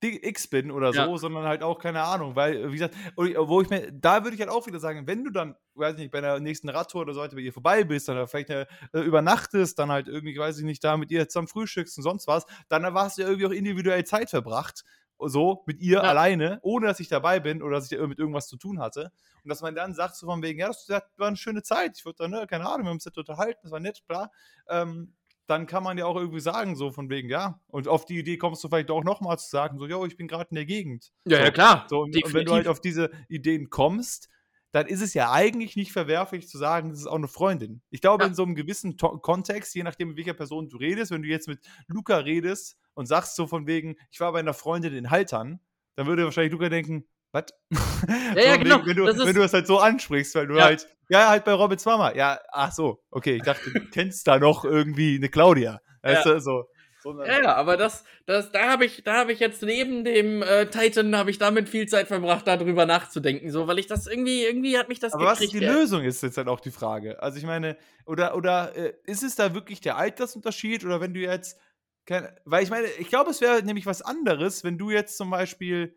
X 0.00 0.46
bin 0.46 0.70
oder 0.70 0.92
so, 0.92 1.00
Ja. 1.00 1.18
sondern 1.18 1.44
halt 1.44 1.64
auch, 1.64 1.80
keine 1.80 2.02
Ahnung, 2.04 2.36
weil, 2.36 2.68
wie 2.70 2.76
gesagt, 2.76 2.94
wo 3.16 3.60
ich 3.60 3.68
mir, 3.68 3.90
da 3.90 4.22
würde 4.22 4.36
ich 4.36 4.40
halt 4.40 4.50
auch 4.50 4.66
wieder 4.68 4.78
sagen, 4.78 5.08
wenn 5.08 5.24
du 5.24 5.30
dann, 5.30 5.56
weiß 5.74 5.94
ich 5.94 5.98
nicht, 5.98 6.12
bei 6.12 6.20
der 6.20 6.38
nächsten 6.38 6.68
Radtour 6.68 7.00
oder 7.02 7.14
so 7.14 7.20
heute 7.20 7.34
bei 7.34 7.42
ihr 7.42 7.52
vorbei 7.52 7.82
bist 7.82 8.08
oder 8.08 8.28
vielleicht 8.28 8.50
äh, 8.50 8.66
übernachtest, 8.92 9.76
dann 9.76 9.90
halt 9.90 10.06
irgendwie, 10.06 10.38
weiß 10.38 10.58
ich 10.58 10.64
nicht, 10.64 10.84
da 10.84 10.96
mit 10.96 11.10
ihr 11.10 11.28
zusammen 11.28 11.48
frühstückst 11.48 11.96
und 11.98 12.04
sonst 12.04 12.28
was, 12.28 12.44
dann 12.68 12.84
hast 12.94 13.18
du 13.18 13.22
ja 13.22 13.28
irgendwie 13.28 13.46
auch 13.46 13.50
individuell 13.50 14.04
Zeit 14.04 14.30
verbracht, 14.30 14.84
so, 15.26 15.62
mit 15.66 15.80
ihr 15.80 15.98
Ja. 15.98 16.02
alleine, 16.02 16.58
ohne 16.62 16.86
dass 16.86 17.00
ich 17.00 17.08
dabei 17.08 17.40
bin 17.40 17.62
oder 17.62 17.76
dass 17.76 17.90
ich 17.90 17.98
mit 17.98 18.18
irgendwas 18.18 18.46
zu 18.46 18.56
tun 18.56 18.80
hatte. 18.80 19.10
Und 19.44 19.48
dass 19.48 19.60
man 19.62 19.74
dann 19.74 19.94
sagt, 19.94 20.16
so 20.16 20.26
von 20.26 20.42
wegen, 20.42 20.60
ja, 20.60 20.68
das 20.68 20.88
war 21.16 21.28
eine 21.28 21.36
schöne 21.36 21.62
Zeit, 21.62 21.96
ich 21.96 22.04
würde 22.04 22.16
dann, 22.18 22.30
ne, 22.30 22.46
keine 22.48 22.66
Ahnung, 22.66 22.84
wir 22.84 22.90
haben 22.90 22.96
uns 22.96 23.04
jetzt 23.04 23.18
unterhalten, 23.18 23.60
das 23.62 23.72
war 23.72 23.80
nett, 23.80 24.02
bla. 24.06 24.30
Ähm, 24.68 25.14
dann 25.46 25.66
kann 25.66 25.82
man 25.82 25.96
ja 25.96 26.04
auch 26.04 26.16
irgendwie 26.16 26.40
sagen, 26.40 26.76
so 26.76 26.90
von 26.90 27.08
wegen, 27.08 27.30
ja. 27.30 27.58
Und 27.68 27.88
auf 27.88 28.04
die 28.04 28.18
Idee 28.18 28.36
kommst 28.36 28.62
du 28.62 28.68
vielleicht 28.68 28.90
auch 28.90 29.02
nochmal 29.02 29.38
zu 29.38 29.48
sagen, 29.48 29.78
so, 29.78 29.86
yo, 29.86 30.04
ich 30.04 30.16
bin 30.16 30.28
gerade 30.28 30.50
in 30.50 30.56
der 30.56 30.66
Gegend. 30.66 31.10
Ja, 31.24 31.38
so. 31.38 31.44
ja, 31.44 31.50
klar. 31.50 31.86
So, 31.88 32.00
und, 32.00 32.22
und 32.22 32.34
wenn 32.34 32.44
du 32.44 32.52
halt 32.52 32.68
auf 32.68 32.80
diese 32.80 33.10
Ideen 33.28 33.70
kommst, 33.70 34.28
dann 34.72 34.86
ist 34.86 35.00
es 35.00 35.14
ja 35.14 35.30
eigentlich 35.32 35.76
nicht 35.76 35.92
verwerflich 35.92 36.48
zu 36.48 36.58
sagen, 36.58 36.90
das 36.90 37.00
ist 37.00 37.06
auch 37.06 37.14
eine 37.14 37.28
Freundin. 37.28 37.82
Ich 37.90 38.00
glaube, 38.00 38.24
Ja. 38.24 38.28
in 38.28 38.34
so 38.34 38.42
einem 38.42 38.54
gewissen 38.54 38.96
to 38.98 39.18
Kontext, 39.18 39.74
je 39.74 39.82
nachdem, 39.82 40.08
mit 40.08 40.16
welcher 40.18 40.34
Person 40.34 40.68
du 40.68 40.76
redest, 40.76 41.10
wenn 41.10 41.22
du 41.22 41.28
jetzt 41.28 41.48
mit 41.48 41.60
Luca 41.86 42.18
redest 42.18 42.76
und 42.94 43.06
sagst 43.06 43.36
so 43.36 43.46
von 43.46 43.66
wegen, 43.66 43.96
ich 44.10 44.20
war 44.20 44.32
bei 44.32 44.40
einer 44.40 44.54
Freundin 44.54 44.94
in 44.94 45.10
Haltern, 45.10 45.60
dann 45.96 46.06
würde 46.06 46.24
wahrscheinlich 46.24 46.52
Luca 46.52 46.68
denken, 46.68 47.06
was? 47.32 47.44
Ja, 48.34 48.40
ja, 48.42 48.56
genau. 48.56 48.84
Wenn 48.86 48.96
du, 48.96 49.04
Das 49.06 49.18
wenn 49.18 49.34
du 49.34 49.40
das 49.40 49.52
halt 49.52 49.66
so 49.66 49.78
ansprichst, 49.78 50.34
weil 50.34 50.46
du 50.46 50.56
Ja. 50.56 50.64
halt, 50.64 50.88
ja, 51.08 51.28
halt 51.28 51.44
bei 51.44 51.52
Robins 51.52 51.84
Mama. 51.84 52.14
Ja, 52.14 52.38
ach 52.52 52.72
so, 52.72 53.02
okay, 53.10 53.36
ich 53.36 53.42
dachte, 53.42 53.70
du 53.72 53.80
kennst 53.90 54.26
da 54.26 54.38
noch 54.38 54.64
irgendwie 54.64 55.16
eine 55.16 55.28
Claudia. 55.28 55.80
Weißt 56.02 56.26
du, 56.26 56.40
so. 56.40 56.64
So 57.00 57.10
eine, 57.10 57.26
Ja, 57.28 57.42
ja, 57.42 57.54
aber 57.54 57.76
das, 57.76 58.04
das, 58.26 58.50
da 58.52 58.68
habe 58.70 58.84
ich, 58.84 59.02
da 59.04 59.14
habe 59.18 59.32
ich 59.32 59.40
jetzt 59.40 59.62
neben 59.62 60.04
dem 60.04 60.42
äh, 60.42 60.66
Titan 60.66 61.16
habe 61.16 61.30
ich 61.30 61.38
damit 61.38 61.68
viel 61.68 61.86
Zeit 61.86 62.08
verbracht, 62.08 62.46
darüber 62.46 62.86
nachzudenken, 62.86 63.50
so, 63.50 63.66
weil 63.66 63.78
ich 63.78 63.86
das 63.86 64.06
irgendwie, 64.06 64.44
irgendwie 64.44 64.78
hat 64.78 64.88
mich 64.88 64.98
das 64.98 65.12
Aber 65.12 65.26
was 65.26 65.40
ist 65.40 65.52
die 65.52 65.58
gekriegt, 65.58 65.70
ey. 65.70 65.74
Lösung, 65.74 66.04
ist 66.04 66.22
jetzt 66.22 66.36
halt 66.36 66.48
auch 66.48 66.60
die 66.60 66.70
Frage. 66.70 67.22
Also 67.22 67.38
ich 67.38 67.44
meine, 67.44 67.76
oder, 68.04 68.36
oder 68.36 68.74
äh, 68.76 68.94
ist 69.04 69.22
es 69.22 69.34
da 69.36 69.54
wirklich 69.54 69.80
der 69.80 69.96
Altersunterschied 69.96 70.84
oder 70.84 71.00
wenn 71.00 71.14
du 71.14 71.20
jetzt, 71.20 71.58
kein, 72.06 72.28
weil 72.44 72.62
ich 72.62 72.70
meine, 72.70 72.86
ich 72.98 73.08
glaube, 73.08 73.30
es 73.30 73.40
wäre 73.40 73.62
nämlich 73.62 73.86
was 73.86 74.02
anderes, 74.02 74.64
wenn 74.64 74.78
du 74.78 74.90
jetzt 74.90 75.16
zum 75.16 75.30
Beispiel 75.30 75.94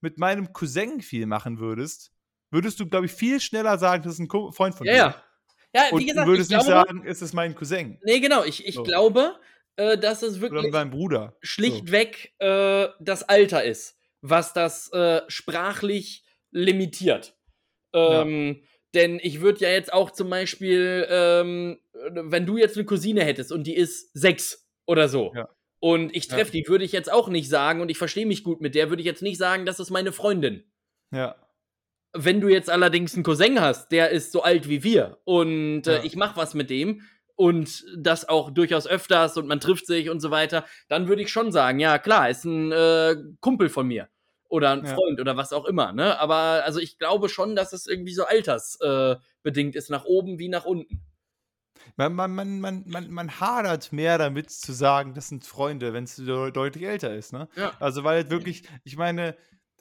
mit 0.00 0.18
meinem 0.18 0.52
Cousin 0.52 1.00
viel 1.02 1.26
machen 1.26 1.58
würdest, 1.58 2.12
würdest 2.50 2.80
du, 2.80 2.86
glaube 2.86 3.06
ich, 3.06 3.12
viel 3.12 3.40
schneller 3.40 3.78
sagen, 3.78 4.02
das 4.02 4.14
ist 4.14 4.20
ein 4.20 4.28
Freund 4.28 4.74
von 4.74 4.86
Ja, 4.86 4.92
dir. 4.92 4.98
ja. 4.98 5.22
Ja, 5.72 5.82
Und 5.92 6.00
wie 6.00 6.06
gesagt, 6.06 6.26
du 6.26 6.30
würdest 6.32 6.50
ich 6.50 6.56
nicht 6.56 6.66
glaube, 6.66 6.84
sagen, 6.86 7.04
es 7.06 7.22
ist 7.22 7.32
mein 7.32 7.54
Cousin 7.54 8.00
nee, 8.02 8.20
genau, 8.20 8.44
ich, 8.44 8.66
ich 8.66 8.74
So. 8.74 8.82
glaube, 8.82 9.38
äh, 9.76 9.96
dass 9.98 10.22
es 10.22 10.40
wirklich 10.40 10.72
schlichtweg 11.42 12.32
äh, 12.38 12.88
das 13.00 13.22
Alter 13.28 13.64
ist, 13.64 13.98
was 14.20 14.52
das 14.52 14.92
äh, 14.92 15.22
sprachlich 15.28 16.24
limitiert. 16.50 17.36
Ähm, 17.94 18.62
Denn 18.94 19.20
ich 19.22 19.40
würde 19.40 19.60
ja 19.60 19.70
jetzt 19.70 19.92
auch 19.92 20.10
zum 20.10 20.28
Beispiel, 20.30 21.06
ähm, 21.08 21.78
wenn 21.92 22.44
du 22.46 22.56
jetzt 22.56 22.76
eine 22.76 22.84
Cousine 22.84 23.24
hättest 23.24 23.52
und 23.52 23.64
die 23.66 23.76
ist 23.76 24.10
sechs 24.14 24.68
oder 24.86 25.08
so. 25.08 25.32
Ja. 25.34 25.48
Und 25.80 26.14
ich 26.14 26.26
Ja. 26.26 26.36
treffe 26.36 26.52
die, 26.52 26.64
würde 26.66 26.84
ich 26.84 26.92
jetzt 26.92 27.10
auch 27.10 27.28
nicht 27.28 27.48
sagen, 27.48 27.80
und 27.80 27.88
ich 27.88 27.98
verstehe 27.98 28.26
mich 28.26 28.42
gut 28.42 28.60
mit 28.60 28.74
der, 28.74 28.88
würde 28.90 29.00
ich 29.00 29.06
jetzt 29.06 29.22
nicht 29.22 29.38
sagen, 29.38 29.64
das 29.64 29.78
ist 29.80 29.90
meine 29.90 30.12
Freundin. 30.12 30.64
So. 31.12 31.18
Ja. 31.18 31.36
Wenn 32.12 32.40
du 32.40 32.48
jetzt 32.48 32.68
allerdings 32.68 33.14
einen 33.14 33.22
Cousin 33.22 33.60
hast, 33.60 33.92
der 33.92 34.10
ist 34.10 34.32
so 34.32 34.42
alt 34.42 34.68
wie 34.68 34.82
wir 34.82 35.18
und 35.24 35.86
äh, 35.86 35.98
Ja. 35.98 36.04
ich 36.04 36.16
mache 36.16 36.36
was 36.36 36.54
mit 36.54 36.68
dem 36.68 37.02
und 37.40 37.86
das 37.96 38.28
auch 38.28 38.50
durchaus 38.50 38.86
öfters 38.86 39.38
und 39.38 39.46
man 39.46 39.60
trifft 39.60 39.86
sich 39.86 40.10
und 40.10 40.20
so 40.20 40.30
weiter, 40.30 40.66
dann 40.88 41.08
würde 41.08 41.22
ich 41.22 41.32
schon 41.32 41.52
sagen, 41.52 41.80
ja 41.80 41.96
klar, 41.98 42.28
ist 42.28 42.44
ein 42.44 42.70
äh, 42.70 43.16
Kumpel 43.40 43.70
von 43.70 43.88
mir 43.88 44.10
oder 44.50 44.72
ein 44.72 44.84
Ja. 44.84 44.94
Freund 44.94 45.18
oder 45.18 45.38
was 45.38 45.54
auch 45.54 45.64
immer, 45.64 45.94
ne? 45.94 46.20
Aber 46.20 46.62
also 46.66 46.80
ich 46.80 46.98
glaube 46.98 47.30
schon, 47.30 47.56
dass 47.56 47.72
es 47.72 47.86
irgendwie 47.86 48.12
so 48.12 48.26
altersbedingt 48.26 49.74
äh, 49.74 49.78
ist, 49.78 49.88
nach 49.88 50.04
oben 50.04 50.38
wie 50.38 50.50
nach 50.50 50.66
unten. 50.66 51.00
Man, 51.96 52.12
man, 52.12 52.34
man, 52.34 52.60
man, 52.60 52.84
man, 52.86 53.10
man 53.10 53.40
hadert 53.40 53.90
mehr 53.90 54.18
damit 54.18 54.50
zu 54.50 54.74
sagen, 54.74 55.14
das 55.14 55.28
sind 55.28 55.46
Freunde, 55.46 55.94
wenn 55.94 56.04
es 56.04 56.16
de 56.16 56.50
deutlich 56.50 56.84
älter 56.84 57.16
ist, 57.16 57.32
ne? 57.32 57.48
Ja. 57.56 57.72
Also, 57.80 58.04
weil 58.04 58.16
halt 58.16 58.30
wirklich, 58.30 58.64
ich 58.84 58.98
meine, 58.98 59.34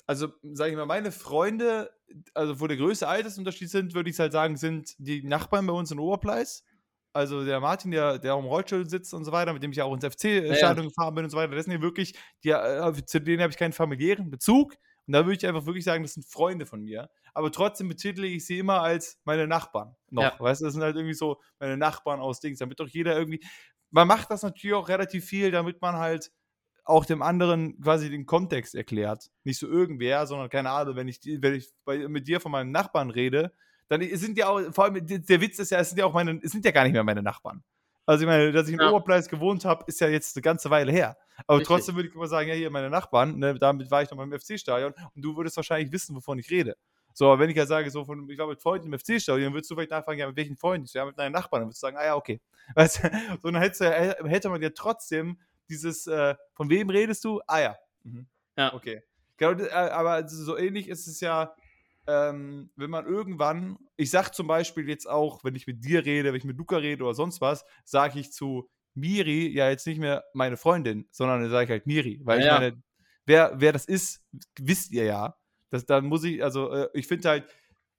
also, 0.07 0.29
sag 0.53 0.69
ich 0.69 0.77
mal, 0.77 0.85
meine 0.85 1.11
Freunde, 1.11 1.91
also 2.33 2.61
wo 2.61 2.67
der 2.67 2.77
größte 2.77 3.09
Altersunterschied 3.09 3.69
sind, 3.69 3.95
würde 3.95 4.09
ich 4.09 4.17
halt 4.17 4.31
sagen, 4.31 4.55
sind 4.55 4.95
die 4.97 5.23
Nachbarn 5.23 5.67
bei 5.67 5.73
uns 5.73 5.91
in 5.91 5.99
Oberpleis. 5.99 6.63
Also 7.11 7.43
der 7.43 7.59
Martin, 7.59 7.91
der, 7.91 8.19
der 8.19 8.35
auch 8.35 8.39
im 8.39 8.45
Rollstuhl 8.45 8.87
sitzt 8.87 9.13
und 9.13 9.25
so 9.25 9.31
weiter, 9.31 9.53
mit 9.53 9.63
dem 9.63 9.71
ich 9.71 9.77
ja 9.77 9.85
auch 9.85 9.93
ins 9.93 10.05
FC-Stadion 10.05 10.87
gefahren 10.87 11.15
bin 11.15 11.23
und 11.23 11.29
so 11.29 11.37
weiter, 11.37 11.55
das 11.55 11.65
sind 11.65 11.73
ja 11.73 11.81
wirklich, 11.81 12.13
die, 12.43 12.49
äh, 12.49 12.93
zu 13.05 13.19
denen 13.19 13.41
habe 13.41 13.51
ich 13.51 13.57
keinen 13.57 13.73
familiären 13.73 14.29
Bezug. 14.29 14.75
Und 15.07 15.13
da 15.13 15.25
würde 15.25 15.37
ich 15.37 15.47
einfach 15.47 15.65
wirklich 15.65 15.85
sagen, 15.85 16.03
das 16.03 16.13
sind 16.13 16.27
Freunde 16.27 16.67
von 16.67 16.81
mir. 16.81 17.09
Aber 17.33 17.51
trotzdem 17.51 17.89
betitle 17.89 18.27
ich 18.27 18.45
sie 18.45 18.59
immer 18.59 18.81
als 18.81 19.19
meine 19.23 19.47
Nachbarn 19.47 19.95
noch. 20.11 20.21
Ja. 20.21 20.35
Weißt 20.39 20.61
du, 20.61 20.65
das 20.65 20.75
sind 20.75 20.83
halt 20.83 20.95
irgendwie 20.95 21.15
so 21.15 21.41
meine 21.59 21.77
Nachbarn 21.77 22.19
aus 22.19 22.39
Dings, 22.41 22.59
damit 22.59 22.79
doch 22.79 22.87
jeder 22.87 23.17
irgendwie. 23.17 23.43
Man 23.89 24.07
macht 24.07 24.29
das 24.29 24.43
natürlich 24.43 24.75
auch 24.75 24.87
relativ 24.87 25.25
viel, 25.25 25.49
damit 25.49 25.81
man 25.81 25.95
halt 25.95 26.31
auch 26.83 27.05
dem 27.05 27.23
anderen 27.23 27.79
quasi 27.81 28.09
den 28.09 28.27
Kontext 28.27 28.75
erklärt. 28.75 29.31
Nicht 29.43 29.59
so 29.59 29.67
irgendwer, 29.67 30.27
sondern 30.27 30.49
keine 30.49 30.69
Ahnung, 30.69 30.95
wenn 30.95 31.07
ich, 31.07 31.19
wenn 31.23 31.55
ich 31.55 31.71
bei, 31.85 32.07
mit 32.07 32.27
dir 32.27 32.39
von 32.39 32.51
meinem 32.51 32.71
Nachbarn 32.71 33.09
rede, 33.09 33.53
dann 33.89 34.01
sind 34.15 34.37
ja 34.37 34.47
auch, 34.47 34.61
vor 34.73 34.85
allem 34.85 35.05
der 35.05 35.41
Witz 35.41 35.59
ist 35.59 35.71
ja, 35.71 35.79
es 35.79 35.89
sind 35.89 35.97
ja 35.99 36.05
auch 36.05 36.13
meine, 36.13 36.39
es 36.43 36.51
sind 36.51 36.63
ja 36.63 36.71
gar 36.71 36.83
nicht 36.83 36.93
mehr 36.93 37.03
meine 37.03 37.21
Nachbarn. 37.21 37.63
Also 38.05 38.23
ich 38.23 38.27
meine, 38.27 38.51
dass 38.51 38.67
ich 38.67 38.73
in 38.73 38.79
Ja. 38.79 38.89
Oberpleis 38.89 39.29
gewohnt 39.29 39.65
habe, 39.65 39.83
ist 39.87 39.99
ja 39.99 40.07
jetzt 40.07 40.35
eine 40.35 40.41
ganze 40.41 40.69
Weile 40.69 40.91
her. 40.91 41.17
Aber 41.45 41.59
Richtig. 41.59 41.67
trotzdem 41.75 41.95
würde 41.95 42.09
ich 42.09 42.15
immer 42.15 42.27
sagen, 42.27 42.49
ja, 42.49 42.55
hier 42.55 42.69
meine 42.71 42.89
Nachbarn, 42.89 43.37
ne, 43.37 43.53
damit 43.59 43.91
war 43.91 44.01
ich 44.01 44.09
noch 44.09 44.17
beim 44.17 44.31
FC-Stadion 44.31 44.93
und 45.15 45.21
du 45.21 45.35
würdest 45.37 45.55
wahrscheinlich 45.57 45.91
wissen, 45.91 46.15
wovon 46.15 46.39
ich 46.39 46.49
rede. 46.49 46.75
So, 47.13 47.25
aber 47.31 47.39
wenn 47.39 47.49
ich 47.49 47.55
ja 47.57 47.65
sage, 47.65 47.89
so 47.91 48.05
von, 48.05 48.29
ich 48.29 48.37
war 48.37 48.47
mit 48.47 48.61
Freunden 48.61 48.91
im 48.91 48.97
FC-Stadion, 48.97 49.45
dann 49.45 49.53
würdest 49.53 49.69
du 49.69 49.75
vielleicht 49.75 49.91
nachfragen, 49.91 50.19
ja, 50.19 50.27
mit 50.27 50.37
welchen 50.37 50.55
Freunden? 50.57 50.87
Ja, 50.93 51.05
mit 51.05 51.17
deinen 51.19 51.33
Nachbarn. 51.33 51.61
Dann 51.61 51.67
würdest 51.69 51.81
du 51.83 51.87
sagen, 51.87 51.97
ah 51.97 52.05
ja, 52.05 52.15
okay. 52.15 52.41
Weißt 52.75 53.03
du, 53.03 53.09
so, 53.43 53.51
dann 53.51 53.61
ja- 53.61 54.25
hätte 54.25 54.49
man 54.49 54.61
ja 54.61 54.69
trotzdem 54.69 55.39
dieses, 55.69 56.07
äh, 56.07 56.35
von 56.53 56.69
wem 56.69 56.89
redest 56.89 57.23
du? 57.25 57.41
Ah 57.47 57.59
ja. 57.59 57.75
Mhm. 58.03 58.27
Ja. 58.57 58.73
Okay. 58.73 59.03
Genau, 59.37 59.51
äh, 59.63 59.69
aber 59.71 60.27
so 60.27 60.57
ähnlich 60.57 60.87
ist 60.89 61.07
es 61.07 61.19
ja, 61.19 61.53
ähm, 62.07 62.71
wenn 62.75 62.89
man 62.89 63.05
irgendwann, 63.05 63.77
ich 63.97 64.09
sag 64.09 64.31
zum 64.33 64.47
Beispiel 64.47 64.87
jetzt 64.89 65.07
auch, 65.09 65.43
wenn 65.43 65.55
ich 65.55 65.67
mit 65.67 65.83
dir 65.83 66.05
rede, 66.05 66.29
wenn 66.29 66.37
ich 66.37 66.43
mit 66.45 66.57
Luca 66.57 66.77
rede 66.77 67.03
oder 67.03 67.13
sonst 67.13 67.41
was, 67.41 67.65
sage 67.85 68.19
ich 68.19 68.31
zu 68.31 68.69
Miri 68.95 69.47
ja 69.47 69.69
jetzt 69.69 69.85
nicht 69.87 69.99
mehr 69.99 70.23
meine 70.33 70.57
Freundin, 70.57 71.07
sondern 71.11 71.41
dann 71.41 71.51
sage 71.51 71.65
ich 71.65 71.69
halt 71.69 71.87
Miri. 71.87 72.19
Weil 72.23 72.41
Ja. 72.41 72.45
ich 72.55 72.59
meine, 72.61 72.83
wer, 73.25 73.53
wer 73.55 73.71
das 73.71 73.85
ist, 73.85 74.25
wisst 74.59 74.91
ihr 74.91 75.05
ja. 75.05 75.35
Das, 75.69 75.85
dann 75.85 76.05
muss 76.05 76.23
ich, 76.23 76.43
also 76.43 76.71
äh, 76.71 76.89
ich 76.93 77.07
finde 77.07 77.29
halt, 77.29 77.45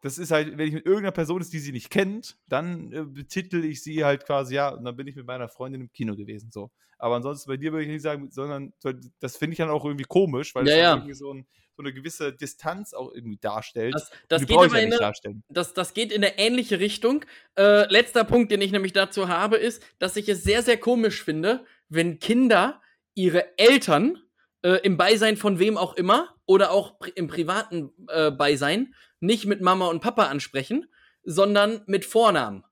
das 0.01 0.19
ist 0.19 0.31
halt, 0.31 0.57
wenn 0.57 0.69
ich 0.69 0.75
mit 0.75 0.87
irgendeiner 0.87 1.13
Person 1.13 1.41
ist, 1.41 1.53
die 1.53 1.59
sie 1.59 1.73
nicht 1.73 1.91
kennt, 1.91 2.37
dann 2.49 2.93
äh, 2.93 3.05
betitel 3.05 3.65
ich 3.65 3.83
sie 3.83 4.05
halt 4.05 4.25
quasi, 4.25 4.55
ja, 4.55 4.71
und 4.71 4.85
dann 4.85 4.97
bin 4.97 5.07
ich 5.07 5.17
mit 5.17 5.27
meiner 5.27 5.49
Freundin 5.49 5.83
im 5.83 5.93
Kino 5.93 6.17
gewesen, 6.17 6.51
so. 6.51 6.71
Aber 6.99 7.17
ansonsten 7.17 7.49
bei 7.49 7.57
dir 7.57 7.73
würde 7.73 7.85
ich 7.85 7.91
nicht 7.91 8.03
sagen, 8.03 8.31
sondern 8.31 8.75
so, 8.79 8.93
das 9.21 9.37
finde 9.37 9.53
ich 9.53 9.59
dann 9.59 9.71
auch 9.71 9.85
irgendwie 9.85 10.05
komisch, 10.05 10.55
weil 10.55 10.67
Ja, 10.67 10.73
es 10.73 10.77
dann 10.77 10.83
ja. 10.85 10.95
irgendwie 10.97 11.15
so, 11.15 11.33
ein, 11.33 11.47
so 11.75 11.83
eine 11.83 11.95
gewisse 11.95 12.33
Distanz 12.33 12.93
auch 12.93 13.13
irgendwie 13.15 13.39
darstellt. 13.39 13.95
Das, 13.95 14.11
das 14.29 14.47
geht 14.47 14.57
aber 14.57 14.67
ja 14.67 14.79
in 14.83 14.89
nicht 14.91 14.93
eine, 14.93 14.99
darstellen. 14.99 15.43
das, 15.49 15.73
das 15.73 15.95
geht 15.95 16.13
in 16.13 16.23
eine 16.23 16.39
ähnliche 16.39 16.79
Richtung. 16.79 17.25
Äh, 17.57 17.91
letzter 17.91 18.25
Punkt, 18.25 18.53
den 18.53 18.61
ich 18.61 18.71
nämlich 18.73 18.93
dazu 18.93 19.29
habe, 19.29 19.57
ist, 19.57 19.83
dass 19.99 20.17
ich 20.17 20.29
es 20.29 20.43
sehr, 20.43 20.63
sehr 20.63 20.77
komisch 20.77 21.25
finde, 21.25 21.65
wenn 21.89 22.19
Kinder 22.19 22.83
ihre 23.15 23.57
Eltern 23.59 24.19
äh, 24.63 24.81
im 24.83 24.97
Beisein 24.97 25.37
von 25.37 25.59
wem 25.59 25.77
auch 25.77 25.95
immer 25.95 26.35
oder 26.47 26.71
auch 26.71 26.99
pri 26.99 27.11
im 27.15 27.29
privaten 27.29 27.93
äh, 28.09 28.31
Beisein 28.31 28.95
nicht 29.21 29.47
mit 29.47 29.61
Mama 29.61 29.87
und 29.89 30.01
Papa 30.01 30.25
ansprechen, 30.27 30.87
sondern 31.25 31.83
mit 31.87 32.05
Vornamen. 32.05 32.65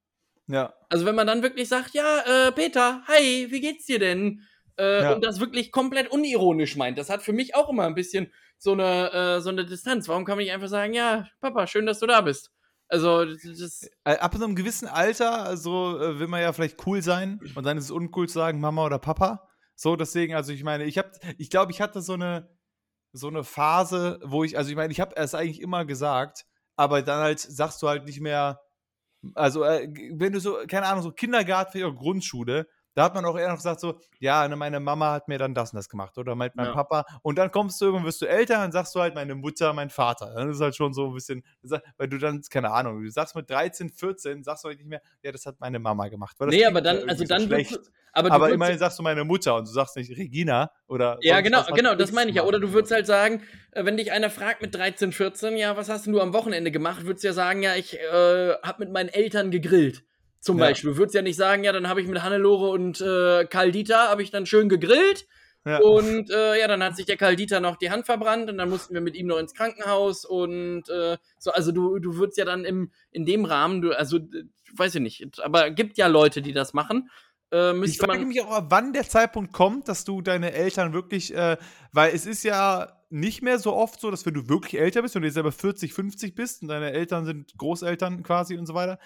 Ja. 0.46 0.72
Also 0.88 1.04
wenn 1.04 1.14
man 1.14 1.26
dann 1.26 1.42
wirklich 1.42 1.68
sagt, 1.68 1.94
ja, 1.94 2.48
äh, 2.48 2.52
Peter, 2.52 3.02
hi, 3.06 3.48
wie 3.50 3.60
geht's 3.60 3.84
dir 3.86 3.98
denn? 3.98 4.42
Äh, 4.78 5.02
Ja. 5.02 5.12
Und 5.12 5.24
das 5.24 5.40
wirklich 5.40 5.72
komplett 5.72 6.10
unironisch 6.10 6.76
meint. 6.76 6.96
Das 6.98 7.10
hat 7.10 7.22
für 7.22 7.32
mich 7.32 7.54
auch 7.54 7.68
immer 7.68 7.84
ein 7.84 7.94
bisschen 7.94 8.32
so 8.56 8.72
eine, 8.72 9.12
äh, 9.12 9.40
so 9.40 9.50
eine 9.50 9.66
Distanz. 9.66 10.08
Warum 10.08 10.24
kann 10.24 10.36
man 10.36 10.44
nicht 10.44 10.52
einfach 10.54 10.68
sagen, 10.68 10.94
ja, 10.94 11.26
Papa, 11.40 11.66
schön, 11.66 11.84
dass 11.86 11.98
du 12.00 12.06
da 12.06 12.20
bist? 12.22 12.50
Also, 12.88 13.26
das, 13.26 13.90
Äh, 14.04 14.16
Ab 14.16 14.34
so 14.38 14.44
einem 14.44 14.56
gewissen 14.56 14.88
Alter, 14.88 15.42
also 15.44 15.98
will 16.00 16.26
man 16.28 16.40
ja 16.40 16.52
vielleicht 16.54 16.86
cool 16.86 17.02
sein 17.02 17.38
und 17.54 17.66
dann 17.66 17.76
ist 17.76 17.84
es 17.84 17.90
uncool 17.90 18.28
zu 18.28 18.34
sagen 18.38 18.60
Mama 18.60 18.86
oder 18.86 18.98
Papa. 18.98 19.47
So, 19.80 19.94
deswegen, 19.94 20.34
also 20.34 20.52
ich 20.52 20.64
meine, 20.64 20.84
ich 20.84 20.98
habe, 20.98 21.12
ich 21.38 21.50
glaube, 21.50 21.70
ich 21.70 21.80
hatte 21.80 22.02
so 22.02 22.14
eine, 22.14 22.50
so 23.12 23.28
eine 23.28 23.44
Phase, 23.44 24.18
wo 24.24 24.42
ich, 24.42 24.58
also 24.58 24.70
ich 24.70 24.76
meine, 24.76 24.92
ich 24.92 24.98
habe 25.00 25.14
es 25.16 25.34
eigentlich 25.36 25.60
immer 25.60 25.84
gesagt, 25.84 26.46
aber 26.76 27.00
dann 27.00 27.20
halt 27.20 27.38
sagst 27.38 27.80
du 27.80 27.88
halt 27.88 28.04
nicht 28.04 28.20
mehr, 28.20 28.60
also 29.34 29.62
äh, 29.62 29.88
wenn 30.14 30.32
du 30.32 30.40
so, 30.40 30.58
keine 30.68 30.86
Ahnung, 30.86 31.02
so 31.04 31.12
Kindergarten 31.12 31.84
auch 31.84 31.94
Grundschule, 31.94 32.66
da 32.94 33.04
hat 33.04 33.14
man 33.14 33.24
auch 33.24 33.38
eher 33.38 33.48
noch 33.48 33.56
gesagt 33.56 33.80
so, 33.80 34.00
ja, 34.18 34.46
ne, 34.48 34.56
meine 34.56 34.80
Mama 34.80 35.12
hat 35.12 35.28
mir 35.28 35.38
dann 35.38 35.54
das 35.54 35.72
und 35.72 35.76
das 35.76 35.88
gemacht 35.88 36.18
oder 36.18 36.34
mein, 36.34 36.50
mein 36.54 36.66
Ja. 36.66 36.72
Papa 36.72 37.04
und 37.22 37.38
dann 37.38 37.50
kommst 37.50 37.80
du 37.80 37.86
irgendwann, 37.86 38.06
wirst 38.06 38.20
du 38.22 38.26
älter 38.26 38.64
und 38.64 38.72
sagst 38.72 38.94
du 38.94 39.00
halt 39.00 39.14
meine 39.14 39.34
Mutter, 39.34 39.72
mein 39.72 39.90
Vater. 39.90 40.34
Dann 40.34 40.50
ist 40.50 40.60
halt 40.60 40.74
schon 40.74 40.92
so 40.92 41.08
ein 41.08 41.14
bisschen, 41.14 41.44
weil 41.96 42.08
du 42.08 42.18
dann, 42.18 42.42
keine 42.50 42.72
Ahnung, 42.72 43.02
du 43.02 43.10
sagst 43.10 43.36
mit 43.36 43.48
13, 43.48 43.90
14, 43.90 44.42
sagst 44.42 44.64
du 44.64 44.68
halt 44.68 44.78
nicht 44.78 44.88
mehr, 44.88 45.00
ja, 45.22 45.32
das 45.32 45.46
hat 45.46 45.60
meine 45.60 45.78
Mama 45.78 46.08
gemacht. 46.08 46.36
Weil 46.38 46.48
das 46.48 46.56
nee, 46.56 46.64
aber 46.64 46.80
dann, 46.80 47.08
also 47.08 47.24
so 47.24 47.28
dann 47.28 47.42
schlecht. 47.42 47.72
du, 47.72 47.78
aber, 48.12 48.30
du 48.30 48.34
aber 48.34 48.50
immerhin 48.50 48.78
sagst 48.78 48.98
du 48.98 49.02
meine 49.02 49.24
Mutter 49.24 49.54
und 49.54 49.68
du 49.68 49.72
sagst 49.72 49.96
nicht 49.96 50.10
Regina 50.16 50.70
oder. 50.86 51.18
Ja, 51.20 51.40
genau, 51.40 51.64
genau, 51.74 51.94
das 51.94 52.12
meine 52.12 52.30
ich 52.30 52.36
ja. 52.36 52.44
Oder 52.44 52.58
du 52.58 52.72
würdest 52.72 52.92
halt 52.92 53.06
sagen, 53.06 53.42
äh, 53.72 53.84
wenn 53.84 53.96
dich 53.96 54.12
einer 54.12 54.30
fragt 54.30 54.62
mit 54.62 54.74
13, 54.74 55.12
14, 55.12 55.56
ja, 55.56 55.76
was 55.76 55.88
hast 55.88 56.06
denn 56.06 56.12
du 56.12 56.20
am 56.20 56.32
Wochenende 56.32 56.70
gemacht, 56.70 57.04
würdest 57.04 57.22
du 57.22 57.28
ja 57.28 57.34
sagen, 57.34 57.62
ja, 57.62 57.76
ich 57.76 57.98
äh, 57.98 58.54
hab 58.62 58.78
mit 58.80 58.90
meinen 58.90 59.08
Eltern 59.08 59.50
gegrillt. 59.50 60.04
Zum 60.40 60.58
Ja. 60.58 60.66
Beispiel. 60.66 60.90
Du 60.92 60.96
würdest 60.98 61.14
ja 61.14 61.22
nicht 61.22 61.36
sagen, 61.36 61.64
ja, 61.64 61.72
dann 61.72 61.88
habe 61.88 62.00
ich 62.00 62.06
mit 62.08 62.22
Hannelore 62.22 62.70
und 62.70 63.00
äh, 63.00 63.44
Karl 63.46 63.72
Dieter, 63.72 64.08
habe 64.08 64.22
ich 64.22 64.30
dann 64.30 64.46
schön 64.46 64.68
gegrillt. 64.68 65.26
Ja. 65.66 65.80
Und 65.80 66.30
äh, 66.30 66.58
ja, 66.60 66.68
dann 66.68 66.82
hat 66.82 66.96
sich 66.96 67.04
der 67.04 67.16
Karl 67.16 67.36
Dieter 67.36 67.60
noch 67.60 67.76
die 67.76 67.90
Hand 67.90 68.06
verbrannt 68.06 68.48
und 68.48 68.56
dann 68.58 68.70
mussten 68.70 68.94
wir 68.94 69.00
mit 69.00 69.16
ihm 69.16 69.26
noch 69.26 69.38
ins 69.38 69.52
Krankenhaus 69.54 70.24
und 70.24 70.88
äh, 70.88 71.18
so, 71.38 71.50
also 71.50 71.72
du, 71.72 71.98
du 71.98 72.16
würdest 72.16 72.38
ja 72.38 72.44
dann 72.44 72.64
im, 72.64 72.92
in 73.10 73.26
dem 73.26 73.44
Rahmen, 73.44 73.82
du, 73.82 73.90
also, 73.92 74.18
äh, 74.18 74.44
weiß 74.76 74.94
ich 74.94 75.00
nicht, 75.02 75.42
aber 75.42 75.70
gibt 75.70 75.98
ja 75.98 76.06
Leute, 76.06 76.40
die 76.42 76.52
das 76.52 76.72
machen. 76.72 77.10
Äh, 77.52 77.76
Ich 77.84 77.98
frage 77.98 78.24
mich 78.24 78.40
auch, 78.40 78.62
wann 78.68 78.92
der 78.92 79.08
Zeitpunkt 79.08 79.52
kommt, 79.52 79.88
dass 79.88 80.04
du 80.04 80.22
deine 80.22 80.52
Eltern 80.52 80.92
wirklich, 80.92 81.34
äh, 81.34 81.56
weil 81.92 82.14
es 82.14 82.24
ist 82.24 82.44
ja 82.44 82.97
nicht 83.10 83.42
mehr 83.42 83.58
so 83.58 83.74
oft 83.74 84.00
so, 84.00 84.10
dass 84.10 84.26
wenn 84.26 84.34
du 84.34 84.48
wirklich 84.48 84.80
älter 84.80 85.02
bist 85.02 85.16
und 85.16 85.22
du 85.22 85.30
selber 85.30 85.52
40, 85.52 85.92
50 85.94 86.34
bist 86.34 86.62
und 86.62 86.68
deine 86.68 86.92
Eltern 86.92 87.24
sind 87.24 87.56
Großeltern 87.56 88.22
quasi 88.22 88.58
und 88.58 88.66
so 88.66 88.74
weiter, 88.74 88.98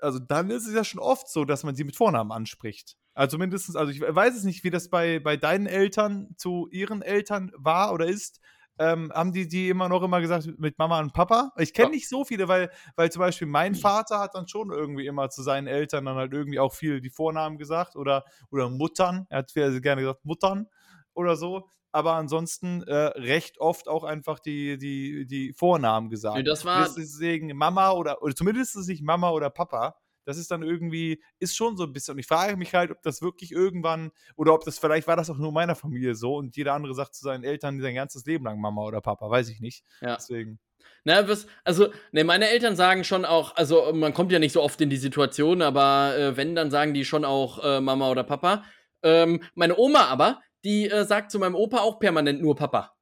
also 0.00 0.18
dann 0.18 0.50
ist 0.50 0.66
es 0.66 0.74
ja 0.74 0.84
schon 0.84 1.00
oft 1.00 1.28
so, 1.28 1.44
dass 1.44 1.64
man 1.64 1.74
sie 1.74 1.84
mit 1.84 1.96
Vornamen 1.96 2.32
anspricht. 2.32 2.96
Also 3.14 3.38
mindestens, 3.38 3.76
also 3.76 3.92
ich 3.92 4.00
weiß 4.00 4.36
es 4.36 4.42
nicht, 4.44 4.64
wie 4.64 4.70
das 4.70 4.88
bei, 4.90 5.20
bei 5.20 5.36
deinen 5.36 5.66
Eltern 5.66 6.34
zu 6.36 6.68
ihren 6.70 7.00
Eltern 7.00 7.52
war 7.56 7.92
oder 7.92 8.06
ist, 8.06 8.40
ähm, 8.78 9.12
haben 9.14 9.32
die 9.32 9.46
die 9.46 9.68
immer 9.68 9.88
noch 9.88 10.02
immer 10.02 10.20
gesagt 10.20 10.48
mit 10.58 10.78
Mama 10.78 10.98
und 10.98 11.12
Papa. 11.12 11.52
Ich 11.56 11.72
kenne 11.74 11.90
Ja. 11.90 11.94
nicht 11.94 12.08
so 12.08 12.24
viele, 12.24 12.48
weil, 12.48 12.70
weil 12.96 13.10
zum 13.12 13.20
Beispiel 13.20 13.46
mein 13.46 13.76
Vater 13.76 14.18
hat 14.18 14.34
dann 14.34 14.48
schon 14.48 14.72
irgendwie 14.72 15.06
immer 15.06 15.30
zu 15.30 15.42
seinen 15.44 15.68
Eltern 15.68 16.04
dann 16.06 16.16
halt 16.16 16.32
irgendwie 16.32 16.58
auch 16.58 16.72
viel 16.74 17.00
die 17.00 17.10
Vornamen 17.10 17.56
gesagt 17.56 17.94
oder, 17.94 18.24
oder 18.50 18.68
Muttern. 18.70 19.26
Er 19.30 19.38
hat 19.38 19.50
sehr 19.50 19.80
gerne 19.80 20.02
gesagt 20.02 20.24
Muttern 20.24 20.66
oder 21.12 21.36
so. 21.36 21.68
Aber 21.94 22.14
ansonsten 22.14 22.82
äh, 22.82 22.92
recht 22.94 23.60
oft 23.60 23.86
auch 23.86 24.02
einfach 24.02 24.40
die, 24.40 24.78
die, 24.78 25.26
die 25.26 25.52
Vornamen 25.52 26.10
gesagt. 26.10 26.36
Nee, 26.36 26.42
das 26.42 26.64
war- 26.64 26.88
Deswegen 26.96 27.56
Mama 27.56 27.92
oder, 27.92 28.20
oder 28.20 28.34
zumindest 28.34 28.76
nicht 28.88 29.04
Mama 29.04 29.30
oder 29.30 29.48
Papa. 29.48 29.94
Das 30.24 30.36
ist 30.36 30.50
dann 30.50 30.64
irgendwie, 30.64 31.22
ist 31.38 31.54
schon 31.54 31.76
so 31.76 31.84
ein 31.84 31.92
bisschen. 31.92 32.14
Und 32.14 32.18
ich 32.18 32.26
frage 32.26 32.56
mich 32.56 32.74
halt, 32.74 32.90
ob 32.90 33.00
das 33.02 33.22
wirklich 33.22 33.52
irgendwann, 33.52 34.10
oder 34.34 34.54
ob 34.54 34.64
das 34.64 34.80
vielleicht 34.80 35.06
war 35.06 35.14
das 35.14 35.30
auch 35.30 35.36
nur 35.38 35.48
in 35.48 35.54
meiner 35.54 35.76
Familie 35.76 36.16
so 36.16 36.34
und 36.34 36.56
jeder 36.56 36.72
andere 36.74 36.94
sagt 36.94 37.14
zu 37.14 37.22
seinen 37.22 37.44
Eltern 37.44 37.80
sein 37.80 37.94
ganzes 37.94 38.24
Leben 38.24 38.44
lang 38.44 38.60
Mama 38.60 38.82
oder 38.82 39.00
Papa, 39.00 39.30
weiß 39.30 39.48
ich 39.50 39.60
nicht. 39.60 39.84
Ja. 40.00 40.16
Deswegen. 40.16 40.58
Na, 41.04 41.28
was, 41.28 41.46
also, 41.62 41.92
ne, 42.10 42.24
meine 42.24 42.48
Eltern 42.48 42.74
sagen 42.74 43.04
schon 43.04 43.24
auch, 43.24 43.54
also 43.54 43.92
man 43.92 44.14
kommt 44.14 44.32
ja 44.32 44.40
nicht 44.40 44.52
so 44.52 44.62
oft 44.62 44.80
in 44.80 44.90
die 44.90 44.96
Situation, 44.96 45.62
aber 45.62 46.16
äh, 46.18 46.36
wenn, 46.36 46.56
dann 46.56 46.72
sagen 46.72 46.92
die 46.92 47.04
schon 47.04 47.24
auch 47.24 47.62
äh, 47.62 47.80
Mama 47.80 48.08
oder 48.10 48.24
Papa. 48.24 48.64
Ähm, 49.02 49.42
meine 49.54 49.76
Oma 49.78 50.06
aber, 50.06 50.40
die 50.64 50.90
äh, 50.90 51.04
sagt 51.04 51.30
zu 51.30 51.38
meinem 51.38 51.54
Opa 51.54 51.78
auch 51.78 51.98
permanent 51.98 52.40
nur 52.40 52.56
Papa. 52.56 52.94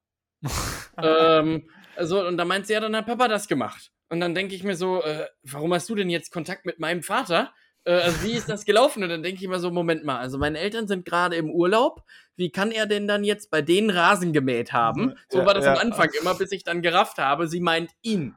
ähm, 1.03 1.69
also, 1.97 2.27
und 2.27 2.37
da 2.37 2.45
meint 2.45 2.67
sie, 2.67 2.73
ja, 2.73 2.81
dann 2.81 2.97
hat 2.97 3.07
Papa 3.07 3.29
das 3.29 3.49
gemacht. 3.49 3.93
Und 4.09 4.21
dann 4.21 4.35
denke 4.35 4.55
ich 4.55 4.65
mir 4.65 4.77
so, 4.77 5.03
äh, 5.03 5.27
warum 5.43 5.73
hast 5.73 5.89
du 5.89 5.95
denn 5.95 6.11
jetzt 6.11 6.33
Kontakt 6.33 6.67
mit 6.67 6.79
meinem 6.79 7.03
Vater? 7.03 7.53
Äh, 7.85 7.93
also, 7.95 8.23
wie 8.25 8.33
ist 8.33 8.49
das 8.49 8.65
gelaufen? 8.65 9.03
Und 9.03 9.09
dann 9.09 9.23
denke 9.23 9.43
ich 9.43 9.49
mir 9.49 9.59
so, 9.59 9.71
Moment 9.71 10.05
mal, 10.05 10.19
also 10.19 10.39
meine 10.39 10.59
Eltern 10.59 10.89
sind 10.89 11.05
gerade 11.05 11.37
im 11.37 11.51
Urlaub. 11.51 12.03
Wie 12.37 12.51
kann 12.51 12.73
er 12.73 12.87
denn 12.87 13.07
dann 13.07 13.25
jetzt 13.25 13.51
bei 13.51 13.63
denen 13.63 13.91
Rasen 13.91 14.33
gemäht 14.33 14.73
haben? 14.73 15.15
So 15.29 15.39
Ja, 15.39 15.47
war 15.47 15.55
das 15.55 15.65
ja. 15.65 15.73
am 15.73 15.79
Anfang 15.79 16.11
immer, 16.21 16.35
bis 16.35 16.53
ich 16.53 16.65
dann 16.65 16.83
gerafft 16.83 17.19
habe, 17.19 17.47
sie 17.47 17.61
meint 17.61 17.91
ihn. 18.03 18.37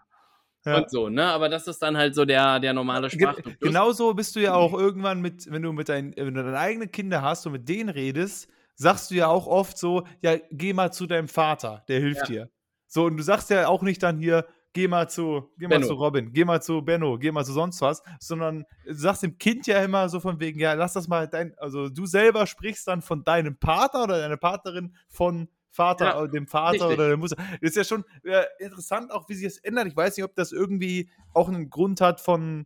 Ja. 0.65 0.78
Und 0.78 0.89
so, 0.89 1.09
ne? 1.09 1.26
Aber 1.26 1.47
das 1.47 1.67
ist 1.67 1.80
dann 1.82 1.95
halt 1.95 2.15
so 2.15 2.26
der, 2.26 2.59
der 2.59 2.73
normale 2.73 3.07
Ge 3.07 3.19
Sprachduktus. 3.19 3.59
genauso 3.59 4.13
bist 4.15 4.36
du 4.36 4.39
ja 4.39 4.55
auch 4.55 4.73
irgendwann 4.73 5.21
mit, 5.21 5.49
wenn 5.51 5.61
du 5.61 5.71
mit 5.73 5.89
deinen, 5.89 6.15
wenn 6.15 6.34
du 6.34 6.43
deine 6.43 6.57
eigenen 6.57 6.91
Kinder 6.91 7.21
hast 7.21 7.45
und 7.45 7.51
mit 7.51 7.69
denen 7.69 7.89
redest, 7.89 8.49
sagst 8.76 9.11
du 9.11 9.15
ja 9.15 9.28
auch 9.28 9.47
oft 9.47 9.78
so, 9.78 10.05
ja, 10.21 10.38
geh 10.51 10.73
mal 10.73 10.91
zu 10.91 11.07
deinem 11.07 11.28
Vater, 11.28 11.84
der 11.88 11.99
hilft 11.99 12.28
dir. 12.28 12.49
So, 12.88 13.05
und 13.05 13.17
du 13.17 13.23
sagst 13.23 13.49
ja 13.49 13.67
auch 13.67 13.82
nicht 13.82 14.03
dann 14.03 14.17
hier, 14.17 14.45
geh 14.73 14.88
mal 14.88 15.09
zu, 15.09 15.49
geh 15.57 15.67
mal 15.67 15.80
Benno. 15.80 15.88
zu 15.88 15.93
Robin, 15.93 16.34
geh 16.34 16.45
mal 16.45 16.61
zu 16.61 16.82
Benno, 16.82 17.17
geh 17.17 17.32
mal 17.32 17.45
zu 17.45 17.53
sonst 17.53 17.82
was, 17.82 18.03
sondern 18.19 18.65
du 18.86 18.93
sagst 18.93 19.23
dem 19.23 19.38
Kind 19.38 19.67
ja 19.67 19.82
immer 19.82 20.09
so 20.09 20.19
von 20.19 20.39
wegen, 20.39 20.59
ja, 20.59 20.73
lass 20.73 20.93
das 20.93 21.07
mal 21.07 21.28
dein, 21.28 21.57
also 21.57 21.89
du 21.89 22.05
selber 22.05 22.45
sprichst 22.45 22.88
dann 22.88 23.01
von 23.01 23.23
deinem 23.23 23.57
Partner 23.57 24.03
oder 24.03 24.19
deiner 24.19 24.38
Partnerin 24.38 24.95
von 25.07 25.47
Vater, 25.71 26.05
Ja, 26.05 26.23
äh, 26.23 26.30
dem 26.30 26.47
Vater 26.47 26.71
richtig. 26.73 26.91
oder 26.93 27.07
der 27.09 27.17
Mutter. 27.17 27.36
Das 27.36 27.71
ist 27.71 27.76
ja 27.76 27.84
schon 27.84 28.05
äh, 28.23 28.43
interessant, 28.59 29.11
auch 29.11 29.28
wie 29.28 29.36
sich 29.36 29.45
das 29.45 29.57
ändert. 29.57 29.88
Ich 29.88 29.95
weiß 29.95 30.15
nicht, 30.15 30.23
ob 30.23 30.34
das 30.36 30.51
irgendwie 30.53 31.09
auch 31.34 31.49
einen 31.49 31.69
Grund 31.69 31.99
hat 32.01 32.21
von, 32.21 32.65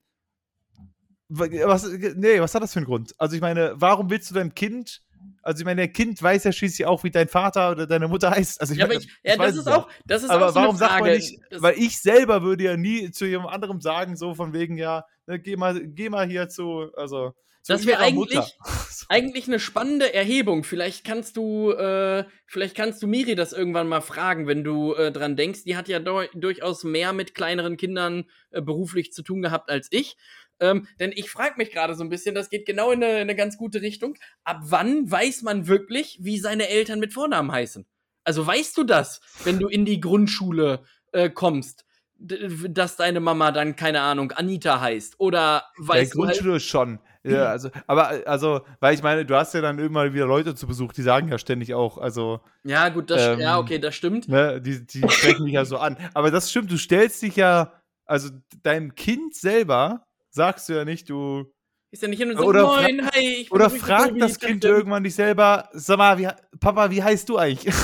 was, 1.28 1.88
nee, 2.16 2.40
was 2.40 2.54
hat 2.56 2.64
das 2.64 2.74
für 2.74 2.80
einen 2.80 2.86
Grund? 2.86 3.14
Also 3.20 3.36
ich 3.36 3.42
meine, 3.42 3.74
warum 3.76 4.10
willst 4.10 4.30
du 4.30 4.36
deinem 4.36 4.54
Kind, 4.54 5.02
also 5.50 5.62
ich 5.62 5.66
meine, 5.66 5.82
der 5.82 5.88
Kind 5.92 6.22
weiß 6.22 6.44
ja 6.44 6.52
schließlich 6.52 6.86
auch, 6.86 7.04
wie 7.04 7.10
dein 7.10 7.28
Vater 7.28 7.72
oder 7.72 7.88
deine 7.88 8.08
Mutter 8.08 8.30
heißt. 8.30 8.62
Also 8.62 8.74
ich 8.74 8.80
ja, 8.80 8.86
aber 8.86 8.94
meine, 8.94 9.04
ich, 9.04 9.12
ja, 9.24 9.34
ich 9.34 9.40
das 9.40 9.56
ist 9.58 9.68
auch, 9.68 9.90
das 10.06 10.24
ist 10.24 10.30
aber 10.30 10.46
auch 10.46 10.50
so 10.50 10.56
warum 10.60 10.78
sagt 10.78 11.00
man 11.02 11.12
nicht, 11.12 11.40
das, 11.50 11.62
weil 11.62 11.78
ich 11.78 12.00
selber 12.00 12.44
würde 12.44 12.64
ja 12.64 12.78
nie 12.78 13.10
zu 13.12 13.26
jemand 13.26 13.52
anderem 13.52 13.82
sagen, 13.82 14.16
so 14.16 14.36
von 14.36 14.54
wegen, 14.54 14.78
ja, 14.78 15.06
ne, 15.26 15.40
geh 15.40 15.56
mal, 15.56 15.82
geh 15.88 16.10
mal 16.10 16.28
hier 16.28 16.50
zu, 16.50 16.92
also 16.96 17.34
zu 17.64 17.74
Das 17.74 17.86
wäre 17.88 18.00
eigentlich- 18.00 18.58
eigentlich 19.10 19.48
eine 19.48 19.60
spannende 19.60 20.14
Erhebung. 20.14 20.64
Vielleicht 20.64 21.04
kannst 21.04 21.36
du, 21.36 21.72
äh, 21.72 22.26
vielleicht 22.46 22.76
kannst 22.76 23.02
du 23.02 23.08
Miri 23.08 23.34
das 23.34 23.54
irgendwann 23.54 23.88
mal 23.88 24.02
fragen, 24.02 24.46
wenn 24.46 24.64
du 24.64 24.94
äh, 24.94 25.12
dran 25.12 25.36
denkst. 25.36 25.64
Die 25.64 25.76
hat 25.76 25.88
ja 25.88 26.00
durchaus 26.00 26.84
mehr 26.84 27.12
mit 27.12 27.34
kleineren 27.34 27.76
Kindern 27.76 28.26
äh, 28.52 28.62
beruflich 28.62 29.12
zu 29.12 29.24
tun 29.24 29.42
gehabt 29.42 29.70
als 29.70 29.88
ich. 29.90 30.16
Ähm, 30.60 30.88
denn 31.00 31.12
ich 31.14 31.30
frage 31.30 31.56
mich 31.58 31.72
gerade 31.72 31.96
so 31.96 32.04
ein 32.04 32.10
bisschen, 32.10 32.36
das 32.36 32.50
geht 32.50 32.66
genau 32.66 32.92
in 32.92 33.04
eine, 33.04 33.16
in 33.16 33.22
eine 33.22 33.36
ganz 33.36 33.58
gute 33.58 33.82
Richtung. 33.82 34.18
Ab 34.44 34.60
wann 34.64 35.10
weiß 35.10 35.42
man 35.44 35.68
wirklich, 35.68 36.20
wie 36.22 36.40
seine 36.40 36.70
Eltern 36.70 37.00
mit 37.00 37.14
Vornamen 37.14 37.52
heißen? 37.52 37.86
Also 38.24 38.46
weißt 38.46 38.78
du 38.78 38.84
das, 38.84 39.22
wenn 39.44 39.60
du 39.60 39.68
in 39.68 39.86
die 39.86 40.00
Grundschule 40.00 40.84
äh, 41.14 41.30
kommst, 41.30 41.86
dass 42.20 42.98
deine 42.98 43.22
Mama 43.22 43.52
dann, 43.52 43.76
keine 43.76 44.02
Ahnung, 44.02 44.32
Anita 44.34 44.82
heißt? 44.82 45.20
Oder 45.20 45.64
weißt 45.78 46.14
du 46.14 46.26
halt, 46.26 46.34
Grundschule 46.34 46.60
schon. 46.60 47.00
Ja, 47.24 47.46
also, 47.46 47.70
aber 47.86 48.28
also, 48.28 48.62
weil 48.80 48.96
ich 48.96 49.04
meine, 49.04 49.26
du 49.26 49.36
hast 49.36 49.54
ja 49.54 49.62
dann 49.62 49.78
irgendwann 49.78 50.14
wieder 50.14 50.26
Leute 50.26 50.56
zu 50.56 50.68
Besuch, 50.68 50.94
die 50.94 51.02
sagen 51.02 51.28
ja 51.28 51.38
ständig 51.38 51.74
auch, 51.74 51.98
also, 51.98 52.40
Ja, 52.64 52.90
gut, 52.90 53.10
das, 53.10 53.28
Ähm, 53.28 53.40
ja, 53.40 53.60
okay, 53.60 53.78
das 53.80 53.96
stimmt. 53.96 54.30
ne, 54.30 54.62
die, 54.62 54.86
die 54.86 55.02
sprechen 55.10 55.46
dich 55.46 55.54
ja 55.54 55.66
so 55.66 55.78
an. 55.78 55.98
Aber 56.14 56.32
das 56.32 56.50
stimmt, 56.50 56.72
du 56.72 56.78
stellst 56.78 57.22
dich 57.22 57.36
ja, 57.36 57.74
also 58.06 58.30
deinem 58.64 58.96
Kind 58.96 59.36
selber 59.36 60.08
sagst 60.30 60.70
du 60.70 60.74
ja 60.74 60.86
nicht, 60.86 61.10
du, 61.10 61.46
Ist 61.92 62.02
ja 62.04 62.08
nicht 62.10 62.20
hin 62.20 62.30
und 62.30 62.38
sagt, 62.38 62.48
Oder 62.48 62.64
moin, 62.66 63.10
hi, 63.14 63.20
ich 63.42 63.50
bin 63.50 63.56
oder 63.56 63.70
fragt 63.70 64.10
Tobi, 64.10 64.20
das 64.20 64.40
Kind 64.40 64.64
dachte- 64.64 64.74
irgendwann 64.76 65.04
dich 65.04 65.16
selber, 65.16 65.70
sag 65.74 65.98
mal, 65.98 66.18
wie, 66.18 66.28
Papa, 66.60 66.90
wie 66.92 67.02
heißt 67.04 67.28
du 67.30 67.38
eigentlich? 67.38 67.74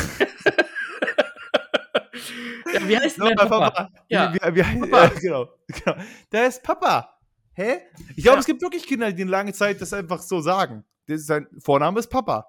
Ja, 2.73 2.87
wie 2.87 2.97
heißt 2.97 3.17
denn 3.17 3.25
Nochmal, 3.25 3.35
dein 3.37 3.49
Papa? 3.49 3.89
Ja. 4.09 4.33
Wie, 4.33 4.37
wie, 4.37 4.55
wie, 4.55 4.63
heißt- 4.63 4.89
Papa. 4.89 5.03
Ja, 5.03 5.09
genau, 5.19 5.49
genau. 5.67 5.95
Der 6.31 6.47
ist 6.47 6.61
Papa. 6.63 7.09
Hä? 7.53 7.77
Ich 8.17 8.23
glaube, 8.23 8.35
Ja. 8.35 8.39
es 8.39 8.45
gibt 8.45 8.61
wirklich 8.61 8.85
Kinder, 8.85 9.11
die 9.13 9.21
eine 9.21 9.31
lange 9.31 9.53
Zeit 9.53 9.79
das 9.81 9.93
einfach 9.93 10.21
so 10.21 10.41
sagen. 10.41 10.83
Das 11.07 11.25
sein 11.25 11.47
Vorname 11.59 11.99
ist 11.99 12.07
Papa. 12.07 12.47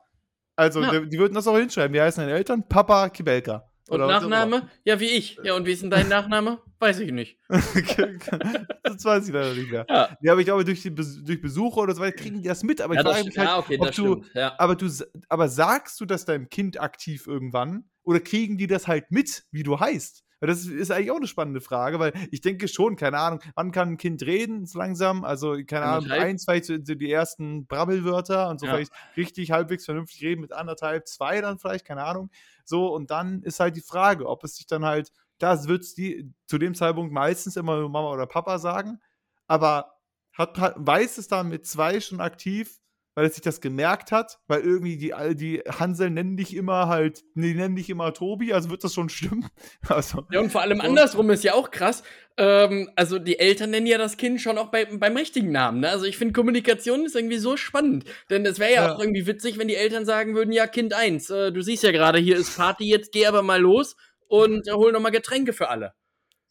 Also, 0.57 0.81
Ja. 0.83 0.91
die, 1.01 1.09
die 1.11 1.19
würden 1.19 1.35
das 1.35 1.47
auch 1.47 1.57
hinschreiben. 1.57 1.95
Wie 1.95 2.01
heißen 2.01 2.23
deine 2.25 2.37
Eltern? 2.37 2.67
Papa 2.69 3.09
Kibelka. 3.11 3.66
Und 3.89 3.97
Oder 4.03 4.07
Nachname? 4.09 4.69
Ja, 4.85 4.99
wie 4.99 5.07
ich. 5.11 5.39
Ja, 5.45 5.55
und 5.55 5.65
wie 5.65 5.71
ist 5.73 5.83
denn 5.83 5.91
dein 5.91 6.09
Nachname? 6.09 6.61
Weiß 6.81 6.99
ich 6.99 7.13
nicht. 7.13 7.39
das 7.49 9.05
weiß 9.05 9.29
ich 9.29 9.33
leider 9.35 9.55
nicht 9.55 9.71
mehr. 9.71 9.87
Ja, 9.89 10.17
Ja, 10.21 10.33
aber 10.33 10.41
ich 10.41 10.47
glaube, 10.47 10.65
durch, 10.65 10.83
die, 10.83 10.91
Bes- 10.91 11.25
durch 11.25 11.41
Besuche 11.41 11.81
oder 11.81 11.95
so 11.95 12.01
weiter 12.01 12.17
kriegen 12.17 12.43
die 12.43 12.49
das 12.49 12.63
mit. 12.63 12.81
Aber 12.81 12.95
ja, 12.95 13.01
ich 13.01 13.07
frage 13.07 13.25
mich 13.25 13.39
halt, 13.39 13.49
ja 13.49 13.59
okay, 13.59 13.79
ob 13.79 13.87
du, 13.93 13.93
stimmt. 14.23 14.35
Ja. 14.35 14.55
aber 14.59 14.75
du, 14.75 14.89
aber 15.29 15.49
sagst 15.49 16.01
du 16.01 16.05
das 16.05 16.25
deinem 16.25 16.49
Kind 16.49 16.81
aktiv 16.81 17.27
irgendwann? 17.27 17.85
Oder 18.03 18.21
kriegen 18.21 18.57
die 18.59 18.67
das 18.67 18.87
halt 18.87 19.11
mit, 19.11 19.45
wie 19.51 19.63
du 19.63 19.79
heißt? 19.81 20.25
Das 20.41 20.67
ist- 20.67 20.91
eigentlich 20.91 21.11
auch 21.11 21.17
eine 21.17 21.27
spannende 21.27 21.61
Frage, 21.61 21.99
weil 21.99 22.13
ich 22.31 22.41
denke 22.43 22.69
schon, 22.69 22.97
keine 22.97 23.19
Ahnung, 23.19 23.41
wann 23.55 23.73
kann 23.73 23.91
ein 23.91 23.97
Kind 23.97 24.23
reden, 24.23 24.67
so 24.67 24.79
langsam? 24.79 25.25
Also, 25.25 25.57
keine 25.67 25.87
Ahnung, 25.87 26.11
eins 26.11 26.45
vielleicht 26.45 26.67
so 26.67 26.77
die 26.77 27.11
ersten 27.11 27.67
Brabbelwörter 27.67 28.49
und 28.51 28.61
so 28.61 28.67
Ja. 28.67 28.75
vielleicht 28.75 28.93
richtig 29.17 29.51
halbwegs 29.51 29.85
vernünftig 29.87 30.23
reden, 30.23 30.43
mit 30.43 30.53
anderthalb, 30.53 31.09
zwei 31.09 31.41
dann 31.41 31.59
vielleicht, 31.59 31.87
keine 31.87 32.05
Ahnung. 32.05 32.31
So, 32.65 32.95
und 32.95 33.11
dann 33.11 33.43
ist 33.43 33.61
halt 33.61 33.77
die 33.77 33.81
Frage, 33.81 34.27
ob 34.27 34.45
es 34.45 34.57
sich 34.57 34.67
dann 34.67 34.85
halt, 34.85 35.11
da 35.39 35.65
wird 35.65 35.83
es 35.83 35.95
die 35.95 36.33
zu 36.47 36.59
dem 36.59 36.75
Zeitpunkt 36.75 37.13
meistens 37.13 37.57
immer 37.57 37.79
nur 37.79 37.89
Mama 37.89 38.11
oder 38.13 38.27
Papa 38.27 38.59
sagen, 38.59 39.01
aber 39.47 39.95
hat, 40.33 40.59
weiß 40.77 41.17
es 41.19 41.29
dann 41.29 41.49
mit 41.49 41.67
zwei 41.67 42.01
schon 42.01 42.21
aktiv, 42.21 42.79
weil 43.17 43.27
es 43.27 43.35
sich 43.35 43.43
das 43.43 43.61
gemerkt 43.61 44.13
hat, 44.13 44.39
weil 44.47 44.61
irgendwie 44.61 44.97
die, 44.99 45.15
all 45.15 45.35
die 45.35 45.61
Hansel 45.67 46.11
nennen 46.11 46.37
dich 46.37 46.55
immer 46.55 46.87
halt, 46.87 47.25
die 47.35 47.55
nennen 47.55 47.75
dich 47.75 47.91
immer 47.91 48.13
Tobi, 48.13 48.53
also 48.53 48.71
wird 48.71 48.85
das 48.85 48.95
schon 48.95 49.09
stimmen. 49.09 49.49
Also, 49.89 50.25
ja, 50.31 50.41
und 50.41 50.51
vor 50.53 50.61
allem 50.61 50.81
andersrum 50.81 51.31
ist 51.31 51.43
ja 51.43 51.55
auch 51.55 51.71
krass. 51.71 52.03
Ähm, 52.37 52.91
also 52.97 53.19
die 53.19 53.39
Eltern 53.39 53.71
nennen 53.71 53.87
ja 53.87 53.99
das 53.99 54.17
Kind 54.19 54.41
schon 54.41 54.59
auch 54.59 54.71
bei, 54.71 54.85
beim 54.85 55.17
richtigen 55.17 55.51
Namen. 55.51 55.81
Ne? 55.81 55.89
Also 55.89 56.05
ich 56.05 56.19
finde, 56.19 56.33
Kommunikation 56.35 57.05
ist 57.07 57.17
irgendwie 57.17 57.39
so 57.39 57.57
spannend. 57.57 58.05
Denn 58.31 58.45
es 58.45 58.59
wäre 58.59 58.73
ja, 58.75 58.85
Ja. 58.87 58.95
auch 58.95 59.01
irgendwie 59.01 59.27
witzig, 59.27 59.59
wenn 59.59 59.69
die 59.69 59.77
Eltern 59.77 60.05
sagen 60.05 60.35
würden, 60.35 60.53
ja, 60.53 60.67
Kind 60.67 60.93
1, 60.93 61.31
äh, 61.31 61.53
du 61.53 61.63
siehst 61.63 61.83
ja 61.85 61.93
gerade, 61.93 62.19
hier 62.19 62.37
ist 62.37 62.57
Party, 62.57 62.85
jetzt 62.85 63.13
geh 63.13 63.27
aber 63.27 63.43
mal 63.43 63.61
los 63.61 63.97
und 64.29 64.69
äh, 64.69 64.73
hol 64.73 64.93
noch 64.93 65.01
mal 65.01 65.11
Getränke 65.11 65.53
für 65.55 65.69
alle. 65.71 65.95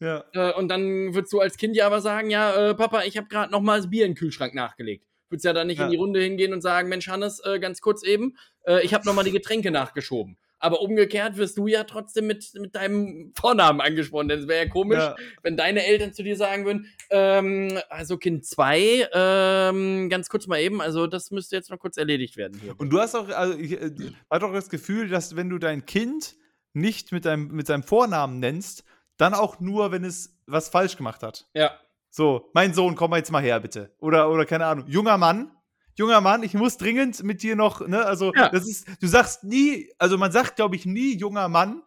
ja. 0.00 0.24
Äh, 0.32 0.52
und 0.54 0.68
dann 0.68 1.14
würdest 1.14 1.32
du 1.32 1.38
als 1.40 1.56
Kind 1.56 1.76
ja 1.76 1.86
aber 1.86 2.00
sagen, 2.00 2.28
ja, 2.30 2.70
äh, 2.70 2.74
Papa, 2.74 3.04
ich 3.04 3.16
habe 3.16 3.28
gerade 3.28 3.52
noch 3.52 3.60
mal 3.60 3.78
das 3.78 3.88
Bier 3.90 4.04
in 4.06 4.12
den 4.12 4.18
Kühlschrank 4.18 4.54
nachgelegt. 4.54 5.06
Würdest 5.28 5.44
ja 5.44 5.52
dann 5.52 5.66
nicht 5.66 5.78
Ja. 5.78 5.86
in 5.86 5.90
die 5.90 5.96
Runde 5.96 6.20
hingehen 6.20 6.52
und 6.52 6.60
sagen, 6.60 6.88
Mensch, 6.88 7.08
Hannes, 7.08 7.40
äh, 7.44 7.58
ganz 7.58 7.80
kurz 7.80 8.02
eben, 8.02 8.36
äh, 8.66 8.84
ich 8.84 8.94
habe 8.94 9.04
noch 9.06 9.14
mal 9.14 9.24
die 9.24 9.32
Getränke 9.32 9.70
nachgeschoben. 9.70 10.36
Aber 10.58 10.80
umgekehrt 10.80 11.36
wirst 11.36 11.58
du 11.58 11.66
ja 11.66 11.84
trotzdem 11.84 12.26
mit, 12.26 12.52
mit 12.54 12.74
deinem 12.74 13.32
Vornamen 13.38 13.80
angesprochen. 13.82 14.28
Denn 14.28 14.38
es 14.40 14.48
wäre 14.48 14.64
ja 14.64 14.70
komisch, 14.70 14.98
Ja. 14.98 15.14
wenn 15.42 15.56
deine 15.56 15.84
Eltern 15.84 16.14
zu 16.14 16.22
dir 16.22 16.34
sagen 16.36 16.64
würden, 16.64 16.86
ähm, 17.10 17.78
also 17.90 18.16
Kind 18.16 18.46
2, 18.46 19.08
ähm, 19.12 20.08
ganz 20.08 20.28
kurz 20.30 20.46
mal 20.46 20.58
eben, 20.60 20.80
also 20.80 21.06
das 21.06 21.30
müsste 21.30 21.56
jetzt 21.56 21.70
noch 21.70 21.78
kurz 21.78 21.96
erledigt 21.98 22.36
werden 22.36 22.58
hier. 22.58 22.74
Und 22.78 22.88
du 22.90 22.98
hast 23.00 23.14
auch, 23.14 23.28
also 23.28 23.58
ich 23.58 23.72
äh, 23.72 23.90
hatte 24.30 24.46
auch 24.46 24.52
das 24.52 24.70
Gefühl, 24.70 25.08
dass 25.08 25.36
wenn 25.36 25.50
du 25.50 25.58
dein 25.58 25.84
Kind 25.84 26.36
nicht 26.72 27.12
mit, 27.12 27.24
deinem, 27.26 27.48
mit 27.48 27.66
seinem 27.66 27.82
Vornamen 27.82 28.38
nennst, 28.38 28.84
dann 29.18 29.34
auch 29.34 29.60
nur, 29.60 29.92
wenn 29.92 30.04
es 30.04 30.36
was 30.46 30.68
falsch 30.68 30.96
gemacht 30.96 31.22
hat. 31.22 31.46
Ja. 31.54 31.78
So, 32.16 32.48
mein 32.54 32.72
Sohn, 32.72 32.94
komm 32.94 33.10
mal 33.10 33.18
jetzt 33.18 33.30
mal 33.30 33.42
her, 33.42 33.60
bitte. 33.60 33.94
Oder, 34.00 34.30
oder 34.30 34.46
keine 34.46 34.64
Ahnung, 34.64 34.86
junger 34.88 35.18
Mann, 35.18 35.50
junger 35.96 36.22
Mann, 36.22 36.42
ich 36.42 36.54
muss 36.54 36.78
dringend 36.78 37.22
mit 37.22 37.42
dir 37.42 37.56
noch, 37.56 37.86
ne, 37.86 38.06
also, 38.06 38.32
Ja. 38.34 38.48
das 38.48 38.66
ist, 38.66 38.86
du 39.02 39.06
sagst 39.06 39.44
nie, 39.44 39.92
also 39.98 40.16
man 40.16 40.32
sagt, 40.32 40.56
glaube 40.56 40.76
ich, 40.76 40.86
nie 40.86 41.14
junger 41.18 41.50
Mann 41.50 41.82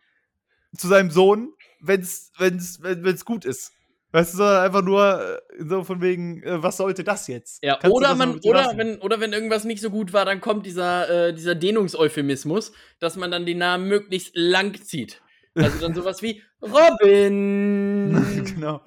zu 0.78 0.88
seinem 0.88 1.10
Sohn, 1.10 1.52
wenn's, 1.82 2.32
wenn's, 2.38 2.80
wenn 2.84 3.04
es 3.08 3.26
gut 3.26 3.44
ist. 3.44 3.72
Weißt 4.12 4.34
du, 4.34 4.38
sondern 4.38 4.64
einfach 4.66 4.84
nur 4.84 5.20
äh, 5.20 5.64
so 5.68 5.84
von 5.84 6.00
wegen, 6.00 6.44
äh, 6.44 6.62
was 6.62 6.78
sollte 6.78 7.04
das 7.04 7.26
jetzt? 7.28 7.64
Ja, 7.64 7.78
Kannst 7.82 7.96
oder 7.96 8.14
man, 8.14 8.38
oder 8.42 8.64
lassen? 8.66 8.78
wenn, 8.78 9.00
oder 9.02 9.20
wenn 9.20 9.34
irgendwas 9.34 9.64
nicht 9.64 9.82
so 9.82 9.90
gut 9.90 10.14
war, 10.14 10.26
dann 10.26 10.42
kommt 10.42 10.68
dieser, 10.68 11.28
äh, 11.30 11.34
dieser 11.34 11.56
Dehnungseuphemismus, 11.56 12.72
dass 13.00 13.16
man 13.16 13.32
dann 13.32 13.48
den 13.48 13.58
Namen 13.58 13.88
möglichst 13.88 14.36
lang 14.36 14.76
zieht. 14.84 15.24
Also 15.56 15.80
dann 15.80 15.94
sowas 15.96 16.22
wie 16.22 16.42
Robin, 16.62 18.44
genau. 18.56 18.82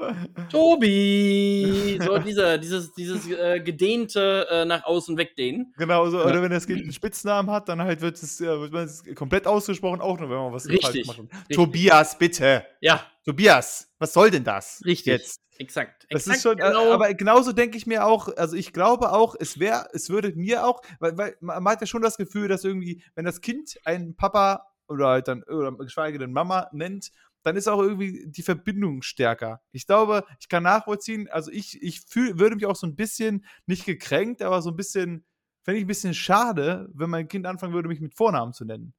Tobi, 0.50 1.98
so 2.02 2.18
dieser, 2.18 2.58
dieses, 2.58 2.92
dieses 2.94 3.28
äh, 3.30 3.60
gedehnte 3.60 4.46
äh, 4.50 4.64
nach 4.64 4.84
außen 4.84 5.16
wegdehnen. 5.16 5.72
Genau, 5.76 6.08
so, 6.10 6.18
Ja. 6.18 6.26
oder 6.26 6.42
wenn 6.42 6.50
das 6.50 6.66
Kind 6.66 6.82
einen 6.82 6.92
Spitznamen 6.92 7.50
hat, 7.50 7.68
dann 7.68 7.80
halt 7.82 8.00
wird 8.00 8.16
es, 8.22 8.40
wird 8.40 8.72
man 8.72 8.84
es 8.84 9.02
komplett 9.14 9.46
ausgesprochen, 9.46 10.00
auch 10.00 10.18
nur, 10.18 10.30
wenn 10.30 10.36
man 10.36 10.52
was 10.52 10.68
Richtig, 10.68 11.06
falsch 11.06 11.18
macht. 11.18 11.32
richtig. 11.32 11.56
Tobias, 11.56 12.18
bitte. 12.18 12.64
Ja, 12.80 13.04
Tobias, 13.24 13.88
was 13.98 14.12
soll 14.12 14.30
denn 14.30 14.44
das? 14.44 14.82
richtig. 14.84 15.06
Jetzt. 15.12 15.40
Exakt. 15.58 16.06
Das 16.10 16.22
exakt 16.22 16.36
ist 16.38 16.42
schon, 16.42 16.56
genau. 16.56 16.86
äh, 16.88 16.92
aber 16.92 17.14
genauso 17.14 17.52
denke 17.52 17.76
ich 17.76 17.86
mir 17.86 18.04
auch, 18.06 18.28
also 18.36 18.56
ich 18.56 18.72
glaube 18.72 19.12
auch, 19.12 19.36
es 19.38 19.60
wäre, 19.60 19.86
es 19.92 20.08
würde 20.10 20.32
mir 20.34 20.66
auch, 20.66 20.80
weil, 20.98 21.16
weil 21.16 21.36
man 21.40 21.62
man 21.62 21.74
hat 21.74 21.80
ja 21.82 21.86
schon 21.86 22.02
das 22.02 22.16
Gefühl, 22.16 22.48
dass 22.48 22.64
irgendwie, 22.64 23.02
wenn 23.14 23.24
das 23.26 23.40
Kind 23.42 23.78
einen 23.84 24.16
Papa 24.16 24.71
oder 24.92 25.08
halt 25.08 25.28
dann, 25.28 25.42
oder 25.44 25.72
geschweige 25.72 26.18
denn 26.18 26.32
Mama 26.32 26.68
nennt, 26.72 27.10
dann 27.42 27.56
ist 27.56 27.68
auch 27.68 27.80
irgendwie 27.80 28.24
die 28.26 28.42
Verbindung 28.42 29.02
stärker. 29.02 29.60
Ich 29.72 29.86
glaube, 29.86 30.24
ich 30.40 30.48
kann 30.48 30.62
nachvollziehen, 30.62 31.28
also 31.28 31.50
ich, 31.50 31.82
ich 31.82 32.02
fühl, 32.02 32.38
würde 32.38 32.56
mich 32.56 32.66
auch 32.66 32.76
so 32.76 32.86
ein 32.86 32.96
bisschen, 32.96 33.44
nicht 33.66 33.84
gekränkt, 33.84 34.42
aber 34.42 34.62
so 34.62 34.70
ein 34.70 34.76
bisschen, 34.76 35.24
fände 35.64 35.78
ich 35.78 35.84
ein 35.84 35.88
bisschen 35.88 36.14
schade, 36.14 36.88
wenn 36.94 37.10
mein 37.10 37.28
Kind 37.28 37.46
anfangen 37.46 37.74
würde, 37.74 37.88
mich 37.88 38.00
mit 38.00 38.14
Vornamen 38.14 38.52
zu 38.52 38.64
nennen. 38.64 38.94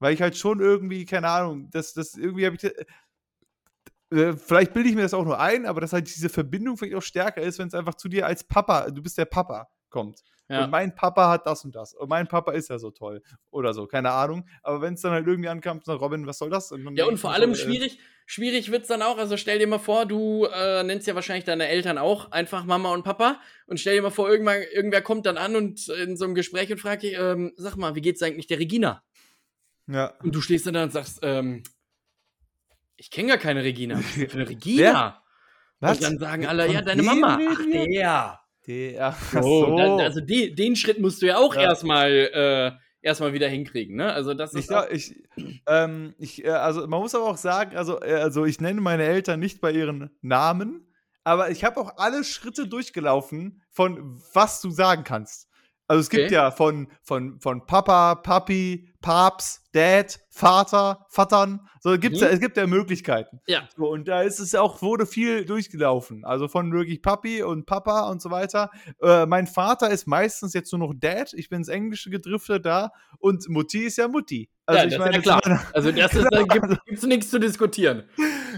Weil 0.00 0.14
ich 0.14 0.22
halt 0.22 0.36
schon 0.36 0.60
irgendwie, 0.60 1.04
keine 1.06 1.28
Ahnung, 1.28 1.70
das, 1.70 1.94
das 1.94 2.14
irgendwie 2.14 2.46
habe 2.46 2.56
ich, 2.56 2.64
äh, 4.10 4.36
vielleicht 4.36 4.72
bilde 4.72 4.88
ich 4.88 4.94
mir 4.94 5.02
das 5.02 5.14
auch 5.14 5.24
nur 5.24 5.40
ein, 5.40 5.66
aber 5.66 5.80
dass 5.80 5.92
halt 5.92 6.08
diese 6.08 6.28
Verbindung 6.28 6.76
vielleicht 6.76 6.96
auch 6.96 7.02
stärker 7.02 7.42
ist, 7.42 7.58
wenn 7.58 7.68
es 7.68 7.74
einfach 7.74 7.94
zu 7.94 8.08
dir 8.08 8.26
als 8.26 8.44
Papa, 8.44 8.90
du 8.90 9.02
bist 9.02 9.18
der 9.18 9.24
Papa, 9.24 9.68
kommt. 9.90 10.22
Ja. 10.48 10.64
Und 10.64 10.70
mein 10.70 10.94
Papa 10.94 11.28
hat 11.28 11.46
das 11.46 11.64
und 11.64 11.76
das. 11.76 11.92
Und 11.92 12.08
mein 12.08 12.26
Papa 12.26 12.52
ist 12.52 12.70
ja 12.70 12.78
so 12.78 12.90
toll. 12.90 13.22
Oder 13.50 13.74
so, 13.74 13.86
keine 13.86 14.10
Ahnung. 14.12 14.48
Aber 14.62 14.80
wenn 14.80 14.94
es 14.94 15.02
dann 15.02 15.12
halt 15.12 15.26
irgendwie 15.26 15.50
ankam, 15.50 15.80
so, 15.84 15.92
Robin, 15.94 16.26
was 16.26 16.38
soll 16.38 16.48
das? 16.48 16.70
dann 16.70 16.96
Ja, 16.96 17.04
und 17.04 17.18
vor 17.18 17.32
allem 17.32 17.54
so, 17.54 17.62
äh, 17.62 17.64
schwierig, 17.66 17.98
schwierig 18.24 18.70
wird's 18.70 18.88
dann 18.88 19.02
auch. 19.02 19.18
Also 19.18 19.36
stell 19.36 19.58
dir 19.58 19.66
mal 19.66 19.78
vor, 19.78 20.06
du 20.06 20.46
äh, 20.46 20.82
nennst 20.84 21.06
ja 21.06 21.14
wahrscheinlich 21.14 21.44
deine 21.44 21.68
Eltern 21.68 21.98
auch 21.98 22.32
einfach 22.32 22.64
Mama 22.64 22.92
und 22.94 23.02
Papa. 23.02 23.40
Und 23.66 23.78
stell 23.78 23.96
dir 23.96 24.02
mal 24.02 24.10
vor, 24.10 24.30
irgendwann, 24.30 24.62
irgendwer 24.72 25.02
kommt 25.02 25.26
dann 25.26 25.36
an 25.36 25.54
und 25.54 25.86
in 25.88 26.16
so 26.16 26.24
einem 26.24 26.34
Gespräch 26.34 26.72
und 26.72 26.78
fragt 26.78 27.02
dich, 27.02 27.14
ähm, 27.18 27.52
sag 27.56 27.76
mal, 27.76 27.94
wie 27.94 28.00
geht's 28.00 28.22
eigentlich 28.22 28.46
der 28.46 28.58
Regina? 28.58 29.02
Ja. 29.86 30.14
Und 30.22 30.34
du 30.34 30.40
stehst 30.40 30.66
dann 30.66 30.74
da 30.74 30.82
und 30.84 30.92
sagst, 30.92 31.18
ähm, 31.22 31.62
ich 32.96 33.10
kenne 33.10 33.28
gar 33.28 33.38
keine 33.38 33.64
Regina. 33.64 33.96
Was 33.96 34.06
ist 34.06 34.16
denn 34.16 34.30
für 34.30 34.38
eine 34.38 34.48
Regina? 34.48 35.22
Und 35.80 36.02
dann 36.02 36.18
sagen 36.18 36.46
alle, 36.46 36.72
ja, 36.72 36.80
deine 36.80 37.02
Mama. 37.02 37.38
Ach, 37.50 37.60
der. 37.70 38.40
Der, 38.68 39.06
ach 39.08 39.34
Oh, 39.34 39.66
so. 39.66 39.76
dann, 39.76 40.00
also 40.00 40.20
die, 40.20 40.54
den 40.54 40.76
Schritt 40.76 41.00
musst 41.00 41.22
du 41.22 41.26
ja 41.26 41.38
auch 41.38 41.54
Ja. 41.54 41.62
erstmal 41.62 42.10
äh, 42.12 42.72
erstmal 43.00 43.32
wieder 43.32 43.48
hinkriegen, 43.48 43.96
ne? 43.96 44.12
Also 44.12 44.34
das 44.34 44.52
ich, 44.52 44.60
ist 44.66 44.72
auch, 44.74 44.86
glaub, 44.86 44.92
ich, 44.92 45.14
ähm, 45.66 46.14
ich, 46.18 46.44
äh, 46.44 46.50
also 46.50 46.86
man 46.86 47.00
muss 47.00 47.14
aber 47.14 47.26
auch 47.26 47.36
sagen, 47.38 47.76
also, 47.76 48.00
äh, 48.02 48.14
also 48.14 48.44
ich 48.44 48.60
nenne 48.60 48.80
meine 48.80 49.04
Eltern 49.04 49.40
nicht 49.40 49.60
bei 49.60 49.72
ihren 49.72 50.10
Namen, 50.20 50.86
aber 51.24 51.50
ich 51.50 51.64
habe 51.64 51.80
auch 51.80 51.96
alle 51.96 52.24
Schritte 52.24 52.68
durchgelaufen 52.68 53.62
von 53.70 54.20
was 54.34 54.60
du 54.60 54.70
sagen 54.70 55.04
kannst. 55.04 55.47
Also 55.88 56.00
es 56.00 56.10
gibt 56.10 56.24
Okay. 56.26 56.34
ja 56.34 56.50
von, 56.50 56.88
von, 57.02 57.40
von 57.40 57.66
Papa, 57.66 58.14
Papi, 58.16 58.88
Papst, 59.00 59.62
Dad, 59.72 60.20
Vater, 60.28 61.06
Vatern, 61.08 61.60
so 61.80 61.96
gibt's 61.98 62.20
Mhm. 62.20 62.26
ja, 62.26 62.32
es 62.32 62.40
gibt 62.40 62.56
ja 62.56 62.66
Möglichkeiten. 62.66 63.40
Ja. 63.46 63.68
So, 63.76 63.88
und 63.90 64.06
da 64.06 64.22
ist 64.22 64.38
es 64.38 64.54
auch, 64.54 64.82
wurde 64.82 65.06
viel 65.06 65.44
durchgelaufen. 65.46 66.24
Also 66.24 66.46
von 66.48 66.72
wirklich 66.72 67.00
Papi 67.00 67.42
und 67.42 67.64
Papa 67.66 68.10
und 68.10 68.20
so 68.20 68.30
weiter. 68.30 68.70
Äh, 69.02 69.24
mein 69.26 69.46
Vater 69.46 69.88
ist 69.90 70.06
meistens 70.06 70.52
jetzt 70.52 70.72
nur 70.72 70.80
noch 70.80 70.94
Dad. 70.94 71.32
Ich 71.34 71.48
bin 71.48 71.58
ins 71.60 71.68
Englische 71.68 72.10
gedriftet 72.10 72.66
da. 72.66 72.90
Und 73.18 73.48
Mutti 73.48 73.78
ist 73.84 73.96
ja 73.98 74.08
Mutti. 74.08 74.50
Also 74.66 74.78
ja, 74.80 74.84
ich 74.86 74.90
das 74.94 74.98
meine, 74.98 75.18
ist 75.18 75.26
ja 75.26 75.40
klar. 75.40 75.40
meiner- 75.58 75.74
Also 75.74 75.92
das 75.92 76.12
ist, 76.14 76.26
da 76.30 76.42
gibt, 76.42 76.84
gibt's 76.86 77.02
nichts 77.06 77.30
zu 77.30 77.38
diskutieren. 77.40 78.02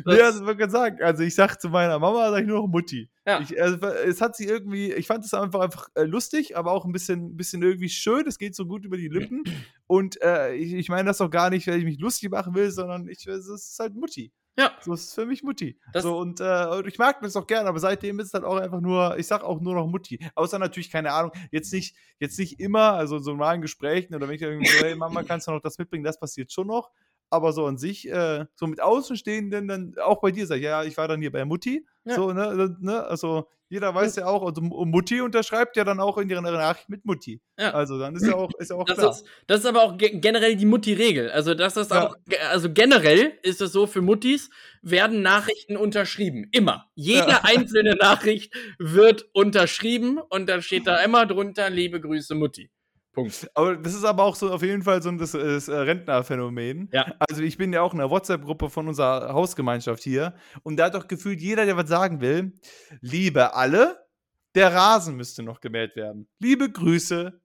Ja, 0.07 0.33
das 0.33 0.41
ich 0.41 0.71
sagen. 0.71 1.03
Also 1.03 1.23
ich 1.23 1.35
sag 1.35 1.57
zu 1.61 1.69
meiner 1.69 1.99
Mama, 1.99 2.31
sag 2.31 2.43
ich 2.43 2.47
nur 2.47 2.61
noch 2.61 2.69
Mutti. 2.69 3.11
Ja. 3.27 3.41
Ich, 3.41 3.61
also, 3.61 3.77
es 3.87 4.21
hat 4.21 4.37
sie 4.37 4.47
irgendwie, 4.47 4.93
ich 4.93 5.07
fand 5.07 5.25
es 5.25 5.35
einfach, 5.35 5.61
einfach 5.61 5.89
äh, 5.95 6.03
lustig, 6.05 6.57
aber 6.57 6.73
auch 6.73 6.85
ein 6.85 6.93
bisschen, 6.93 7.37
bisschen 7.37 7.63
irgendwie 7.63 7.89
schön. 7.89 8.27
Es 8.27 8.39
geht 8.39 8.55
so 8.55 8.67
gut 8.67 8.85
über 8.85 8.97
die 8.97 9.09
Lippen. 9.09 9.45
Und 9.87 10.21
äh, 10.23 10.55
ich, 10.55 10.73
ich 10.75 10.89
meine 10.89 11.09
das 11.09 11.21
auch 11.21 11.31
gar 11.31 11.51
nicht, 11.51 11.67
weil 11.67 11.79
ich 11.79 11.85
mich 11.85 11.99
lustig 11.99 12.31
machen 12.31 12.55
will, 12.55 12.71
sondern 12.71 13.09
ich, 13.09 13.27
es 13.27 13.49
ist 13.49 13.79
halt 13.79 13.95
Mutti. 13.95 14.33
Ja. 14.59 14.73
So 14.83 14.93
ist 14.93 15.05
es 15.05 15.15
für 15.15 15.27
mich 15.27 15.43
Mutti. 15.43 15.79
Das- 15.93 16.03
so, 16.03 16.19
und, 16.19 16.41
äh, 16.41 16.87
ich 16.87 16.99
mag 16.99 17.21
das 17.23 17.37
auch 17.37 17.47
gerne, 17.47 17.69
aber 17.69 17.79
seitdem 17.79 18.19
ist 18.21 18.29
es 18.29 18.35
halt 18.35 18.45
auch 18.45 18.57
einfach 18.57 18.81
nur, 18.81 19.17
ich 19.17 19.27
sag 19.27 19.43
auch 19.43 19.61
nur 19.61 19.75
noch 19.75 19.87
Mutti. 19.87 20.19
Außer 20.35 20.59
natürlich, 20.59 20.91
keine 20.91 21.13
Ahnung, 21.13 21.33
jetzt 21.51 21.73
nicht, 21.73 21.97
jetzt 22.19 22.39
nicht 22.39 22.61
immer, 22.61 22.93
also 22.95 23.17
in 23.17 23.23
so 23.23 23.31
normalen 23.31 23.63
Gesprächen 23.63 24.15
oder 24.15 24.29
wenn 24.29 24.35
ich 24.35 24.43
irgendwie 24.43 24.69
so, 24.71 24.85
hey 24.85 24.97
Mama, 24.97 25.23
kannst 25.23 25.47
du 25.47 25.53
noch 25.53 25.61
das 25.63 25.79
mitbringen, 25.79 26.05
das 26.05 26.19
passiert 26.19 26.53
schon 26.53 26.67
noch. 26.67 26.91
Aber 27.31 27.53
so 27.53 27.67
an 27.67 27.79
sich, 27.79 28.09
äh, 28.11 28.47
so 28.55 28.67
mit 28.67 28.81
Außenstehenden, 28.81 29.69
dann 29.69 29.95
auch 30.03 30.21
bei 30.21 30.33
dir 30.33 30.47
sag 30.47 30.57
ich, 30.57 30.65
ja, 30.65 30.83
ich 30.85 30.97
war 30.97 31.09
dann 31.09 31.21
hier 31.21 31.33
bei 31.33 31.45
Mutti. 31.45 31.87
Ja. 32.05 32.17
So, 32.17 32.33
ne, 32.33 32.77
ne, 32.81 33.05
also 33.05 33.49
jeder 33.71 33.95
weiß 33.95 34.17
ja 34.17 34.27
auch, 34.27 34.43
also 34.45 34.61
Mutti 34.61 35.21
unterschreibt 35.21 35.77
ja 35.77 35.85
dann 35.85 36.01
auch 36.01 36.19
in 36.19 36.29
ihrer 36.29 36.41
Nachricht 36.41 36.89
mit 36.89 37.05
Mutti. 37.05 37.41
Ja. 37.57 37.71
Also 37.71 38.01
dann 38.01 38.17
ist 38.17 38.27
ja 38.27 38.35
auch, 38.35 38.51
ist 38.59 38.71
ja 38.71 38.77
auch 38.77 38.85
Das 38.85 38.99
klar. 38.99 39.11
ist, 39.13 39.25
das 39.47 39.61
ist 39.61 39.67
aber 39.67 39.85
auch 39.85 39.97
ge 39.97 40.19
generell 40.19 40.57
die 40.57 40.67
Mutti-Regel. 40.67 41.31
Also, 41.31 41.55
das 41.55 41.77
ist 41.77 41.93
auch, 41.93 42.17
also 42.51 42.73
generell 42.73 43.39
ist 43.45 43.61
es 43.61 43.71
so, 43.71 43.87
für 43.87 44.03
Muttis 44.03 44.51
werden 44.83 45.23
Nachrichten 45.23 45.77
unterschrieben. 45.77 46.49
Immer. 46.51 46.91
Jede 46.97 47.45
einzelne 47.45 47.95
Nachricht 47.95 48.53
wird 48.81 49.29
unterschrieben 49.35 50.19
und 50.19 50.49
dann 50.49 50.63
steht 50.63 50.89
da 50.89 50.97
immer 51.05 51.25
drunter, 51.27 51.71
liebe 51.71 52.01
Grüße 52.01 52.35
Mutti. 52.35 52.71
Punkt. 53.13 53.51
Aber 53.55 53.77
das 53.77 53.95
ist 53.95 54.05
aber 54.05 54.25
auch 54.25 54.37
so 54.37 54.53
auf 54.53 54.63
jeden 54.63 54.83
Fall 54.83 55.03
so 55.03 55.09
ein 55.09 55.19
das, 55.19 55.33
das 55.33 55.69
äh, 55.69 55.75
Rentnerphänomen. 55.75 56.89
Ja. 56.93 57.13
Also 57.19 57.43
ich 57.43 57.57
bin 57.57 57.73
ja 57.73 57.83
auch 57.83 57.93
in 57.93 57.99
der 57.99 58.11
WhatsApp-Gruppe 58.11 58.71
von 58.71 58.89
unserer 58.89 59.33
Hausgemeinschaft 59.33 60.03
hier 60.03 60.35
und 60.63 60.77
da 60.77 60.87
hat 60.87 60.95
doch 60.95 61.09
gefühlt 61.09 61.41
jeder, 61.41 61.67
der 61.67 61.77
was 61.77 61.89
sagen 61.89 62.21
will, 62.21 62.53
liebe 63.01 63.55
alle, 63.55 64.07
der 64.55 64.73
Rasen 64.73 65.17
müsste 65.17 65.43
noch 65.43 65.61
gemäht 65.61 65.97
werden. 65.97 66.29
Liebe 66.39 66.71
Grüße, 66.71 67.41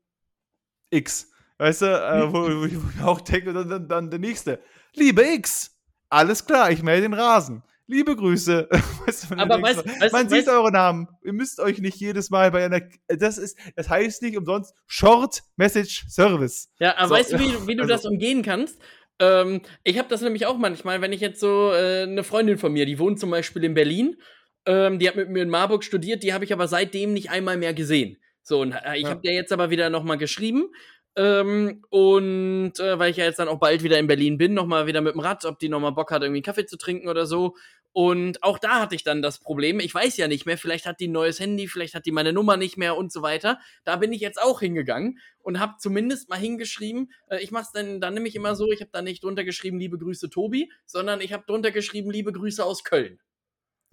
X. 0.91 1.31
Weißt 1.57 1.83
du, 1.83 1.85
äh, 1.85 2.31
wo, 2.31 2.41
wo 2.61 2.65
ich 2.65 2.75
wo 2.75 2.89
ich 2.95 3.03
auch 3.03 3.21
denke, 3.21 3.53
dann, 3.53 3.69
dann, 3.69 3.87
dann 3.87 4.09
der 4.09 4.19
nächste. 4.19 4.59
Liebe 4.93 5.23
X, 5.23 5.79
alles 6.09 6.45
klar, 6.45 6.71
ich 6.71 6.83
mähe 6.83 7.01
den 7.01 7.13
Rasen. 7.13 7.63
Liebe 7.87 8.15
Grüße. 8.15 8.67
Weißt 9.05 9.29
du, 9.31 9.35
Aber 9.37 9.55
weißt- 9.57 9.85
weißt- 9.85 10.11
man 10.11 10.27
sieht 10.29 10.47
eure 10.47 10.71
Namen. 10.71 11.07
Ihr 11.23 11.33
müsst 11.33 11.59
euch 11.59 11.79
nicht 11.79 11.97
jedes 11.97 12.29
Mal 12.31 12.49
bei 12.51 12.65
einer. 12.65 12.81
Das 13.07 13.37
ist, 13.37 13.57
das 13.75 13.89
heißt 13.89 14.23
nicht 14.23 14.37
umsonst 14.37 14.73
Short 14.87 15.41
Message 15.55 16.05
Service. 16.09 16.69
Ja, 16.79 16.97
aber 16.97 17.09
So, 17.09 17.13
weißt 17.15 17.33
du, 17.33 17.39
wie, 17.39 17.67
wie 17.67 17.75
du 17.75 17.83
also- 17.83 17.93
das 17.93 18.05
umgehen 18.05 18.41
kannst? 18.41 18.79
Ähm, 19.19 19.61
ich 19.83 19.97
habe 19.99 20.09
das 20.09 20.21
nämlich 20.21 20.45
auch 20.45 20.57
manchmal, 20.57 20.99
wenn 21.01 21.13
ich 21.13 21.21
jetzt 21.21 21.39
so 21.39 21.71
äh, 21.71 22.03
eine 22.03 22.23
Freundin 22.23 22.57
von 22.57 22.73
mir, 22.73 22.85
die 22.85 22.99
wohnt 22.99 23.19
zum 23.19 23.29
Beispiel 23.31 23.63
in 23.63 23.73
Berlin, 23.73 24.17
ähm, 24.65 24.99
die 24.99 25.07
hat 25.07 25.15
mit 25.15 25.29
mir 25.29 25.43
in 25.43 25.49
Marburg 25.49 25.83
studiert, 25.83 26.21
die 26.23 26.33
habe 26.33 26.43
ich 26.43 26.51
aber 26.51 26.67
seitdem 26.67 27.13
nicht 27.13 27.29
einmal 27.29 27.55
mehr 27.55 27.73
gesehen. 27.73 28.17
So, 28.41 28.61
und 28.61 28.73
äh, 28.73 28.95
ich 28.97 29.03
Ja. 29.03 29.09
habe 29.11 29.21
der 29.21 29.33
jetzt 29.33 29.53
aber 29.53 29.69
wieder 29.69 29.89
nochmal 29.89 30.17
geschrieben. 30.17 30.69
Ähm, 31.17 31.81
und 31.89 32.77
äh, 32.77 32.99
weil 32.99 33.09
ich 33.11 33.15
ja 33.15 33.23
jetzt 33.23 33.39
dann 33.39 33.47
auch 33.47 33.59
bald 33.59 33.83
wieder 33.83 33.97
in 33.99 34.07
Berlin 34.07 34.37
bin, 34.37 34.53
nochmal 34.53 34.85
wieder 34.85 34.99
mit 34.99 35.13
dem 35.13 35.21
Rad, 35.21 35.45
ob 35.45 35.59
die 35.59 35.69
nochmal 35.69 35.93
Bock 35.93 36.11
hat, 36.11 36.21
irgendwie 36.23 36.41
Kaffee 36.41 36.65
zu 36.65 36.77
trinken 36.77 37.07
oder 37.07 37.25
so. 37.25 37.55
Und 37.97 38.43
auch 38.43 38.59
da 38.59 38.81
hatte 38.81 38.93
ich 38.93 39.05
dann 39.05 39.21
das 39.21 39.39
Problem, 39.39 39.79
ich 39.79 39.95
weiß 39.95 40.17
ja 40.17 40.27
nicht 40.27 40.45
mehr, 40.45 40.57
vielleicht 40.57 40.85
hat 40.85 40.99
die 40.99 41.07
ein 41.07 41.13
neues 41.13 41.39
Handy, 41.39 41.69
vielleicht 41.69 41.95
hat 41.95 42.05
die 42.05 42.11
meine 42.11 42.33
Nummer 42.33 42.57
nicht 42.57 42.75
mehr 42.75 42.97
und 42.97 43.09
so 43.09 43.21
weiter. 43.21 43.57
Da 43.85 43.95
bin 43.95 44.11
ich 44.11 44.19
jetzt 44.19 44.37
auch 44.37 44.59
hingegangen 44.59 45.17
und 45.43 45.61
habe 45.61 45.75
zumindest 45.79 46.27
mal 46.27 46.35
hingeschrieben, 46.35 47.13
äh, 47.29 47.41
ich 47.41 47.51
mach's 47.51 47.71
dann, 47.71 48.01
dann 48.01 48.13
nämlich 48.13 48.35
immer 48.35 48.53
so, 48.57 48.69
ich 48.69 48.81
habe 48.81 48.89
da 48.91 49.01
nicht 49.01 49.23
drunter 49.23 49.45
geschrieben, 49.45 49.79
liebe 49.79 49.97
Grüße 49.97 50.29
Tobi, 50.29 50.69
sondern 50.85 51.21
ich 51.21 51.31
habe 51.31 51.45
drunter 51.47 51.71
geschrieben, 51.71 52.11
liebe 52.11 52.33
Grüße 52.33 52.65
aus 52.65 52.83
Köln. 52.83 53.17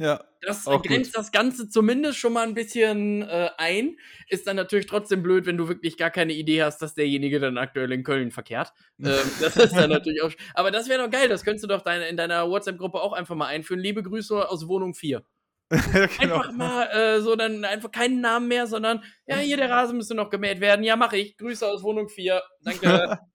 Ja. 0.03 0.25
Das 0.41 0.65
grenzt 0.65 1.17
das 1.17 1.31
Ganze 1.31 1.69
zumindest 1.69 2.19
schon 2.19 2.33
mal 2.33 2.45
ein 2.45 2.55
bisschen 2.55 3.23
äh, 3.23 3.51
ein. 3.57 3.97
Ist 4.29 4.49
dann 4.49 4.57
natürlich 4.57 4.87
trotzdem 4.87 5.23
blöd, 5.23 5.47
wenn 5.47 5.57
du 5.57 5.69
wirklich 5.69 5.97
gar 5.97 6.11
keine 6.11 6.33
Idee 6.33 6.65
hast, 6.65 6.79
dass 6.83 6.95
derjenige 6.95 7.39
dann 7.39 7.57
aktuell 7.57 7.93
in 7.93 8.03
Köln 8.03 8.33
verkehrt. 8.33 8.73
ähm, 8.99 9.15
das 9.41 9.57
ist 9.57 9.77
dann 9.77 9.91
natürlich 9.91 10.21
auch. 10.23 10.33
Aber 10.55 10.73
das 10.73 10.89
wäre 10.89 11.05
doch 11.05 11.11
geil, 11.11 11.29
das 11.29 11.45
könntest 11.45 11.63
du 11.63 11.69
doch 11.69 11.83
deine, 11.83 12.09
in 12.09 12.17
deiner 12.17 12.49
WhatsApp-Gruppe 12.49 13.01
auch 13.01 13.13
einfach 13.13 13.37
mal 13.37 13.47
einführen. 13.47 13.79
Liebe 13.79 14.03
Grüße 14.03 14.49
aus 14.49 14.67
Wohnung 14.67 14.95
4. 14.95 15.23
ja 15.71 16.07
genau. 16.07 16.39
Einfach 16.39 16.53
mal 16.53 16.87
äh, 16.87 17.21
so, 17.21 17.37
dann 17.37 17.65
einfach 17.65 17.93
keinen 17.93 18.21
Namen 18.21 18.49
mehr, 18.49 18.67
sondern 18.67 19.05
ja, 19.27 19.37
hier 19.37 19.57
der 19.57 19.71
Rasen 19.71 19.97
müsste 19.97 20.17
noch 20.17 20.31
gemäht 20.31 20.61
werden. 20.61 20.85
Ja, 20.85 20.97
mache 20.97 21.17
ich. 21.17 21.37
Grüße 21.37 21.65
aus 21.67 21.85
Wohnung 21.85 22.09
4. 22.09 22.43
Danke. 22.63 23.19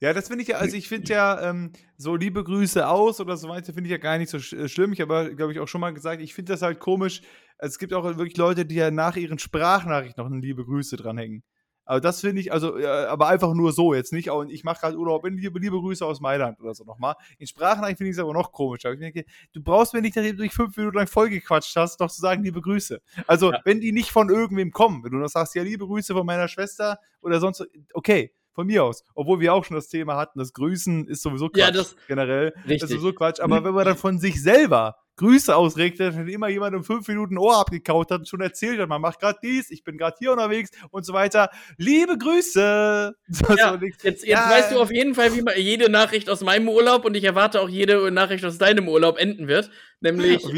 Ja, 0.00 0.12
das 0.12 0.28
finde 0.28 0.42
ich 0.42 0.48
ja, 0.48 0.58
also 0.58 0.76
ich 0.76 0.88
finde 0.88 1.12
ja, 1.12 1.50
ähm, 1.50 1.72
so 1.96 2.14
liebe 2.14 2.44
Grüße 2.44 2.86
aus 2.86 3.20
oder 3.20 3.36
so 3.36 3.48
weiter, 3.48 3.72
finde 3.72 3.88
ich 3.88 3.90
ja 3.90 3.98
gar 3.98 4.16
nicht 4.18 4.30
so 4.30 4.38
sch 4.38 4.52
äh, 4.52 4.68
schlimm. 4.68 4.92
Ich 4.92 5.00
habe, 5.00 5.34
glaube 5.34 5.52
ich, 5.52 5.58
auch 5.58 5.66
schon 5.66 5.80
mal 5.80 5.92
gesagt, 5.92 6.22
ich 6.22 6.34
finde 6.34 6.52
das 6.52 6.62
halt 6.62 6.78
komisch. 6.78 7.20
Also 7.58 7.72
es 7.72 7.78
gibt 7.78 7.92
auch 7.92 8.04
wirklich 8.04 8.36
Leute, 8.36 8.64
die 8.64 8.76
ja 8.76 8.92
nach 8.92 9.16
ihren 9.16 9.40
Sprachnachrichten 9.40 10.22
noch 10.22 10.30
eine 10.30 10.40
liebe 10.40 10.64
Grüße 10.64 10.96
dranhängen. 10.96 11.42
Aber 11.84 12.00
das 12.00 12.20
finde 12.20 12.40
ich, 12.42 12.52
also, 12.52 12.76
äh, 12.78 12.86
aber 12.86 13.28
einfach 13.28 13.54
nur 13.54 13.72
so, 13.72 13.94
jetzt 13.94 14.12
nicht, 14.12 14.28
auch, 14.30 14.44
ich 14.44 14.62
mache 14.62 14.78
gerade 14.82 14.98
Urlaub 14.98 15.24
in 15.24 15.36
liebe, 15.38 15.58
liebe 15.58 15.78
Grüße 15.80 16.04
aus 16.04 16.20
Mailand 16.20 16.60
oder 16.60 16.74
so 16.74 16.84
nochmal. 16.84 17.14
In 17.38 17.46
Sprachnachrichten 17.46 17.96
finde 17.96 18.10
ich 18.10 18.16
es 18.16 18.22
aber 18.22 18.34
noch 18.34 18.52
komisch. 18.52 18.84
Aber 18.84 18.94
ich 18.94 19.00
denke, 19.00 19.24
du 19.54 19.62
brauchst 19.62 19.94
mir 19.94 20.02
nicht, 20.02 20.14
nachdem 20.14 20.36
du 20.36 20.42
dich 20.42 20.52
fünf 20.52 20.76
Minuten 20.76 20.96
lang 20.98 21.06
vollgequatscht 21.08 21.74
hast, 21.74 21.98
noch 21.98 22.10
zu 22.10 22.20
sagen, 22.20 22.44
liebe 22.44 22.60
Grüße. 22.60 23.00
Also, 23.26 23.52
Ja. 23.52 23.60
wenn 23.64 23.80
die 23.80 23.90
nicht 23.92 24.10
von 24.10 24.28
irgendwem 24.28 24.70
kommen, 24.70 25.02
wenn 25.02 25.10
du 25.12 25.16
noch 25.18 25.28
sagst, 25.28 25.54
ja, 25.56 25.62
liebe 25.62 25.86
Grüße 25.86 26.12
von 26.12 26.26
meiner 26.26 26.46
Schwester 26.46 26.98
oder 27.22 27.40
sonst, 27.40 27.66
okay, 27.94 28.32
von 28.58 28.66
mir 28.66 28.82
aus. 28.82 29.04
Obwohl 29.14 29.38
wir 29.38 29.54
auch 29.54 29.64
schon 29.64 29.76
das 29.76 29.86
Thema 29.88 30.16
hatten, 30.16 30.40
das 30.40 30.52
Grüßen 30.52 31.06
ist 31.06 31.22
sowieso 31.22 31.48
Quatsch 31.48 31.60
Ja, 31.60 31.70
das- 31.70 31.94
generell. 32.08 32.46
Richtig. 32.56 32.80
Das 32.80 32.90
ist 32.90 32.96
sowieso 32.96 33.12
Quatsch. 33.12 33.38
Aber 33.38 33.62
wenn 33.62 33.72
man 33.72 33.84
dann 33.84 33.96
von 33.96 34.18
sich 34.18 34.42
selber 34.42 34.96
Grüße 35.14 35.54
ausregt, 35.54 35.98
dann 36.00 36.26
immer 36.28 36.48
jemand 36.48 36.74
um 36.76 36.82
fünf 36.84 37.06
Minuten 37.06 37.38
Ohr 37.38 37.56
abgekaut 37.58 38.10
hat 38.10 38.20
und 38.20 38.28
schon 38.28 38.40
erzählt 38.40 38.80
hat, 38.80 38.88
man 38.88 39.00
macht 39.00 39.20
gerade 39.20 39.38
dies, 39.42 39.70
ich 39.70 39.82
bin 39.84 39.96
gerade 39.98 40.16
hier 40.18 40.32
unterwegs 40.32 40.70
und 40.90 41.04
so 41.06 41.12
weiter. 41.12 41.50
Liebe 41.76 42.18
Grüße! 42.18 43.14
Ja. 43.56 43.78
Jetzt, 43.80 44.04
jetzt 44.04 44.26
Ja, 44.26 44.48
weißt 44.50 44.72
du 44.72 44.80
auf 44.80 44.90
jeden 44.92 45.14
Fall, 45.14 45.34
wie 45.36 45.42
man 45.42 45.54
jede 45.56 45.88
Nachricht 45.90 46.28
aus 46.30 46.42
meinem 46.42 46.68
Urlaub 46.68 47.04
und 47.04 47.16
ich 47.16 47.24
erwarte 47.24 47.60
auch 47.60 47.68
jede 47.68 48.10
Nachricht 48.10 48.44
aus 48.44 48.58
deinem 48.58 48.88
Urlaub 48.88 49.18
enden 49.18 49.46
wird. 49.48 49.70
Nämlich 50.00 50.44
äh, 50.46 50.52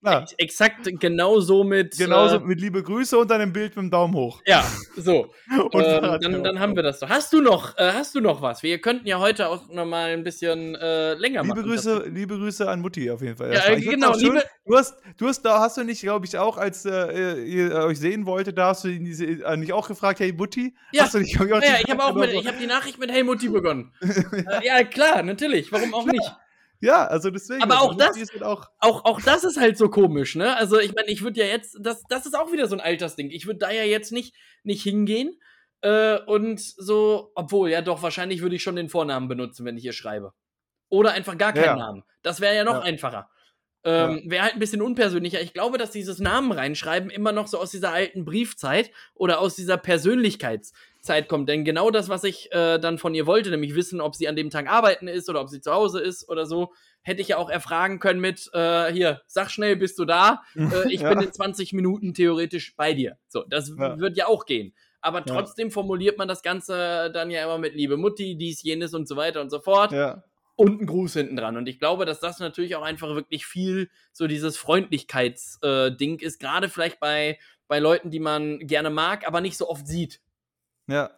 klar. 0.00 0.22
ex 0.22 0.32
exakt 0.38 0.88
genau 0.98 1.40
so 1.40 1.62
mit. 1.62 1.96
Genauso 1.98 2.36
Äh, 2.36 2.40
mit 2.40 2.60
liebe 2.60 2.82
Grüße 2.82 3.18
und 3.18 3.30
dann 3.30 3.40
im 3.42 3.52
Bild 3.52 3.76
mit 3.76 3.82
dem 3.84 3.90
Daumen 3.90 4.14
hoch. 4.14 4.40
ja, 4.46 4.64
so. 4.96 5.30
Und 5.72 5.84
ähm, 5.84 6.18
dann, 6.22 6.42
dann 6.44 6.58
haben 6.60 6.74
wir 6.76 6.82
das 6.82 6.98
doch. 7.00 7.08
Hast 7.08 7.32
du 7.32 7.40
noch, 7.42 7.76
äh, 7.76 7.92
hast 7.92 8.14
du 8.14 8.20
noch 8.20 8.40
was? 8.40 8.62
Wir 8.62 8.78
könnten 8.80 9.06
ja 9.06 9.18
heute 9.18 9.48
auch 9.48 9.68
noch 9.68 9.84
mal 9.84 10.10
ein 10.10 10.24
bisschen 10.24 10.74
äh, 10.74 11.14
länger 11.14 11.42
Liebe 11.42 11.54
machen. 11.56 11.68
Grüße, 11.68 12.04
liebe 12.08 12.36
Grüße 12.38 12.68
an 12.68 12.80
Mutti 12.80 13.10
auf 13.10 13.20
jeden 13.20 13.36
Fall. 13.36 13.52
Ja, 13.52 13.74
genau, 13.74 14.14
schön, 14.14 14.34
liebe- 14.34 14.44
Du 14.64 14.76
hast, 14.76 14.94
du 15.16 15.26
hast, 15.28 15.42
da 15.42 15.60
hast 15.60 15.76
du 15.78 15.84
nicht, 15.84 16.00
glaube 16.02 16.26
ich, 16.26 16.36
auch, 16.38 16.56
als 16.58 16.84
äh, 16.84 17.42
ihr 17.42 17.74
euch 17.74 17.98
sehen 17.98 18.26
wolltet, 18.26 18.56
da 18.58 18.68
hast 18.68 18.84
du 18.84 18.88
ihn 18.88 19.04
diese, 19.04 19.24
äh, 19.24 19.56
nicht 19.56 19.72
auch 19.72 19.88
gefragt, 19.88 20.20
hey 20.20 20.32
Mutti? 20.32 20.74
Ja. 20.92 21.04
Hast 21.04 21.14
du 21.14 21.18
nicht, 21.20 21.34
ich, 21.34 21.40
Ja, 21.40 21.60
ich 21.82 21.90
habe 21.90 22.04
auch 22.04 22.14
mit, 22.14 22.32
ich 22.32 22.46
habe 22.46 22.56
die 22.58 22.66
Nachricht 22.66 22.98
mit 22.98 23.10
Hey 23.10 23.22
Mutti 23.22 23.48
begonnen. 23.48 23.92
ja, 24.62 24.84
klar, 24.84 25.22
natürlich. 25.22 25.72
Warum 25.72 25.92
auch 25.94 26.06
nicht? 26.06 26.32
Ja, 26.80 27.06
also 27.06 27.30
deswegen. 27.30 27.62
Aber 27.62 27.74
also 27.80 27.88
auch 27.90 27.94
das- 27.96 28.16
halt 28.16 28.42
auch, 28.42 28.66
Auch, 28.78 29.04
auch 29.04 29.20
das 29.20 29.44
ist 29.44 29.58
halt 29.58 29.76
so 29.76 29.88
komisch, 29.88 30.36
ne? 30.36 30.56
Also, 30.56 30.78
ich 30.78 30.94
meine, 30.94 31.08
ich 31.08 31.22
würde 31.22 31.40
ja 31.40 31.46
jetzt, 31.46 31.76
das, 31.80 32.02
das 32.08 32.24
ist 32.26 32.34
auch 32.38 32.52
wieder 32.52 32.68
so 32.68 32.76
ein 32.76 32.80
Altersding. 32.80 33.30
Ich 33.30 33.46
würde 33.46 33.58
da 33.58 33.70
ja 33.70 33.82
jetzt 33.82 34.12
nicht, 34.12 34.34
nicht 34.62 34.82
hingehen 34.82 35.40
äh, 35.80 36.18
und 36.26 36.60
so, 36.60 37.32
obwohl, 37.34 37.70
ja 37.70 37.82
doch, 37.82 38.02
wahrscheinlich 38.02 38.42
würde 38.42 38.56
ich 38.56 38.62
schon 38.62 38.76
den 38.76 38.88
Vornamen 38.88 39.28
benutzen, 39.28 39.64
wenn 39.64 39.76
ich 39.76 39.84
ihr 39.84 39.92
schreibe. 39.92 40.32
Oder 40.88 41.12
einfach 41.12 41.36
gar 41.36 41.52
keinen 41.52 41.64
Ja. 41.64 41.76
Namen. 41.76 42.04
Das 42.22 42.40
wäre 42.40 42.54
ja 42.54 42.64
noch 42.64 42.74
Ja. 42.74 42.80
einfacher. 42.82 43.28
Ähm, 43.84 44.22
Wäre 44.26 44.42
halt 44.42 44.54
ein 44.54 44.58
bisschen 44.58 44.82
unpersönlicher. 44.82 45.40
Ich 45.40 45.52
glaube, 45.54 45.78
dass 45.78 45.92
dieses 45.92 46.18
Namen 46.18 46.50
reinschreiben 46.50 47.10
immer 47.10 47.30
noch 47.30 47.46
so 47.46 47.58
aus 47.58 47.70
dieser 47.70 47.92
alten 47.92 48.24
Briefzeit 48.24 48.90
oder 49.14 49.38
aus 49.40 49.54
dieser 49.54 49.76
Persönlichkeitszeit 50.98 51.28
kommt. 51.28 51.48
Denn 51.48 51.64
genau 51.64 51.90
das, 51.90 52.08
was 52.08 52.24
ich 52.24 52.52
äh, 52.52 52.78
dann 52.78 52.98
von 52.98 53.14
ihr 53.14 53.26
wollte, 53.26 53.50
nämlich 53.50 53.74
wissen, 53.74 54.00
ob 54.00 54.14
sie 54.14 54.28
an 54.28 54.36
dem 54.36 54.50
Tag 54.50 54.68
arbeiten 54.68 55.08
ist 55.08 55.28
oder 55.28 55.40
ob 55.40 55.48
sie 55.48 55.60
zu 55.60 55.72
Hause 55.72 56.00
ist 56.00 56.28
oder 56.28 56.46
so, 56.46 56.72
hätte 57.02 57.22
ich 57.22 57.28
ja 57.28 57.38
auch 57.38 57.50
erfragen 57.50 57.98
können 58.00 58.20
mit, 58.20 58.50
äh, 58.52 58.92
hier, 58.92 59.22
sag 59.26 59.50
schnell, 59.50 59.76
bist 59.76 59.98
du 59.98 60.04
da? 60.04 60.42
Äh, 60.68 60.92
ich 60.92 61.00
Ja. 61.00 61.08
bin 61.10 61.20
in 61.22 61.32
20 61.32 61.72
Minuten 61.72 62.12
theoretisch 62.14 62.76
bei 62.76 62.92
dir. 62.92 63.16
So, 63.28 63.44
das 63.48 63.70
Ja. 63.76 63.98
wird 63.98 64.16
ja 64.16 64.26
auch 64.26 64.44
gehen. 64.44 64.74
Aber 65.00 65.20
Ja. 65.20 65.24
trotzdem 65.26 65.70
formuliert 65.70 66.18
man 66.18 66.28
das 66.28 66.42
Ganze 66.42 67.10
dann 67.12 67.30
ja 67.30 67.44
immer 67.44 67.58
mit 67.58 67.74
Liebe 67.74 67.96
Mutti, 67.96 68.36
dies, 68.36 68.62
jenes 68.62 68.92
und 68.94 69.08
so 69.08 69.16
weiter 69.16 69.40
und 69.40 69.48
so 69.50 69.60
fort 69.60 69.92
ja. 69.92 70.24
und 70.56 70.82
ein 70.82 70.86
Gruß 70.86 71.14
hinten 71.14 71.36
dran. 71.36 71.56
Und 71.56 71.68
ich 71.68 71.78
glaube, 71.78 72.04
dass 72.04 72.20
das 72.20 72.38
natürlich 72.40 72.74
auch 72.76 72.82
einfach 72.82 73.14
wirklich 73.14 73.46
viel 73.46 73.88
so 74.12 74.26
dieses 74.26 74.56
Freundlichkeitsding 74.58 76.18
ist, 76.18 76.40
gerade 76.40 76.68
vielleicht 76.68 77.00
bei, 77.00 77.38
bei 77.68 77.78
Leuten, 77.78 78.10
die 78.10 78.20
man 78.20 78.58
gerne 78.58 78.90
mag, 78.90 79.26
aber 79.26 79.40
nicht 79.40 79.56
so 79.56 79.68
oft 79.70 79.86
sieht. 79.86 80.20
Ja. 80.88 81.10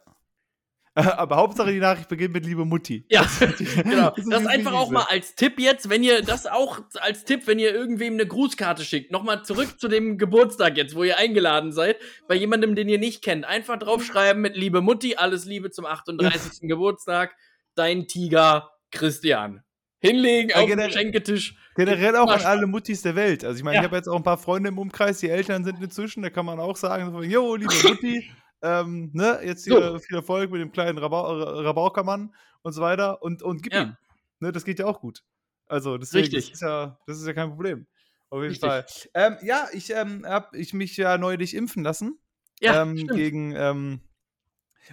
Aber 0.94 1.36
Hauptsache 1.36 1.72
die 1.72 1.78
Nachricht 1.78 2.09
beginnt 2.09 2.34
mit 2.34 2.44
liebe 2.44 2.64
Mutti. 2.64 3.06
Ja, 3.09 3.24
genau. 3.84 4.10
Das 4.16 4.26
Das 4.28 4.47
einfach 4.47 4.72
auch 4.72 4.90
mal 4.90 5.06
als 5.09 5.36
Tipp 5.36 5.60
jetzt, 5.60 5.88
wenn 5.88 6.02
ihr 6.02 6.22
das 6.22 6.47
auch 6.47 6.80
als 7.01 7.24
Tipp, 7.24 7.47
wenn 7.47 7.60
ihr 7.60 7.72
irgendwem 7.72 8.14
eine 8.14 8.26
Grußkarte 8.26 8.84
schickt, 8.84 9.12
nochmal 9.12 9.44
zurück 9.44 9.78
zu 9.78 9.86
dem 9.86 10.18
Geburtstag 10.18 10.76
jetzt, 10.76 10.97
wo 10.97 11.05
ihr 11.05 11.16
eingeladen 11.16 11.72
seid, 11.72 11.97
bei 12.26 12.34
jemandem, 12.34 12.74
den 12.74 12.88
ihr 12.88 12.98
nicht 12.98 13.22
kennt. 13.22 13.44
Einfach 13.44 13.78
draufschreiben 13.78 14.42
mit 14.42 14.56
Liebe 14.56 14.80
Mutti, 14.80 15.14
alles 15.14 15.44
Liebe 15.44 15.70
zum 15.70 15.86
38. 15.86 16.68
Geburtstag, 16.68 17.36
dein 17.76 18.09
Tiger 18.09 18.70
Christian. 18.90 19.62
Hinlegen 20.02 20.51
Ja, 20.51 20.56
auf 20.56 20.66
den 20.66 20.78
Geschenketisch. 20.78 21.55
Generell 21.76 22.16
auch 22.16 22.30
an 22.30 22.40
alle 22.40 22.66
Muttis 22.66 23.02
der 23.02 23.14
Welt. 23.14 23.44
Also 23.44 23.59
ich 23.59 23.62
meine, 23.64 23.76
Ja. 23.76 23.82
ich 23.82 23.86
habe 23.86 23.97
jetzt 23.97 24.09
auch 24.09 24.16
ein 24.16 24.22
paar 24.22 24.38
Freunde 24.38 24.70
im 24.70 24.78
Umkreis, 24.78 25.20
die 25.20 25.28
Eltern 25.28 25.62
sind 25.62 25.80
inzwischen, 25.80 26.22
da 26.22 26.30
kann 26.30 26.47
man 26.47 26.59
auch 26.59 26.76
sagen, 26.76 27.22
jo, 27.22 27.55
liebe 27.55 27.72
Mutti, 27.84 28.30
ähm, 28.62 29.11
ne, 29.15 29.41
jetzt 29.45 29.65
hier 29.65 29.74
So. 29.74 29.99
viel 30.01 30.16
Erfolg 30.16 30.51
mit 30.51 30.61
dem 30.61 30.73
kleinen 30.73 30.99
Rabau 30.99 31.23
Ra- 31.39 31.61
Rabaukermann 31.62 32.35
und 32.62 32.73
so 32.73 32.81
weiter 32.82 33.23
und, 33.23 33.43
und 33.43 33.62
gib 33.62 33.74
Ja. 33.74 33.82
ihm. 33.82 33.97
Ne, 34.41 34.53
das 34.53 34.65
geht 34.65 34.78
ja 34.78 34.87
auch 34.87 35.01
gut. 35.01 35.24
Also 35.66 35.99
deswegen, 35.99 36.24
Richtig. 36.24 36.47
Das, 36.51 36.55
ist 36.55 36.62
ja, 36.62 36.99
das 37.07 37.19
ist 37.20 37.27
ja 37.27 37.32
kein 37.32 37.51
Problem. 37.51 37.87
Auf 38.31 38.43
jeden 38.43 38.51
Richtig. 38.53 38.61
Fall. 38.61 38.87
Ähm, 39.15 39.37
ja, 39.43 39.69
ich 39.73 39.91
ähm, 39.91 40.24
habe 40.27 40.57
ich 40.59 40.73
mich 40.73 40.97
ja 40.97 41.19
neulich 41.19 41.55
impfen 41.55 41.82
lassen. 41.85 42.19
Ja, 42.61 42.82
ähm, 42.82 43.07
gegen 43.09 43.55
ähm, 43.57 44.01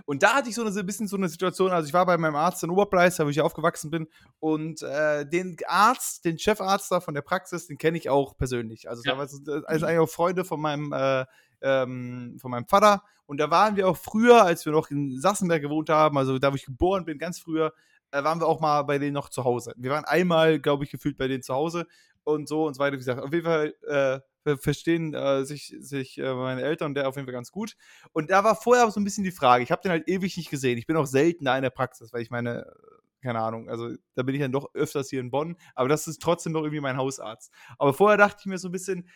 und 0.05 0.23
da 0.23 0.35
hatte 0.35 0.49
ich 0.49 0.55
so 0.55 0.61
eine 0.65 0.77
ein 0.77 0.85
bisschen 0.85 1.07
so 1.07 1.17
eine 1.17 1.29
Situation, 1.29 1.71
also 1.71 1.87
ich 1.87 1.93
war 1.93 2.05
bei 2.05 2.17
meinem 2.17 2.35
Arzt 2.35 2.63
in 2.63 2.69
Oberpreis, 2.69 3.19
wo 3.19 3.27
ich 3.29 3.41
aufgewachsen 3.41 3.89
bin 3.91 4.07
und 4.39 4.81
äh, 4.81 5.25
den 5.27 5.57
Arzt, 5.67 6.25
den 6.25 6.37
Chefarzt 6.37 6.91
da 6.91 6.99
von 6.99 7.13
der 7.13 7.21
Praxis, 7.21 7.67
den 7.67 7.77
kenne 7.77 7.97
ich 7.97 8.09
auch 8.09 8.37
persönlich. 8.37 8.89
Also 8.89 9.01
Ja. 9.05 9.13
da 9.13 9.17
war 9.17 9.27
so- 9.27 9.39
das 9.43 9.63
ist 9.75 9.83
eigentlich 9.83 9.99
auch 9.99 10.09
Freunde 10.09 10.45
von 10.45 10.59
meinem 10.61 10.91
äh, 10.93 11.25
ähm, 11.61 12.37
von 12.39 12.51
meinem 12.51 12.67
Vater 12.67 13.01
und 13.25 13.39
da 13.39 13.49
waren 13.49 13.75
wir 13.75 13.87
auch 13.87 13.97
früher, 13.97 14.43
als 14.43 14.65
wir 14.65 14.71
noch 14.73 14.89
in 14.91 15.19
Sachsenberg 15.19 15.61
gewohnt 15.61 15.89
haben, 15.89 16.17
also 16.17 16.37
da 16.37 16.51
wo 16.51 16.55
ich 16.55 16.65
geboren 16.65 17.03
bin, 17.05 17.17
ganz 17.17 17.39
früher, 17.39 17.73
äh, 18.11 18.23
waren 18.23 18.39
wir 18.39 18.47
auch 18.47 18.59
mal 18.59 18.83
bei 18.83 18.99
denen 18.99 19.13
noch 19.13 19.29
zu 19.29 19.43
Hause. 19.43 19.73
Wir 19.75 19.89
waren 19.91 20.05
einmal, 20.05 20.59
glaube 20.59 20.83
ich, 20.83 20.91
gefühlt 20.91 21.17
bei 21.17 21.27
denen 21.27 21.41
zu 21.43 21.53
Hause 21.55 21.87
und 22.23 22.47
so 22.47 22.67
und 22.67 22.75
so 22.75 22.79
weiter. 22.79 22.93
Wie 22.93 22.97
gesagt, 22.97 23.21
auf 23.21 23.33
jeden 23.33 23.45
Fall 23.45 23.73
äh, 23.87 24.19
verstehen 24.55 25.13
äh, 25.13 25.43
sich, 25.43 25.75
sich 25.79 26.17
äh, 26.17 26.33
meine 26.33 26.61
Eltern 26.61 26.91
und 26.91 26.95
der 26.95 27.09
auf 27.09 27.15
jeden 27.15 27.25
Fall 27.25 27.33
ganz 27.33 27.51
gut. 27.51 27.75
Und 28.13 28.31
da 28.31 28.43
war 28.45 28.55
vorher 28.55 28.89
so 28.91 28.99
ein 29.01 29.03
bisschen 29.03 29.25
die 29.25 29.31
Frage, 29.31 29.63
ich 29.63 29.71
habe 29.71 29.81
den 29.81 29.91
halt 29.91 30.07
ewig 30.07 30.37
nicht 30.37 30.49
gesehen. 30.49 30.77
Ich 30.77 30.87
bin 30.87 30.95
auch 30.95 31.05
selten 31.05 31.43
da 31.43 31.57
in 31.57 31.63
der 31.63 31.69
Praxis, 31.71 32.13
weil 32.13 32.21
ich 32.21 32.29
meine, 32.29 32.65
äh, 32.65 32.71
keine 33.21 33.41
Ahnung, 33.41 33.69
also 33.69 33.93
da 34.15 34.23
bin 34.23 34.35
ich 34.35 34.41
dann 34.41 34.51
doch 34.51 34.73
öfters 34.73 35.09
hier 35.09 35.19
in 35.19 35.31
Bonn, 35.31 35.57
aber 35.75 35.89
das 35.89 36.07
ist 36.07 36.21
trotzdem 36.21 36.53
noch 36.53 36.61
irgendwie 36.61 36.79
mein 36.79 36.95
Hausarzt. 36.95 37.51
Aber 37.77 37.93
vorher 37.93 38.17
dachte 38.17 38.37
ich 38.41 38.45
mir 38.45 38.57
so 38.57 38.69
ein 38.69 38.71
bisschen, 38.71 39.09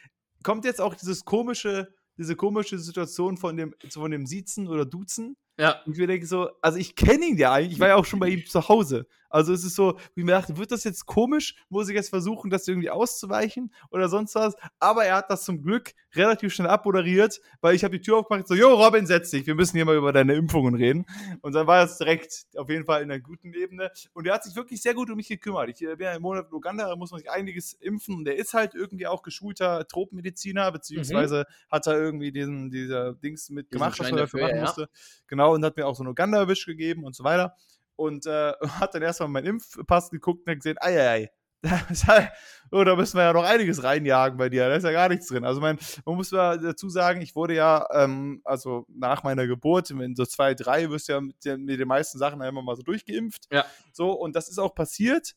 kommt 0.43 0.65
jetzt 0.65 0.81
auch 0.81 0.95
dieses 0.95 1.23
komische, 1.23 1.93
diese 2.17 2.35
komische 2.35 2.77
Situation 2.79 3.37
von 3.37 3.55
dem, 3.55 3.73
von 3.89 4.11
dem 4.11 4.25
Siezen 4.25 4.67
oder 4.67 4.85
Duzen, 4.85 5.37
Ja. 5.61 5.79
und 5.85 5.93
ich 5.93 5.99
mir 5.99 6.07
denke 6.07 6.25
so, 6.25 6.49
also 6.59 6.79
ich 6.79 6.95
kenne 6.95 7.23
ihn 7.23 7.37
ja 7.37 7.51
eigentlich, 7.53 7.73
ich 7.73 7.79
war 7.79 7.89
ja 7.89 7.95
auch 7.95 8.05
schon 8.05 8.19
bei 8.19 8.29
ihm 8.29 8.43
zu 8.47 8.67
Hause. 8.67 9.05
Also 9.31 9.53
es 9.53 9.63
ist 9.63 9.75
so, 9.75 9.97
wie 10.13 10.21
ich 10.21 10.25
mir 10.25 10.33
dachte, 10.33 10.57
wird 10.57 10.71
das 10.71 10.83
jetzt 10.83 11.05
komisch? 11.05 11.55
Muss 11.69 11.87
ich 11.87 11.95
jetzt 11.95 12.09
versuchen, 12.09 12.49
das 12.49 12.67
irgendwie 12.67 12.89
auszuweichen 12.89 13.73
oder 13.89 14.09
sonst 14.09 14.35
was? 14.35 14.55
Aber 14.79 15.05
er 15.05 15.15
hat 15.15 15.29
das 15.29 15.45
zum 15.45 15.61
Glück 15.61 15.93
relativ 16.13 16.53
schnell 16.53 16.67
abmoderiert, 16.67 17.39
weil 17.61 17.75
ich 17.75 17.83
habe 17.83 17.97
die 17.97 18.03
Tür 18.03 18.17
aufgemacht 18.17 18.47
so, 18.47 18.55
jo, 18.55 18.73
Robin, 18.73 19.05
setz 19.05 19.31
dich, 19.31 19.47
wir 19.47 19.55
müssen 19.55 19.77
hier 19.77 19.85
mal 19.85 19.95
über 19.95 20.11
deine 20.11 20.33
Impfungen 20.33 20.75
reden. 20.75 21.05
Und 21.41 21.53
dann 21.53 21.65
war 21.65 21.83
es 21.83 21.97
direkt 21.97 22.45
auf 22.57 22.69
jeden 22.69 22.85
Fall 22.85 23.01
in 23.03 23.11
einer 23.11 23.21
guten 23.21 23.53
Ebene. 23.53 23.91
Und 24.13 24.27
er 24.27 24.33
hat 24.33 24.43
sich 24.43 24.55
wirklich 24.55 24.81
sehr 24.81 24.93
gut 24.93 25.09
um 25.09 25.15
mich 25.15 25.29
gekümmert. 25.29 25.69
Ich 25.69 25.81
äh, 25.81 25.95
bin 25.95 26.05
ja 26.05 26.13
im 26.13 26.21
Monat 26.21 26.47
in 26.49 26.53
Uganda, 26.53 26.89
da 26.89 26.95
muss 26.95 27.11
man 27.11 27.19
sich 27.19 27.31
einiges 27.31 27.73
impfen. 27.73 28.15
Und 28.15 28.25
der 28.25 28.35
ist 28.35 28.53
halt 28.53 28.75
irgendwie 28.75 29.07
auch 29.07 29.21
geschulter 29.21 29.87
Tropenmediziner, 29.87 30.71
beziehungsweise 30.71 31.45
hat 31.69 31.87
er 31.87 31.97
irgendwie 31.97 32.33
diesen, 32.33 32.69
dieser 32.69 33.13
Dings 33.13 33.49
mitgemacht, 33.49 33.97
was 33.99 34.09
man 34.09 34.19
dafür 34.19 34.41
machen 34.41 34.55
ja. 34.55 34.61
musste. 34.61 34.89
Genau, 35.27 35.50
und 35.51 35.63
hat 35.65 35.77
mir 35.77 35.85
auch 35.87 35.95
so 35.95 36.03
einen 36.03 36.11
Uganda-Wisch 36.11 36.65
gegeben 36.65 37.03
und 37.03 37.15
so 37.15 37.23
weiter. 37.23 37.55
Und 37.95 38.25
äh, 38.25 38.53
hat 38.79 38.95
dann 38.95 39.01
erstmal 39.01 39.29
meinen 39.29 39.47
Impfpass 39.47 40.09
geguckt 40.09 40.45
und 40.45 40.51
hat 40.51 40.57
gesehen, 40.59 40.77
ei, 40.79 40.99
ei, 40.99 41.09
ei. 41.09 41.31
Halt- 42.07 42.31
oh, 42.71 42.83
da 42.83 42.95
müssen 42.95 43.17
wir 43.17 43.23
ja 43.25 43.33
noch 43.33 43.43
einiges 43.43 43.83
reinjagen 43.83 44.35
bei 44.37 44.49
dir. 44.49 44.67
Da 44.67 44.75
ist 44.75 44.83
ja 44.83 44.91
gar 44.91 45.09
nichts 45.09 45.27
drin. 45.27 45.45
Also, 45.45 45.61
mein, 45.61 45.77
man 46.05 46.15
muss 46.15 46.31
ja 46.31 46.57
dazu 46.57 46.89
sagen, 46.89 47.21
ich 47.21 47.35
wurde 47.35 47.53
ja, 47.53 47.85
ähm, 47.93 48.41
also 48.43 48.85
nach 48.89 49.21
meiner 49.21 49.45
Geburt, 49.45 49.91
in 49.91 50.15
so 50.15 50.25
zwei, 50.25 50.55
drei, 50.55 50.89
wirst 50.89 51.07
du 51.09 51.13
ja 51.13 51.21
mit, 51.21 51.45
den- 51.45 51.65
mit 51.65 51.79
den 51.79 51.87
meisten 51.87 52.17
Sachen 52.17 52.41
einmal 52.41 52.63
mal 52.63 52.75
so 52.75 52.81
durchgeimpft. 52.81 53.45
Ja. 53.51 53.63
So, 53.93 54.11
und 54.11 54.35
das 54.35 54.49
ist 54.49 54.57
auch 54.57 54.73
passiert, 54.73 55.35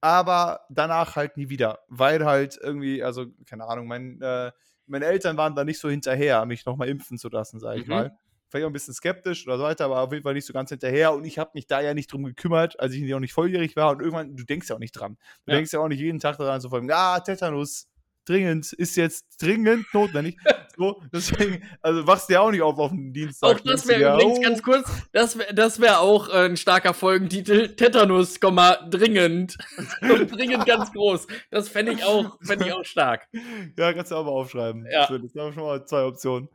aber 0.00 0.60
danach 0.70 1.16
halt 1.16 1.36
nie 1.36 1.48
wieder. 1.50 1.80
Weil 1.88 2.24
halt 2.24 2.58
irgendwie, 2.62 3.02
also, 3.02 3.26
keine 3.46 3.66
Ahnung, 3.66 3.86
mein, 3.86 4.20
äh, 4.22 4.52
meine 4.86 5.04
Eltern 5.06 5.36
waren 5.36 5.54
da 5.54 5.64
nicht 5.64 5.80
so 5.80 5.90
hinterher, 5.90 6.46
mich 6.46 6.64
nochmal 6.64 6.88
impfen 6.88 7.18
zu 7.18 7.28
lassen, 7.28 7.60
sag 7.60 7.76
ich 7.76 7.86
Mhm. 7.86 7.92
mal 7.92 8.18
vielleicht 8.48 8.64
auch 8.64 8.70
ein 8.70 8.72
bisschen 8.72 8.94
skeptisch 8.94 9.46
oder 9.46 9.58
so 9.58 9.64
weiter, 9.64 9.84
aber 9.86 10.00
auf 10.00 10.12
jeden 10.12 10.22
Fall 10.22 10.34
nicht 10.34 10.46
so 10.46 10.52
ganz 10.52 10.70
hinterher. 10.70 11.12
Und 11.12 11.24
ich 11.24 11.38
habe 11.38 11.50
mich 11.54 11.66
da 11.66 11.80
ja 11.80 11.94
nicht 11.94 12.12
drum 12.12 12.24
gekümmert, 12.24 12.78
als 12.80 12.94
ich 12.94 13.02
noch 13.02 13.20
nicht 13.20 13.32
volljährig 13.32 13.76
war. 13.76 13.90
Und 13.92 14.00
irgendwann, 14.00 14.36
du 14.36 14.44
denkst 14.44 14.68
ja 14.68 14.76
auch 14.76 14.80
nicht 14.80 14.92
dran. 14.92 15.16
Du 15.44 15.52
Ja. 15.52 15.56
denkst 15.56 15.72
ja 15.72 15.80
auch 15.80 15.88
nicht 15.88 16.00
jeden 16.00 16.20
Tag 16.20 16.38
daran, 16.38 16.60
so 16.60 16.68
von, 16.68 16.90
ah, 16.90 17.20
Tetanus, 17.20 17.88
dringend, 18.26 18.72
ist 18.72 18.96
jetzt 18.96 19.40
dringend 19.40 19.86
notwendig. 19.94 20.36
so, 20.76 21.00
deswegen, 21.12 21.62
also 21.80 22.06
wachst 22.06 22.28
du 22.28 22.34
ja 22.34 22.40
auch 22.40 22.50
nicht 22.50 22.62
auf 22.62 22.78
auf 22.78 22.90
den 22.90 23.12
Dienstag. 23.12 23.56
Auch 23.56 23.60
das 23.60 23.86
wäre 23.86 24.14
übrigens 24.14 24.38
oh, 24.38 24.42
ganz 24.42 24.62
kurz, 24.62 24.90
das 25.12 25.38
wäre 25.38 25.54
das 25.54 25.80
wär 25.80 26.00
auch 26.00 26.28
äh, 26.28 26.46
ein 26.46 26.56
starker 26.56 26.92
Folgentitel. 26.92 27.74
Tetanus, 27.74 28.38
dringend. 28.40 29.56
Und 30.02 30.36
dringend 30.36 30.66
ganz 30.66 30.92
groß. 30.92 31.26
Das 31.50 31.68
fände 31.68 31.92
ich 31.92 32.04
auch, 32.04 32.38
fänd 32.42 32.66
ich 32.66 32.72
auch 32.72 32.84
stark. 32.84 33.28
Ja, 33.76 33.92
kannst 33.92 34.10
du 34.10 34.16
auch 34.16 34.24
mal 34.24 34.32
aufschreiben. 34.32 34.86
Ja. 34.90 35.06
Das 35.06 35.32
sind 35.32 35.54
schon 35.54 35.62
mal 35.62 35.84
zwei 35.86 36.04
Optionen. 36.04 36.48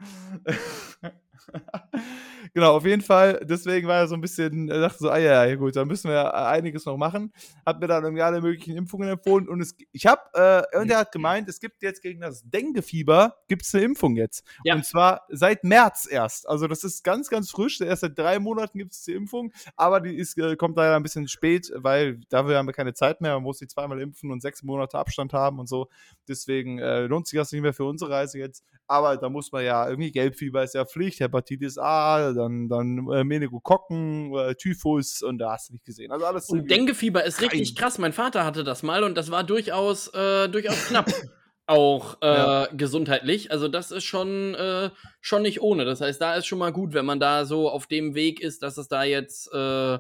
Genau, 2.54 2.76
auf 2.76 2.86
jeden 2.86 3.02
Fall. 3.02 3.40
Deswegen 3.44 3.88
war 3.88 4.00
er 4.00 4.08
so 4.08 4.16
ein 4.16 4.22
bisschen, 4.22 4.68
er 4.68 4.82
dachte 4.82 4.98
so, 5.00 5.10
ah 5.10 5.18
ja, 5.18 5.46
ja 5.46 5.56
gut, 5.56 5.76
da 5.76 5.86
müssen 5.86 6.10
wir 6.10 6.34
einiges 6.34 6.86
noch 6.86 6.98
machen. 6.98 7.32
Hat 7.66 7.80
mir 7.80 7.88
dann 7.88 8.04
irgendwie 8.04 8.24
alle 8.24 8.42
möglichen 8.42 8.76
Impfungen 8.76 9.08
empfohlen 9.08 9.48
und 9.48 9.62
es, 9.62 9.76
ich 9.92 10.06
habe, 10.06 10.22
äh, 10.34 10.78
und 10.80 10.90
er 10.90 11.00
hat 11.00 11.12
gemeint, 11.12 11.48
es 11.48 11.60
gibt 11.60 11.82
jetzt 11.82 12.02
gegen 12.02 12.22
das 12.22 12.44
Dengue-Fieber 12.44 13.38
gibt 13.48 13.64
es 13.64 13.74
eine 13.74 13.86
Impfung 13.86 14.16
jetzt. 14.18 14.44
Ja. 14.66 14.76
Und 14.76 14.86
zwar 14.86 15.22
seit 15.30 15.64
März 15.64 16.08
erst. 16.10 16.48
Also 16.50 16.68
das 16.68 16.84
ist 16.84 17.04
ganz, 17.04 17.30
ganz 17.30 17.52
frisch. 17.52 17.80
Erst 17.80 18.02
seit 18.02 18.18
drei 18.18 18.40
Monaten 18.40 18.78
gibt 18.78 18.94
es 18.94 19.04
die 19.04 19.14
Impfung, 19.14 19.54
aber 19.78 20.02
die 20.02 20.16
ist, 20.16 20.38
äh, 20.38 20.56
kommt 20.56 20.76
leider 20.76 20.96
ein 20.96 21.04
bisschen 21.04 21.28
spät, 21.28 21.72
weil 21.76 22.20
dafür 22.30 22.58
haben 22.58 22.68
wir 22.68 22.74
keine 22.74 22.94
Zeit 22.94 23.22
mehr. 23.22 23.36
Man 23.36 23.44
muss 23.44 23.60
sie 23.60 23.68
zweimal 23.68 24.02
impfen 24.02 24.32
und 24.32 24.42
sechs 24.42 24.62
Monate 24.64 24.98
Abstand 24.98 25.32
haben 25.32 25.60
und 25.60 25.68
so. 25.68 25.88
Deswegen 26.28 26.80
äh, 26.80 27.06
lohnt 27.06 27.28
sich 27.28 27.38
das 27.38 27.52
nicht 27.52 27.62
mehr 27.62 27.74
für 27.74 27.86
unsere 27.86 28.12
Reise 28.12 28.40
jetzt. 28.40 28.66
Aber 28.92 29.16
da 29.16 29.30
muss 29.30 29.54
man 29.54 29.64
ja 29.64 29.88
irgendwie 29.88 30.12
Gelbfieber 30.12 30.64
ist 30.64 30.76
ja 30.76 30.84
Pflicht, 30.84 31.22
Hepatitis 31.22 31.78
A, 31.78 32.34
dann, 32.34 32.68
dann 32.68 33.08
äh, 33.10 33.24
Meningokokken, 33.24 34.36
äh, 34.36 34.56
Typhus 34.56 35.22
und 35.22 35.38
da 35.38 35.54
hast 35.54 35.70
du 35.70 35.74
nicht 35.74 35.86
gesehen. 35.86 36.12
Also 36.12 36.26
alles. 36.26 36.50
Und 36.50 36.70
Denguefieber 36.70 37.24
ist 37.24 37.42
richtig 37.42 37.78
krass. 37.78 38.00
Mein 38.00 38.12
Vater 38.12 38.44
hatte 38.44 38.66
das 38.66 38.84
mal 38.84 39.06
und 39.06 39.16
das 39.16 39.32
war 39.32 39.46
durchaus, 39.46 40.10
äh, 40.14 40.50
durchaus 40.50 40.88
knapp. 40.88 41.10
auch 41.68 42.18
äh, 42.22 42.28
ja. 42.28 42.68
gesundheitlich. 42.74 43.50
Also 43.50 43.70
das 43.70 43.92
ist 43.92 44.04
schon, 44.04 44.56
äh, 44.56 44.90
schon 45.22 45.44
nicht 45.44 45.62
ohne. 45.62 45.86
Das 45.86 46.02
heißt, 46.02 46.20
da 46.20 46.36
ist 46.36 46.46
schon 46.46 46.60
mal 46.60 46.74
gut, 46.74 46.94
wenn 46.94 47.06
man 47.06 47.22
da 47.22 47.46
so 47.46 47.70
auf 47.70 47.88
dem 47.88 48.14
Weg 48.14 48.42
ist, 48.42 48.62
dass 48.62 48.78
es 48.78 48.90
da 48.90 49.04
jetzt 49.04 49.54
äh, 49.54 50.00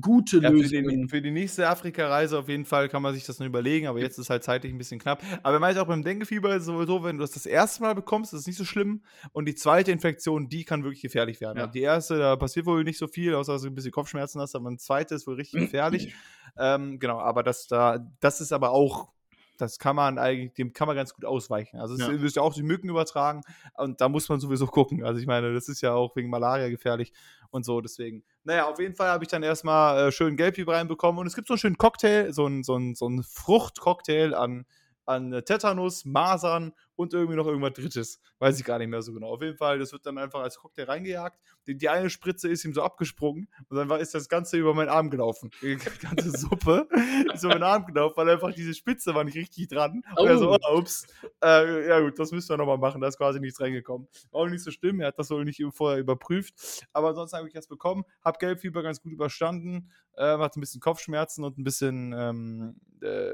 gute 0.00 0.38
ja, 0.38 0.48
Lösungen. 0.48 0.84
Für 0.84 0.96
die, 0.96 1.08
für 1.08 1.22
die 1.22 1.30
nächste 1.30 1.68
Afrika-Reise 1.68 2.38
auf 2.38 2.48
jeden 2.48 2.64
Fall 2.64 2.88
kann 2.88 3.02
man 3.02 3.14
sich 3.14 3.24
das 3.24 3.38
noch 3.38 3.46
überlegen, 3.46 3.86
aber 3.86 4.00
jetzt 4.00 4.18
ist 4.18 4.30
halt 4.30 4.42
zeitlich 4.42 4.72
ein 4.72 4.78
bisschen 4.78 4.98
knapp. 4.98 5.22
Aber 5.42 5.58
meist 5.58 5.78
auch 5.78 5.86
beim 5.86 6.02
Denguefieber 6.02 6.54
ist 6.54 6.62
es 6.62 6.66
sowieso, 6.66 7.04
wenn 7.04 7.18
du 7.18 7.22
das 7.22 7.32
das 7.32 7.46
erste 7.46 7.82
Mal 7.82 7.94
bekommst, 7.94 8.32
ist 8.32 8.40
es 8.40 8.46
nicht 8.46 8.56
so 8.56 8.64
schlimm. 8.64 9.02
Und 9.32 9.46
die 9.46 9.54
zweite 9.54 9.92
Infektion, 9.92 10.48
die 10.48 10.64
kann 10.64 10.84
wirklich 10.84 11.02
gefährlich 11.02 11.40
werden. 11.40 11.58
Ja. 11.58 11.66
Die 11.66 11.80
erste, 11.80 12.18
da 12.18 12.36
passiert 12.36 12.66
wohl 12.66 12.84
nicht 12.84 12.98
so 12.98 13.06
viel, 13.06 13.34
außer 13.34 13.52
dass 13.52 13.62
du 13.62 13.68
ein 13.68 13.74
bisschen 13.74 13.92
Kopfschmerzen 13.92 14.40
hast, 14.40 14.54
aber 14.54 14.68
eine 14.68 14.78
zweite 14.78 15.14
ist 15.14 15.26
wohl 15.26 15.34
richtig 15.34 15.60
gefährlich. 15.60 16.14
ähm, 16.58 16.98
genau, 16.98 17.18
aber 17.18 17.42
das 17.42 17.66
da, 17.66 18.06
das 18.20 18.40
ist 18.40 18.52
aber 18.52 18.70
auch 18.70 19.12
das 19.58 19.78
kann 19.78 19.96
man 19.96 20.18
eigentlich, 20.18 20.54
dem 20.54 20.72
kann 20.72 20.86
man 20.86 20.96
ganz 20.96 21.14
gut 21.14 21.24
ausweichen. 21.24 21.78
Also 21.78 21.94
es 21.94 22.00
ja. 22.00 22.10
ist 22.10 22.36
ja 22.36 22.42
auch 22.42 22.54
die 22.54 22.62
Mücken 22.62 22.88
übertragen 22.88 23.42
und 23.74 24.00
da 24.00 24.08
muss 24.08 24.28
man 24.28 24.40
sowieso 24.40 24.66
gucken. 24.66 25.04
Also 25.04 25.20
ich 25.20 25.26
meine, 25.26 25.52
das 25.52 25.68
ist 25.68 25.80
ja 25.80 25.92
auch 25.94 26.16
wegen 26.16 26.30
Malaria 26.30 26.68
gefährlich 26.68 27.12
und 27.50 27.64
so, 27.64 27.80
deswegen. 27.80 28.24
Naja, 28.44 28.68
auf 28.68 28.78
jeden 28.78 28.94
Fall 28.94 29.10
habe 29.10 29.24
ich 29.24 29.30
dann 29.30 29.42
erstmal 29.42 30.08
äh, 30.08 30.12
schön 30.12 30.36
Gelbhieb 30.36 30.68
reinbekommen 30.68 31.20
und 31.20 31.26
es 31.26 31.34
gibt 31.34 31.48
so 31.48 31.54
einen 31.54 31.58
schönen 31.58 31.78
Cocktail, 31.78 32.32
so 32.32 32.46
einen, 32.46 32.64
so 32.64 32.74
einen, 32.74 32.94
so 32.94 33.06
einen 33.06 33.22
Fruchtcocktail 33.22 34.34
an, 34.34 34.64
an 35.04 35.42
Tetanus, 35.44 36.04
Masern 36.04 36.72
und 37.02 37.12
irgendwie 37.12 37.36
noch 37.36 37.46
irgendwas 37.46 37.74
Drittes. 37.74 38.20
Weiß 38.38 38.58
ich 38.58 38.64
gar 38.64 38.78
nicht 38.78 38.88
mehr 38.88 39.02
so 39.02 39.12
genau. 39.12 39.28
Auf 39.28 39.42
jeden 39.42 39.56
Fall, 39.56 39.78
das 39.78 39.92
wird 39.92 40.06
dann 40.06 40.18
einfach 40.18 40.40
als 40.40 40.56
Cocktail 40.56 40.84
reingejagt. 40.84 41.38
Die, 41.66 41.76
die 41.76 41.88
eine 41.88 42.10
Spritze 42.10 42.48
ist 42.48 42.64
ihm 42.64 42.72
so 42.72 42.82
abgesprungen 42.82 43.48
und 43.68 43.76
dann 43.76 43.88
war, 43.88 44.00
ist 44.00 44.14
das 44.14 44.28
Ganze 44.28 44.56
über 44.56 44.74
meinen 44.74 44.88
Arm 44.88 45.10
gelaufen. 45.10 45.50
Die 45.62 45.76
ganze 45.76 46.30
Suppe 46.30 46.88
ist 47.32 47.44
über 47.44 47.54
meinen 47.54 47.62
Arm 47.62 47.86
gelaufen, 47.86 48.14
weil 48.16 48.30
einfach 48.30 48.52
diese 48.52 48.74
Spitze 48.74 49.14
war 49.14 49.24
nicht 49.24 49.36
richtig 49.36 49.68
dran. 49.68 50.02
Oh. 50.16 50.22
Und 50.22 50.28
er 50.28 50.38
so, 50.38 50.52
oh, 50.52 50.78
ups, 50.78 51.06
äh, 51.42 51.88
ja 51.88 52.00
gut, 52.00 52.18
das 52.18 52.32
müssen 52.32 52.48
wir 52.50 52.56
nochmal 52.56 52.78
machen. 52.78 53.00
Da 53.00 53.08
ist 53.08 53.18
quasi 53.18 53.40
nichts 53.40 53.60
reingekommen. 53.60 54.08
Auch 54.30 54.48
nicht 54.48 54.62
so 54.62 54.70
schlimm, 54.70 55.00
er 55.00 55.08
hat 55.08 55.18
das 55.18 55.30
wohl 55.30 55.44
nicht 55.44 55.62
vorher 55.72 56.00
überprüft. 56.00 56.86
Aber 56.92 57.10
ansonsten 57.10 57.36
habe 57.36 57.48
ich 57.48 57.54
das 57.54 57.66
bekommen, 57.66 58.04
habe 58.24 58.38
Gelbfieber 58.38 58.82
ganz 58.82 59.00
gut 59.00 59.12
überstanden, 59.12 59.90
äh, 60.16 60.38
hatte 60.38 60.58
ein 60.58 60.60
bisschen 60.60 60.80
Kopfschmerzen 60.80 61.44
und 61.44 61.58
ein 61.58 61.64
bisschen, 61.64 62.14
ähm, 62.16 62.76
äh, 63.00 63.32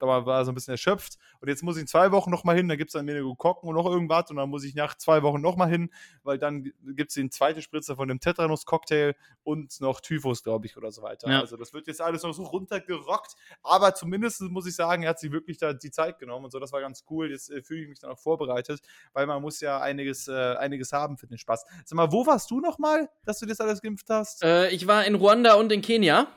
war 0.00 0.44
so 0.44 0.52
ein 0.52 0.54
bisschen 0.54 0.72
erschöpft. 0.72 1.18
Und 1.40 1.48
jetzt 1.48 1.62
muss 1.62 1.76
ich 1.76 1.82
in 1.82 1.86
zwei 1.86 2.12
Wochen 2.12 2.30
nochmal 2.30 2.56
hin, 2.56 2.68
da 2.68 2.76
gibt 2.76 2.90
es 2.90 2.92
dann 2.92 3.07
Meningokokken 3.08 3.68
und 3.68 3.74
noch 3.74 3.86
irgendwas 3.86 4.30
und 4.30 4.36
dann 4.36 4.48
muss 4.48 4.64
ich 4.64 4.74
nach 4.74 4.96
zwei 4.96 5.22
Wochen 5.22 5.40
nochmal 5.40 5.68
hin, 5.68 5.90
weil 6.22 6.38
dann 6.38 6.62
gibt 6.62 7.10
es 7.10 7.14
die 7.14 7.28
zweite 7.30 7.62
Spritze 7.62 7.96
von 7.96 8.08
dem 8.08 8.20
Tetanus-Cocktail 8.20 9.14
und 9.42 9.80
noch 9.80 10.00
Typhus, 10.00 10.42
glaube 10.42 10.66
ich, 10.66 10.76
oder 10.76 10.92
so 10.92 11.02
weiter. 11.02 11.30
Ja. 11.30 11.40
Also 11.40 11.56
das 11.56 11.72
wird 11.72 11.86
jetzt 11.86 12.00
alles 12.00 12.22
noch 12.22 12.32
so 12.32 12.44
runtergerockt, 12.44 13.34
aber 13.62 13.94
zumindest 13.94 14.40
muss 14.42 14.66
ich 14.66 14.74
sagen, 14.74 15.02
er 15.02 15.10
hat 15.10 15.18
sich 15.18 15.32
wirklich 15.32 15.58
da 15.58 15.72
die 15.72 15.90
Zeit 15.90 16.18
genommen 16.18 16.44
und 16.46 16.50
so, 16.50 16.58
das 16.58 16.72
war 16.72 16.80
ganz 16.80 17.04
cool. 17.10 17.30
Jetzt 17.30 17.50
äh, 17.50 17.62
fühle 17.62 17.82
ich 17.82 17.88
mich 17.88 17.98
dann 17.98 18.10
auch 18.10 18.18
vorbereitet, 18.18 18.80
weil 19.12 19.26
man 19.26 19.42
muss 19.42 19.60
ja 19.60 19.80
einiges, 19.80 20.28
äh, 20.28 20.54
einiges 20.56 20.92
haben 20.92 21.16
für 21.16 21.26
den 21.26 21.38
Spaß. 21.38 21.64
Sag 21.84 21.96
mal, 21.96 22.12
wo 22.12 22.26
warst 22.26 22.50
du 22.50 22.60
nochmal, 22.60 23.08
dass 23.24 23.38
du 23.38 23.46
das 23.46 23.60
alles 23.60 23.80
geimpft 23.82 24.08
hast? 24.10 24.42
Äh, 24.42 24.68
ich 24.70 24.86
war 24.86 25.04
in 25.04 25.14
Ruanda 25.14 25.54
und 25.54 25.72
in 25.72 25.82
Kenia. 25.82 26.28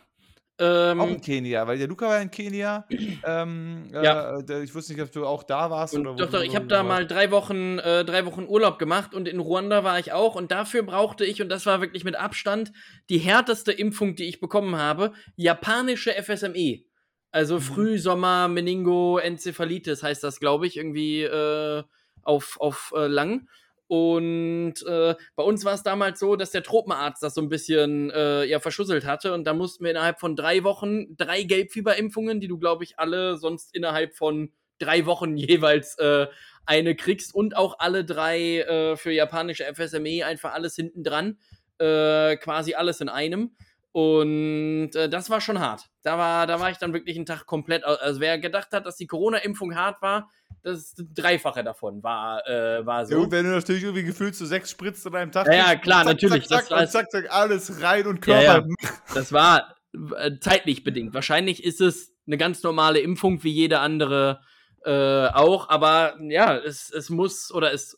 Ähm, 0.59 0.99
auch 0.99 1.07
in 1.07 1.21
Kenia, 1.21 1.65
weil 1.65 1.77
der 1.77 1.87
Luca 1.87 2.07
war 2.07 2.21
in 2.21 2.29
Kenia. 2.29 2.85
Ähm, 3.23 3.89
ja. 3.93 4.39
Äh, 4.39 4.63
ich 4.63 4.73
wusste 4.75 4.93
nicht, 4.93 5.01
ob 5.01 5.11
du 5.11 5.25
auch 5.25 5.43
da 5.43 5.69
warst. 5.69 5.95
Und 5.95 6.07
oder 6.07 6.25
doch, 6.25 6.31
doch, 6.31 6.43
ich 6.43 6.55
habe 6.55 6.67
da 6.67 6.83
mal 6.83 7.07
drei 7.07 7.31
Wochen, 7.31 7.79
äh, 7.79 8.03
drei 8.05 8.25
Wochen 8.25 8.45
Urlaub 8.47 8.79
gemacht 8.79 9.13
und 9.13 9.27
in 9.27 9.39
Ruanda 9.39 9.83
war 9.83 9.99
ich 9.99 10.11
auch. 10.11 10.35
Und 10.35 10.51
dafür 10.51 10.83
brauchte 10.83 11.25
ich, 11.25 11.41
und 11.41 11.49
das 11.49 11.65
war 11.65 11.81
wirklich 11.81 12.03
mit 12.03 12.15
Abstand, 12.15 12.71
die 13.09 13.17
härteste 13.17 13.71
Impfung, 13.71 14.15
die 14.15 14.25
ich 14.25 14.39
bekommen 14.39 14.75
habe, 14.75 15.13
japanische 15.35 16.11
FSME. 16.11 16.83
Also 17.31 17.55
mhm. 17.55 17.61
Frühsommer, 17.61 18.47
Meningo, 18.47 19.17
Enzephalitis 19.17 20.03
heißt 20.03 20.23
das, 20.23 20.39
glaube 20.39 20.67
ich, 20.67 20.77
irgendwie 20.77 21.23
äh, 21.23 21.83
auf, 22.23 22.59
auf 22.59 22.93
äh, 22.95 23.07
lang. 23.07 23.47
Und 23.91 24.76
äh, 24.88 25.15
bei 25.35 25.43
uns 25.43 25.65
war 25.65 25.73
es 25.73 25.84
damals 25.84 26.18
so, 26.18 26.38
dass 26.38 26.51
der 26.51 26.63
Tropenarzt 26.63 27.22
das 27.22 27.34
so 27.34 27.41
ein 27.41 27.49
bisschen 27.49 28.09
äh, 28.11 28.45
ja, 28.45 28.61
verschusselt 28.61 29.03
hatte. 29.03 29.34
Und 29.34 29.43
da 29.43 29.53
mussten 29.53 29.84
wir 29.84 29.91
innerhalb 29.91 30.18
von 30.22 30.38
drei 30.38 30.63
Wochen 30.63 31.18
drei 31.18 31.43
Gelbfieberimpfungen, 31.43 32.39
die 32.39 32.47
du, 32.47 32.57
glaube 32.57 32.85
ich, 32.85 32.99
alle 32.99 33.35
sonst 33.35 33.76
innerhalb 33.76 34.15
von 34.15 34.53
drei 34.80 35.05
Wochen 35.05 35.35
jeweils 35.35 35.97
äh, 35.99 36.27
eine 36.65 36.95
kriegst. 36.95 37.35
Und 37.35 37.57
auch 37.57 37.80
alle 37.80 38.05
drei 38.05 38.59
äh, 38.59 38.95
für 38.95 39.11
japanische 39.11 39.65
FSME, 39.65 40.26
einfach 40.26 40.53
alles 40.53 40.73
hinten 40.77 41.03
dran. 41.03 41.38
Äh, 41.77 42.38
quasi 42.38 42.76
alles 42.76 43.01
in 43.01 43.09
einem. 43.09 43.57
Und 43.93 44.95
äh, 44.95 45.09
das 45.09 45.30
war 45.30 45.41
schon 45.41 45.59
hart. 45.59 45.89
Da 46.01 46.18
war, 46.18 46.47
da 46.47 46.59
war 46.59 46.72
ich 46.72 46.77
dann 46.77 46.93
wirklich 46.93 47.18
einen 47.18 47.26
Tag 47.26 47.45
komplett. 47.45 47.84
Also 47.84 48.22
wer 48.22 48.39
gedacht 48.39 48.69
hat, 48.72 48.85
dass 48.85 48.95
die 48.95 49.07
Corona-Impfung 49.07 49.76
hart 49.76 50.01
war, 50.01 50.30
das 50.63 50.95
Dreifache 50.97 51.63
davon 51.63 52.01
war, 52.01 52.47
äh, 52.47 52.85
war 52.85 53.05
so. 53.05 53.15
Ja, 53.15 53.19
und 53.19 53.31
wenn 53.31 53.45
du 53.45 53.51
natürlich 53.51 53.84
irgendwie 53.84 54.03
gefühlt 54.03 54.35
so 54.35 54.45
sechs 54.45 54.72
spritzt 54.72 55.05
an 55.07 55.15
einem 55.15 55.31
Tag. 55.31 55.47
Ja, 55.47 55.72
ja 55.72 55.76
klar, 55.76 56.05
zack, 56.05 56.13
natürlich. 56.13 56.47
Zack, 56.47 56.68
zack, 56.68 56.80
das, 56.80 56.91
zack, 56.91 57.11
zack, 57.11 57.31
alles 57.31 57.81
rein 57.81 58.07
und 58.07 58.22
Körper. 58.22 58.41
Ja, 58.41 58.57
ja. 58.59 58.89
Das 59.13 59.34
war 59.34 59.76
äh, 60.18 60.38
zeitlich 60.39 60.84
bedingt. 60.84 61.13
Wahrscheinlich 61.13 61.63
ist 61.63 61.81
es 61.81 62.13
eine 62.27 62.38
ganz 62.38 62.63
normale 62.63 62.99
Impfung 62.99 63.43
wie 63.43 63.51
jede 63.51 63.80
andere 63.80 64.39
äh, 64.85 65.27
auch, 65.27 65.69
aber 65.69 66.18
ja, 66.22 66.55
es, 66.55 66.91
es 66.91 67.09
muss 67.09 67.51
oder 67.53 67.73
es 67.73 67.97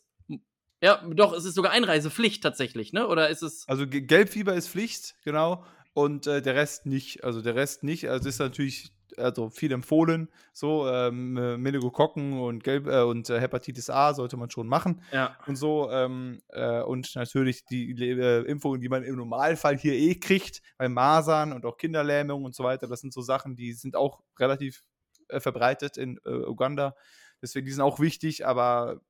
ja, 0.82 1.02
doch, 1.08 1.32
es 1.32 1.46
ist 1.46 1.54
sogar 1.54 1.72
Einreisepflicht 1.72 2.42
tatsächlich, 2.42 2.92
ne? 2.92 3.06
Oder 3.08 3.30
ist 3.30 3.42
es. 3.42 3.64
Also 3.68 3.86
Gelbfieber 3.88 4.52
ist 4.54 4.68
Pflicht, 4.68 5.14
genau 5.24 5.64
und 5.94 6.26
äh, 6.26 6.42
der 6.42 6.56
Rest 6.56 6.86
nicht. 6.86 7.24
Also 7.24 7.40
der 7.40 7.54
Rest 7.54 7.84
nicht. 7.84 8.08
Also 8.08 8.28
ist 8.28 8.40
natürlich 8.40 8.92
also 9.16 9.48
viel 9.48 9.72
empfohlen. 9.72 10.28
So 10.52 10.88
ähm, 10.88 11.36
äh, 11.36 11.56
Meningokokken 11.56 12.40
und 12.40 12.64
Gelb 12.64 12.88
äh, 12.88 13.02
und 13.02 13.30
äh, 13.30 13.40
Hepatitis 13.40 13.88
A 13.88 14.12
sollte 14.12 14.36
man 14.36 14.50
schon 14.50 14.66
machen. 14.66 15.02
Ja. 15.12 15.36
Und 15.46 15.56
so 15.56 15.88
ähm, 15.90 16.42
äh, 16.48 16.82
und 16.82 17.14
natürlich 17.14 17.64
die 17.64 17.92
äh, 17.92 18.42
Impfungen, 18.42 18.80
die 18.80 18.88
man 18.88 19.04
im 19.04 19.16
Normalfall 19.16 19.78
hier 19.78 19.94
eh 19.94 20.16
kriegt, 20.16 20.62
bei 20.76 20.88
Masern 20.88 21.52
und 21.52 21.64
auch 21.64 21.76
Kinderlähmung 21.76 22.44
und 22.44 22.54
so 22.54 22.64
weiter. 22.64 22.88
Das 22.88 23.00
sind 23.00 23.12
so 23.12 23.22
Sachen, 23.22 23.54
die 23.54 23.72
sind 23.72 23.94
auch 23.94 24.20
relativ 24.38 24.82
äh, 25.28 25.38
verbreitet 25.40 25.96
in 25.96 26.18
Uganda. 26.24 26.96
Deswegen 27.40 27.66
die 27.66 27.72
sind 27.72 27.82
auch 27.82 28.00
wichtig, 28.00 28.46
aber 28.46 29.00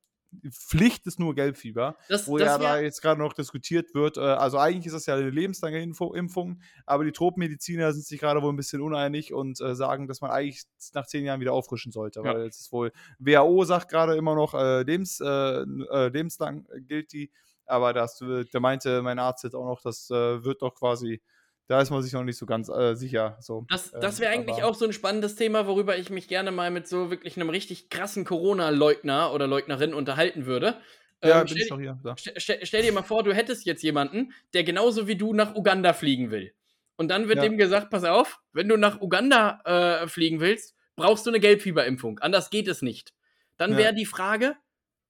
Pflicht 0.49 1.05
ist 1.07 1.19
nur 1.19 1.33
Gelbfieber, 1.35 1.95
das, 2.09 2.27
wo 2.27 2.37
das 2.37 2.47
ja 2.47 2.57
da 2.57 2.79
jetzt 2.79 3.01
gerade 3.01 3.19
noch 3.19 3.33
diskutiert 3.33 3.93
wird. 3.93 4.17
Äh, 4.17 4.21
also 4.21 4.57
eigentlich 4.57 4.87
ist 4.87 4.93
das 4.93 5.05
ja 5.05 5.15
eine 5.15 5.29
lebenslange 5.29 5.81
Info 5.81 6.13
Impfung, 6.13 6.61
aber 6.85 7.03
die 7.03 7.11
Tropenmediziner 7.11 7.93
sind 7.93 8.05
sich 8.05 8.19
gerade 8.19 8.41
wohl 8.41 8.51
ein 8.51 8.55
bisschen 8.55 8.81
uneinig 8.81 9.33
und 9.33 9.59
äh, 9.61 9.75
sagen, 9.75 10.07
dass 10.07 10.21
man 10.21 10.31
eigentlich 10.31 10.63
nach 10.93 11.05
zehn 11.05 11.25
Jahren 11.25 11.39
wieder 11.39 11.53
auffrischen 11.53 11.91
sollte, 11.91 12.21
ja. 12.21 12.33
weil 12.33 12.41
es 12.47 12.59
ist 12.59 12.71
wohl 12.71 12.91
WHO 13.19 13.63
sagt 13.63 13.89
gerade 13.89 14.15
immer 14.15 14.35
noch 14.35 14.53
äh, 14.53 14.83
lebens, 14.83 15.19
äh, 15.19 15.25
äh 15.25 16.07
lebenslang 16.09 16.67
gilt 16.87 17.13
die, 17.13 17.31
aber 17.65 17.93
das, 17.93 18.19
da 18.51 18.59
meinte 18.59 19.01
mein 19.01 19.19
Arzt 19.19 19.43
jetzt 19.43 19.55
auch 19.55 19.65
noch, 19.65 19.81
das 19.81 20.09
äh, 20.09 20.43
wird 20.43 20.61
doch 20.61 20.75
quasi 20.75 21.21
da 21.67 21.81
ist 21.81 21.89
man 21.89 22.03
sich 22.03 22.13
noch 22.13 22.23
nicht 22.23 22.37
so 22.37 22.45
ganz 22.45 22.69
äh, 22.69 22.95
sicher. 22.95 23.37
So. 23.39 23.65
Das, 23.69 23.91
das 23.91 24.19
wäre 24.19 24.33
ähm, 24.33 24.41
eigentlich 24.41 24.63
auch 24.63 24.75
so 24.75 24.85
ein 24.85 24.93
spannendes 24.93 25.35
Thema, 25.35 25.65
worüber 25.67 25.97
ich 25.97 26.09
mich 26.09 26.27
gerne 26.27 26.51
mal 26.51 26.69
mit 26.71 26.87
so 26.87 27.09
wirklich 27.09 27.37
einem 27.37 27.49
richtig 27.49 27.89
krassen 27.89 28.23
Corona-Leugner 28.23 29.33
oder 29.33 29.47
Leugnerin 29.47 29.93
unterhalten 29.93 30.45
würde. 30.45 30.77
Ja, 31.23 31.41
ähm, 31.41 31.47
bin 31.47 31.57
ich 31.57 31.69
doch 31.69 31.79
hier. 31.79 31.97
Stell, 32.37 32.59
stell, 32.63 32.81
dir 32.83 32.91
mal 32.91 33.01
vor, 33.01 33.23
du 33.23 33.33
hättest 33.33 33.65
jetzt 33.65 33.81
jemanden, 33.81 34.33
der 34.53 34.63
genauso 34.63 35.07
wie 35.07 35.15
du 35.15 35.33
nach 35.33 35.55
Uganda 35.55 35.93
fliegen 35.93 36.29
will. 36.29 36.53
Und 36.97 37.09
dann 37.09 37.27
wird 37.27 37.37
ja. 37.37 37.43
dem 37.43 37.57
gesagt, 37.57 37.89
pass 37.89 38.03
auf, 38.03 38.41
wenn 38.53 38.69
du 38.69 38.77
nach 38.77 39.01
Uganda 39.01 39.59
äh, 39.65 40.07
fliegen 40.07 40.39
willst, 40.39 40.75
brauchst 40.95 41.25
du 41.25 41.31
eine 41.31 41.39
Gelbfieberimpfung. 41.39 42.19
Anders 42.19 42.49
geht 42.49 42.67
es 42.67 42.81
nicht. 42.81 43.13
Dann 43.57 43.71
wäre 43.71 43.89
ja. 43.89 43.91
die 43.91 44.05
Frage, 44.05 44.55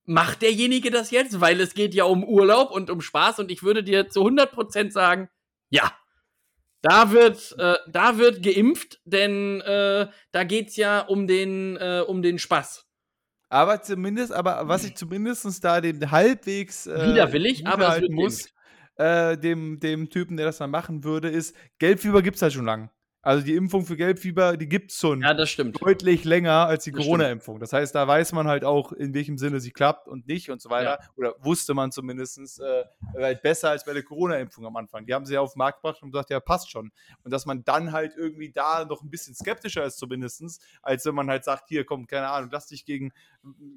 macht 0.04 0.42
derjenige 0.42 0.90
das 0.90 1.10
jetzt? 1.10 1.40
Weil 1.40 1.60
es 1.60 1.74
geht 1.74 1.94
ja 1.94 2.04
um 2.04 2.24
Urlaub 2.24 2.70
und 2.70 2.90
um 2.90 3.00
Spaß 3.00 3.40
und 3.40 3.50
ich 3.50 3.62
würde 3.62 3.84
dir 3.84 4.08
zu 4.08 4.22
100% 4.26 4.90
sagen, 4.90 5.28
ja, 5.68 5.92
da 6.88 7.10
wird, 7.10 7.54
äh, 7.58 7.74
da 7.88 8.18
wird 8.18 8.42
geimpft, 8.42 9.00
denn 9.04 9.60
äh, 9.62 10.06
da 10.32 10.44
geht 10.44 10.68
es 10.68 10.76
ja 10.76 11.00
um 11.00 11.26
den, 11.26 11.76
äh, 11.76 12.02
um 12.06 12.22
den 12.22 12.38
Spaß. 12.38 12.84
Aber 13.48 13.82
zumindest, 13.82 14.32
aber 14.32 14.68
was 14.68 14.84
ich 14.84 14.96
zumindest 14.96 15.62
da 15.64 15.80
dem 15.80 16.10
halbwegs 16.10 16.86
äh, 16.86 17.12
widerwillig, 17.12 17.66
aber 17.66 17.96
es 17.96 18.02
wird 18.02 18.12
muss, 18.12 18.48
äh, 18.96 19.36
dem, 19.36 19.78
dem 19.78 20.10
Typen, 20.10 20.36
der 20.36 20.46
das 20.46 20.58
dann 20.58 20.70
machen 20.70 21.04
würde, 21.04 21.28
ist, 21.28 21.56
Gelbfieber 21.78 22.22
gibt 22.22 22.36
es 22.36 22.42
halt 22.42 22.52
schon 22.52 22.64
lang. 22.64 22.90
Also 23.26 23.44
die 23.44 23.56
Impfung 23.56 23.84
für 23.84 23.96
Gelbfieber, 23.96 24.56
die 24.56 24.68
gibt 24.68 24.92
es 24.92 24.98
schon 24.98 25.20
Ja, 25.20 25.34
das 25.34 25.50
stimmt. 25.50 25.82
deutlich 25.82 26.22
länger 26.22 26.68
als 26.68 26.84
die 26.84 26.92
Corona-Impfung. 26.92 27.58
Das 27.58 27.72
heißt, 27.72 27.92
da 27.92 28.06
weiß 28.06 28.30
man 28.30 28.46
halt 28.46 28.62
auch, 28.64 28.92
in 28.92 29.14
welchem 29.14 29.36
Sinne 29.36 29.58
sie 29.58 29.72
klappt 29.72 30.06
und 30.06 30.28
nicht 30.28 30.48
und 30.48 30.62
so 30.62 30.70
weiter. 30.70 31.00
Oder 31.16 31.34
wusste 31.40 31.74
man 31.74 31.90
zumindest 31.90 32.60
äh, 32.60 32.84
halt 33.16 33.42
besser 33.42 33.70
als 33.70 33.84
bei 33.84 33.94
der 33.94 34.04
Corona-Impfung 34.04 34.64
am 34.64 34.76
Anfang. 34.76 35.06
Die 35.06 35.12
haben 35.12 35.26
sie 35.26 35.34
ja 35.34 35.40
auf 35.40 35.54
den 35.54 35.58
Markt 35.58 35.82
gebracht 35.82 36.00
und 36.04 36.12
gesagt, 36.12 36.30
ja, 36.30 36.38
passt 36.38 36.70
schon. 36.70 36.92
Und 37.24 37.32
dass 37.32 37.46
man 37.46 37.64
dann 37.64 37.90
halt 37.90 38.14
irgendwie 38.16 38.52
da 38.52 38.84
noch 38.84 39.02
ein 39.02 39.10
bisschen 39.10 39.34
skeptischer 39.34 39.84
ist 39.84 39.98
zumindest, 39.98 40.62
als 40.80 41.04
wenn 41.04 41.16
man 41.16 41.28
halt 41.28 41.42
sagt, 41.42 41.68
hier, 41.68 41.84
komm, 41.84 42.06
keine 42.06 42.28
Ahnung, 42.28 42.50
lass 42.52 42.68
dich 42.68 42.84
gegen 42.84 43.10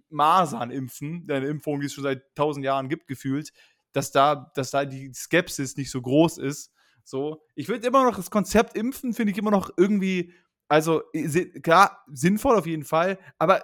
Masern 0.09 0.69
impfen, 0.69 1.25
eine 1.27 1.47
Impfung, 1.47 1.79
die 1.79 1.87
es 1.87 1.93
schon 1.93 2.03
seit 2.03 2.21
tausend 2.35 2.63
Jahren 2.63 2.87
gibt, 2.87 3.07
gefühlt, 3.07 3.51
dass 3.93 4.11
da, 4.11 4.51
dass 4.53 4.69
da 4.69 4.85
die 4.85 5.11
Skepsis 5.11 5.75
nicht 5.75 5.89
so 5.89 6.03
groß 6.03 6.37
ist. 6.37 6.71
So, 7.09 7.41
ich 7.55 7.65
finde 7.65 7.87
immer 7.87 8.03
noch 8.03 8.15
das 8.17 8.29
Konzept 8.29 8.77
Impfen, 8.77 9.13
finde 9.15 9.31
ich 9.31 9.37
immer 9.39 9.49
noch 9.49 9.71
irgendwie, 9.77 10.31
also 10.67 11.01
klar, 11.63 12.03
sinnvoll 12.13 12.55
auf 12.55 12.67
jeden 12.67 12.83
Fall, 12.83 13.17
aber 13.39 13.63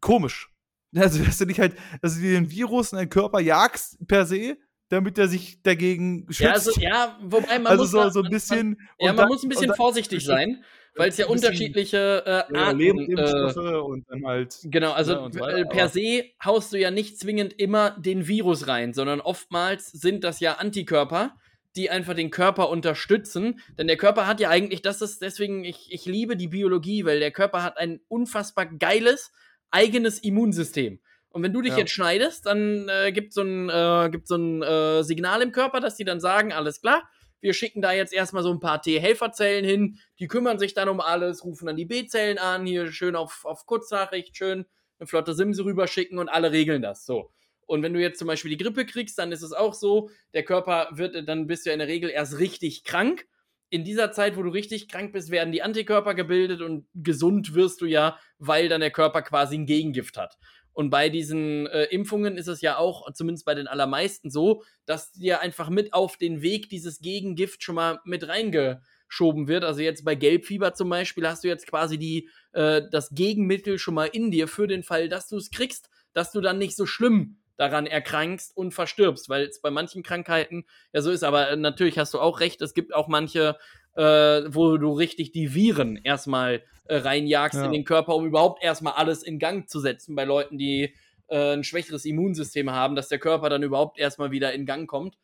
komisch. 0.00 0.48
Also, 0.96 1.24
dass 1.24 1.38
du 1.38 1.46
nicht 1.46 1.58
halt, 1.58 1.74
dass 2.02 2.14
du 2.14 2.20
dir 2.20 2.34
den 2.34 2.48
Virus 2.52 2.92
in 2.92 2.98
deinen 2.98 3.10
Körper 3.10 3.40
jagst 3.40 3.98
per 4.06 4.26
se, 4.26 4.56
damit 4.90 5.18
er 5.18 5.26
sich 5.26 5.60
dagegen 5.60 6.24
schützt. 6.28 6.40
Ja, 6.40 6.52
also, 6.52 6.70
ja, 6.80 7.18
wobei 7.20 7.58
man 7.58 7.66
also 7.66 7.82
muss 7.82 7.90
so, 7.90 7.98
da- 7.98 8.10
so 8.12 8.20
ein 8.20 8.22
man- 8.22 8.30
bisschen. 8.30 8.68
Man, 8.68 8.78
ja, 9.00 9.06
man 9.08 9.16
dann- 9.16 9.28
muss 9.28 9.42
ein 9.42 9.48
bisschen 9.48 9.66
dann- 9.66 9.76
vorsichtig 9.76 10.24
sein, 10.24 10.62
weil 10.94 11.08
es 11.08 11.16
ja 11.16 11.26
unterschiedliche 11.26 12.22
äh, 12.24 12.30
Ja, 12.30 12.62
Arten. 12.66 12.78
Äh, 12.78 12.84
Lebendimpfstoffe 12.84 13.84
und 13.86 14.08
dann 14.08 14.24
halt. 14.24 14.56
genau, 14.66 14.92
also 14.92 15.14
Ja, 15.14 15.30
so 15.32 15.40
weiter, 15.40 15.58
äh, 15.58 15.64
per 15.64 15.88
se 15.88 16.26
haust 16.44 16.72
du 16.72 16.78
ja 16.78 16.92
nicht 16.92 17.18
zwingend 17.18 17.54
immer 17.58 17.90
den 17.98 18.28
Virus 18.28 18.68
rein, 18.68 18.94
sondern 18.94 19.20
oftmals 19.20 19.90
sind 19.90 20.22
das 20.22 20.38
ja 20.38 20.52
Antikörper, 20.58 21.34
die 21.76 21.90
einfach 21.90 22.14
den 22.14 22.30
Körper 22.30 22.68
unterstützen. 22.68 23.60
Denn 23.78 23.86
der 23.86 23.96
Körper 23.96 24.26
hat 24.26 24.40
ja 24.40 24.50
eigentlich, 24.50 24.82
das 24.82 25.02
ist 25.02 25.22
deswegen, 25.22 25.64
ich, 25.64 25.92
ich 25.92 26.06
liebe 26.06 26.36
die 26.36 26.48
Biologie, 26.48 27.04
weil 27.04 27.20
der 27.20 27.30
Körper 27.30 27.62
hat 27.62 27.78
ein 27.78 28.00
unfassbar 28.08 28.66
geiles 28.66 29.32
eigenes 29.70 30.18
Immunsystem. 30.20 31.00
Und 31.30 31.42
wenn 31.42 31.52
du 31.52 31.62
dich 31.62 31.72
Ja. 31.72 31.78
jetzt 31.78 31.90
schneidest, 31.90 32.46
dann 32.46 32.88
äh, 32.88 33.10
gibt 33.10 33.32
so 33.32 33.42
ein, 33.42 33.68
äh, 33.68 34.08
gibt 34.10 34.28
so 34.28 34.36
ein 34.36 34.62
äh, 34.62 35.02
Signal 35.02 35.42
im 35.42 35.50
Körper, 35.50 35.80
dass 35.80 35.96
die 35.96 36.04
dann 36.04 36.20
sagen, 36.20 36.52
alles 36.52 36.80
klar, 36.80 37.08
wir 37.40 37.54
schicken 37.54 37.82
da 37.82 37.92
jetzt 37.92 38.12
erstmal 38.12 38.44
so 38.44 38.52
ein 38.52 38.60
paar 38.60 38.80
T-Helferzellen 38.80 39.64
hin, 39.64 39.98
die 40.20 40.28
kümmern 40.28 40.58
sich 40.60 40.74
dann 40.74 40.88
um 40.88 41.00
alles, 41.00 41.44
rufen 41.44 41.66
dann 41.66 41.76
die 41.76 41.84
B-Zellen 41.84 42.38
an, 42.38 42.64
hier 42.66 42.92
schön 42.92 43.16
auf, 43.16 43.44
auf 43.44 43.66
Kurznachricht, 43.66 44.36
schön 44.36 44.64
eine 45.00 45.06
flotte 45.08 45.34
Simse 45.34 45.64
rüberschicken 45.64 46.18
und 46.18 46.28
alle 46.28 46.52
regeln 46.52 46.82
das. 46.82 47.04
So. 47.04 47.32
Und 47.66 47.82
wenn 47.82 47.94
du 47.94 48.00
jetzt 48.00 48.18
zum 48.18 48.28
Beispiel 48.28 48.50
die 48.50 48.62
Grippe 48.62 48.86
kriegst, 48.86 49.18
dann 49.18 49.32
ist 49.32 49.42
es 49.42 49.52
auch 49.52 49.74
so, 49.74 50.10
der 50.32 50.44
Körper 50.44 50.88
wird, 50.92 51.28
dann 51.28 51.46
bist 51.46 51.64
du 51.64 51.70
ja 51.70 51.74
in 51.74 51.78
der 51.78 51.88
Regel 51.88 52.10
erst 52.10 52.38
richtig 52.38 52.84
krank. 52.84 53.26
In 53.70 53.84
dieser 53.84 54.12
Zeit, 54.12 54.36
wo 54.36 54.42
du 54.42 54.50
richtig 54.50 54.88
krank 54.88 55.12
bist, 55.12 55.30
werden 55.30 55.52
die 55.52 55.62
Antikörper 55.62 56.14
gebildet 56.14 56.60
und 56.60 56.86
gesund 56.94 57.54
wirst 57.54 57.80
du 57.80 57.86
ja, 57.86 58.18
weil 58.38 58.68
dann 58.68 58.80
der 58.80 58.90
Körper 58.90 59.22
quasi 59.22 59.56
ein 59.56 59.66
Gegengift 59.66 60.16
hat. 60.16 60.38
Und 60.74 60.90
bei 60.90 61.08
diesen 61.08 61.68
äh, 61.68 61.84
Impfungen 61.84 62.36
ist 62.36 62.48
es 62.48 62.60
ja 62.60 62.76
auch, 62.76 63.10
zumindest 63.12 63.46
bei 63.46 63.54
den 63.54 63.68
allermeisten 63.68 64.28
so, 64.28 64.64
dass 64.86 65.12
dir 65.12 65.40
einfach 65.40 65.70
mit 65.70 65.94
auf 65.94 66.16
den 66.16 66.42
Weg 66.42 66.68
dieses 66.68 67.00
Gegengift 67.00 67.62
schon 67.62 67.76
mal 67.76 68.00
mit 68.04 68.26
reingeschoben 68.26 69.46
wird. 69.46 69.62
Also 69.62 69.80
jetzt 69.80 70.04
bei 70.04 70.16
Gelbfieber 70.16 70.74
zum 70.74 70.88
Beispiel 70.88 71.28
hast 71.28 71.44
du 71.44 71.48
jetzt 71.48 71.68
quasi 71.68 71.96
die, 71.96 72.28
äh, 72.52 72.82
das 72.90 73.10
Gegenmittel 73.10 73.78
schon 73.78 73.94
mal 73.94 74.06
in 74.06 74.32
dir 74.32 74.48
für 74.48 74.66
den 74.66 74.82
Fall, 74.82 75.08
dass 75.08 75.28
du 75.28 75.36
es 75.36 75.52
kriegst, 75.52 75.88
dass 76.12 76.32
du 76.32 76.40
dann 76.40 76.58
nicht 76.58 76.74
so 76.74 76.86
schlimm 76.86 77.38
daran 77.56 77.86
erkrankst 77.86 78.56
und 78.56 78.72
verstirbst, 78.72 79.28
weil 79.28 79.44
es 79.44 79.60
bei 79.60 79.70
manchen 79.70 80.02
Krankheiten 80.02 80.64
ja 80.92 81.00
so 81.02 81.10
ist. 81.10 81.22
Aber 81.24 81.50
äh, 81.50 81.56
natürlich 81.56 81.98
hast 81.98 82.14
du 82.14 82.20
auch 82.20 82.40
recht, 82.40 82.60
es 82.62 82.74
gibt 82.74 82.94
auch 82.94 83.08
manche, 83.08 83.56
äh, 83.96 84.02
wo 84.02 84.76
du 84.76 84.92
richtig 84.92 85.32
die 85.32 85.54
Viren 85.54 85.96
erstmal 85.96 86.62
äh, 86.86 86.96
reinjagst 86.96 87.58
Ja. 87.58 87.66
in 87.66 87.72
den 87.72 87.84
Körper, 87.84 88.14
um 88.16 88.26
überhaupt 88.26 88.62
erstmal 88.62 88.94
alles 88.94 89.22
in 89.22 89.38
Gang 89.38 89.68
zu 89.68 89.80
setzen 89.80 90.14
bei 90.14 90.24
Leuten, 90.24 90.58
die 90.58 90.94
äh, 91.28 91.54
ein 91.54 91.64
schwächeres 91.64 92.04
Immunsystem 92.04 92.70
haben, 92.70 92.96
dass 92.96 93.08
der 93.08 93.18
Körper 93.18 93.48
dann 93.48 93.62
überhaupt 93.62 93.98
erstmal 93.98 94.30
wieder 94.30 94.52
in 94.52 94.66
Gang 94.66 94.88
kommt. 94.88 95.16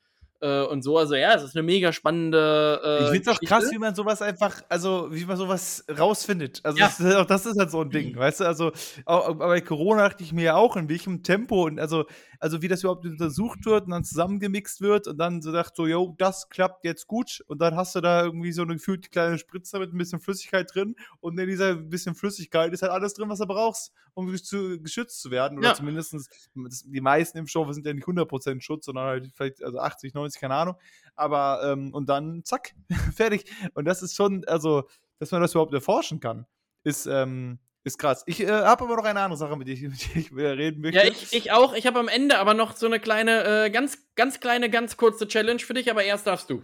Äh, 0.42 0.62
und 0.64 0.82
so, 0.82 0.96
also 0.96 1.14
ja, 1.14 1.34
es 1.34 1.42
ist 1.42 1.54
eine 1.54 1.62
mega 1.62 1.92
spannende. 1.92 2.80
Äh, 2.82 3.02
Ich 3.04 3.10
finde 3.10 3.18
es 3.20 3.28
auch 3.28 3.40
Geschichte. 3.40 3.46
krass, 3.46 3.70
wie 3.72 3.78
man 3.78 3.94
sowas 3.94 4.22
einfach, 4.22 4.62
also 4.70 5.08
wie 5.10 5.24
man 5.26 5.36
sowas 5.36 5.84
rausfindet. 5.98 6.60
Also 6.64 6.78
Ja. 6.78 6.86
das, 6.86 6.98
ist- 7.00 7.14
auch 7.14 7.26
das 7.26 7.44
ist 7.46 7.58
halt 7.58 7.70
so 7.70 7.82
ein 7.82 7.90
Ding, 7.90 8.16
weißt 8.16 8.40
du? 8.40 8.44
Also 8.46 8.72
auch, 9.04 9.34
bei 9.34 9.60
Corona 9.60 10.08
dachte 10.08 10.24
ich 10.24 10.32
mir 10.32 10.44
ja 10.44 10.56
auch, 10.56 10.76
in 10.76 10.88
welchem 10.88 11.22
Tempo 11.22 11.64
und 11.66 11.78
also, 11.78 12.06
also 12.38 12.62
wie 12.62 12.68
das 12.68 12.80
überhaupt 12.82 13.04
untersucht 13.04 13.66
wird 13.66 13.84
und 13.84 13.90
dann 13.90 14.02
zusammengemixt 14.04 14.80
wird 14.80 15.06
und 15.08 15.18
dann 15.18 15.42
so 15.42 15.52
dachte 15.52 15.72
so, 15.76 15.86
yo, 15.86 16.14
das 16.16 16.48
klappt 16.48 16.84
jetzt 16.84 17.06
gut 17.06 17.44
und 17.46 17.60
dann 17.60 17.76
hast 17.76 17.94
du 17.94 18.00
da 18.00 18.24
irgendwie 18.24 18.52
so 18.52 18.62
eine 18.62 18.74
gefühlte 18.76 19.10
kleine 19.10 19.36
Spritze 19.38 19.78
mit 19.78 19.92
ein 19.92 19.98
bisschen 19.98 20.20
Flüssigkeit 20.20 20.74
drin 20.74 20.96
und 21.20 21.38
in 21.38 21.48
dieser 21.48 21.74
bisschen 21.74 22.14
Flüssigkeit 22.14 22.72
ist 22.72 22.80
halt 22.82 22.92
alles 22.92 23.12
drin, 23.14 23.28
was 23.28 23.40
du 23.40 23.46
brauchst, 23.46 23.92
um 24.14 24.34
zu, 24.38 24.80
geschützt 24.80 25.20
zu 25.20 25.30
werden 25.30 25.58
oder 25.58 25.68
Ja. 25.68 25.74
zumindest 25.74 26.16
die 26.54 27.00
meisten 27.00 27.36
Impfstoffe 27.38 27.72
sind 27.74 27.86
ja 27.86 27.92
nicht 27.92 28.06
100% 28.06 28.62
Schutz, 28.62 28.86
sondern 28.86 29.04
halt 29.04 29.30
vielleicht 29.34 29.62
also 29.62 29.78
80, 29.78 30.14
90, 30.14 30.29
keine 30.38 30.54
Ahnung. 30.54 30.76
Aber, 31.16 31.60
ähm, 31.64 31.92
und 31.92 32.08
dann 32.08 32.44
zack, 32.44 32.74
fertig. 33.14 33.44
Und 33.74 33.84
das 33.84 34.02
ist 34.02 34.14
schon, 34.14 34.44
also, 34.46 34.84
dass 35.18 35.30
man 35.30 35.40
das 35.40 35.52
überhaupt 35.52 35.74
erforschen 35.74 36.20
kann, 36.20 36.46
ist, 36.84 37.06
ähm, 37.06 37.58
ist 37.82 37.98
krass. 37.98 38.22
Ich 38.26 38.40
äh, 38.40 38.48
habe 38.48 38.84
aber 38.84 38.96
noch 38.96 39.04
eine 39.04 39.20
andere 39.20 39.38
Sache, 39.38 39.56
mit 39.56 39.66
der 39.66 39.74
ich, 39.74 39.82
mit 39.88 40.14
der 40.14 40.16
ich 40.16 40.36
wieder 40.36 40.56
reden 40.56 40.80
möchte. 40.80 40.98
Ja, 40.98 41.04
ich, 41.04 41.32
ich 41.32 41.52
auch. 41.52 41.74
Ich 41.74 41.86
habe 41.86 41.98
am 41.98 42.08
Ende 42.08 42.38
aber 42.38 42.54
noch 42.54 42.76
so 42.76 42.86
eine 42.86 43.00
kleine, 43.00 43.64
äh, 43.64 43.70
ganz, 43.70 43.98
ganz 44.14 44.40
kleine, 44.40 44.70
ganz 44.70 44.96
kurze 44.96 45.26
Challenge 45.26 45.60
für 45.60 45.74
dich, 45.74 45.90
aber 45.90 46.04
erst 46.04 46.26
darfst 46.26 46.50
du. 46.50 46.62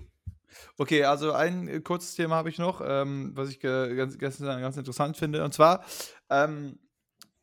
Okay, 0.78 1.04
also 1.04 1.32
ein 1.32 1.68
äh, 1.68 1.80
kurzes 1.80 2.14
Thema 2.14 2.36
habe 2.36 2.48
ich 2.48 2.58
noch, 2.58 2.82
ähm, 2.84 3.32
was 3.34 3.50
ich 3.50 3.62
äh, 3.64 3.94
ganz, 3.94 4.18
ganz, 4.18 4.38
ganz 4.38 4.76
interessant 4.76 5.16
finde. 5.16 5.44
Und 5.44 5.52
zwar, 5.52 5.84
ähm, 6.30 6.78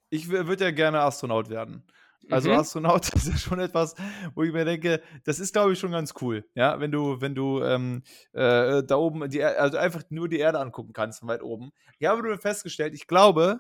ich 0.10 0.30
würde 0.30 0.66
ja 0.66 0.72
gerne 0.72 1.02
Astronaut 1.02 1.50
werden. 1.50 1.84
Also 2.30 2.50
Mhm. 2.50 2.56
Astronaut 2.58 3.10
ist 3.16 3.28
ja 3.28 3.38
schon 3.38 3.60
etwas, 3.60 3.96
wo 4.36 4.44
ich 4.44 4.54
mir 4.54 4.66
denke, 4.66 5.02
das 5.26 5.40
ist, 5.40 5.54
glaube 5.54 5.74
ich, 5.74 5.80
schon 5.80 5.92
ganz 5.92 6.14
cool. 6.22 6.46
Ja, 6.56 6.80
wenn 6.80 6.92
du, 6.92 7.20
wenn 7.22 7.36
du 7.36 7.62
ähm, 7.62 8.04
äh, 8.34 8.84
da 8.84 8.96
oben, 8.96 9.30
die, 9.30 9.44
also 9.44 9.78
einfach 9.78 10.04
nur 10.10 10.30
die 10.30 10.40
Erde 10.40 10.60
angucken 10.60 10.94
kannst 10.94 11.20
von 11.20 11.30
weit 11.30 11.44
oben. 11.44 11.72
Ich 12.00 12.08
habe 12.08 12.22
nur 12.24 12.38
festgestellt, 12.38 12.94
ich 12.94 13.08
glaube, 13.08 13.60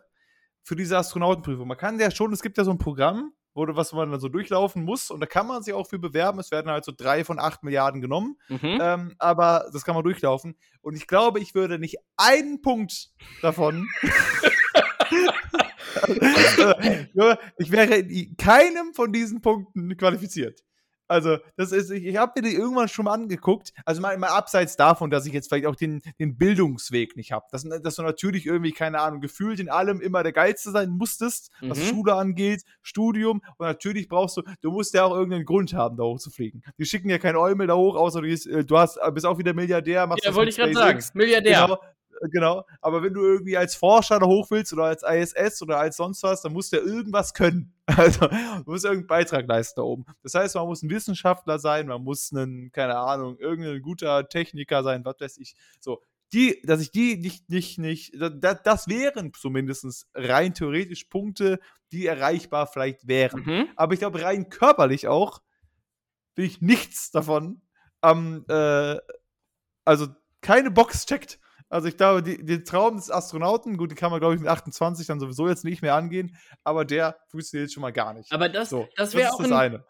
für 0.63 0.75
diese 0.75 0.97
Astronautenprüfung, 0.97 1.67
man 1.67 1.77
kann 1.77 1.99
ja 1.99 2.09
schon, 2.09 2.31
es 2.31 2.41
gibt 2.41 2.57
ja 2.57 2.63
so 2.63 2.71
ein 2.71 2.77
Programm, 2.77 3.33
wo 3.53 3.65
du, 3.65 3.75
was 3.75 3.93
man 3.93 4.09
dann 4.09 4.19
so 4.19 4.29
durchlaufen 4.29 4.83
muss 4.83 5.11
und 5.11 5.19
da 5.19 5.27
kann 5.27 5.45
man 5.45 5.61
sich 5.61 5.73
auch 5.73 5.87
für 5.87 5.99
bewerben. 5.99 6.39
Es 6.39 6.49
werden 6.51 6.71
halt 6.71 6.85
so 6.85 6.91
drei 6.95 7.23
von 7.23 7.39
acht 7.39 7.63
Milliarden 7.63 8.01
genommen. 8.01 8.37
Mhm. 8.49 8.79
Ähm, 8.81 9.15
aber 9.19 9.69
das 9.71 9.83
kann 9.83 9.93
man 9.93 10.03
durchlaufen. 10.03 10.55
Und 10.81 10.95
ich 10.95 11.05
glaube, 11.05 11.39
ich 11.39 11.53
würde 11.53 11.77
nicht 11.77 11.97
einen 12.17 12.61
Punkt 12.61 13.09
davon. 13.41 13.87
Ich 17.57 17.71
wäre 17.71 17.95
in 17.95 18.35
keinem 18.37 18.93
von 18.93 19.11
diesen 19.11 19.41
Punkten 19.41 19.95
qualifiziert. 19.97 20.63
Also, 21.07 21.37
das 21.57 21.71
ist, 21.71 21.91
ich, 21.91 22.15
habe 22.15 22.31
mir 22.35 22.49
die 22.49 22.55
irgendwann 22.55 22.87
schon 22.87 23.05
mal 23.05 23.13
angeguckt. 23.13 23.73
Also 23.85 24.01
mal, 24.01 24.17
mal 24.17 24.29
abseits 24.29 24.77
davon, 24.77 25.11
dass 25.11 25.25
ich 25.25 25.33
jetzt 25.33 25.49
vielleicht 25.49 25.65
auch 25.67 25.75
den, 25.75 26.01
den 26.19 26.37
Bildungsweg 26.37 27.15
nicht 27.17 27.31
habe. 27.31 27.45
Dass, 27.51 27.63
dass 27.63 27.95
du 27.95 28.01
natürlich 28.01 28.45
irgendwie, 28.45 28.71
keine 28.71 28.99
Ahnung, 28.99 29.19
gefühlt 29.19 29.59
in 29.59 29.69
allem 29.69 29.99
immer 30.01 30.23
der 30.23 30.31
Geilste 30.31 30.71
sein 30.71 30.89
musstest, 30.89 31.51
was 31.61 31.77
Mhm. 31.77 31.83
Schule 31.83 32.15
angeht, 32.15 32.63
Studium. 32.81 33.41
Und 33.57 33.67
natürlich 33.67 34.07
brauchst 34.07 34.37
du, 34.37 34.43
du 34.61 34.71
musst 34.71 34.93
ja 34.93 35.03
auch 35.03 35.13
irgendeinen 35.13 35.45
Grund 35.45 35.73
haben, 35.73 35.97
da 35.97 36.03
hoch 36.03 36.19
zu 36.19 36.31
fliegen. 36.31 36.63
Die 36.79 36.85
schicken 36.85 37.09
ja 37.09 37.17
kein 37.17 37.35
Eumel 37.35 37.67
da 37.67 37.75
hoch, 37.75 37.95
außer 37.95 38.21
du, 38.21 38.27
gehst, 38.27 38.47
äh, 38.47 38.63
du 38.63 38.77
hast, 38.77 38.97
bist 39.13 39.25
auch 39.25 39.37
wieder 39.37 39.53
Milliardär, 39.53 40.07
machst 40.07 40.25
Ja, 40.25 40.33
wollte 40.33 40.49
ich 40.49 40.57
gerade 40.57 40.73
sagen. 40.73 41.03
Milliardär. 41.13 41.65
Genau, 41.67 41.79
genau. 42.31 42.65
Aber 42.81 43.03
wenn 43.03 43.13
du 43.13 43.21
irgendwie 43.21 43.57
als 43.57 43.75
Forscher 43.75 44.19
da 44.19 44.25
hoch 44.25 44.49
willst 44.51 44.73
oder 44.73 44.85
als 44.85 45.03
ISS 45.03 45.61
oder 45.61 45.79
als 45.79 45.97
sonst 45.97 46.23
was, 46.23 46.41
dann 46.41 46.53
musst 46.53 46.73
du 46.73 46.77
ja 46.77 46.83
irgendwas 46.83 47.33
können. 47.33 47.73
Also, 47.85 48.27
du 48.27 48.63
musst 48.71 48.85
irgendeinen 48.85 49.07
Beitrag 49.07 49.45
leisten 49.45 49.81
da 49.81 49.83
oben. 49.83 50.05
Das 50.21 50.33
heißt, 50.35 50.55
man 50.55 50.67
muss 50.67 50.81
ein 50.83 50.89
Wissenschaftler 50.89 51.59
sein, 51.59 51.87
man 51.87 52.01
muss 52.01 52.31
ein, 52.31 52.71
keine 52.71 52.95
Ahnung, 52.95 53.37
irgendein 53.39 53.81
guter 53.81 54.29
Techniker 54.29 54.83
sein, 54.83 55.03
was 55.03 55.19
weiß 55.19 55.37
ich. 55.39 55.53
So, 55.81 56.01
die, 56.31 56.61
dass 56.63 56.81
ich 56.81 56.91
die 56.91 57.17
nicht, 57.17 57.49
nicht, 57.49 57.77
nicht, 57.77 58.13
das, 58.17 58.63
das 58.63 58.87
wären 58.87 59.33
zumindest 59.33 60.07
rein 60.15 60.53
theoretisch 60.53 61.03
Punkte, 61.05 61.59
die 61.91 62.07
erreichbar 62.07 62.67
vielleicht 62.67 63.07
wären. 63.07 63.43
Mhm. 63.43 63.67
Aber 63.75 63.93
ich 63.93 63.99
glaube, 63.99 64.21
rein 64.21 64.49
körperlich 64.49 65.07
auch 65.07 65.41
will 66.35 66.45
ich 66.45 66.61
nichts 66.61 67.11
davon 67.11 67.61
am, 68.01 68.45
äh, 68.49 68.97
also 69.85 70.07
keine 70.41 70.71
Box 70.71 71.05
checkt. 71.05 71.39
Also 71.73 71.87
ich 71.87 71.97
glaube, 71.97 72.21
die, 72.21 72.37
den 72.45 72.63
Traum 72.65 72.97
des 72.97 73.09
Astronauten, 73.09 73.77
gut, 73.77 73.89
den 73.89 73.97
kann 73.97 74.11
man, 74.11 74.19
glaube 74.19 74.35
ich, 74.35 74.39
mit 74.39 74.47
28 74.47 75.07
dann 75.07 75.19
sowieso 75.19 75.47
jetzt 75.47 75.65
nicht 75.65 75.81
mehr 75.81 75.95
angehen, 75.95 76.37
aber 76.63 76.85
der 76.85 77.17
funktioniert 77.29 77.71
schon 77.71 77.81
mal 77.81 77.91
gar 77.91 78.13
nicht. 78.13 78.31
Aber 78.31 78.47
das, 78.47 78.69
so, 78.69 78.87
das 78.95 79.15
wäre 79.15 79.33
auch 79.33 79.39
das 79.39 79.47
ein, 79.47 79.53
eine. 79.53 79.85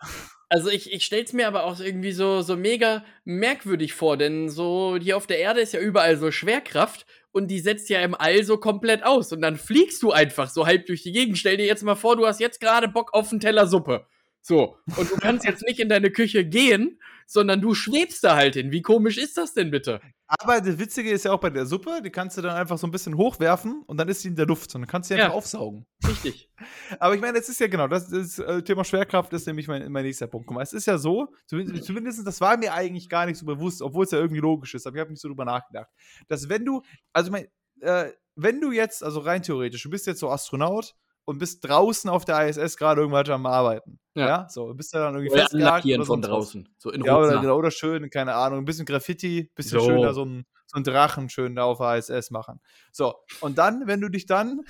Also 0.48 0.70
ich, 0.70 0.94
ich 0.94 1.04
stell's 1.04 1.34
mir 1.34 1.46
aber 1.46 1.66
auch 1.66 1.82
irgendwie 1.82 2.14
so, 2.14 2.42
so 2.42 2.56
mega 2.56 3.04
merkwürdig 3.26 3.94
vor, 3.96 4.16
denn 4.16 4.48
so 4.48 4.98
hier 4.98 5.18
auf 5.18 5.28
der 5.28 5.40
Erde 5.40 5.60
ist 5.60 5.74
ja 5.74 5.82
überall 5.82 6.16
so 6.16 6.32
Schwerkraft 6.32 7.06
und 7.34 7.50
die 7.50 7.60
setzt 7.60 7.90
ja 7.90 8.00
im 8.00 8.16
All 8.16 8.46
so 8.46 8.58
komplett 8.58 9.04
aus 9.04 9.34
und 9.34 9.42
dann 9.42 9.58
fliegst 9.58 10.02
du 10.04 10.14
einfach 10.14 10.50
so 10.50 10.66
halb 10.66 10.86
durch 10.86 11.04
die 11.04 11.12
Gegend. 11.12 11.38
Stell 11.38 11.58
dir 11.58 11.66
jetzt 11.66 11.84
mal 11.84 11.96
vor, 11.96 12.16
du 12.16 12.26
hast 12.26 12.40
jetzt 12.40 12.62
gerade 12.62 12.88
Bock 12.88 13.14
auf 13.14 13.32
einen 13.32 13.42
Teller 13.42 13.68
Suppe. 13.68 14.06
So, 14.46 14.78
und 14.98 15.10
du 15.10 15.16
kannst 15.16 15.46
jetzt 15.46 15.64
nicht 15.66 15.80
in 15.80 15.88
deine 15.88 16.12
Küche 16.12 16.44
gehen, 16.44 17.00
sondern 17.26 17.62
du 17.62 17.74
schwebst 17.74 18.26
da 18.26 18.36
halt 18.36 18.56
hin. 18.56 18.72
Wie 18.74 18.82
komisch 18.82 19.18
ist 19.18 19.38
das 19.38 19.54
denn 19.54 19.72
bitte? 19.72 20.02
Aber 20.28 20.60
das 20.60 20.78
Witzige 20.80 21.12
ist 21.12 21.24
ja 21.24 21.32
auch 21.32 21.40
bei 21.40 21.50
der 21.50 21.66
Suppe, 21.66 22.02
die 22.04 22.10
kannst 22.10 22.38
du 22.38 22.42
dann 22.42 22.56
einfach 22.58 22.78
so 22.78 22.86
ein 22.86 22.92
bisschen 22.92 23.16
hochwerfen 23.16 23.84
und 23.86 23.96
dann 23.98 24.10
ist 24.10 24.22
sie 24.22 24.28
in 24.28 24.36
der 24.36 24.46
Luft 24.46 24.76
und 24.76 24.82
dann 24.82 24.90
kannst 24.90 25.10
du 25.10 25.14
sie 25.14 25.20
Ja. 25.20 25.26
einfach 25.28 25.38
aufsaugen. 25.38 25.86
Richtig. 26.06 26.50
Aber 27.00 27.16
ich 27.16 27.22
meine, 27.22 27.38
es 27.38 27.48
ist 27.48 27.62
ja 27.62 27.68
genau, 27.68 27.88
das, 27.88 28.10
das 28.10 28.38
äh, 28.40 28.62
Thema 28.64 28.84
Schwerkraft 28.84 29.32
ist 29.32 29.48
nämlich 29.48 29.70
mein, 29.70 29.90
mein 29.90 30.04
nächster 30.04 30.28
Punkt. 30.28 30.48
Guck 30.48 30.56
mal, 30.56 30.62
es 30.64 30.74
ist 30.74 30.88
ja 30.88 30.98
so, 30.98 31.30
zumindest, 31.46 31.86
zumindest 31.86 32.28
das 32.28 32.42
war 32.42 32.58
mir 32.58 32.74
eigentlich 32.74 33.08
gar 33.08 33.26
nicht 33.26 33.38
so 33.38 33.46
bewusst, 33.46 33.82
obwohl 33.82 34.04
es 34.04 34.12
ja 34.12 34.18
irgendwie 34.20 34.42
logisch 34.42 34.74
ist, 34.74 34.86
aber 34.86 34.98
ich 34.98 35.02
habe 35.02 35.12
nicht 35.12 35.22
so 35.22 35.30
drüber 35.30 35.46
nachgedacht, 35.46 35.88
dass 36.28 36.50
wenn 36.50 36.66
du, 36.66 36.82
also 37.14 37.28
ich 37.28 37.32
meine, 37.32 37.48
äh, 37.80 38.12
wenn 38.36 38.60
du 38.60 38.72
jetzt, 38.72 39.04
also 39.04 39.20
rein 39.22 39.44
theoretisch, 39.44 39.84
du 39.84 39.90
bist 39.90 40.06
jetzt 40.08 40.20
so 40.20 40.30
Astronaut 40.30 40.96
und 41.26 41.38
bist 41.38 41.68
draußen 41.68 42.10
auf 42.10 42.26
der 42.26 42.48
ISS 42.48 42.78
gerade 42.78 43.02
irgendwas 43.02 43.30
am 43.30 43.46
Arbeiten. 43.46 44.00
Ja. 44.16 44.28
Ja, 44.28 44.48
so, 44.50 44.68
du 44.68 44.76
bist 44.76 44.94
da 44.94 45.00
dann 45.00 45.16
irgendwie 45.16 45.34
Oder 45.34 45.48
oder 45.84 46.06
von 46.06 46.22
draußen. 46.22 46.70
So 46.78 46.92
in 46.92 47.04
Ja, 47.04 47.18
oder, 47.18 47.40
genau, 47.42 47.56
oder 47.56 47.72
schön, 47.72 48.10
keine 48.10 48.36
Ahnung, 48.36 48.60
ein 48.60 48.66
bisschen 48.66 48.86
Graffiti, 48.86 49.52
bisschen 49.56 49.80
So. 49.80 49.86
schön 49.86 50.02
da 50.02 50.14
so 50.14 50.26
ein, 50.26 50.46
so 50.68 50.78
ein 50.78 50.84
Drachen 50.84 51.30
schön 51.30 51.56
da 51.56 51.64
auf 51.64 51.80
der 51.80 51.98
ISS 51.98 52.32
machen. 52.32 52.60
So, 52.92 53.16
und 53.42 53.58
dann, 53.58 53.88
wenn 53.88 54.02
du 54.02 54.10
dich 54.10 54.26
dann. 54.26 54.62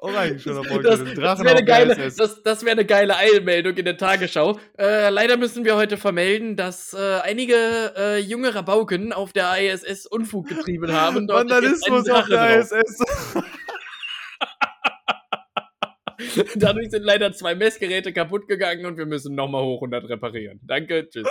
Oh, 0.00 0.08
auf 0.08 0.82
Das, 0.82 1.04
das 1.14 1.44
wäre 1.44 1.56
eine, 1.56 1.64
geile, 1.64 1.96
das, 1.96 2.42
das 2.42 2.64
wär 2.64 2.72
eine 2.72 2.84
geile 2.84 3.16
Eilmeldung 3.16 3.76
in 3.76 3.84
der 3.84 3.96
Tagesschau. 3.96 4.58
Äh, 4.78 5.10
leider 5.10 5.36
müssen 5.36 5.64
wir 5.64 5.76
heute 5.76 5.96
vermelden, 5.96 6.56
dass 6.56 6.94
äh, 6.94 7.20
einige 7.22 7.92
äh, 7.96 8.18
junge 8.18 8.54
Rabauken 8.54 9.12
auf 9.12 9.32
der 9.32 9.56
ISS 9.60 10.06
Unfug 10.06 10.48
getrieben 10.48 10.92
haben. 10.92 11.28
Vandalismus 11.28 12.08
auf 12.08 12.26
der 12.28 12.60
drauf. 12.60 12.72
ISS. 12.72 13.04
Dadurch 16.56 16.90
sind 16.90 17.02
leider 17.02 17.32
zwei 17.32 17.54
Messgeräte 17.54 18.12
kaputt 18.12 18.46
gegangen 18.46 18.86
und 18.86 18.98
wir 18.98 19.06
müssen 19.06 19.34
nochmal 19.34 19.62
hoch 19.62 19.82
und 19.82 19.90
das 19.90 20.08
reparieren. 20.08 20.60
Danke, 20.62 21.08
tschüss. 21.08 21.28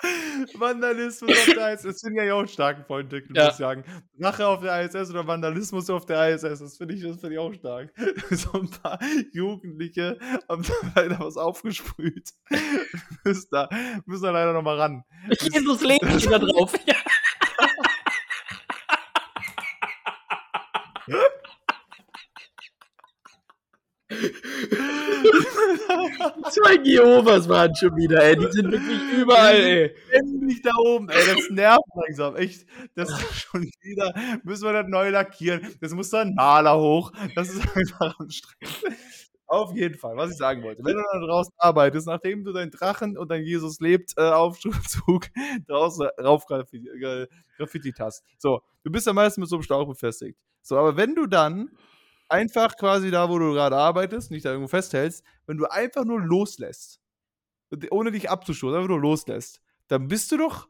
Vandalismus 0.54 1.30
auf 1.30 1.54
der 1.54 1.72
ISS. 1.74 1.82
Das 1.82 2.00
finde 2.00 2.22
ich 2.22 2.28
ja 2.28 2.34
auch 2.34 2.38
einen 2.40 2.48
starken 2.48 2.84
Point, 2.86 3.10
muss 3.12 3.22
Ja. 3.34 3.48
ich 3.48 3.54
sagen. 3.54 3.84
Drache 4.18 4.46
auf 4.46 4.60
der 4.60 4.82
ISS 4.84 5.10
oder 5.10 5.26
Vandalismus 5.26 5.90
auf 5.90 6.06
der 6.06 6.34
ISS, 6.34 6.60
das 6.60 6.76
finde 6.76 6.94
ich, 6.94 7.02
das 7.02 7.20
find 7.20 7.32
ich 7.32 7.38
auch 7.38 7.52
stark. 7.52 7.92
so 8.30 8.52
ein 8.60 8.70
paar 8.70 8.98
Jugendliche 9.32 10.18
haben 10.48 10.62
da 10.62 10.72
leider 11.02 11.18
was 11.20 11.36
aufgesprüht. 11.36 12.30
müssen, 13.24 13.48
da, 13.50 13.68
müssen 14.06 14.22
da 14.24 14.30
leider 14.30 14.52
nochmal 14.52 14.78
ran. 14.78 15.02
Jesus 15.40 15.82
legt 15.82 16.04
mich 16.04 16.26
wieder 16.26 16.38
drauf. 16.38 16.72
Ja. 16.86 16.94
Zwei 26.50 26.76
Jehovas 26.82 27.48
waren 27.48 27.74
schon 27.74 27.94
wieder, 27.96 28.22
ey. 28.24 28.36
Die 28.36 28.50
sind 28.52 28.70
wirklich 28.72 29.00
überall, 29.20 29.54
ey. 29.56 29.94
Ständig 30.08 30.62
da 30.62 30.70
oben, 30.78 31.08
ey, 31.10 31.34
das 31.36 31.50
nervt 31.50 31.80
langsam, 31.94 32.36
echt. 32.36 32.66
Das 32.94 33.10
ist 33.10 33.34
schon 33.42 33.70
wieder, 33.82 34.14
müssen 34.44 34.64
wir 34.64 34.72
das 34.72 34.86
neu 34.88 35.10
lackieren. 35.10 35.60
Das 35.80 35.92
muss 35.92 36.10
dann 36.10 36.34
Maler 36.34 36.78
hoch. 36.78 37.12
Das 37.34 37.48
ist 37.50 37.60
einfach 37.76 38.18
anstrengend. 38.18 38.76
Auf 39.46 39.74
jeden 39.74 39.96
Fall, 39.98 40.14
was 40.16 40.30
ich 40.32 40.36
sagen 40.36 40.62
wollte. 40.62 40.84
Wenn 40.84 40.94
du 40.94 41.02
da 41.12 41.20
draußen 41.26 41.54
arbeitest, 41.56 42.06
nachdem 42.06 42.44
du 42.44 42.52
deinen 42.52 42.70
Drachen 42.70 43.16
und 43.16 43.30
dein 43.30 43.44
Jesus 43.44 43.80
lebt 43.80 44.12
äh, 44.18 44.22
Aufzug 44.22 44.74
draußen 45.66 46.06
rauf 46.20 46.44
graffi- 46.46 46.86
äh, 47.02 47.26
graffitiert 47.56 47.98
hast. 47.98 48.22
So, 48.36 48.60
du 48.84 48.90
bist 48.90 49.06
ja 49.06 49.14
meistens 49.14 49.40
mit 49.40 49.48
so 49.48 49.56
einem 49.56 49.62
Schlauch 49.62 49.86
befestigt. 49.86 50.38
So, 50.60 50.76
aber 50.76 50.98
wenn 50.98 51.14
du 51.14 51.26
dann 51.26 51.70
einfach 52.28 52.76
quasi 52.76 53.10
da, 53.10 53.28
wo 53.28 53.38
du 53.38 53.52
gerade 53.52 53.76
arbeitest, 53.76 54.30
nicht 54.30 54.44
da 54.44 54.50
irgendwo 54.50 54.68
festhältst, 54.68 55.24
wenn 55.46 55.56
du 55.56 55.66
einfach 55.66 56.04
nur 56.04 56.20
loslässt, 56.20 57.00
ohne 57.90 58.12
dich 58.12 58.30
abzustoßen, 58.30 58.76
einfach 58.76 58.88
nur 58.88 59.00
loslässt, 59.00 59.60
dann 59.88 60.08
bist 60.08 60.30
du 60.32 60.36
doch 60.36 60.68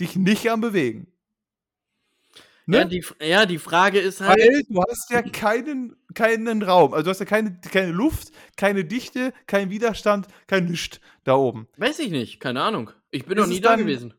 dich 0.00 0.16
nicht 0.16 0.50
am 0.50 0.60
Bewegen. 0.60 1.12
Ne? 2.66 2.78
Ja, 2.78 2.84
die, 2.84 3.04
ja, 3.22 3.46
die 3.46 3.58
Frage 3.58 3.98
ist 3.98 4.20
halt. 4.20 4.38
Weil 4.38 4.62
du 4.68 4.82
hast 4.86 5.10
ja 5.10 5.22
keinen, 5.22 5.96
keinen 6.12 6.62
Raum. 6.62 6.92
Also 6.92 7.04
du 7.04 7.10
hast 7.10 7.18
ja 7.18 7.24
keine, 7.24 7.58
keine 7.62 7.92
Luft, 7.92 8.30
keine 8.56 8.84
Dichte, 8.84 9.32
keinen 9.46 9.70
Widerstand, 9.70 10.28
kein 10.46 10.66
Nichts 10.66 11.00
da 11.24 11.34
oben. 11.34 11.66
Weiß 11.78 11.98
ich 11.98 12.10
nicht, 12.10 12.40
keine 12.40 12.60
Ahnung. 12.60 12.90
Ich 13.10 13.24
bin 13.24 13.38
noch 13.38 13.46
nie 13.46 13.62
da 13.62 13.76
gewesen. 13.76 14.12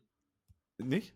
Nicht? 0.78 1.14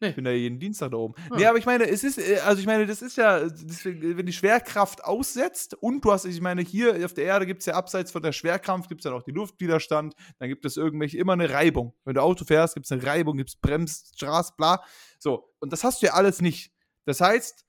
Nee. 0.00 0.10
Ich 0.10 0.16
bin 0.16 0.26
ja 0.26 0.32
jeden 0.32 0.58
Dienstag 0.58 0.90
da 0.90 0.98
oben. 0.98 1.14
Ah. 1.30 1.36
Nee, 1.36 1.46
aber 1.46 1.58
ich 1.58 1.64
meine, 1.64 1.88
es 1.88 2.04
ist, 2.04 2.18
äh, 2.18 2.38
also 2.44 2.60
ich 2.60 2.66
meine, 2.66 2.86
das 2.86 3.00
ist 3.00 3.16
ja, 3.16 3.48
deswegen, 3.48 4.16
wenn 4.16 4.26
die 4.26 4.32
Schwerkraft 4.32 5.02
aussetzt 5.04 5.74
und 5.74 6.04
du 6.04 6.12
hast, 6.12 6.26
ich 6.26 6.40
meine, 6.40 6.62
hier 6.62 7.04
auf 7.04 7.14
der 7.14 7.24
Erde 7.24 7.46
gibt 7.46 7.60
es 7.60 7.66
ja 7.66 7.74
abseits 7.74 8.12
von 8.12 8.22
der 8.22 8.32
Schwerkraft, 8.32 8.88
gibt 8.88 9.00
es 9.00 9.04
ja 9.06 9.10
noch 9.10 9.22
die 9.22 9.30
Luftwiderstand, 9.30 10.14
dann 10.38 10.48
gibt 10.48 10.64
es 10.66 10.76
irgendwelche, 10.76 11.16
immer 11.18 11.32
eine 11.32 11.50
Reibung. 11.50 11.94
Wenn 12.04 12.14
du 12.14 12.22
Auto 12.22 12.44
fährst, 12.44 12.74
gibt 12.74 12.86
es 12.86 12.92
eine 12.92 13.04
Reibung, 13.04 13.38
gibt 13.38 13.50
es 13.50 13.56
Brems, 13.56 14.12
Straß, 14.16 14.56
bla. 14.56 14.82
So, 15.18 15.50
und 15.60 15.72
das 15.72 15.82
hast 15.82 16.02
du 16.02 16.06
ja 16.06 16.12
alles 16.12 16.42
nicht. 16.42 16.72
Das 17.06 17.20
heißt, 17.20 17.65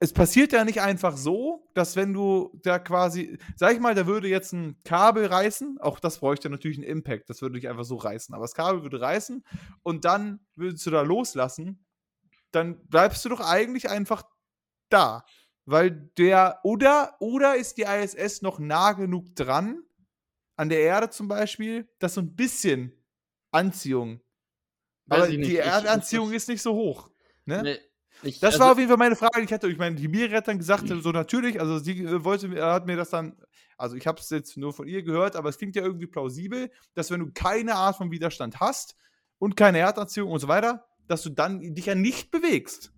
es 0.00 0.12
passiert 0.12 0.52
ja 0.52 0.64
nicht 0.64 0.80
einfach 0.80 1.16
so, 1.16 1.68
dass 1.74 1.96
wenn 1.96 2.12
du 2.12 2.52
da 2.62 2.78
quasi, 2.78 3.38
sag 3.56 3.72
ich 3.72 3.80
mal, 3.80 3.94
da 3.94 4.06
würde 4.06 4.28
jetzt 4.28 4.52
ein 4.52 4.80
Kabel 4.84 5.26
reißen, 5.26 5.78
auch 5.80 5.98
das 5.98 6.18
bräuchte 6.18 6.48
natürlich 6.50 6.78
einen 6.78 6.86
Impact, 6.86 7.28
das 7.28 7.42
würde 7.42 7.56
nicht 7.56 7.68
einfach 7.68 7.84
so 7.84 7.96
reißen, 7.96 8.34
aber 8.34 8.44
das 8.44 8.54
Kabel 8.54 8.82
würde 8.82 9.00
reißen 9.00 9.44
und 9.82 10.04
dann 10.04 10.40
würdest 10.54 10.86
du 10.86 10.90
da 10.90 11.02
loslassen, 11.02 11.84
dann 12.52 12.86
bleibst 12.86 13.24
du 13.24 13.28
doch 13.28 13.40
eigentlich 13.40 13.90
einfach 13.90 14.22
da. 14.88 15.24
Weil 15.64 15.90
der, 16.16 16.60
oder, 16.62 17.16
oder 17.18 17.56
ist 17.56 17.76
die 17.76 17.82
ISS 17.82 18.40
noch 18.40 18.58
nah 18.58 18.92
genug 18.92 19.34
dran, 19.34 19.82
an 20.56 20.68
der 20.68 20.80
Erde 20.80 21.10
zum 21.10 21.28
Beispiel, 21.28 21.88
dass 21.98 22.14
so 22.14 22.20
ein 22.20 22.34
bisschen 22.34 22.92
Anziehung, 23.50 24.20
Weiß 25.06 25.24
aber 25.24 25.28
die 25.28 25.56
Erdanziehung 25.56 26.32
ist 26.32 26.48
nicht 26.48 26.62
so 26.62 26.74
hoch. 26.74 27.10
Ne? 27.44 27.62
Nee, 27.62 27.78
ich, 28.22 28.40
Das 28.40 28.54
also, 28.54 28.64
war 28.64 28.72
auf 28.72 28.78
jeden 28.78 28.88
Fall 28.88 28.98
meine 28.98 29.16
Frage, 29.16 29.38
die 29.38 29.44
ich 29.44 29.52
hatte. 29.52 29.68
Ich 29.68 29.78
meine, 29.78 29.96
die 29.96 30.08
Miri 30.08 30.30
hat 30.30 30.48
dann 30.48 30.58
gesagt, 30.58 30.88
so 30.88 31.10
natürlich, 31.12 31.60
also 31.60 31.78
sie 31.78 32.04
äh, 32.04 32.24
wollte, 32.24 32.48
mir- 32.48 32.64
hat 32.64 32.86
mir 32.86 32.96
das 32.96 33.10
dann, 33.10 33.36
also 33.76 33.96
ich 33.96 34.06
habe 34.06 34.20
es 34.20 34.30
jetzt 34.30 34.56
nur 34.56 34.72
von 34.72 34.88
ihr 34.88 35.02
gehört, 35.02 35.36
aber 35.36 35.48
es 35.48 35.58
klingt 35.58 35.76
ja 35.76 35.82
irgendwie 35.82 36.06
plausibel, 36.06 36.70
dass 36.94 37.10
wenn 37.10 37.20
du 37.20 37.30
keine 37.32 37.74
Art 37.76 37.96
von 37.96 38.10
Widerstand 38.10 38.60
hast 38.60 38.96
und 39.38 39.56
keine 39.56 39.78
Erdanziehung 39.78 40.30
und 40.30 40.40
so 40.40 40.48
weiter, 40.48 40.84
dass 41.06 41.22
du 41.22 41.30
dann 41.30 41.60
dich 41.74 41.86
ja 41.86 41.94
nicht 41.94 42.30
bewegst. 42.30 42.92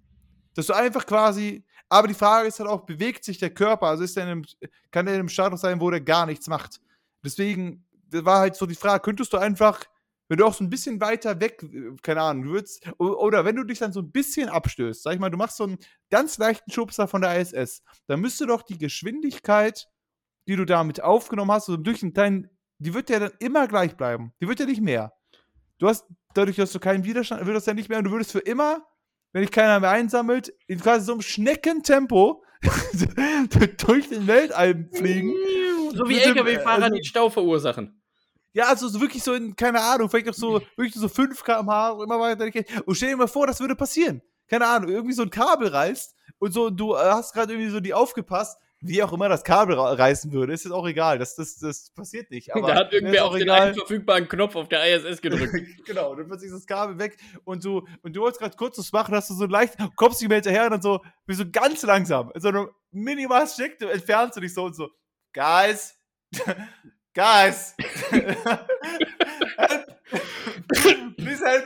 Dass 0.55 0.66
du 0.66 0.72
einfach 0.72 1.06
quasi, 1.06 1.64
aber 1.88 2.09
die 2.09 2.14
Frage 2.14 2.48
ist 2.48 2.59
halt 2.59 2.68
auch, 2.68 2.86
bewegt 2.86 3.24
sich 3.24 3.38
der 3.38 3.51
Körper? 3.51 3.86
Also 3.86 4.02
ist 4.05 4.16
der 4.16 4.24
in 4.24 4.30
einem, 4.30 4.44
kann 4.90 5.06
der 5.06 5.14
in 5.14 5.20
einem 5.20 5.28
Status 5.28 5.60
sein, 5.60 5.80
wo 5.80 5.90
der 5.90 6.01
gar 6.01 6.26
nichts 6.26 6.48
macht? 6.48 6.80
Deswegen 7.24 7.86
war 8.10 8.40
halt 8.40 8.56
so 8.56 8.66
die 8.66 8.74
Frage, 8.74 9.02
könntest 9.02 9.32
du 9.32 9.36
einfach, 9.36 9.84
wenn 10.31 10.39
du 10.39 10.47
auch 10.47 10.55
so 10.55 10.62
ein 10.62 10.70
bisschen 10.70 11.01
weiter 11.01 11.40
weg, 11.40 11.61
äh, 11.65 11.90
keine 12.02 12.23
Ahnung, 12.23 12.44
du 12.44 12.51
würdest, 12.52 12.89
oder 12.98 13.44
wenn 13.44 13.57
du 13.57 13.65
dich 13.65 13.81
dann 13.81 13.93
so 13.93 13.98
ein 14.01 14.12
bisschen 14.12 14.48
abstößt, 14.48 15.02
sag 15.02 15.12
ich 15.15 15.19
mal, 15.19 15.28
du 15.28 15.36
machst 15.36 15.57
so 15.57 15.65
einen 15.65 15.78
ganz 16.09 16.39
leichten 16.39 16.70
Schubser 16.70 17.09
von 17.09 17.20
der 17.20 17.39
ISS, 17.40 17.82
dann 18.07 18.20
müsste 18.20 18.47
doch 18.47 18.62
die 18.62 18.78
Geschwindigkeit, 18.78 19.89
die 20.47 20.55
du 20.55 20.65
damit 20.65 21.02
aufgenommen 21.02 21.51
hast, 21.51 21.66
so 21.66 21.77
durch 21.77 22.05
einen 22.05 22.12
kleinen, 22.12 22.48
die 22.78 22.94
wird 22.94 23.11
ja 23.11 23.19
dann 23.19 23.32
immer 23.40 23.66
gleich 23.66 23.97
bleiben. 23.97 24.32
Die 24.40 24.47
wird 24.47 24.61
ja 24.61 24.66
nicht 24.66 24.81
mehr. 24.81 25.12
Du 25.78 25.89
hast, 25.89 26.07
dadurch, 26.35 26.57
dass 26.57 26.70
du 26.70 26.78
keinen 26.78 27.05
Widerstand, 27.05 27.44
wird 27.44 27.57
das 27.57 27.66
ja 27.66 27.74
nicht 27.74 27.89
mehr, 27.89 27.98
und 27.98 28.05
du 28.05 28.12
würdest 28.12 28.31
für 28.31 28.39
immer, 28.39 28.86
wenn 29.32 29.43
dich 29.43 29.51
keiner 29.51 29.81
mehr 29.81 29.90
einsammelt, 29.90 30.55
in 30.69 30.78
quasi 30.78 31.07
so 31.07 31.12
einem 31.12 31.23
Schneckentempo 31.23 32.44
durch 33.85 34.09
den 34.09 34.28
Weltall 34.28 34.89
fliegen. 34.93 35.35
so 35.93 36.09
wie 36.09 36.19
LKW-Fahrer, 36.19 36.85
also- 36.85 36.97
die 36.97 37.05
Stau 37.05 37.31
verursachen. 37.31 37.99
Ja, 38.52 38.68
also 38.68 38.89
so 38.89 39.01
wirklich 39.01 39.22
so 39.22 39.35
in, 39.35 39.55
keine 39.55 39.81
Ahnung, 39.81 40.10
vielleicht 40.10 40.28
auch 40.28 40.35
so, 40.35 40.60
wirklich 40.77 40.94
so 40.94 41.09
5 41.09 41.44
km/h 41.44 42.02
immer 42.02 42.18
weiter. 42.18 42.44
Und 42.85 42.94
stell 42.94 43.10
dir 43.10 43.16
mal 43.16 43.28
vor, 43.28 43.47
das 43.47 43.60
würde 43.60 43.77
passieren. 43.77 44.22
Keine 44.48 44.66
Ahnung, 44.66 44.90
irgendwie 44.90 45.14
so 45.14 45.22
ein 45.22 45.31
Kabel 45.31 45.68
reißt 45.68 46.14
und 46.39 46.52
so, 46.52 46.70
du 46.70 46.94
äh, 46.94 46.98
hast 46.98 47.32
gerade 47.32 47.52
irgendwie 47.52 47.70
so 47.70 47.78
die 47.78 47.94
aufgepasst, 47.94 48.59
wie 48.82 49.02
auch 49.02 49.12
immer 49.12 49.28
das 49.28 49.44
Kabel 49.44 49.78
reißen 49.78 50.32
würde, 50.32 50.55
ist 50.55 50.64
jetzt 50.64 50.72
auch 50.72 50.89
egal. 50.89 51.18
Das, 51.18 51.36
das, 51.36 51.59
das 51.59 51.90
passiert 51.90 52.31
nicht. 52.31 52.55
Aber 52.55 52.68
da 52.68 52.74
hat 52.77 52.93
irgendwer 52.93 53.24
auch 53.24 53.28
auf 53.28 53.35
den 53.35 53.43
egal. 53.43 53.60
einen 53.60 53.74
verfügbaren 53.74 54.27
Knopf 54.27 54.56
auf 54.56 54.68
der 54.68 54.97
ISS 54.97 55.20
gedrückt. 55.20 55.55
genau, 55.86 56.14
dann 56.14 56.27
plötzlich 56.27 56.51
ist 56.51 56.56
das 56.56 56.66
Kabel 56.66 56.98
weg 56.98 57.18
und 57.44 57.64
du, 57.64 57.86
und 58.02 58.16
du 58.16 58.20
wolltest 58.20 58.40
gerade 58.40 58.56
kurz 58.56 58.78
was 58.78 58.90
machen, 58.90 59.14
hast 59.14 59.28
du 59.31 59.35
so 59.35 59.44
leicht, 59.44 59.77
kommst 59.97 60.20
nicht 60.20 60.28
mehr 60.28 60.39
hinterher 60.39 60.64
und 60.64 60.70
dann 60.72 60.82
so, 60.82 61.01
bist 61.27 61.40
so 61.40 61.44
ganz 61.51 61.82
langsam, 61.82 62.32
in 62.35 62.40
so 62.40 62.48
einem 62.48 62.70
minimal 62.90 63.47
Steck, 63.47 63.81
entfernst 63.82 64.36
du 64.36 64.40
dich 64.40 64.55
so 64.55 64.64
und 64.64 64.74
so, 64.74 64.89
Guys, 65.32 65.97
Guys, 67.15 67.74
help, 68.11 68.37
please 71.16 71.45
help. 71.45 71.65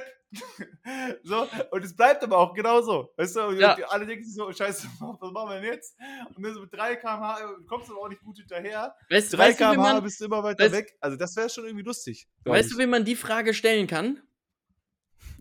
So, 1.22 1.46
und 1.70 1.84
es 1.84 1.94
bleibt 1.94 2.22
aber 2.24 2.38
auch 2.38 2.54
genau 2.54 2.80
so. 2.82 3.12
Weißt 3.16 3.36
du, 3.36 3.42
und 3.48 3.58
Ja. 3.58 3.76
alle 3.88 4.04
denken 4.06 4.24
sich 4.24 4.34
so, 4.34 4.50
scheiße, 4.50 4.88
was 5.00 5.30
machen 5.32 5.50
wir 5.50 5.60
denn 5.60 5.72
jetzt? 5.72 5.96
Und 6.34 6.42
dann 6.44 6.54
so 6.54 6.60
mit 6.62 6.72
3 6.72 6.96
km/h 6.96 7.38
kommst 7.68 7.88
du 7.88 7.92
aber 7.92 8.02
auch 8.02 8.08
nicht 8.08 8.22
gut 8.22 8.36
hinterher. 8.38 8.94
Weißt, 9.10 9.32
3 9.32 9.38
weißt, 9.38 9.60
du, 9.60 9.64
wie 9.64 9.68
km/h 9.74 9.92
man, 9.94 10.02
bist 10.02 10.20
du 10.20 10.24
immer 10.24 10.42
weiter 10.42 10.64
weißt- 10.64 10.72
weg. 10.72 10.96
Also 11.00 11.16
das 11.16 11.36
wäre 11.36 11.48
schon 11.50 11.64
irgendwie 11.66 11.84
lustig. 11.84 12.26
weißt 12.44 12.70
ich. 12.70 12.76
du, 12.76 12.82
wie 12.82 12.86
man 12.86 13.04
die 13.04 13.16
Frage 13.16 13.54
stellen 13.54 13.86
kann? 13.86 14.20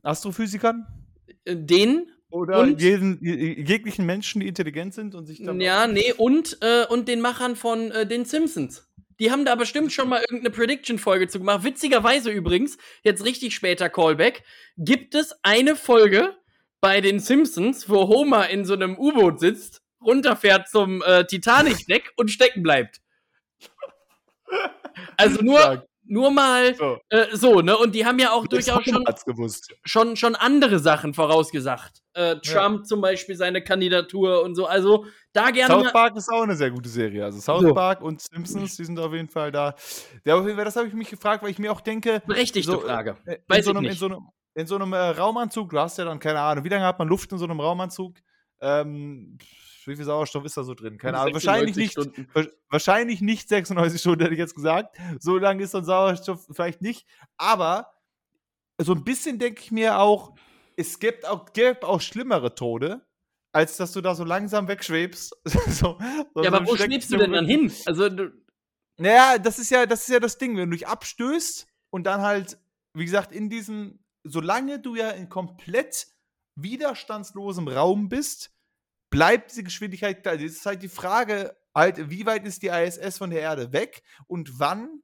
Astrophysikern? 0.03 0.85
Äh, 1.45 1.55
Den 1.55 2.11
Oder 2.29 2.59
Und- 2.59 2.79
jeden, 2.81 3.19
jeglichen 3.23 4.05
Menschen, 4.05 4.41
die 4.41 4.47
intelligent 4.47 4.93
sind 4.93 5.15
und 5.15 5.25
sich 5.25 5.41
dann. 5.43 5.59
Ja, 5.61 5.87
nee, 5.87 6.13
und, 6.13 6.57
äh, 6.61 6.85
und 6.87 7.07
den 7.07 7.21
Machern 7.21 7.55
von 7.55 7.89
äh, 7.91 8.05
den 8.05 8.25
Simpsons. 8.25 8.87
Die 9.23 9.31
haben 9.31 9.45
da 9.45 9.55
bestimmt 9.55 9.93
schon 9.93 10.09
mal 10.09 10.19
irgendeine 10.19 10.49
Prediction-Folge 10.49 11.29
zu 11.29 11.39
gemacht. 11.39 11.63
Witzigerweise 11.63 12.29
übrigens, 12.29 12.77
jetzt 13.03 13.23
richtig 13.23 13.55
später 13.55 13.89
Callback, 13.89 14.43
gibt 14.75 15.15
es 15.15 15.33
eine 15.43 15.77
Folge 15.77 16.35
bei 16.81 16.99
den 16.99 17.21
Simpsons, 17.21 17.87
wo 17.87 18.09
Homer 18.09 18.49
in 18.49 18.65
so 18.65 18.73
einem 18.73 18.97
U-Boot 18.97 19.39
sitzt, 19.39 19.81
runterfährt 20.03 20.67
zum 20.67 21.01
äh, 21.03 21.25
Titanic-Deck 21.25 22.11
und 22.17 22.31
stecken 22.31 22.63
bleibt. 22.63 22.99
Also 25.15 25.41
nur. 25.41 25.87
Nur 26.05 26.31
mal 26.31 26.75
So. 26.75 26.97
äh, 27.09 27.27
so, 27.35 27.61
ne? 27.61 27.77
Und 27.77 27.95
die 27.95 28.05
haben 28.05 28.19
ja 28.19 28.31
auch 28.31 28.47
durchaus 28.47 28.83
schon 28.85 29.03
schon, 29.85 30.15
schon 30.15 30.35
andere 30.35 30.79
Sachen 30.79 31.13
vorausgesagt. 31.13 32.01
Äh, 32.13 32.37
Trump 32.41 32.85
zum 32.85 33.01
Beispiel 33.01 33.35
seine 33.35 33.63
Kandidatur 33.63 34.43
und 34.43 34.55
so. 34.55 34.65
Also 34.67 35.05
da 35.33 35.49
gerne 35.51 35.73
South. 35.83 35.93
Park 35.93 36.15
ist 36.15 36.29
auch 36.29 36.43
eine 36.43 36.55
sehr 36.55 36.69
gute 36.71 36.89
Serie. 36.89 37.23
Also 37.25 37.39
South 37.39 37.61
So. 37.61 37.73
Park 37.73 38.01
und 38.01 38.21
Simpsons, 38.21 38.75
die 38.75 38.85
sind 38.85 38.99
auf 38.99 39.13
jeden 39.13 39.29
Fall 39.29 39.51
da. 39.51 39.73
Ja, 40.25 40.35
auf 40.35 40.45
jeden 40.45 40.55
Fall, 40.55 40.65
das 40.65 40.75
habe 40.75 40.87
ich 40.87 40.93
mich 40.93 41.09
gefragt, 41.09 41.41
weil 41.43 41.49
ich 41.49 41.59
mir 41.59 41.71
auch 41.71 41.81
denke, 41.81 42.21
Berechtigte 42.27 42.71
so, 42.71 42.79
Frage. 42.79 43.17
äh, 43.25 43.35
in 43.35 43.41
Weiß 43.47 43.65
so 43.65 43.71
ich 43.71 43.77
einem, 43.77 43.85
in 43.85 43.89
nicht. 43.89 43.99
so 43.99 44.05
einem, 44.05 44.27
in 44.55 44.67
so 44.67 44.75
einem 44.75 44.93
äh, 44.93 44.97
Raumanzug, 44.97 45.71
du 45.71 45.79
hast 45.79 45.97
ja 45.97 46.05
dann, 46.05 46.19
keine 46.19 46.39
Ahnung, 46.39 46.63
wie 46.63 46.69
lange 46.69 46.85
hat 46.85 46.99
man 46.99 47.07
Luft 47.07 47.31
in 47.31 47.37
so 47.39 47.45
einem 47.45 47.59
Raumanzug? 47.59 48.17
Ähm, 48.61 49.37
wie 49.87 49.95
viel 49.95 50.05
Sauerstoff 50.05 50.45
ist 50.45 50.57
da 50.57 50.63
so 50.63 50.73
drin? 50.73 50.97
Keine 50.97 51.17
Ahnung. 51.17 51.33
Wahrscheinlich 51.33 51.75
96 51.75 52.15
nicht. 52.15 52.25
Stunden. 52.33 52.51
Wahrscheinlich 52.69 53.21
nicht 53.21 53.49
96 53.49 53.99
Stunden, 53.99 54.21
hätte 54.21 54.33
ich 54.33 54.39
jetzt 54.39 54.55
gesagt. 54.55 54.97
So 55.19 55.37
lange 55.37 55.63
ist 55.63 55.73
dann 55.73 55.85
Sauerstoff 55.85 56.47
vielleicht 56.51 56.81
nicht. 56.81 57.07
Aber 57.37 57.93
so 58.81 58.93
ein 58.93 59.03
bisschen 59.03 59.39
denke 59.39 59.61
ich 59.61 59.71
mir 59.71 59.99
auch, 59.99 60.35
es 60.75 60.99
gibt 60.99 61.25
auch, 61.25 61.53
gäbe 61.53 61.87
auch 61.87 62.01
schlimmere 62.01 62.55
Tode, 62.55 63.05
als 63.51 63.77
dass 63.77 63.91
du 63.91 64.01
da 64.01 64.15
so 64.15 64.23
langsam 64.23 64.67
wegschwebst. 64.67 65.35
so, 65.45 65.97
so 66.33 66.41
Ja, 66.41 66.51
aber 66.51 66.65
wo 66.65 66.75
schwebst 66.75 67.11
du 67.11 67.17
denn 67.17 67.31
dann 67.31 67.45
hin? 67.45 67.71
Also, 67.85 68.09
naja, 68.97 69.37
das 69.37 69.59
ist 69.59 69.69
ja, 69.69 69.85
das 69.85 70.01
ist 70.01 70.09
ja 70.09 70.19
das 70.19 70.37
Ding, 70.37 70.57
wenn 70.57 70.69
du 70.69 70.77
dich 70.77 70.87
abstößt 70.87 71.67
und 71.91 72.03
dann 72.03 72.21
halt, 72.21 72.57
wie 72.93 73.05
gesagt, 73.05 73.31
in 73.31 73.49
diesem, 73.49 74.03
solange 74.23 74.79
du 74.79 74.95
ja 74.95 75.11
in 75.11 75.29
komplett 75.29 76.07
widerstandslosem 76.55 77.67
Raum 77.67 78.09
bist, 78.09 78.51
bleibt 79.13 79.51
diese 79.51 79.63
Geschwindigkeit 79.63 80.25
da. 80.25 80.33
Das 80.33 80.41
ist 80.41 80.65
halt 80.65 80.81
die 80.81 80.89
Frage, 80.89 81.55
halt, 81.75 82.09
wie 82.09 82.25
weit 82.25 82.45
ist 82.45 82.63
die 82.63 82.67
ISS 82.67 83.19
von 83.19 83.29
der 83.29 83.41
Erde 83.41 83.71
weg 83.71 84.01
und 84.27 84.59
wann 84.59 85.03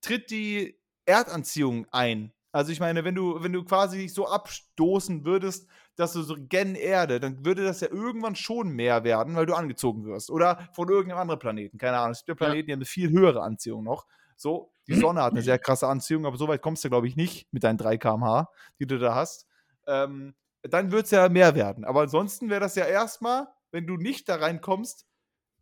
tritt 0.00 0.30
die 0.30 0.78
Erdanziehung 1.06 1.86
ein? 1.92 2.32
Also 2.50 2.72
ich 2.72 2.80
meine, 2.80 3.04
wenn 3.04 3.14
du, 3.14 3.42
wenn 3.42 3.52
du 3.52 3.64
quasi 3.64 4.08
so 4.08 4.28
abstoßen 4.28 5.24
würdest, 5.24 5.68
dass 5.96 6.12
du 6.12 6.22
so 6.22 6.36
gen 6.36 6.74
Erde, 6.74 7.20
dann 7.20 7.44
würde 7.44 7.64
das 7.64 7.80
ja 7.80 7.88
irgendwann 7.88 8.34
schon 8.34 8.70
mehr 8.70 9.04
werden, 9.04 9.36
weil 9.36 9.46
du 9.46 9.54
angezogen 9.54 10.04
wirst. 10.04 10.30
Oder 10.30 10.68
von 10.72 10.88
irgendeinem 10.88 11.20
anderen 11.20 11.38
Planeten. 11.38 11.78
Keine 11.78 11.98
Ahnung. 11.98 12.12
Es 12.12 12.24
gibt 12.24 12.40
ja 12.40 12.46
Planeten, 12.46 12.66
die 12.66 12.72
haben 12.72 12.78
eine 12.78 12.86
viel 12.86 13.10
höhere 13.10 13.42
Anziehung 13.42 13.84
noch. 13.84 14.06
So, 14.36 14.72
die 14.88 14.94
Sonne 14.94 15.22
hat 15.22 15.32
eine 15.32 15.42
sehr 15.42 15.58
krasse 15.58 15.86
Anziehung, 15.86 16.26
aber 16.26 16.36
so 16.36 16.48
weit 16.48 16.62
kommst 16.62 16.84
du, 16.84 16.88
glaube 16.88 17.06
ich, 17.06 17.14
nicht 17.14 17.52
mit 17.52 17.62
deinen 17.62 17.78
3 17.78 17.98
km/h, 17.98 18.48
die 18.80 18.86
du 18.86 18.98
da 18.98 19.14
hast. 19.14 19.46
Ähm, 19.86 20.34
dann 20.68 20.90
wird 20.92 21.04
es 21.06 21.10
ja 21.10 21.28
mehr 21.28 21.54
werden. 21.54 21.84
Aber 21.84 22.02
ansonsten 22.02 22.48
wäre 22.50 22.60
das 22.60 22.74
ja 22.74 22.86
erstmal, 22.86 23.48
wenn 23.70 23.86
du 23.86 23.96
nicht 23.96 24.28
da 24.28 24.36
reinkommst, 24.36 25.06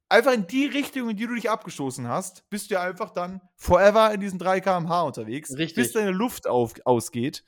einfach 0.09 0.33
in 0.33 0.47
die 0.47 0.66
Richtung, 0.66 1.11
in 1.11 1.16
die 1.16 1.27
du 1.27 1.35
dich 1.35 1.51
abgestoßen 1.51 2.07
hast, 2.09 2.49
bist 2.51 2.70
du 2.70 2.74
ja 2.74 2.83
einfach 2.83 3.11
dann 3.11 3.41
forever 3.57 4.12
in 4.12 4.20
diesen 4.20 4.39
3 4.39 4.61
km/h 4.61 5.03
unterwegs, 5.03 5.51
Richtig. 5.57 5.74
bis 5.74 5.93
deine 5.93 6.11
Luft 6.11 6.47
auf, 6.47 6.74
ausgeht. 6.85 7.45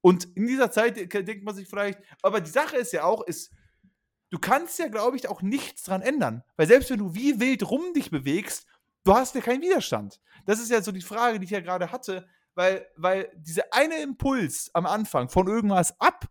Und 0.00 0.24
in 0.36 0.46
dieser 0.46 0.70
Zeit 0.70 0.96
de- 0.96 1.06
denkt 1.22 1.44
man 1.44 1.54
sich 1.54 1.68
vielleicht, 1.68 2.00
aber 2.22 2.40
die 2.40 2.50
Sache 2.50 2.76
ist 2.76 2.92
ja 2.92 3.04
auch, 3.04 3.22
ist, 3.26 3.52
du 4.30 4.38
kannst 4.38 4.78
ja, 4.78 4.88
glaube 4.88 5.16
ich, 5.16 5.28
auch 5.28 5.42
nichts 5.42 5.84
dran 5.84 6.02
ändern. 6.02 6.42
Weil 6.56 6.66
selbst 6.66 6.90
wenn 6.90 6.98
du 6.98 7.14
wie 7.14 7.40
wild 7.40 7.68
rum 7.70 7.92
dich 7.94 8.10
bewegst, 8.10 8.66
du 9.04 9.14
hast 9.14 9.34
ja 9.34 9.40
keinen 9.40 9.62
Widerstand. 9.62 10.20
Das 10.44 10.60
ist 10.60 10.70
ja 10.70 10.82
so 10.82 10.92
die 10.92 11.00
Frage, 11.02 11.38
die 11.38 11.44
ich 11.44 11.50
ja 11.50 11.60
gerade 11.60 11.92
hatte, 11.92 12.28
weil, 12.54 12.86
weil 12.96 13.30
dieser 13.36 13.64
eine 13.72 14.00
Impuls 14.02 14.70
am 14.74 14.86
Anfang 14.86 15.28
von 15.28 15.46
irgendwas 15.46 15.98
ab 16.00 16.26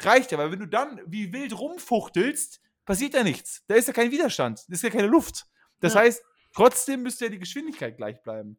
reicht 0.00 0.32
ja, 0.32 0.38
weil 0.38 0.50
wenn 0.52 0.58
du 0.60 0.66
dann 0.68 1.00
wie 1.06 1.32
wild 1.32 1.58
rumfuchtelst, 1.58 2.60
passiert 2.84 3.14
ja 3.14 3.22
nichts. 3.22 3.64
Da 3.66 3.74
ist 3.74 3.86
ja 3.88 3.94
kein 3.94 4.10
Widerstand, 4.10 4.64
da 4.68 4.72
ist 4.74 4.82
ja 4.82 4.90
keine 4.90 5.06
Luft. 5.08 5.46
Das 5.80 5.94
Ja. 5.94 6.00
heißt, 6.00 6.22
trotzdem 6.54 7.02
müsste 7.02 7.26
ja 7.26 7.30
die 7.30 7.38
Geschwindigkeit 7.38 7.96
gleich 7.96 8.22
bleiben. 8.22 8.58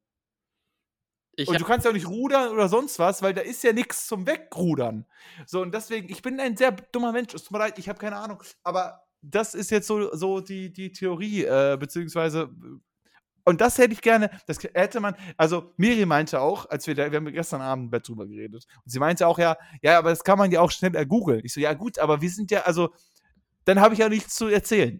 ich 1.37 1.47
Und 1.49 1.59
du 1.59 1.65
kannst 1.65 1.83
ja 1.85 1.89
auch 1.91 1.95
nicht 1.95 2.07
rudern 2.07 2.49
oder 2.53 2.69
sonst 2.69 2.97
was, 2.97 3.21
weil 3.21 3.33
da 3.33 3.41
ist 3.41 3.63
ja 3.63 3.73
nichts 3.73 4.07
zum 4.07 4.25
Wegrudern. 4.25 5.05
So, 5.45 5.61
und 5.61 5.73
deswegen, 5.73 6.09
ich 6.09 6.21
bin 6.21 6.39
ein 6.39 6.55
sehr 6.55 6.71
dummer 6.71 7.11
Mensch. 7.11 7.33
Es 7.33 7.43
tut 7.43 7.51
mir 7.51 7.59
leid, 7.59 7.77
ich 7.77 7.89
habe 7.89 7.99
keine 7.99 8.15
Ahnung. 8.17 8.41
Aber 8.63 9.05
das 9.21 9.53
ist 9.53 9.69
jetzt 9.71 9.87
so, 9.87 10.15
so 10.15 10.39
die, 10.39 10.71
die 10.71 10.91
Theorie, 10.91 11.43
äh, 11.43 11.77
beziehungsweise. 11.79 12.49
Und 13.45 13.61
das 13.61 13.77
hätte 13.77 13.93
ich 13.93 14.01
gerne, 14.01 14.29
das 14.47 14.57
hätte 14.73 14.99
man, 14.99 15.15
also 15.37 15.73
Miri 15.77 16.05
meinte 16.05 16.41
auch, 16.41 16.67
als 16.69 16.87
wir 16.87 16.95
da, 16.95 17.11
wir 17.11 17.17
haben 17.17 17.31
gestern 17.31 17.61
Abend 17.61 17.85
im 17.85 17.89
Bett 17.91 18.07
drüber 18.07 18.25
geredet, 18.25 18.65
und 18.83 18.91
sie 18.91 18.99
meinte 18.99 19.27
auch, 19.27 19.37
ja, 19.37 19.55
ja, 19.81 19.99
aber 19.99 20.09
das 20.09 20.23
kann 20.23 20.39
man 20.39 20.51
ja 20.51 20.61
auch 20.61 20.71
schnell 20.71 20.95
äh, 20.95 21.05
googeln. 21.05 21.41
Ich 21.43 21.53
so, 21.53 21.61
ja 21.61 21.73
gut, 21.73 21.99
aber 21.99 22.21
wir 22.21 22.29
sind 22.29 22.49
ja, 22.49 22.63
also, 22.63 22.89
dann 23.63 23.79
habe 23.79 23.93
ich 23.93 23.99
ja 23.99 24.09
nichts 24.09 24.35
zu 24.35 24.47
erzählen. 24.47 24.99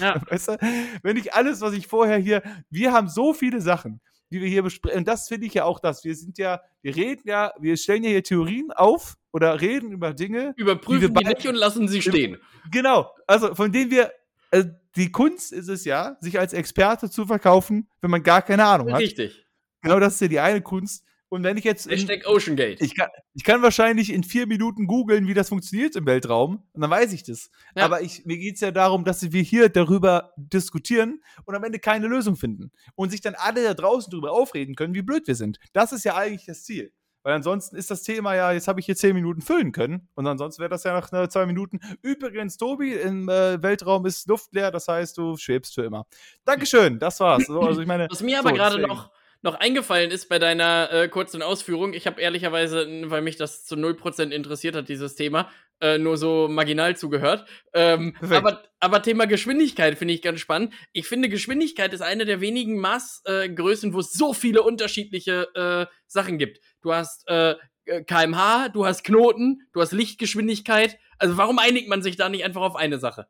ja, 0.00 0.20
Weißt 0.30 0.48
du? 0.48 0.58
Wenn 1.02 1.16
ich 1.16 1.32
alles, 1.32 1.60
was 1.60 1.74
ich 1.74 1.86
vorher 1.86 2.18
hier, 2.18 2.42
wir 2.70 2.92
haben 2.92 3.08
so 3.08 3.32
viele 3.32 3.60
Sachen, 3.60 4.00
die 4.30 4.40
wir 4.40 4.48
hier 4.48 4.62
besprechen. 4.62 4.98
Und 4.98 5.08
das 5.08 5.28
finde 5.28 5.46
ich 5.46 5.54
ja 5.54 5.64
auch 5.64 5.78
das. 5.78 6.04
Wir 6.04 6.14
sind 6.14 6.38
ja, 6.38 6.60
wir 6.82 6.96
reden 6.96 7.22
ja, 7.24 7.52
wir 7.60 7.76
stellen 7.76 8.02
ja 8.02 8.10
hier 8.10 8.22
Theorien 8.22 8.72
auf 8.72 9.14
oder 9.32 9.60
reden 9.60 9.92
über 9.92 10.12
Dinge. 10.14 10.54
überprüfen 10.56 11.14
wir 11.14 11.22
die 11.22 11.28
nicht 11.28 11.46
und 11.46 11.54
lassen 11.54 11.88
sie 11.88 12.02
stehen. 12.02 12.38
Genau. 12.70 13.10
Also 13.26 13.54
von 13.54 13.70
denen 13.70 13.90
wir, 13.90 14.12
also 14.50 14.68
die 14.96 15.12
Kunst 15.12 15.52
ist 15.52 15.68
es 15.68 15.84
ja, 15.84 16.16
sich 16.20 16.38
als 16.38 16.52
Experte 16.52 17.10
zu 17.10 17.26
verkaufen, 17.26 17.88
wenn 18.00 18.10
man 18.10 18.22
gar 18.22 18.42
keine 18.42 18.64
Ahnung 18.64 18.92
hat. 18.92 19.00
Richtig. 19.00 19.46
Genau 19.82 20.00
das 20.00 20.14
ist 20.14 20.20
ja 20.20 20.28
die 20.28 20.40
eine 20.40 20.62
Kunst. 20.62 21.04
Und 21.28 21.42
wenn 21.42 21.56
ich 21.56 21.64
jetzt. 21.64 21.86
In, 21.86 21.98
Hashtag 21.98 22.26
OceanGate. 22.26 22.84
ich, 22.84 22.94
kann, 22.94 23.08
ich 23.34 23.42
kann 23.42 23.60
wahrscheinlich 23.60 24.12
in 24.12 24.22
vier 24.22 24.46
Minuten 24.46 24.86
googeln, 24.86 25.26
wie 25.26 25.34
das 25.34 25.48
funktioniert 25.48 25.96
im 25.96 26.06
Weltraum. 26.06 26.62
Und 26.72 26.80
dann 26.80 26.90
weiß 26.90 27.12
ich 27.12 27.24
das. 27.24 27.50
Ja. 27.74 27.84
Aber 27.84 28.00
ich, 28.00 28.24
mir 28.24 28.38
geht 28.38 28.54
es 28.54 28.60
ja 28.60 28.70
darum, 28.70 29.04
dass 29.04 29.32
wir 29.32 29.42
hier 29.42 29.68
darüber 29.68 30.32
diskutieren 30.36 31.20
und 31.44 31.54
am 31.54 31.64
Ende 31.64 31.80
keine 31.80 32.06
Lösung 32.06 32.36
finden. 32.36 32.70
Und 32.94 33.10
sich 33.10 33.20
dann 33.20 33.34
alle 33.34 33.64
da 33.64 33.74
draußen 33.74 34.10
darüber 34.10 34.32
aufreden 34.32 34.76
können, 34.76 34.94
wie 34.94 35.02
blöd 35.02 35.26
wir 35.26 35.34
sind. 35.34 35.58
Das 35.72 35.92
ist 35.92 36.04
ja 36.04 36.14
eigentlich 36.14 36.46
das 36.46 36.62
Ziel. 36.62 36.92
Weil 37.26 37.34
ansonsten 37.34 37.74
ist 37.74 37.90
das 37.90 38.04
Thema 38.04 38.36
ja, 38.36 38.52
jetzt 38.52 38.68
habe 38.68 38.78
ich 38.78 38.86
hier 38.86 38.94
zehn 38.94 39.12
Minuten 39.12 39.42
füllen 39.42 39.72
können. 39.72 40.08
Und 40.14 40.28
ansonsten 40.28 40.60
wäre 40.60 40.70
das 40.70 40.84
ja 40.84 40.92
nach 40.92 41.12
äh, 41.12 41.28
zwei 41.28 41.44
Minuten. 41.44 41.80
Übrigens, 42.00 42.56
Tobi, 42.56 42.92
im 42.92 43.28
äh, 43.28 43.60
Weltraum 43.60 44.06
ist 44.06 44.28
Luft 44.28 44.54
leer, 44.54 44.70
das 44.70 44.86
heißt, 44.86 45.18
du 45.18 45.36
schwebst 45.36 45.74
für 45.74 45.82
immer. 45.82 46.06
Dankeschön, 46.44 47.00
das 47.00 47.18
war's. 47.18 47.46
So, 47.46 47.62
also 47.62 47.80
ich 47.80 47.88
meine, 47.88 48.06
Was 48.08 48.22
mir 48.22 48.38
aber 48.38 48.50
so, 48.50 48.54
gerade 48.54 48.78
noch, 48.78 49.10
noch 49.42 49.56
eingefallen 49.56 50.12
ist 50.12 50.28
bei 50.28 50.38
deiner 50.38 50.92
äh, 50.92 51.08
kurzen 51.08 51.42
Ausführung, 51.42 51.94
ich 51.94 52.06
habe 52.06 52.20
ehrlicherweise, 52.20 52.86
weil 53.06 53.22
mich 53.22 53.36
das 53.36 53.64
zu 53.64 53.74
0% 53.74 54.30
interessiert 54.30 54.76
hat, 54.76 54.88
dieses 54.88 55.16
Thema, 55.16 55.50
äh, 55.80 55.98
nur 55.98 56.16
so 56.16 56.48
marginal 56.48 56.96
zugehört. 56.96 57.46
Ähm, 57.74 58.16
aber, 58.30 58.62
aber 58.80 59.02
Thema 59.02 59.26
Geschwindigkeit 59.26 59.98
finde 59.98 60.14
ich 60.14 60.22
ganz 60.22 60.40
spannend. 60.40 60.72
Ich 60.92 61.06
finde, 61.06 61.28
Geschwindigkeit 61.28 61.92
ist 61.92 62.00
eine 62.00 62.24
der 62.24 62.40
wenigen 62.40 62.78
Maßgrößen, 62.78 63.90
äh, 63.90 63.94
wo 63.94 64.00
es 64.00 64.12
so 64.12 64.32
viele 64.32 64.62
unterschiedliche 64.62 65.48
äh, 65.54 65.92
Sachen 66.06 66.38
gibt. 66.38 66.60
Du 66.82 66.92
hast 66.92 67.28
äh, 67.28 67.56
äh, 67.86 68.02
kmh, 68.02 68.68
du 68.70 68.86
hast 68.86 69.04
Knoten, 69.04 69.62
du 69.72 69.80
hast 69.80 69.92
Lichtgeschwindigkeit. 69.92 70.98
Also 71.18 71.36
warum 71.36 71.58
einigt 71.58 71.88
man 71.88 72.02
sich 72.02 72.16
da 72.16 72.28
nicht 72.28 72.44
einfach 72.44 72.62
auf 72.62 72.76
eine 72.76 72.98
Sache? 72.98 73.28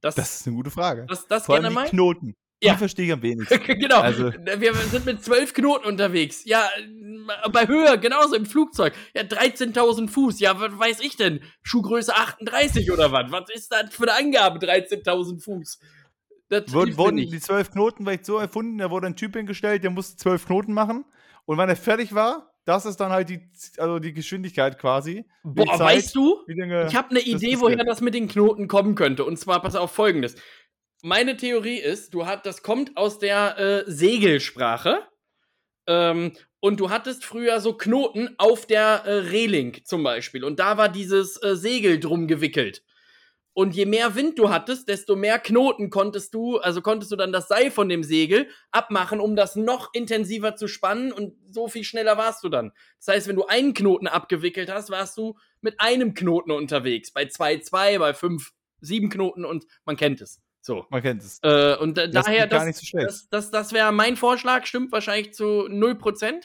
Das, 0.00 0.14
Das 0.14 0.40
ist 0.40 0.46
eine 0.46 0.56
gute 0.56 0.70
Frage. 0.70 1.06
das, 1.08 1.26
das 1.26 1.46
Vor 1.46 1.54
allem 1.54 1.64
gerne 1.64 1.74
die 1.74 1.82
mal. 1.82 1.88
Knoten. 1.88 2.36
Ja. 2.62 2.72
Die 2.74 2.78
verstehe 2.78 3.06
ich 3.06 3.12
am 3.12 3.22
wenigsten. 3.22 3.58
genau. 3.78 4.00
Also- 4.00 4.32
Wir 4.32 4.74
sind 4.74 5.06
mit 5.06 5.24
zwölf 5.24 5.54
Knoten 5.54 5.86
unterwegs. 5.86 6.44
Ja, 6.44 6.68
bei 7.52 7.66
Höhe, 7.66 7.98
genauso 7.98 8.34
im 8.34 8.44
Flugzeug. 8.46 8.92
Ja, 9.14 9.22
13.000 9.22 10.08
Fuß. 10.08 10.40
Ja, 10.40 10.60
was 10.60 10.78
weiß 10.78 11.00
ich 11.00 11.16
denn? 11.16 11.40
Schuhgröße 11.62 12.14
38 12.14 12.90
oder 12.90 13.12
was? 13.12 13.30
Was 13.32 13.48
ist 13.54 13.72
das 13.72 13.94
für 13.94 14.02
eine 14.02 14.14
Angabe, 14.26 14.58
13.000 14.58 15.42
Fuß? 15.42 15.80
Das 16.50 16.72
Wurden, 16.72 16.96
wurden 16.98 17.16
die 17.16 17.38
zwölf 17.40 17.70
Knoten 17.70 18.04
vielleicht 18.04 18.26
so 18.26 18.36
erfunden, 18.38 18.78
da 18.78 18.90
wurde 18.90 19.06
ein 19.06 19.14
Typ 19.16 19.36
hingestellt, 19.36 19.84
der 19.84 19.90
musste 19.90 20.16
zwölf 20.16 20.46
Knoten 20.46 20.72
machen. 20.74 21.04
Und 21.46 21.58
wenn 21.58 21.68
er 21.68 21.76
fertig 21.76 22.12
war, 22.14 22.52
das 22.64 22.86
ist 22.86 22.96
dann 22.98 23.10
halt 23.10 23.28
die, 23.28 23.40
also 23.78 23.98
die 24.00 24.12
Geschwindigkeit 24.12 24.78
quasi. 24.78 25.24
Boah, 25.44 25.66
Zeit, 25.78 25.80
weißt 25.96 26.14
du? 26.14 26.40
Lange, 26.48 26.86
Ich 26.88 26.94
habe 26.96 27.10
eine 27.10 27.20
Idee, 27.20 27.58
woher 27.60 27.84
das 27.84 28.00
mit 28.00 28.14
den 28.14 28.28
Knoten 28.28 28.68
kommen 28.68 28.94
könnte. 28.96 29.24
Und 29.24 29.38
zwar, 29.38 29.62
pass 29.62 29.76
auf 29.76 29.92
folgendes. 29.92 30.34
Meine 31.02 31.36
Theorie 31.36 31.78
ist, 31.78 32.12
du 32.12 32.26
hat, 32.26 32.44
das 32.44 32.62
kommt 32.62 32.96
aus 32.96 33.18
der 33.18 33.58
äh, 33.58 33.84
Segelsprache. 33.90 35.06
Ähm, 35.86 36.32
und 36.60 36.78
du 36.78 36.90
hattest 36.90 37.24
früher 37.24 37.60
so 37.60 37.72
Knoten 37.72 38.34
auf 38.36 38.66
der 38.66 39.04
äh, 39.06 39.12
Reling 39.30 39.80
zum 39.84 40.02
Beispiel. 40.02 40.44
Und 40.44 40.60
da 40.60 40.76
war 40.76 40.90
dieses 40.90 41.42
äh, 41.42 41.56
Segel 41.56 41.98
drum 41.98 42.28
gewickelt. 42.28 42.82
Und 43.52 43.74
je 43.74 43.86
mehr 43.86 44.14
Wind 44.14 44.38
du 44.38 44.50
hattest, 44.50 44.88
desto 44.88 45.16
mehr 45.16 45.38
Knoten 45.38 45.90
konntest 45.90 46.34
du, 46.34 46.58
also 46.58 46.82
konntest 46.82 47.10
du 47.10 47.16
dann 47.16 47.32
das 47.32 47.48
Seil 47.48 47.70
von 47.70 47.88
dem 47.88 48.04
Segel 48.04 48.48
abmachen, 48.70 49.20
um 49.20 49.34
das 49.36 49.56
noch 49.56 49.92
intensiver 49.92 50.54
zu 50.54 50.68
spannen 50.68 51.12
und 51.12 51.34
so 51.50 51.66
viel 51.66 51.82
schneller 51.82 52.16
warst 52.16 52.44
du 52.44 52.48
dann. 52.48 52.72
Das 52.98 53.14
heißt, 53.14 53.28
wenn 53.28 53.36
du 53.36 53.46
einen 53.46 53.74
Knoten 53.74 54.06
abgewickelt 54.06 54.70
hast, 54.70 54.90
warst 54.90 55.16
du 55.16 55.36
mit 55.62 55.80
einem 55.80 56.14
Knoten 56.14 56.52
unterwegs. 56.52 57.10
Bei 57.10 57.26
2, 57.26 57.98
bei 57.98 58.14
5, 58.14 58.52
7 58.80 59.08
Knoten 59.08 59.44
und 59.44 59.66
man 59.84 59.96
kennt 59.96 60.20
es. 60.20 60.40
So. 60.62 60.86
Man 60.90 61.02
kennt 61.02 61.22
es. 61.22 61.38
Äh, 61.42 61.76
und 61.76 61.96
da, 61.96 62.06
Das 62.06 62.26
daher, 62.26 62.46
das, 62.46 62.64
nicht 62.66 62.78
so 62.78 62.98
das, 62.98 63.28
das, 63.28 63.50
das 63.50 63.72
wäre 63.72 63.92
mein 63.92 64.16
Vorschlag, 64.16 64.66
stimmt 64.66 64.92
wahrscheinlich 64.92 65.32
zu 65.34 65.66
0%. 65.68 66.44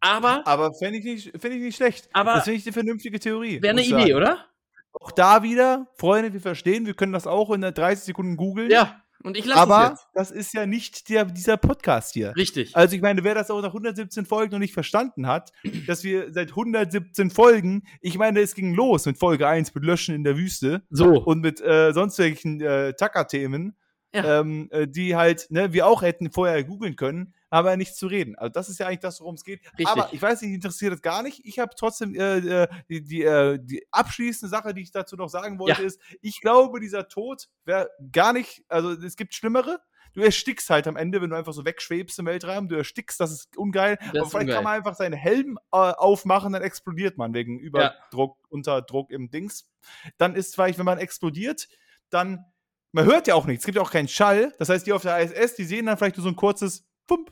Aber 0.00 0.46
Aber 0.46 0.72
fände 0.74 0.98
ich, 0.98 1.04
nicht, 1.04 1.30
fänd 1.40 1.54
ich 1.54 1.62
nicht 1.62 1.76
schlecht. 1.76 2.08
Aber- 2.12 2.34
das 2.34 2.44
finde 2.44 2.58
ich 2.58 2.66
eine 2.66 2.72
vernünftige 2.72 3.18
Theorie. 3.18 3.60
wäre 3.62 3.72
eine 3.72 3.82
Idee, 3.82 3.90
sagen. 3.90 4.14
oder? 4.14 4.46
Auch 4.92 5.10
da 5.12 5.42
wieder, 5.42 5.88
Freunde, 5.98 6.32
wir 6.32 6.40
verstehen, 6.40 6.86
wir 6.86 6.94
können 6.94 7.12
das 7.12 7.26
auch 7.26 7.50
in 7.50 7.60
30 7.60 8.04
Sekunden 8.04 8.36
googeln. 8.36 8.70
Ja. 8.70 9.02
Und 9.26 9.36
ich 9.36 9.44
lasse 9.44 9.58
es 9.58 9.70
aber 9.70 9.90
jetzt. 9.90 10.06
das 10.14 10.30
ist 10.30 10.54
ja 10.54 10.66
nicht 10.66 11.08
der, 11.08 11.24
dieser 11.24 11.56
Podcast 11.56 12.14
hier. 12.14 12.34
Richtig. 12.36 12.76
Also 12.76 12.94
ich 12.94 13.02
meine, 13.02 13.24
wer 13.24 13.34
das 13.34 13.50
auch 13.50 13.60
nach 13.60 13.70
117 13.70 14.24
Folgen 14.24 14.52
noch 14.52 14.60
nicht 14.60 14.72
verstanden 14.72 15.26
hat, 15.26 15.50
dass 15.88 16.04
wir 16.04 16.32
seit 16.32 16.50
117 16.50 17.30
Folgen, 17.30 17.82
ich 18.00 18.18
meine, 18.18 18.38
es 18.40 18.54
ging 18.54 18.72
los 18.72 19.04
mit 19.04 19.18
Folge 19.18 19.48
1 19.48 19.74
mit 19.74 19.84
Löschen 19.84 20.14
in 20.14 20.22
der 20.22 20.36
Wüste 20.36 20.82
So. 20.90 21.20
und 21.24 21.40
mit 21.40 21.60
äh, 21.60 21.92
sonst 21.92 22.18
welchen 22.20 22.60
äh, 22.60 22.94
Tacker-Themen, 22.94 23.76
Ja. 24.14 24.40
ähm, 24.40 24.68
äh, 24.70 24.86
die 24.88 25.14
halt, 25.16 25.50
ne, 25.50 25.72
wir 25.72 25.86
auch 25.86 26.00
hätten 26.02 26.30
vorher 26.30 26.64
googeln 26.64 26.96
können, 26.96 27.34
aber 27.50 27.70
ja 27.70 27.76
nichts 27.76 27.96
zu 27.96 28.06
reden. 28.06 28.34
Also 28.36 28.50
das 28.52 28.68
ist 28.68 28.78
ja 28.78 28.86
eigentlich 28.86 29.00
das, 29.00 29.20
worum 29.20 29.34
es 29.34 29.44
geht. 29.44 29.60
Richtig. 29.72 29.86
Aber 29.88 30.08
ich 30.12 30.22
weiß 30.22 30.40
nicht, 30.42 30.52
interessiert 30.52 30.92
das 30.92 31.02
gar 31.02 31.22
nicht. 31.22 31.44
Ich 31.44 31.58
habe 31.58 31.72
trotzdem 31.76 32.14
äh, 32.14 32.38
äh, 32.38 32.68
die, 32.88 33.02
die, 33.04 33.22
äh, 33.24 33.58
die 33.60 33.86
abschließende 33.90 34.48
Sache, 34.48 34.72
die 34.72 34.82
ich 34.82 34.90
dazu 34.90 35.16
noch 35.16 35.28
sagen 35.28 35.58
wollte, 35.58 35.82
Ja. 35.82 35.86
ist, 35.86 36.00
ich 36.22 36.40
glaube, 36.40 36.80
dieser 36.80 37.08
Tod 37.08 37.48
wäre 37.64 37.90
gar 38.12 38.32
nicht, 38.32 38.64
also 38.68 38.92
es 38.92 39.16
gibt 39.16 39.34
Schlimmere. 39.34 39.80
Du 40.14 40.22
erstickst 40.22 40.70
halt 40.70 40.86
am 40.86 40.96
Ende, 40.96 41.20
wenn 41.20 41.28
du 41.28 41.36
einfach 41.36 41.52
so 41.52 41.66
wegschwebst 41.66 42.18
im 42.20 42.24
Weltraum. 42.24 42.68
Du 42.68 42.74
erstickst, 42.76 43.20
das 43.20 43.32
ist 43.32 43.54
ungeil. 43.58 43.96
Das 43.98 44.08
aber 44.08 44.18
ist 44.22 44.30
vielleicht 44.30 44.34
ungeil. 44.44 44.54
kann 44.54 44.64
man 44.64 44.72
einfach 44.72 44.94
seinen 44.94 45.12
Helm 45.12 45.58
äh, 45.72 45.76
aufmachen, 45.76 46.54
dann 46.54 46.62
explodiert 46.62 47.18
man 47.18 47.34
wegen 47.34 47.58
Überdruck, 47.58 48.38
Unterdruck 48.48 49.10
im 49.10 49.28
Dings. 49.30 49.68
Dann 50.16 50.34
ist 50.34 50.54
vielleicht, 50.54 50.78
wenn 50.78 50.86
man 50.86 50.96
explodiert, 50.98 51.68
dann, 52.08 52.46
man 52.92 53.04
hört 53.04 53.26
ja 53.26 53.34
auch 53.34 53.46
nichts, 53.46 53.62
es 53.62 53.66
gibt 53.66 53.76
ja 53.76 53.82
auch 53.82 53.90
keinen 53.90 54.08
Schall. 54.08 54.52
Das 54.58 54.68
heißt, 54.68 54.86
die 54.86 54.92
auf 54.92 55.02
der 55.02 55.18
ISS, 55.20 55.54
die 55.56 55.64
sehen 55.64 55.86
dann 55.86 55.96
vielleicht 55.98 56.16
nur 56.16 56.24
so 56.24 56.30
ein 56.30 56.36
kurzes 56.36 56.84
Pump. 57.06 57.30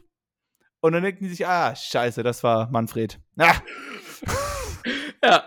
Und 0.81 0.93
dann 0.93 1.03
denken 1.03 1.25
die 1.25 1.31
sich, 1.31 1.47
ah, 1.47 1.75
scheiße, 1.75 2.23
das 2.23 2.43
war 2.43 2.69
Manfred. 2.71 3.19
Ah, 3.39 3.55
Ja. 5.25 5.45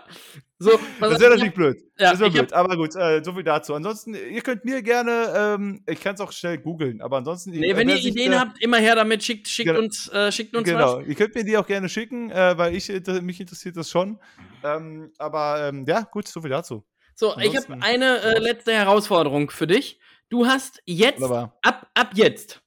So, 0.60 0.70
das 0.98 1.20
wäre 1.20 1.34
ich 1.34 1.38
natürlich 1.38 1.54
blöd. 1.54 1.80
Ja, 2.00 2.10
das 2.10 2.18
wäre 2.18 2.32
blöd. 2.32 2.52
Aber 2.52 2.76
gut, 2.76 2.96
äh, 2.96 3.22
so 3.22 3.32
viel 3.32 3.44
dazu. 3.44 3.74
Ansonsten, 3.74 4.14
ihr 4.14 4.40
könnt 4.40 4.64
mir 4.64 4.82
gerne, 4.82 5.32
ähm, 5.36 5.84
ich 5.86 6.00
kann 6.00 6.16
es 6.16 6.20
auch 6.20 6.32
schnell 6.32 6.58
googeln, 6.58 7.00
aber 7.00 7.18
ansonsten. 7.18 7.50
Nee, 7.50 7.70
äh, 7.70 7.76
wenn 7.76 7.88
ihr 7.88 7.94
sich, 7.94 8.06
Ideen 8.08 8.32
äh, 8.32 8.38
habt, 8.38 8.60
immer 8.60 8.78
her 8.78 8.96
damit, 8.96 9.22
schickt, 9.22 9.46
schickt 9.46 9.68
Genau. 9.68 9.78
uns, 9.78 10.08
äh, 10.08 10.32
schickt 10.32 10.56
uns 10.56 10.64
Genau, 10.68 10.98
was. 10.98 11.06
ihr 11.06 11.14
könnt 11.14 11.36
mir 11.36 11.44
die 11.44 11.56
auch 11.56 11.66
gerne 11.66 11.88
schicken, 11.88 12.32
äh, 12.32 12.58
weil 12.58 12.74
ich, 12.74 12.90
inter- 12.90 13.22
mich 13.22 13.38
interessiert 13.40 13.76
das 13.76 13.88
schon. 13.88 14.18
Ähm, 14.64 15.12
aber 15.18 15.68
ähm, 15.68 15.84
ja, 15.86 16.00
gut, 16.10 16.26
so 16.26 16.40
viel 16.40 16.50
dazu. 16.50 16.84
So, 17.18 17.30
ich 17.36 17.48
habe 17.56 17.56
Ansonsten- 17.72 17.82
eine 17.82 18.20
äh, 18.20 18.38
letzte 18.38 18.72
Herausforderung 18.72 19.50
für 19.50 19.66
dich. 19.66 19.98
Du 20.28 20.46
hast 20.46 20.80
jetzt, 20.86 21.20
Wunderbar. 21.20 21.58
ab, 21.62 21.90
ab 21.94 22.10
jetzt, 22.14 22.62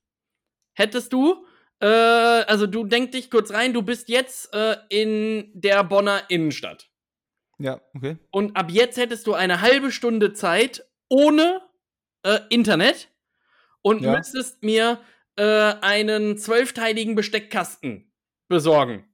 hättest 0.74 1.14
du, 1.14 1.46
äh, 1.80 1.86
also 1.86 2.68
du 2.68 2.84
denk 2.84 3.14
dich 3.14 3.32
kurz 3.32 3.52
rein, 3.54 3.72
du 3.72 3.82
bist 3.82 4.10
jetzt 4.10 4.54
äh, 4.54 4.76
in 4.90 5.52
der 5.54 5.86
Bonner 5.86 6.24
Innenstadt. 6.28 6.90
Ja, 7.60 7.80
okay. 7.96 8.18
Und 8.30 8.58
ab 8.58 8.72
jetzt 8.72 8.98
hättest 8.98 9.26
du 9.26 9.34
eine 9.36 9.62
halbe 9.62 9.90
Stunde 9.90 10.34
Zeit 10.34 10.86
ohne 11.08 11.62
äh, 12.24 12.40
Internet 12.50 13.10
und 13.84 14.02
Ja. 14.02 14.18
müsstest 14.18 14.64
mir 14.64 15.00
äh, 15.38 15.44
einen 15.82 16.38
zwölfteiligen 16.38 17.16
Besteckkasten 17.16 18.12
besorgen. 18.50 19.06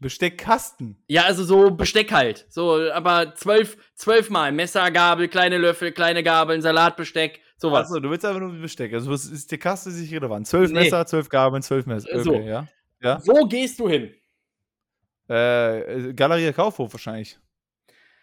Besteckkasten. 0.00 1.02
Ja, 1.08 1.24
also 1.24 1.44
so 1.44 1.70
Besteck 1.70 2.10
halt. 2.12 2.46
So, 2.48 2.90
aber 2.92 3.34
zwölf, 3.34 3.76
zwölfmal. 3.94 4.50
Messer, 4.52 4.90
Gabel, 4.90 5.28
kleine 5.28 5.58
Löffel, 5.58 5.92
kleine 5.92 6.22
Gabeln, 6.22 6.62
Salatbesteck, 6.62 7.40
sowas. 7.56 7.88
Achso, 7.88 8.00
du 8.00 8.10
willst 8.10 8.24
einfach 8.24 8.40
nur 8.40 8.52
Besteck. 8.52 8.92
Also 8.94 9.12
ist 9.12 9.50
die 9.50 9.58
Kaste 9.58 9.90
ist 9.90 10.00
nicht 10.00 10.12
relevant. 10.12 10.46
Zwölf 10.46 10.70
Nee. 10.70 10.80
Messer, 10.84 11.06
zwölf 11.06 11.28
Gabeln, 11.28 11.62
zwölf 11.62 11.86
Messer. 11.86 12.08
Okay, 12.12 12.22
So. 12.22 12.34
ja. 12.34 12.66
Ja. 13.02 13.20
Wo 13.24 13.46
gehst 13.46 13.78
du 13.78 13.88
hin? 13.88 14.14
Äh, 15.28 16.12
Galerie 16.14 16.52
Kaufhof 16.52 16.92
wahrscheinlich. 16.92 17.38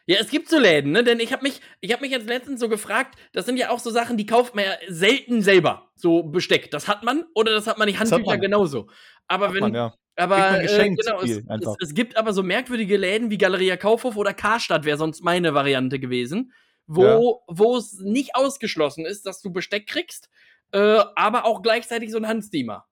Ja, 0.06 0.18
es 0.22 0.30
gibt 0.30 0.49
so 0.49 0.58
Läden, 0.58 0.91
ne? 0.94 1.04
Denn 1.04 1.20
ich 1.20 1.34
habe 1.34 1.44
mich, 1.44 1.60
ich 1.82 1.91
habe 1.91 2.02
mich 2.02 2.12
jetzt 2.12 2.28
letztens 2.28 2.60
so 2.62 2.70
gefragt, 2.70 3.18
das 3.34 3.45
sind 3.45 3.58
ja 3.58 3.72
auch 3.72 3.80
so 3.80 3.90
Sachen, 3.90 4.16
die 4.18 4.26
kauft 4.26 4.56
man 4.56 4.64
ja 4.66 4.72
selten 4.88 5.41
selber. 5.41 5.90
So 5.95 6.24
Besteck. 6.24 6.72
Das 6.72 6.88
hat 6.88 7.04
man 7.04 7.26
oder 7.36 7.52
das 7.52 7.68
hat 7.68 7.78
man 7.78 7.88
nicht 7.88 7.99
Handtücher 7.99 8.38
genauso. 8.38 8.88
Aber 9.28 9.48
Hat 9.49 9.54
wenn, 9.56 9.60
man, 9.62 9.74
ja. 9.76 9.94
Aber 10.18 10.61
äh, 10.61 10.89
genau, 10.89 11.22
es, 11.22 11.38
es, 11.48 11.76
es 11.81 11.94
gibt 11.94 12.18
aber 12.18 12.34
so 12.34 12.44
merkwürdige 12.44 12.98
Läden 12.98 13.30
wie 13.30 13.38
Galeria 13.38 13.77
Kaufhof 13.77 14.18
oder 14.18 14.34
Karstadt 14.34 14.84
wäre 14.84 14.98
sonst 14.98 15.23
meine 15.23 15.53
Variante 15.53 15.99
gewesen, 15.99 16.52
wo 16.88 17.44
wo 17.48 17.77
es 17.77 17.99
nicht 17.99 18.35
ausgeschlossen 18.35 19.06
ist, 19.06 19.26
dass 19.26 19.41
du 19.41 19.52
Besteck 19.52 19.88
kriegst, 19.88 20.30
äh, 20.72 20.99
aber 21.15 21.45
auch 21.45 21.61
gleichzeitig 21.61 22.11
so 22.11 22.18
ein 22.18 22.27
Handsteamer. 22.27 22.85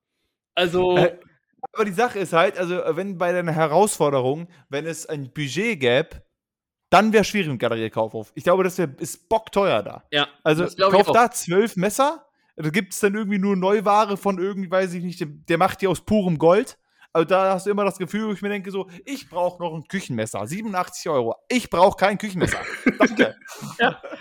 Also 0.54 0.98
Äh, 0.98 1.18
Aber 1.72 1.86
die 1.86 1.92
Sache 1.92 2.20
ist 2.20 2.34
halt, 2.34 2.58
also 2.58 2.82
äh, 2.82 2.96
wenn 2.96 3.18
bei 3.18 3.32
deiner 3.32 3.52
Herausforderung, 3.52 4.48
wenn 4.70 4.86
es 4.86 5.06
ein 5.06 5.34
Budget 5.34 5.80
gäbe, 5.80 6.22
dann 6.90 7.12
wäre 7.12 7.24
schwierig 7.24 7.50
mit 7.50 7.60
Galerie 7.60 7.90
Kaufhof. 7.90 8.32
Ich 8.36 8.44
glaube, 8.44 8.64
das 8.64 8.78
wär, 8.78 8.90
ist 9.00 9.28
bockteuer 9.28 9.84
da. 9.84 10.04
ja, 10.12 10.28
Also 10.44 10.68
kauf 10.90 11.08
da 11.12 11.32
zwölf 11.32 11.76
Messer. 11.76 12.26
Da 12.56 12.70
gibt 12.70 12.94
es 12.94 13.00
dann 13.00 13.16
irgendwie 13.16 13.40
nur 13.40 13.58
Neuware 13.58 14.16
von 14.16 14.38
irgendwie, 14.40 14.72
weiß 14.72 14.94
ich 14.94 15.04
nicht, 15.04 15.26
der 15.50 15.58
macht 15.58 15.82
die 15.82 15.88
aus 15.88 16.02
purem 16.02 16.38
Gold. 16.38 16.78
Also 17.16 17.24
da 17.30 17.54
hast 17.54 17.66
du 17.66 17.70
immer 17.72 17.86
das 17.86 17.98
Gefühl, 17.98 18.28
wo 18.28 18.34
ich 18.34 18.42
mir 18.42 18.50
denke 18.50 18.70
so, 18.72 18.90
ich 19.06 19.30
brauche 19.30 19.64
noch 19.64 19.74
ein 19.74 19.88
Küchenmesser, 19.88 20.46
87 20.46 21.10
Euro. 21.10 21.34
Ich 21.48 21.70
brauche 21.70 21.96
kein 21.96 22.18
Küchenmesser. 22.18 22.60
Danke. 23.00 23.38
Ja. 23.80 24.02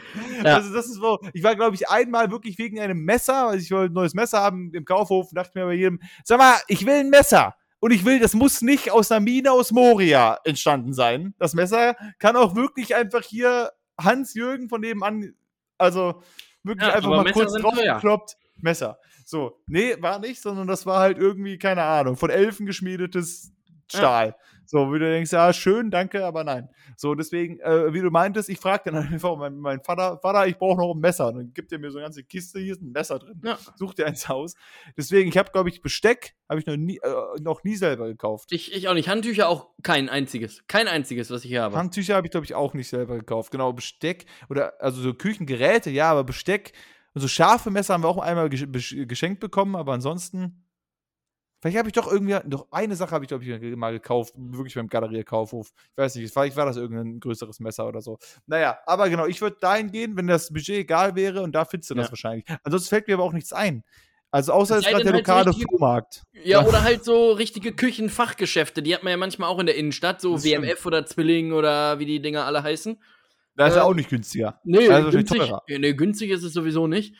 Also 0.44 0.72
das 0.72 0.86
ist 0.86 0.94
so, 0.94 1.18
ich 1.32 1.42
war 1.42 1.56
glaube 1.56 1.74
ich 1.74 1.88
einmal 1.88 2.30
wirklich 2.30 2.56
wegen 2.56 2.78
einem 2.78 3.04
Messer, 3.04 3.48
weil 3.48 3.58
ich 3.58 3.72
wollte 3.72 3.92
ein 3.92 3.94
neues 3.94 4.14
Messer 4.14 4.40
haben 4.42 4.70
im 4.72 4.84
Kaufhof 4.84 5.26
und 5.30 5.34
dachte 5.34 5.58
mir 5.58 5.64
bei 5.66 5.72
jedem, 5.72 5.98
sag 6.22 6.38
mal, 6.38 6.54
ich 6.68 6.86
will 6.86 7.00
ein 7.00 7.10
Messer. 7.10 7.56
Und 7.80 7.90
ich 7.90 8.04
will, 8.04 8.20
das 8.20 8.34
muss 8.34 8.62
nicht 8.62 8.92
aus 8.92 9.10
einer 9.10 9.20
Mine 9.20 9.50
aus 9.50 9.72
Moria 9.72 10.38
entstanden 10.44 10.92
sein. 10.92 11.34
Das 11.38 11.54
Messer 11.54 11.96
kann 12.20 12.36
auch 12.36 12.54
wirklich 12.54 12.94
einfach 12.94 13.22
hier 13.24 13.72
Hans-Jürgen 14.00 14.68
von 14.68 14.82
nebenan, 14.82 15.34
also 15.78 16.22
wirklich 16.62 16.86
Ja, 16.88 16.94
einfach 16.94 17.10
mal 17.10 17.24
Messer 17.24 17.32
kurz 17.40 17.52
sind 17.54 17.64
drauf 17.64 17.74
teuer. 17.74 17.94
gekloppt, 17.96 18.36
Messer. 18.58 18.98
So, 19.24 19.60
nee, 19.66 19.96
war 20.00 20.18
nicht, 20.18 20.40
sondern 20.40 20.66
das 20.66 20.86
war 20.86 21.00
halt 21.00 21.18
irgendwie, 21.18 21.58
keine 21.58 21.82
Ahnung, 21.82 22.16
von 22.16 22.30
Elfen 22.30 22.66
geschmiedetes 22.66 23.52
Stahl. 23.90 24.36
So, 24.66 24.92
wie 24.92 24.98
du 24.98 25.10
denkst, 25.10 25.32
ja, 25.32 25.52
schön, 25.52 25.90
danke, 25.90 26.24
aber 26.24 26.42
nein. 26.42 26.68
So, 26.96 27.14
deswegen, 27.14 27.60
äh, 27.60 27.92
wie 27.92 28.00
du 28.00 28.10
meintest, 28.10 28.48
ich 28.48 28.58
frage 28.58 28.90
dann 28.90 28.96
einfach 29.12 29.36
meinen 29.36 29.58
mein 29.58 29.80
Vater, 29.80 30.18
Vater, 30.18 30.46
ich 30.46 30.56
brauche 30.56 30.80
noch 30.80 30.94
ein 30.94 31.00
Messer. 31.00 31.28
Und 31.28 31.36
dann 31.36 31.52
gibt 31.52 31.70
er 31.72 31.78
mir 31.78 31.90
so 31.90 31.98
eine 31.98 32.06
ganze 32.06 32.24
Kiste, 32.24 32.60
hier 32.60 32.72
ist 32.72 32.82
ein 32.82 32.92
Messer 32.92 33.18
drin. 33.18 33.40
Ja. 33.44 33.58
Such 33.76 33.94
dir 33.94 34.06
eins 34.06 34.28
aus. 34.28 34.54
Deswegen, 34.96 35.28
ich 35.28 35.36
habe, 35.36 35.50
glaube 35.52 35.68
ich, 35.68 35.82
Besteck, 35.82 36.34
habe 36.48 36.60
ich 36.60 36.66
noch 36.66 36.76
nie, 36.76 36.98
äh, 36.98 37.40
noch 37.40 37.62
nie 37.64 37.76
selber 37.76 38.06
gekauft. 38.06 38.52
Ich, 38.52 38.74
ich 38.74 38.88
auch 38.88 38.94
nicht. 38.94 39.08
Handtücher 39.08 39.48
auch 39.48 39.68
kein 39.82 40.08
einziges. 40.08 40.64
Kein 40.66 40.88
einziges, 40.88 41.30
was 41.30 41.44
ich 41.44 41.50
hier 41.50 41.62
habe. 41.62 41.76
Handtücher 41.76 42.16
habe 42.16 42.26
ich, 42.26 42.30
glaube 42.30 42.46
ich, 42.46 42.54
auch 42.54 42.74
nicht 42.74 42.88
selber 42.88 43.18
gekauft. 43.18 43.50
Genau, 43.50 43.72
Besteck 43.72 44.26
oder 44.48 44.74
also 44.80 45.00
so 45.02 45.12
Küchengeräte, 45.14 45.90
ja, 45.90 46.10
aber 46.10 46.24
Besteck. 46.24 46.72
Und 47.14 47.20
so 47.20 47.28
scharfe 47.28 47.70
Messer 47.70 47.94
haben 47.94 48.02
wir 48.02 48.08
auch 48.08 48.18
einmal 48.18 48.48
geschenkt 48.48 49.40
bekommen, 49.40 49.76
aber 49.76 49.92
ansonsten. 49.92 50.60
Vielleicht 51.62 51.78
habe 51.78 51.88
ich 51.88 51.94
doch 51.94 52.12
irgendwie, 52.12 52.36
noch 52.46 52.66
eine 52.72 52.94
Sache 52.94 53.12
habe 53.12 53.24
ich, 53.24 53.28
glaube 53.28 53.42
ich, 53.42 53.76
mal 53.76 53.92
gekauft, 53.92 54.34
wirklich 54.36 54.74
beim 54.74 54.86
Galerie 54.88 55.24
Kaufhof. 55.24 55.70
Ich 55.92 55.96
weiß 55.96 56.14
nicht, 56.16 56.30
vielleicht 56.30 56.56
war 56.56 56.66
das 56.66 56.76
irgendein 56.76 57.20
größeres 57.20 57.58
Messer 57.58 57.88
oder 57.88 58.02
so. 58.02 58.18
Naja, 58.46 58.76
aber 58.84 59.08
genau, 59.08 59.24
ich 59.24 59.40
würde 59.40 59.56
dahin 59.60 59.90
gehen, 59.90 60.14
wenn 60.14 60.26
das 60.26 60.52
Budget 60.52 60.76
egal 60.80 61.14
wäre 61.16 61.40
und 61.42 61.54
da 61.54 61.64
findest 61.64 61.88
du 61.90 61.94
das 61.94 62.08
Ja. 62.08 62.12
wahrscheinlich. 62.12 62.44
Ansonsten 62.64 62.90
fällt 62.90 63.08
mir 63.08 63.14
aber 63.14 63.22
auch 63.22 63.32
nichts 63.32 63.54
ein. 63.54 63.82
Also 64.30 64.52
außer 64.52 64.76
Es 64.76 64.84
gerade 64.84 65.04
der 65.04 65.12
halt 65.14 65.24
so 65.26 65.32
lokale 65.32 65.50
richtige- 65.50 65.68
Flohmarkt. 65.70 66.22
Ja, 66.34 66.60
Ja. 66.60 66.66
oder 66.66 66.82
halt 66.82 67.02
so 67.02 67.32
richtige 67.32 67.72
Küchenfachgeschäfte. 67.72 68.82
Die 68.82 68.94
hat 68.94 69.02
man 69.02 69.12
ja 69.12 69.16
manchmal 69.16 69.48
auch 69.48 69.58
in 69.58 69.64
der 69.64 69.76
Innenstadt. 69.76 70.20
So 70.20 70.32
Das 70.34 70.42
stimmt. 70.46 70.66
WMF 70.66 70.84
oder 70.84 71.06
Zwilling 71.06 71.52
oder 71.52 71.98
wie 71.98 72.04
die 72.04 72.20
Dinger 72.20 72.44
alle 72.44 72.62
heißen. 72.62 73.00
Da 73.56 73.66
ist 73.68 73.74
Äh, 73.74 73.78
er 73.78 73.84
auch 73.84 73.94
nicht 73.94 74.08
günstiger. 74.10 74.60
Nee, 74.64 74.88
Also 74.88 75.10
günstig, 75.10 75.38
teurer. 75.38 75.62
nee, 75.68 75.92
günstig 75.94 76.30
ist 76.30 76.42
es 76.42 76.52
sowieso 76.52 76.86
nicht. 76.86 77.14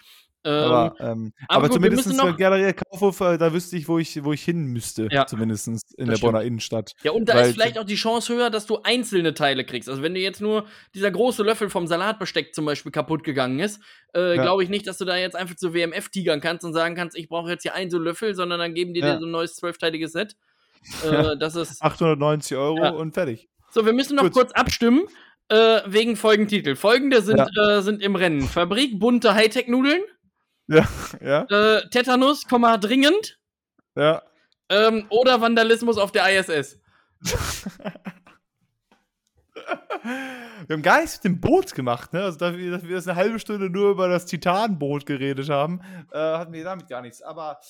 Ähm, 0.47 0.52
Aber, 0.52 0.94
ähm, 1.01 1.32
aber 1.48 1.65
aber 1.65 1.70
zumindest 1.70 2.12
noch- 2.19 2.36
Galerie 2.36 2.74
Kaufhof, 2.74 3.19
äh, 3.23 3.39
da 3.39 3.51
wüsste 3.55 3.78
ich, 3.78 3.89
wo 3.89 3.98
ich, 3.98 4.23
wo 4.24 4.31
ich 4.35 4.43
hin 4.44 4.66
müsste. 4.66 5.09
Ja. 5.11 5.27
Zumindest 5.27 5.69
in 5.69 5.78
der 6.06 6.16
stimmt. 6.16 6.20
Bonner 6.20 6.43
Innenstadt. 6.43 6.93
ja, 7.02 7.12
und 7.12 7.31
da 7.31 7.35
weil- 7.36 7.47
ist 7.47 7.55
vielleicht 7.55 7.78
auch 7.78 7.85
die 7.85 7.94
Chance 7.94 8.35
höher, 8.35 8.51
dass 8.51 8.66
du 8.66 8.78
einzelne 8.82 9.32
Teile 9.32 9.65
kriegst. 9.65 9.89
Also 9.89 10.02
wenn 10.02 10.12
du 10.12 10.20
jetzt 10.20 10.43
nur 10.43 10.66
dieser 10.94 11.11
große 11.11 11.43
Löffel 11.43 11.70
vom 11.70 11.86
Salatbesteck 11.86 12.55
zum 12.55 12.66
Beispiel 12.66 12.93
kaputt 12.93 13.24
gegangen 13.24 13.59
ist, 13.59 13.81
äh, 14.15 14.36
Ja. 14.36 14.43
glaube 14.43 14.62
ich 14.62 14.69
nicht, 14.69 14.86
dass 14.86 14.98
du 14.98 15.06
da 15.06 15.16
jetzt 15.16 15.35
einfach 15.35 15.56
zu 15.56 15.73
WMF 15.73 16.11
tigern 16.11 16.43
kannst 16.43 16.62
und 16.66 16.74
sagen 16.74 16.94
kannst, 16.94 17.16
ich 17.16 17.31
brauche 17.31 17.48
jetzt 17.51 17.62
hier 17.62 17.74
einen 17.74 17.90
so 17.90 17.98
Löffel, 17.98 18.35
sondern 18.35 18.59
dann 18.59 18.74
geben 18.74 18.93
die 18.93 19.01
Ja. 19.01 19.15
dir 19.15 19.20
so 19.20 19.24
ein 19.27 19.31
neues 19.32 19.55
zwölfteiliges 19.56 20.12
Set. 20.12 20.36
Äh, 21.32 21.39
das 21.39 21.56
ist 21.56 21.81
890 21.81 22.55
Euro 22.59 22.90
und 23.01 23.15
fertig. 23.15 23.48
So, 23.70 23.86
wir 23.86 23.94
müssen 23.94 24.15
noch 24.16 24.24
Gut. 24.24 24.32
kurz 24.35 24.52
abstimmen. 24.52 25.05
Äh, 25.49 25.81
wegen 25.87 26.16
Folgentitel. 26.16 26.77
Folgende 26.77 27.23
sind, 27.23 27.41
äh, 27.59 27.81
sind 27.83 28.03
im 28.03 28.16
Rennen. 28.16 28.43
Fabrik 28.43 28.99
bunte 28.99 29.35
Hightech-Nudeln. 29.35 30.03
Ja, 30.66 30.89
ja, 31.21 31.43
Äh, 31.51 31.89
Tetanus, 31.91 32.47
Komma, 32.49 32.77
dringend. 32.79 33.39
ja. 33.97 34.23
Ähm, 34.71 35.05
oder 35.11 35.43
Vandalismus 35.43 35.99
auf 35.99 36.11
der 36.11 36.27
ISS. 36.41 36.81
Wir 40.66 40.75
haben 40.77 40.83
gar 40.83 41.01
nichts 41.01 41.16
mit 41.16 41.25
dem 41.25 41.41
Boot 41.41 41.75
gemacht, 41.75 42.12
ne? 42.12 42.23
Also, 42.23 42.39
dass 42.39 42.57
wir, 42.57 42.71
dass 42.71 42.83
wir 42.83 42.97
jetzt 42.97 43.09
eine 43.09 43.16
halbe 43.16 43.39
Stunde 43.39 43.71
nur 43.71 43.91
über 43.91 44.09
das 44.09 44.27
Titanboot 44.27 45.07
geredet 45.07 45.49
haben, 45.51 45.81
äh, 46.12 46.19
hatten 46.19 46.53
wir 46.53 46.65
damit 46.65 46.89
gar 46.89 47.03
nichts. 47.03 47.23
Aber, 47.23 47.61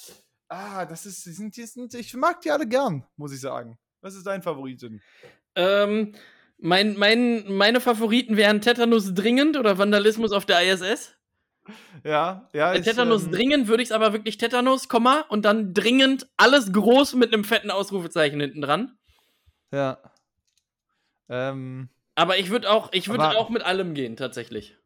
ah, 0.48 0.84
das 0.86 1.06
ist, 1.06 1.24
die 1.26 1.32
sind, 1.32 1.56
die 1.56 1.66
sind, 1.66 1.94
ich 1.94 2.14
mag 2.14 2.40
die 2.40 2.50
alle 2.50 2.66
gern, 2.66 3.04
muss 3.16 3.32
ich 3.32 3.40
sagen. 3.40 3.78
Was 4.00 4.14
ist 4.14 4.26
dein 4.26 4.42
Favoritin? 4.42 5.00
Ähm, 5.56 6.14
mein, 6.58 6.96
mein, 6.96 7.44
meine 7.52 7.80
Favoriten 7.80 8.36
wären 8.36 8.60
Tetanus 8.60 9.14
dringend 9.14 9.56
oder 9.56 9.78
Vandalismus 9.78 10.32
auf 10.32 10.46
der 10.46 10.62
ISS. 10.62 11.16
Ja, 12.04 12.48
ja. 12.52 12.72
Bei 12.72 12.80
Tetanus 12.80 13.24
ähm, 13.24 13.32
dringend 13.32 13.68
würde 13.68 13.82
ich 13.82 13.88
es 13.88 13.92
aber 13.92 14.12
wirklich 14.12 14.36
Tetanus, 14.36 14.88
Komma, 14.88 15.20
und 15.28 15.44
dann 15.44 15.72
dringend 15.72 16.28
alles 16.36 16.72
groß 16.72 17.14
mit 17.14 17.32
einem 17.32 17.44
fetten 17.44 17.70
Ausrufezeichen 17.70 18.40
hinten 18.40 18.60
dran. 18.60 18.98
Ja. 19.72 19.98
Ähm, 21.28 21.88
Aber 22.14 22.38
ich 22.38 22.50
würde 22.50 22.70
auch, 22.70 22.92
ich 22.92 23.08
würde 23.08 23.38
auch 23.38 23.48
mit 23.48 23.62
allem 23.62 23.94
gehen, 23.94 24.16
tatsächlich. 24.16 24.76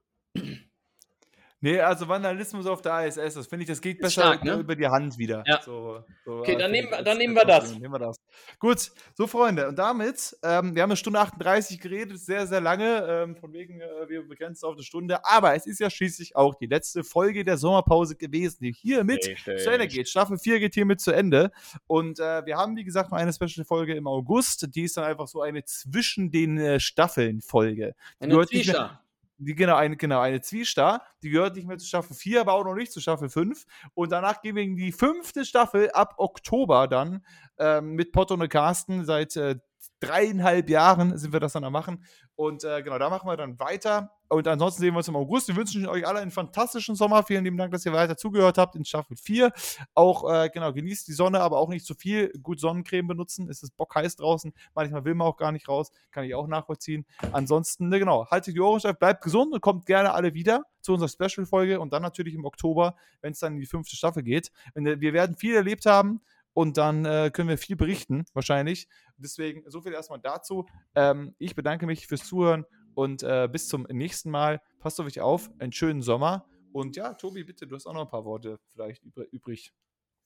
Nee, 1.60 1.80
also 1.80 2.08
Vandalismus 2.08 2.66
auf 2.66 2.82
der 2.82 3.06
ISS, 3.06 3.34
das 3.34 3.46
finde 3.46 3.64
ich, 3.64 3.68
das 3.68 3.80
geht 3.80 3.98
besser 3.98 4.22
stark, 4.22 4.44
ne? 4.44 4.54
über 4.54 4.76
die 4.76 4.86
Hand 4.86 5.18
wieder. 5.18 5.42
Ja. 5.46 5.60
So, 5.62 6.04
so, 6.24 6.38
Okay, 6.40 6.56
dann 6.56 6.70
finde 6.72 6.90
nehmen 6.90 7.04
dann 7.04 7.18
nehmen 7.18 7.34
wir 7.34 7.44
das. 7.44 7.78
Nehmen 7.78 7.92
wir 7.92 7.98
das. 7.98 8.20
Gut, 8.58 8.90
so 9.14 9.26
Freunde, 9.26 9.68
und 9.68 9.78
damit, 9.78 10.36
ähm, 10.42 10.74
wir 10.74 10.82
haben 10.82 10.90
eine 10.90 10.96
Stunde 10.96 11.20
38 11.20 11.80
geredet, 11.80 12.18
sehr, 12.18 12.46
sehr 12.46 12.60
lange, 12.60 13.06
ähm, 13.08 13.36
von 13.36 13.52
wegen, 13.52 13.80
äh, 13.80 14.08
wir 14.08 14.26
begrenzen 14.26 14.66
auf 14.66 14.74
eine 14.74 14.82
Stunde, 14.82 15.24
aber 15.24 15.54
es 15.54 15.66
ist 15.66 15.80
ja 15.80 15.90
schließlich 15.90 16.36
auch 16.36 16.54
die 16.54 16.66
letzte 16.66 17.04
Folge 17.04 17.44
der 17.44 17.56
Sommerpause 17.56 18.16
gewesen, 18.16 18.58
die 18.62 18.72
hiermit 18.72 19.24
zu 19.44 19.70
Ende 19.70 19.88
geht. 19.88 20.08
Staffel 20.08 20.38
4 20.38 20.60
geht 20.60 20.74
hiermit 20.74 21.00
zu 21.00 21.12
Ende. 21.12 21.50
Und 21.86 22.18
äh, 22.20 22.44
wir 22.46 22.56
haben, 22.56 22.76
wie 22.76 22.84
gesagt, 22.84 23.10
noch 23.10 23.18
eine 23.18 23.32
Special-Folge 23.32 23.94
im 23.94 24.06
August. 24.06 24.74
Die 24.74 24.82
ist 24.82 24.96
dann 24.96 25.04
einfach 25.04 25.28
so 25.28 25.42
eine 25.42 25.64
zwischen 25.64 26.30
den 26.30 26.58
äh, 26.58 26.80
Staffeln-Folge. 26.80 27.94
Eine 28.20 28.46
Zwiestar. 28.46 29.02
Die, 29.38 29.54
genau, 29.54 29.76
eine, 29.76 29.96
genau, 29.96 30.20
eine 30.20 30.40
Zwiestar. 30.40 31.02
Die 31.22 31.30
gehört 31.30 31.54
nicht 31.54 31.68
mehr 31.68 31.78
zu 31.78 31.86
Staffel 31.86 32.16
4, 32.16 32.40
aber 32.40 32.54
auch 32.54 32.64
noch 32.64 32.74
nicht 32.74 32.92
zu 32.92 33.00
Staffel 33.00 33.28
5. 33.28 33.64
Und 33.94 34.10
danach 34.10 34.42
gehen 34.42 34.56
wir 34.56 34.64
in 34.64 34.76
die 34.76 34.90
fünfte 34.90 35.44
Staffel 35.44 35.90
ab 35.92 36.14
Oktober 36.18 36.88
dann 36.88 37.24
ähm, 37.58 37.92
mit 37.92 38.10
Potto 38.10 38.34
und 38.34 38.48
Carsten. 38.48 39.04
Seit 39.04 39.36
äh, 39.36 39.56
dreieinhalb 40.00 40.68
Jahren 40.68 41.16
sind 41.16 41.32
wir 41.32 41.40
das 41.40 41.52
dann 41.54 41.64
am 41.64 41.72
machen. 41.78 42.04
Und 42.34 42.64
äh, 42.64 42.82
genau, 42.82 42.98
da 42.98 43.10
machen 43.10 43.28
wir 43.28 43.36
dann 43.36 43.58
weiter. 43.58 44.12
Und 44.28 44.46
ansonsten 44.46 44.82
sehen 44.82 44.92
wir 44.92 44.98
uns 44.98 45.08
im 45.08 45.16
August. 45.16 45.48
Wir 45.48 45.56
wünschen 45.56 45.86
euch 45.86 46.06
alle 46.06 46.20
einen 46.20 46.30
fantastischen 46.30 46.94
Sommer. 46.94 47.22
Vielen 47.22 47.44
lieben 47.44 47.56
Dank, 47.56 47.72
dass 47.72 47.86
ihr 47.86 47.92
weiter 47.92 48.16
zugehört 48.16 48.58
habt 48.58 48.76
in 48.76 48.84
Staffel 48.84 49.16
4. 49.16 49.50
Auch, 49.94 50.30
äh, 50.30 50.50
genau, 50.50 50.72
genießt 50.72 51.08
die 51.08 51.12
Sonne, 51.12 51.40
aber 51.40 51.58
auch 51.58 51.68
nicht 51.68 51.86
zu 51.86 51.94
viel. 51.94 52.30
Gut 52.42 52.60
Sonnencreme 52.60 53.08
benutzen. 53.08 53.48
Es 53.48 53.62
ist 53.62 53.76
bockheiß 53.76 54.16
draußen. 54.16 54.52
Manchmal 54.74 55.04
will 55.04 55.14
man 55.14 55.26
auch 55.26 55.36
gar 55.36 55.50
nicht 55.50 55.68
raus. 55.68 55.90
Kann 56.10 56.24
ich 56.24 56.34
auch 56.34 56.46
nachvollziehen. 56.46 57.06
Ansonsten, 57.32 57.88
ne, 57.88 57.98
genau, 57.98 58.26
haltet 58.30 58.54
die 58.54 58.60
Ohren 58.60 58.80
steif, 58.80 58.98
bleibt 58.98 59.22
gesund 59.22 59.54
und 59.54 59.60
kommt 59.60 59.86
gerne 59.86 60.12
alle 60.12 60.34
wieder 60.34 60.64
zu 60.80 60.92
unserer 60.92 61.08
Special-Folge 61.08 61.80
und 61.80 61.92
dann 61.92 62.02
natürlich 62.02 62.34
im 62.34 62.44
Oktober, 62.44 62.94
wenn 63.20 63.32
es 63.32 63.38
dann 63.40 63.54
in 63.54 63.60
die 63.60 63.66
fünfte 63.66 63.96
Staffel 63.96 64.22
geht. 64.22 64.50
Äh, 64.74 65.00
Wir 65.00 65.12
werden 65.12 65.36
viel 65.36 65.54
erlebt 65.54 65.86
haben 65.86 66.20
und 66.54 66.76
dann 66.76 67.04
äh, 67.04 67.30
können 67.32 67.48
wir 67.48 67.58
viel 67.58 67.76
berichten, 67.76 68.24
wahrscheinlich. 68.34 68.88
Deswegen, 69.16 69.62
so 69.70 69.80
viel 69.80 69.92
erstmal 69.92 70.20
dazu. 70.20 70.66
Ähm, 70.94 71.34
ich 71.38 71.54
bedanke 71.54 71.86
mich 71.86 72.06
fürs 72.06 72.24
Zuhören 72.26 72.64
und 72.94 73.22
äh, 73.22 73.48
bis 73.50 73.68
zum 73.68 73.86
nächsten 73.90 74.30
Mal. 74.30 74.60
Passt 74.80 75.00
auf 75.00 75.06
euch 75.06 75.20
auf, 75.20 75.50
einen 75.58 75.72
schönen 75.72 76.02
Sommer. 76.02 76.46
Und 76.72 76.96
ja, 76.96 77.14
Tobi, 77.14 77.44
bitte, 77.44 77.66
du 77.66 77.74
hast 77.74 77.86
auch 77.86 77.94
noch 77.94 78.02
ein 78.02 78.10
paar 78.10 78.24
Worte 78.24 78.58
vielleicht 78.72 79.02
übr- 79.04 79.28
übrig. 79.30 79.72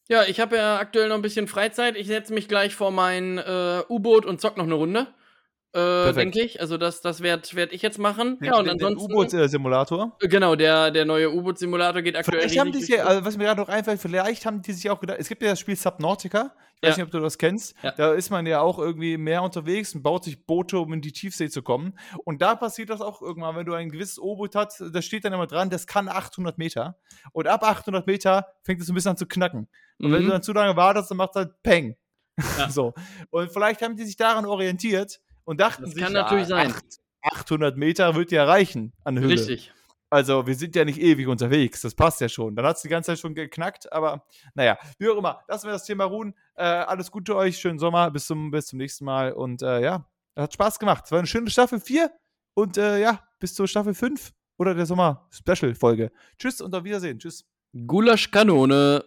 Ja, 0.09 0.25
ich 0.25 0.41
habe 0.41 0.57
ja 0.57 0.79
aktuell 0.79 1.09
noch 1.09 1.15
ein 1.15 1.23
bisschen 1.23 1.47
Freizeit. 1.47 1.97
Ich 1.97 2.09
setze 2.09 2.35
mich 2.35 2.49
gleich 2.49 2.75
vor 2.75 2.91
mein 2.91 3.39
äh, 3.39 3.83
U-Boot 3.89 4.27
und 4.27 4.41
zock 4.41 4.57
noch 4.57 4.65
eine 4.65 4.75
Runde. 4.75 5.15
Äh, 5.75 6.13
denke 6.13 6.41
ich. 6.43 6.61
Also 6.61 6.77
das, 6.77 7.01
das 7.01 7.23
werde 7.23 7.49
werd 7.55 7.73
ich 7.73 7.81
jetzt 7.81 7.99
machen. 7.99 8.39
ja, 8.43 8.59
und 8.59 8.67
Den- 8.67 8.77
den 8.79 8.87
ansonsten. 8.89 9.13
U-Boot-Simulator. 9.13 10.17
Genau, 10.21 10.55
der, 10.55 10.91
der 10.91 11.05
neue 11.07 11.33
U-Boot-Simulator 11.33 12.03
geht 12.03 12.17
aktuell. 12.17 12.41
Vielleicht 12.41 12.59
haben 12.59 12.73
die 12.73 12.83
sich, 12.83 13.03
also 13.03 13.25
was 13.25 13.37
mir 13.39 13.45
gerade 13.45 13.61
noch 13.61 13.69
einfällt, 13.69 14.01
vielleicht 14.01 14.45
haben 14.47 14.61
die 14.63 14.73
sich 14.73 14.91
auch 14.91 15.01
gedacht, 15.01 15.19
es 15.21 15.29
gibt 15.29 15.43
ja 15.43 15.49
das 15.51 15.61
Spiel 15.61 15.77
Subnautica, 15.77 16.53
ich 16.77 16.89
weiß 16.89 16.97
Ja. 16.97 17.05
nicht, 17.05 17.07
ob 17.07 17.11
du 17.13 17.21
das 17.21 17.39
kennst, 17.39 17.75
Ja. 17.83 17.93
da 17.93 18.13
ist 18.13 18.29
man 18.31 18.45
ja 18.47 18.61
auch 18.61 18.79
irgendwie 18.79 19.17
mehr 19.17 19.43
unterwegs 19.43 19.95
und 19.95 20.03
baut 20.03 20.25
sich 20.25 20.45
Boote, 20.45 20.79
um 20.79 20.93
in 20.93 21.01
die 21.01 21.13
Tiefsee 21.13 21.49
zu 21.49 21.63
kommen. 21.63 21.99
Und 22.25 22.43
da 22.43 22.55
passiert 22.55 22.91
das 22.91 23.01
auch 23.01 23.23
irgendwann, 23.23 23.57
wenn 23.57 23.65
du 23.67 23.73
ein 23.73 23.89
gewisses 23.91 24.19
U-Boot 24.19 24.55
hast, 24.55 24.83
da 24.93 25.01
steht 25.01 25.25
dann 25.25 25.33
immer 25.33 25.47
dran, 25.47 25.71
das 25.71 25.87
kann 25.87 26.09
800 26.09 26.59
Meter. 26.59 26.99
Und 27.33 27.47
ab 27.49 27.63
800 27.63 28.07
Meter 28.07 28.47
fängt 28.63 28.81
es 28.83 28.89
ein 28.91 28.95
bisschen 28.95 29.13
an 29.13 29.17
zu 29.17 29.27
knacken. 29.27 29.69
Und 30.01 30.13
wenn 30.13 30.21
Mhm. 30.23 30.27
du 30.27 30.31
dann 30.33 30.43
zu 30.43 30.53
lange 30.53 30.77
wartest, 30.77 31.11
dann 31.11 31.17
macht 31.19 31.31
es 31.31 31.37
halt 31.37 31.63
Peng. 31.63 31.97
Ja. 32.59 32.69
so. 32.71 32.93
Und 33.31 33.53
vielleicht 33.53 33.81
haben 33.81 33.97
die 33.97 34.05
sich 34.05 34.17
daran 34.17 34.45
orientiert 34.45 35.21
und 35.45 35.61
dachten 35.61 35.83
Das 35.83 35.93
sich, 35.95 36.03
kann 36.03 36.13
ja, 36.15 36.23
natürlich 36.23 36.47
sein. 36.47 36.71
acht- 36.71 37.01
800 37.23 37.77
Meter 37.77 38.15
wird 38.17 38.33
ja 38.33 38.45
reichen 38.45 38.93
an 39.05 39.19
Höhe. 39.19 39.29
Richtig. 39.31 39.73
Also, 40.11 40.47
wir 40.47 40.55
sind 40.55 40.77
ja 40.77 40.85
nicht 40.85 41.01
ewig 41.01 41.27
unterwegs. 41.27 41.81
Das 41.81 41.95
passt 41.95 42.21
ja 42.21 42.29
schon. 42.29 42.55
Dann 42.55 42.67
hat 42.67 42.77
es 42.77 42.83
die 42.83 42.89
ganze 42.89 43.13
Zeit 43.13 43.19
schon 43.19 43.35
geknackt, 43.35 43.91
aber 43.93 44.27
naja, 44.55 44.77
wie 44.99 45.09
auch 45.09 45.17
immer. 45.17 45.41
Lassen 45.49 45.67
wir 45.69 45.73
das 45.73 45.85
Thema 45.87 46.05
ruhen. 46.05 46.35
Äh, 46.55 46.65
alles 46.65 47.11
Gute 47.11 47.35
euch, 47.37 47.57
schönen 47.59 47.79
Sommer, 47.79 48.11
bis 48.11 48.27
zum, 48.27 48.51
bis 48.51 48.67
zum 48.67 48.79
nächsten 48.79 49.05
Mal. 49.07 49.33
Und 49.33 49.63
äh, 49.63 49.81
ja, 49.81 50.05
hat 50.37 50.53
Spaß 50.53 50.79
gemacht. 50.79 51.05
Es 51.07 51.13
war 51.13 51.19
eine 51.19 51.27
schöne 51.29 51.49
Staffel 51.49 51.81
4 51.81 52.11
und 52.55 52.77
äh, 52.77 53.01
ja, 53.01 53.21
bis 53.39 53.55
zur 53.55 53.67
Staffel 53.67 53.95
5 53.95 54.33
oder 54.59 54.75
der 54.75 54.85
Sommer-Special-Folge. 54.85 56.11
Tschüss 56.39 56.61
und 56.61 56.75
auf 56.75 56.85
Wiedersehen. 56.85 57.19
Tschüss. 57.19 57.47
Gulaschkanone. 57.87 59.05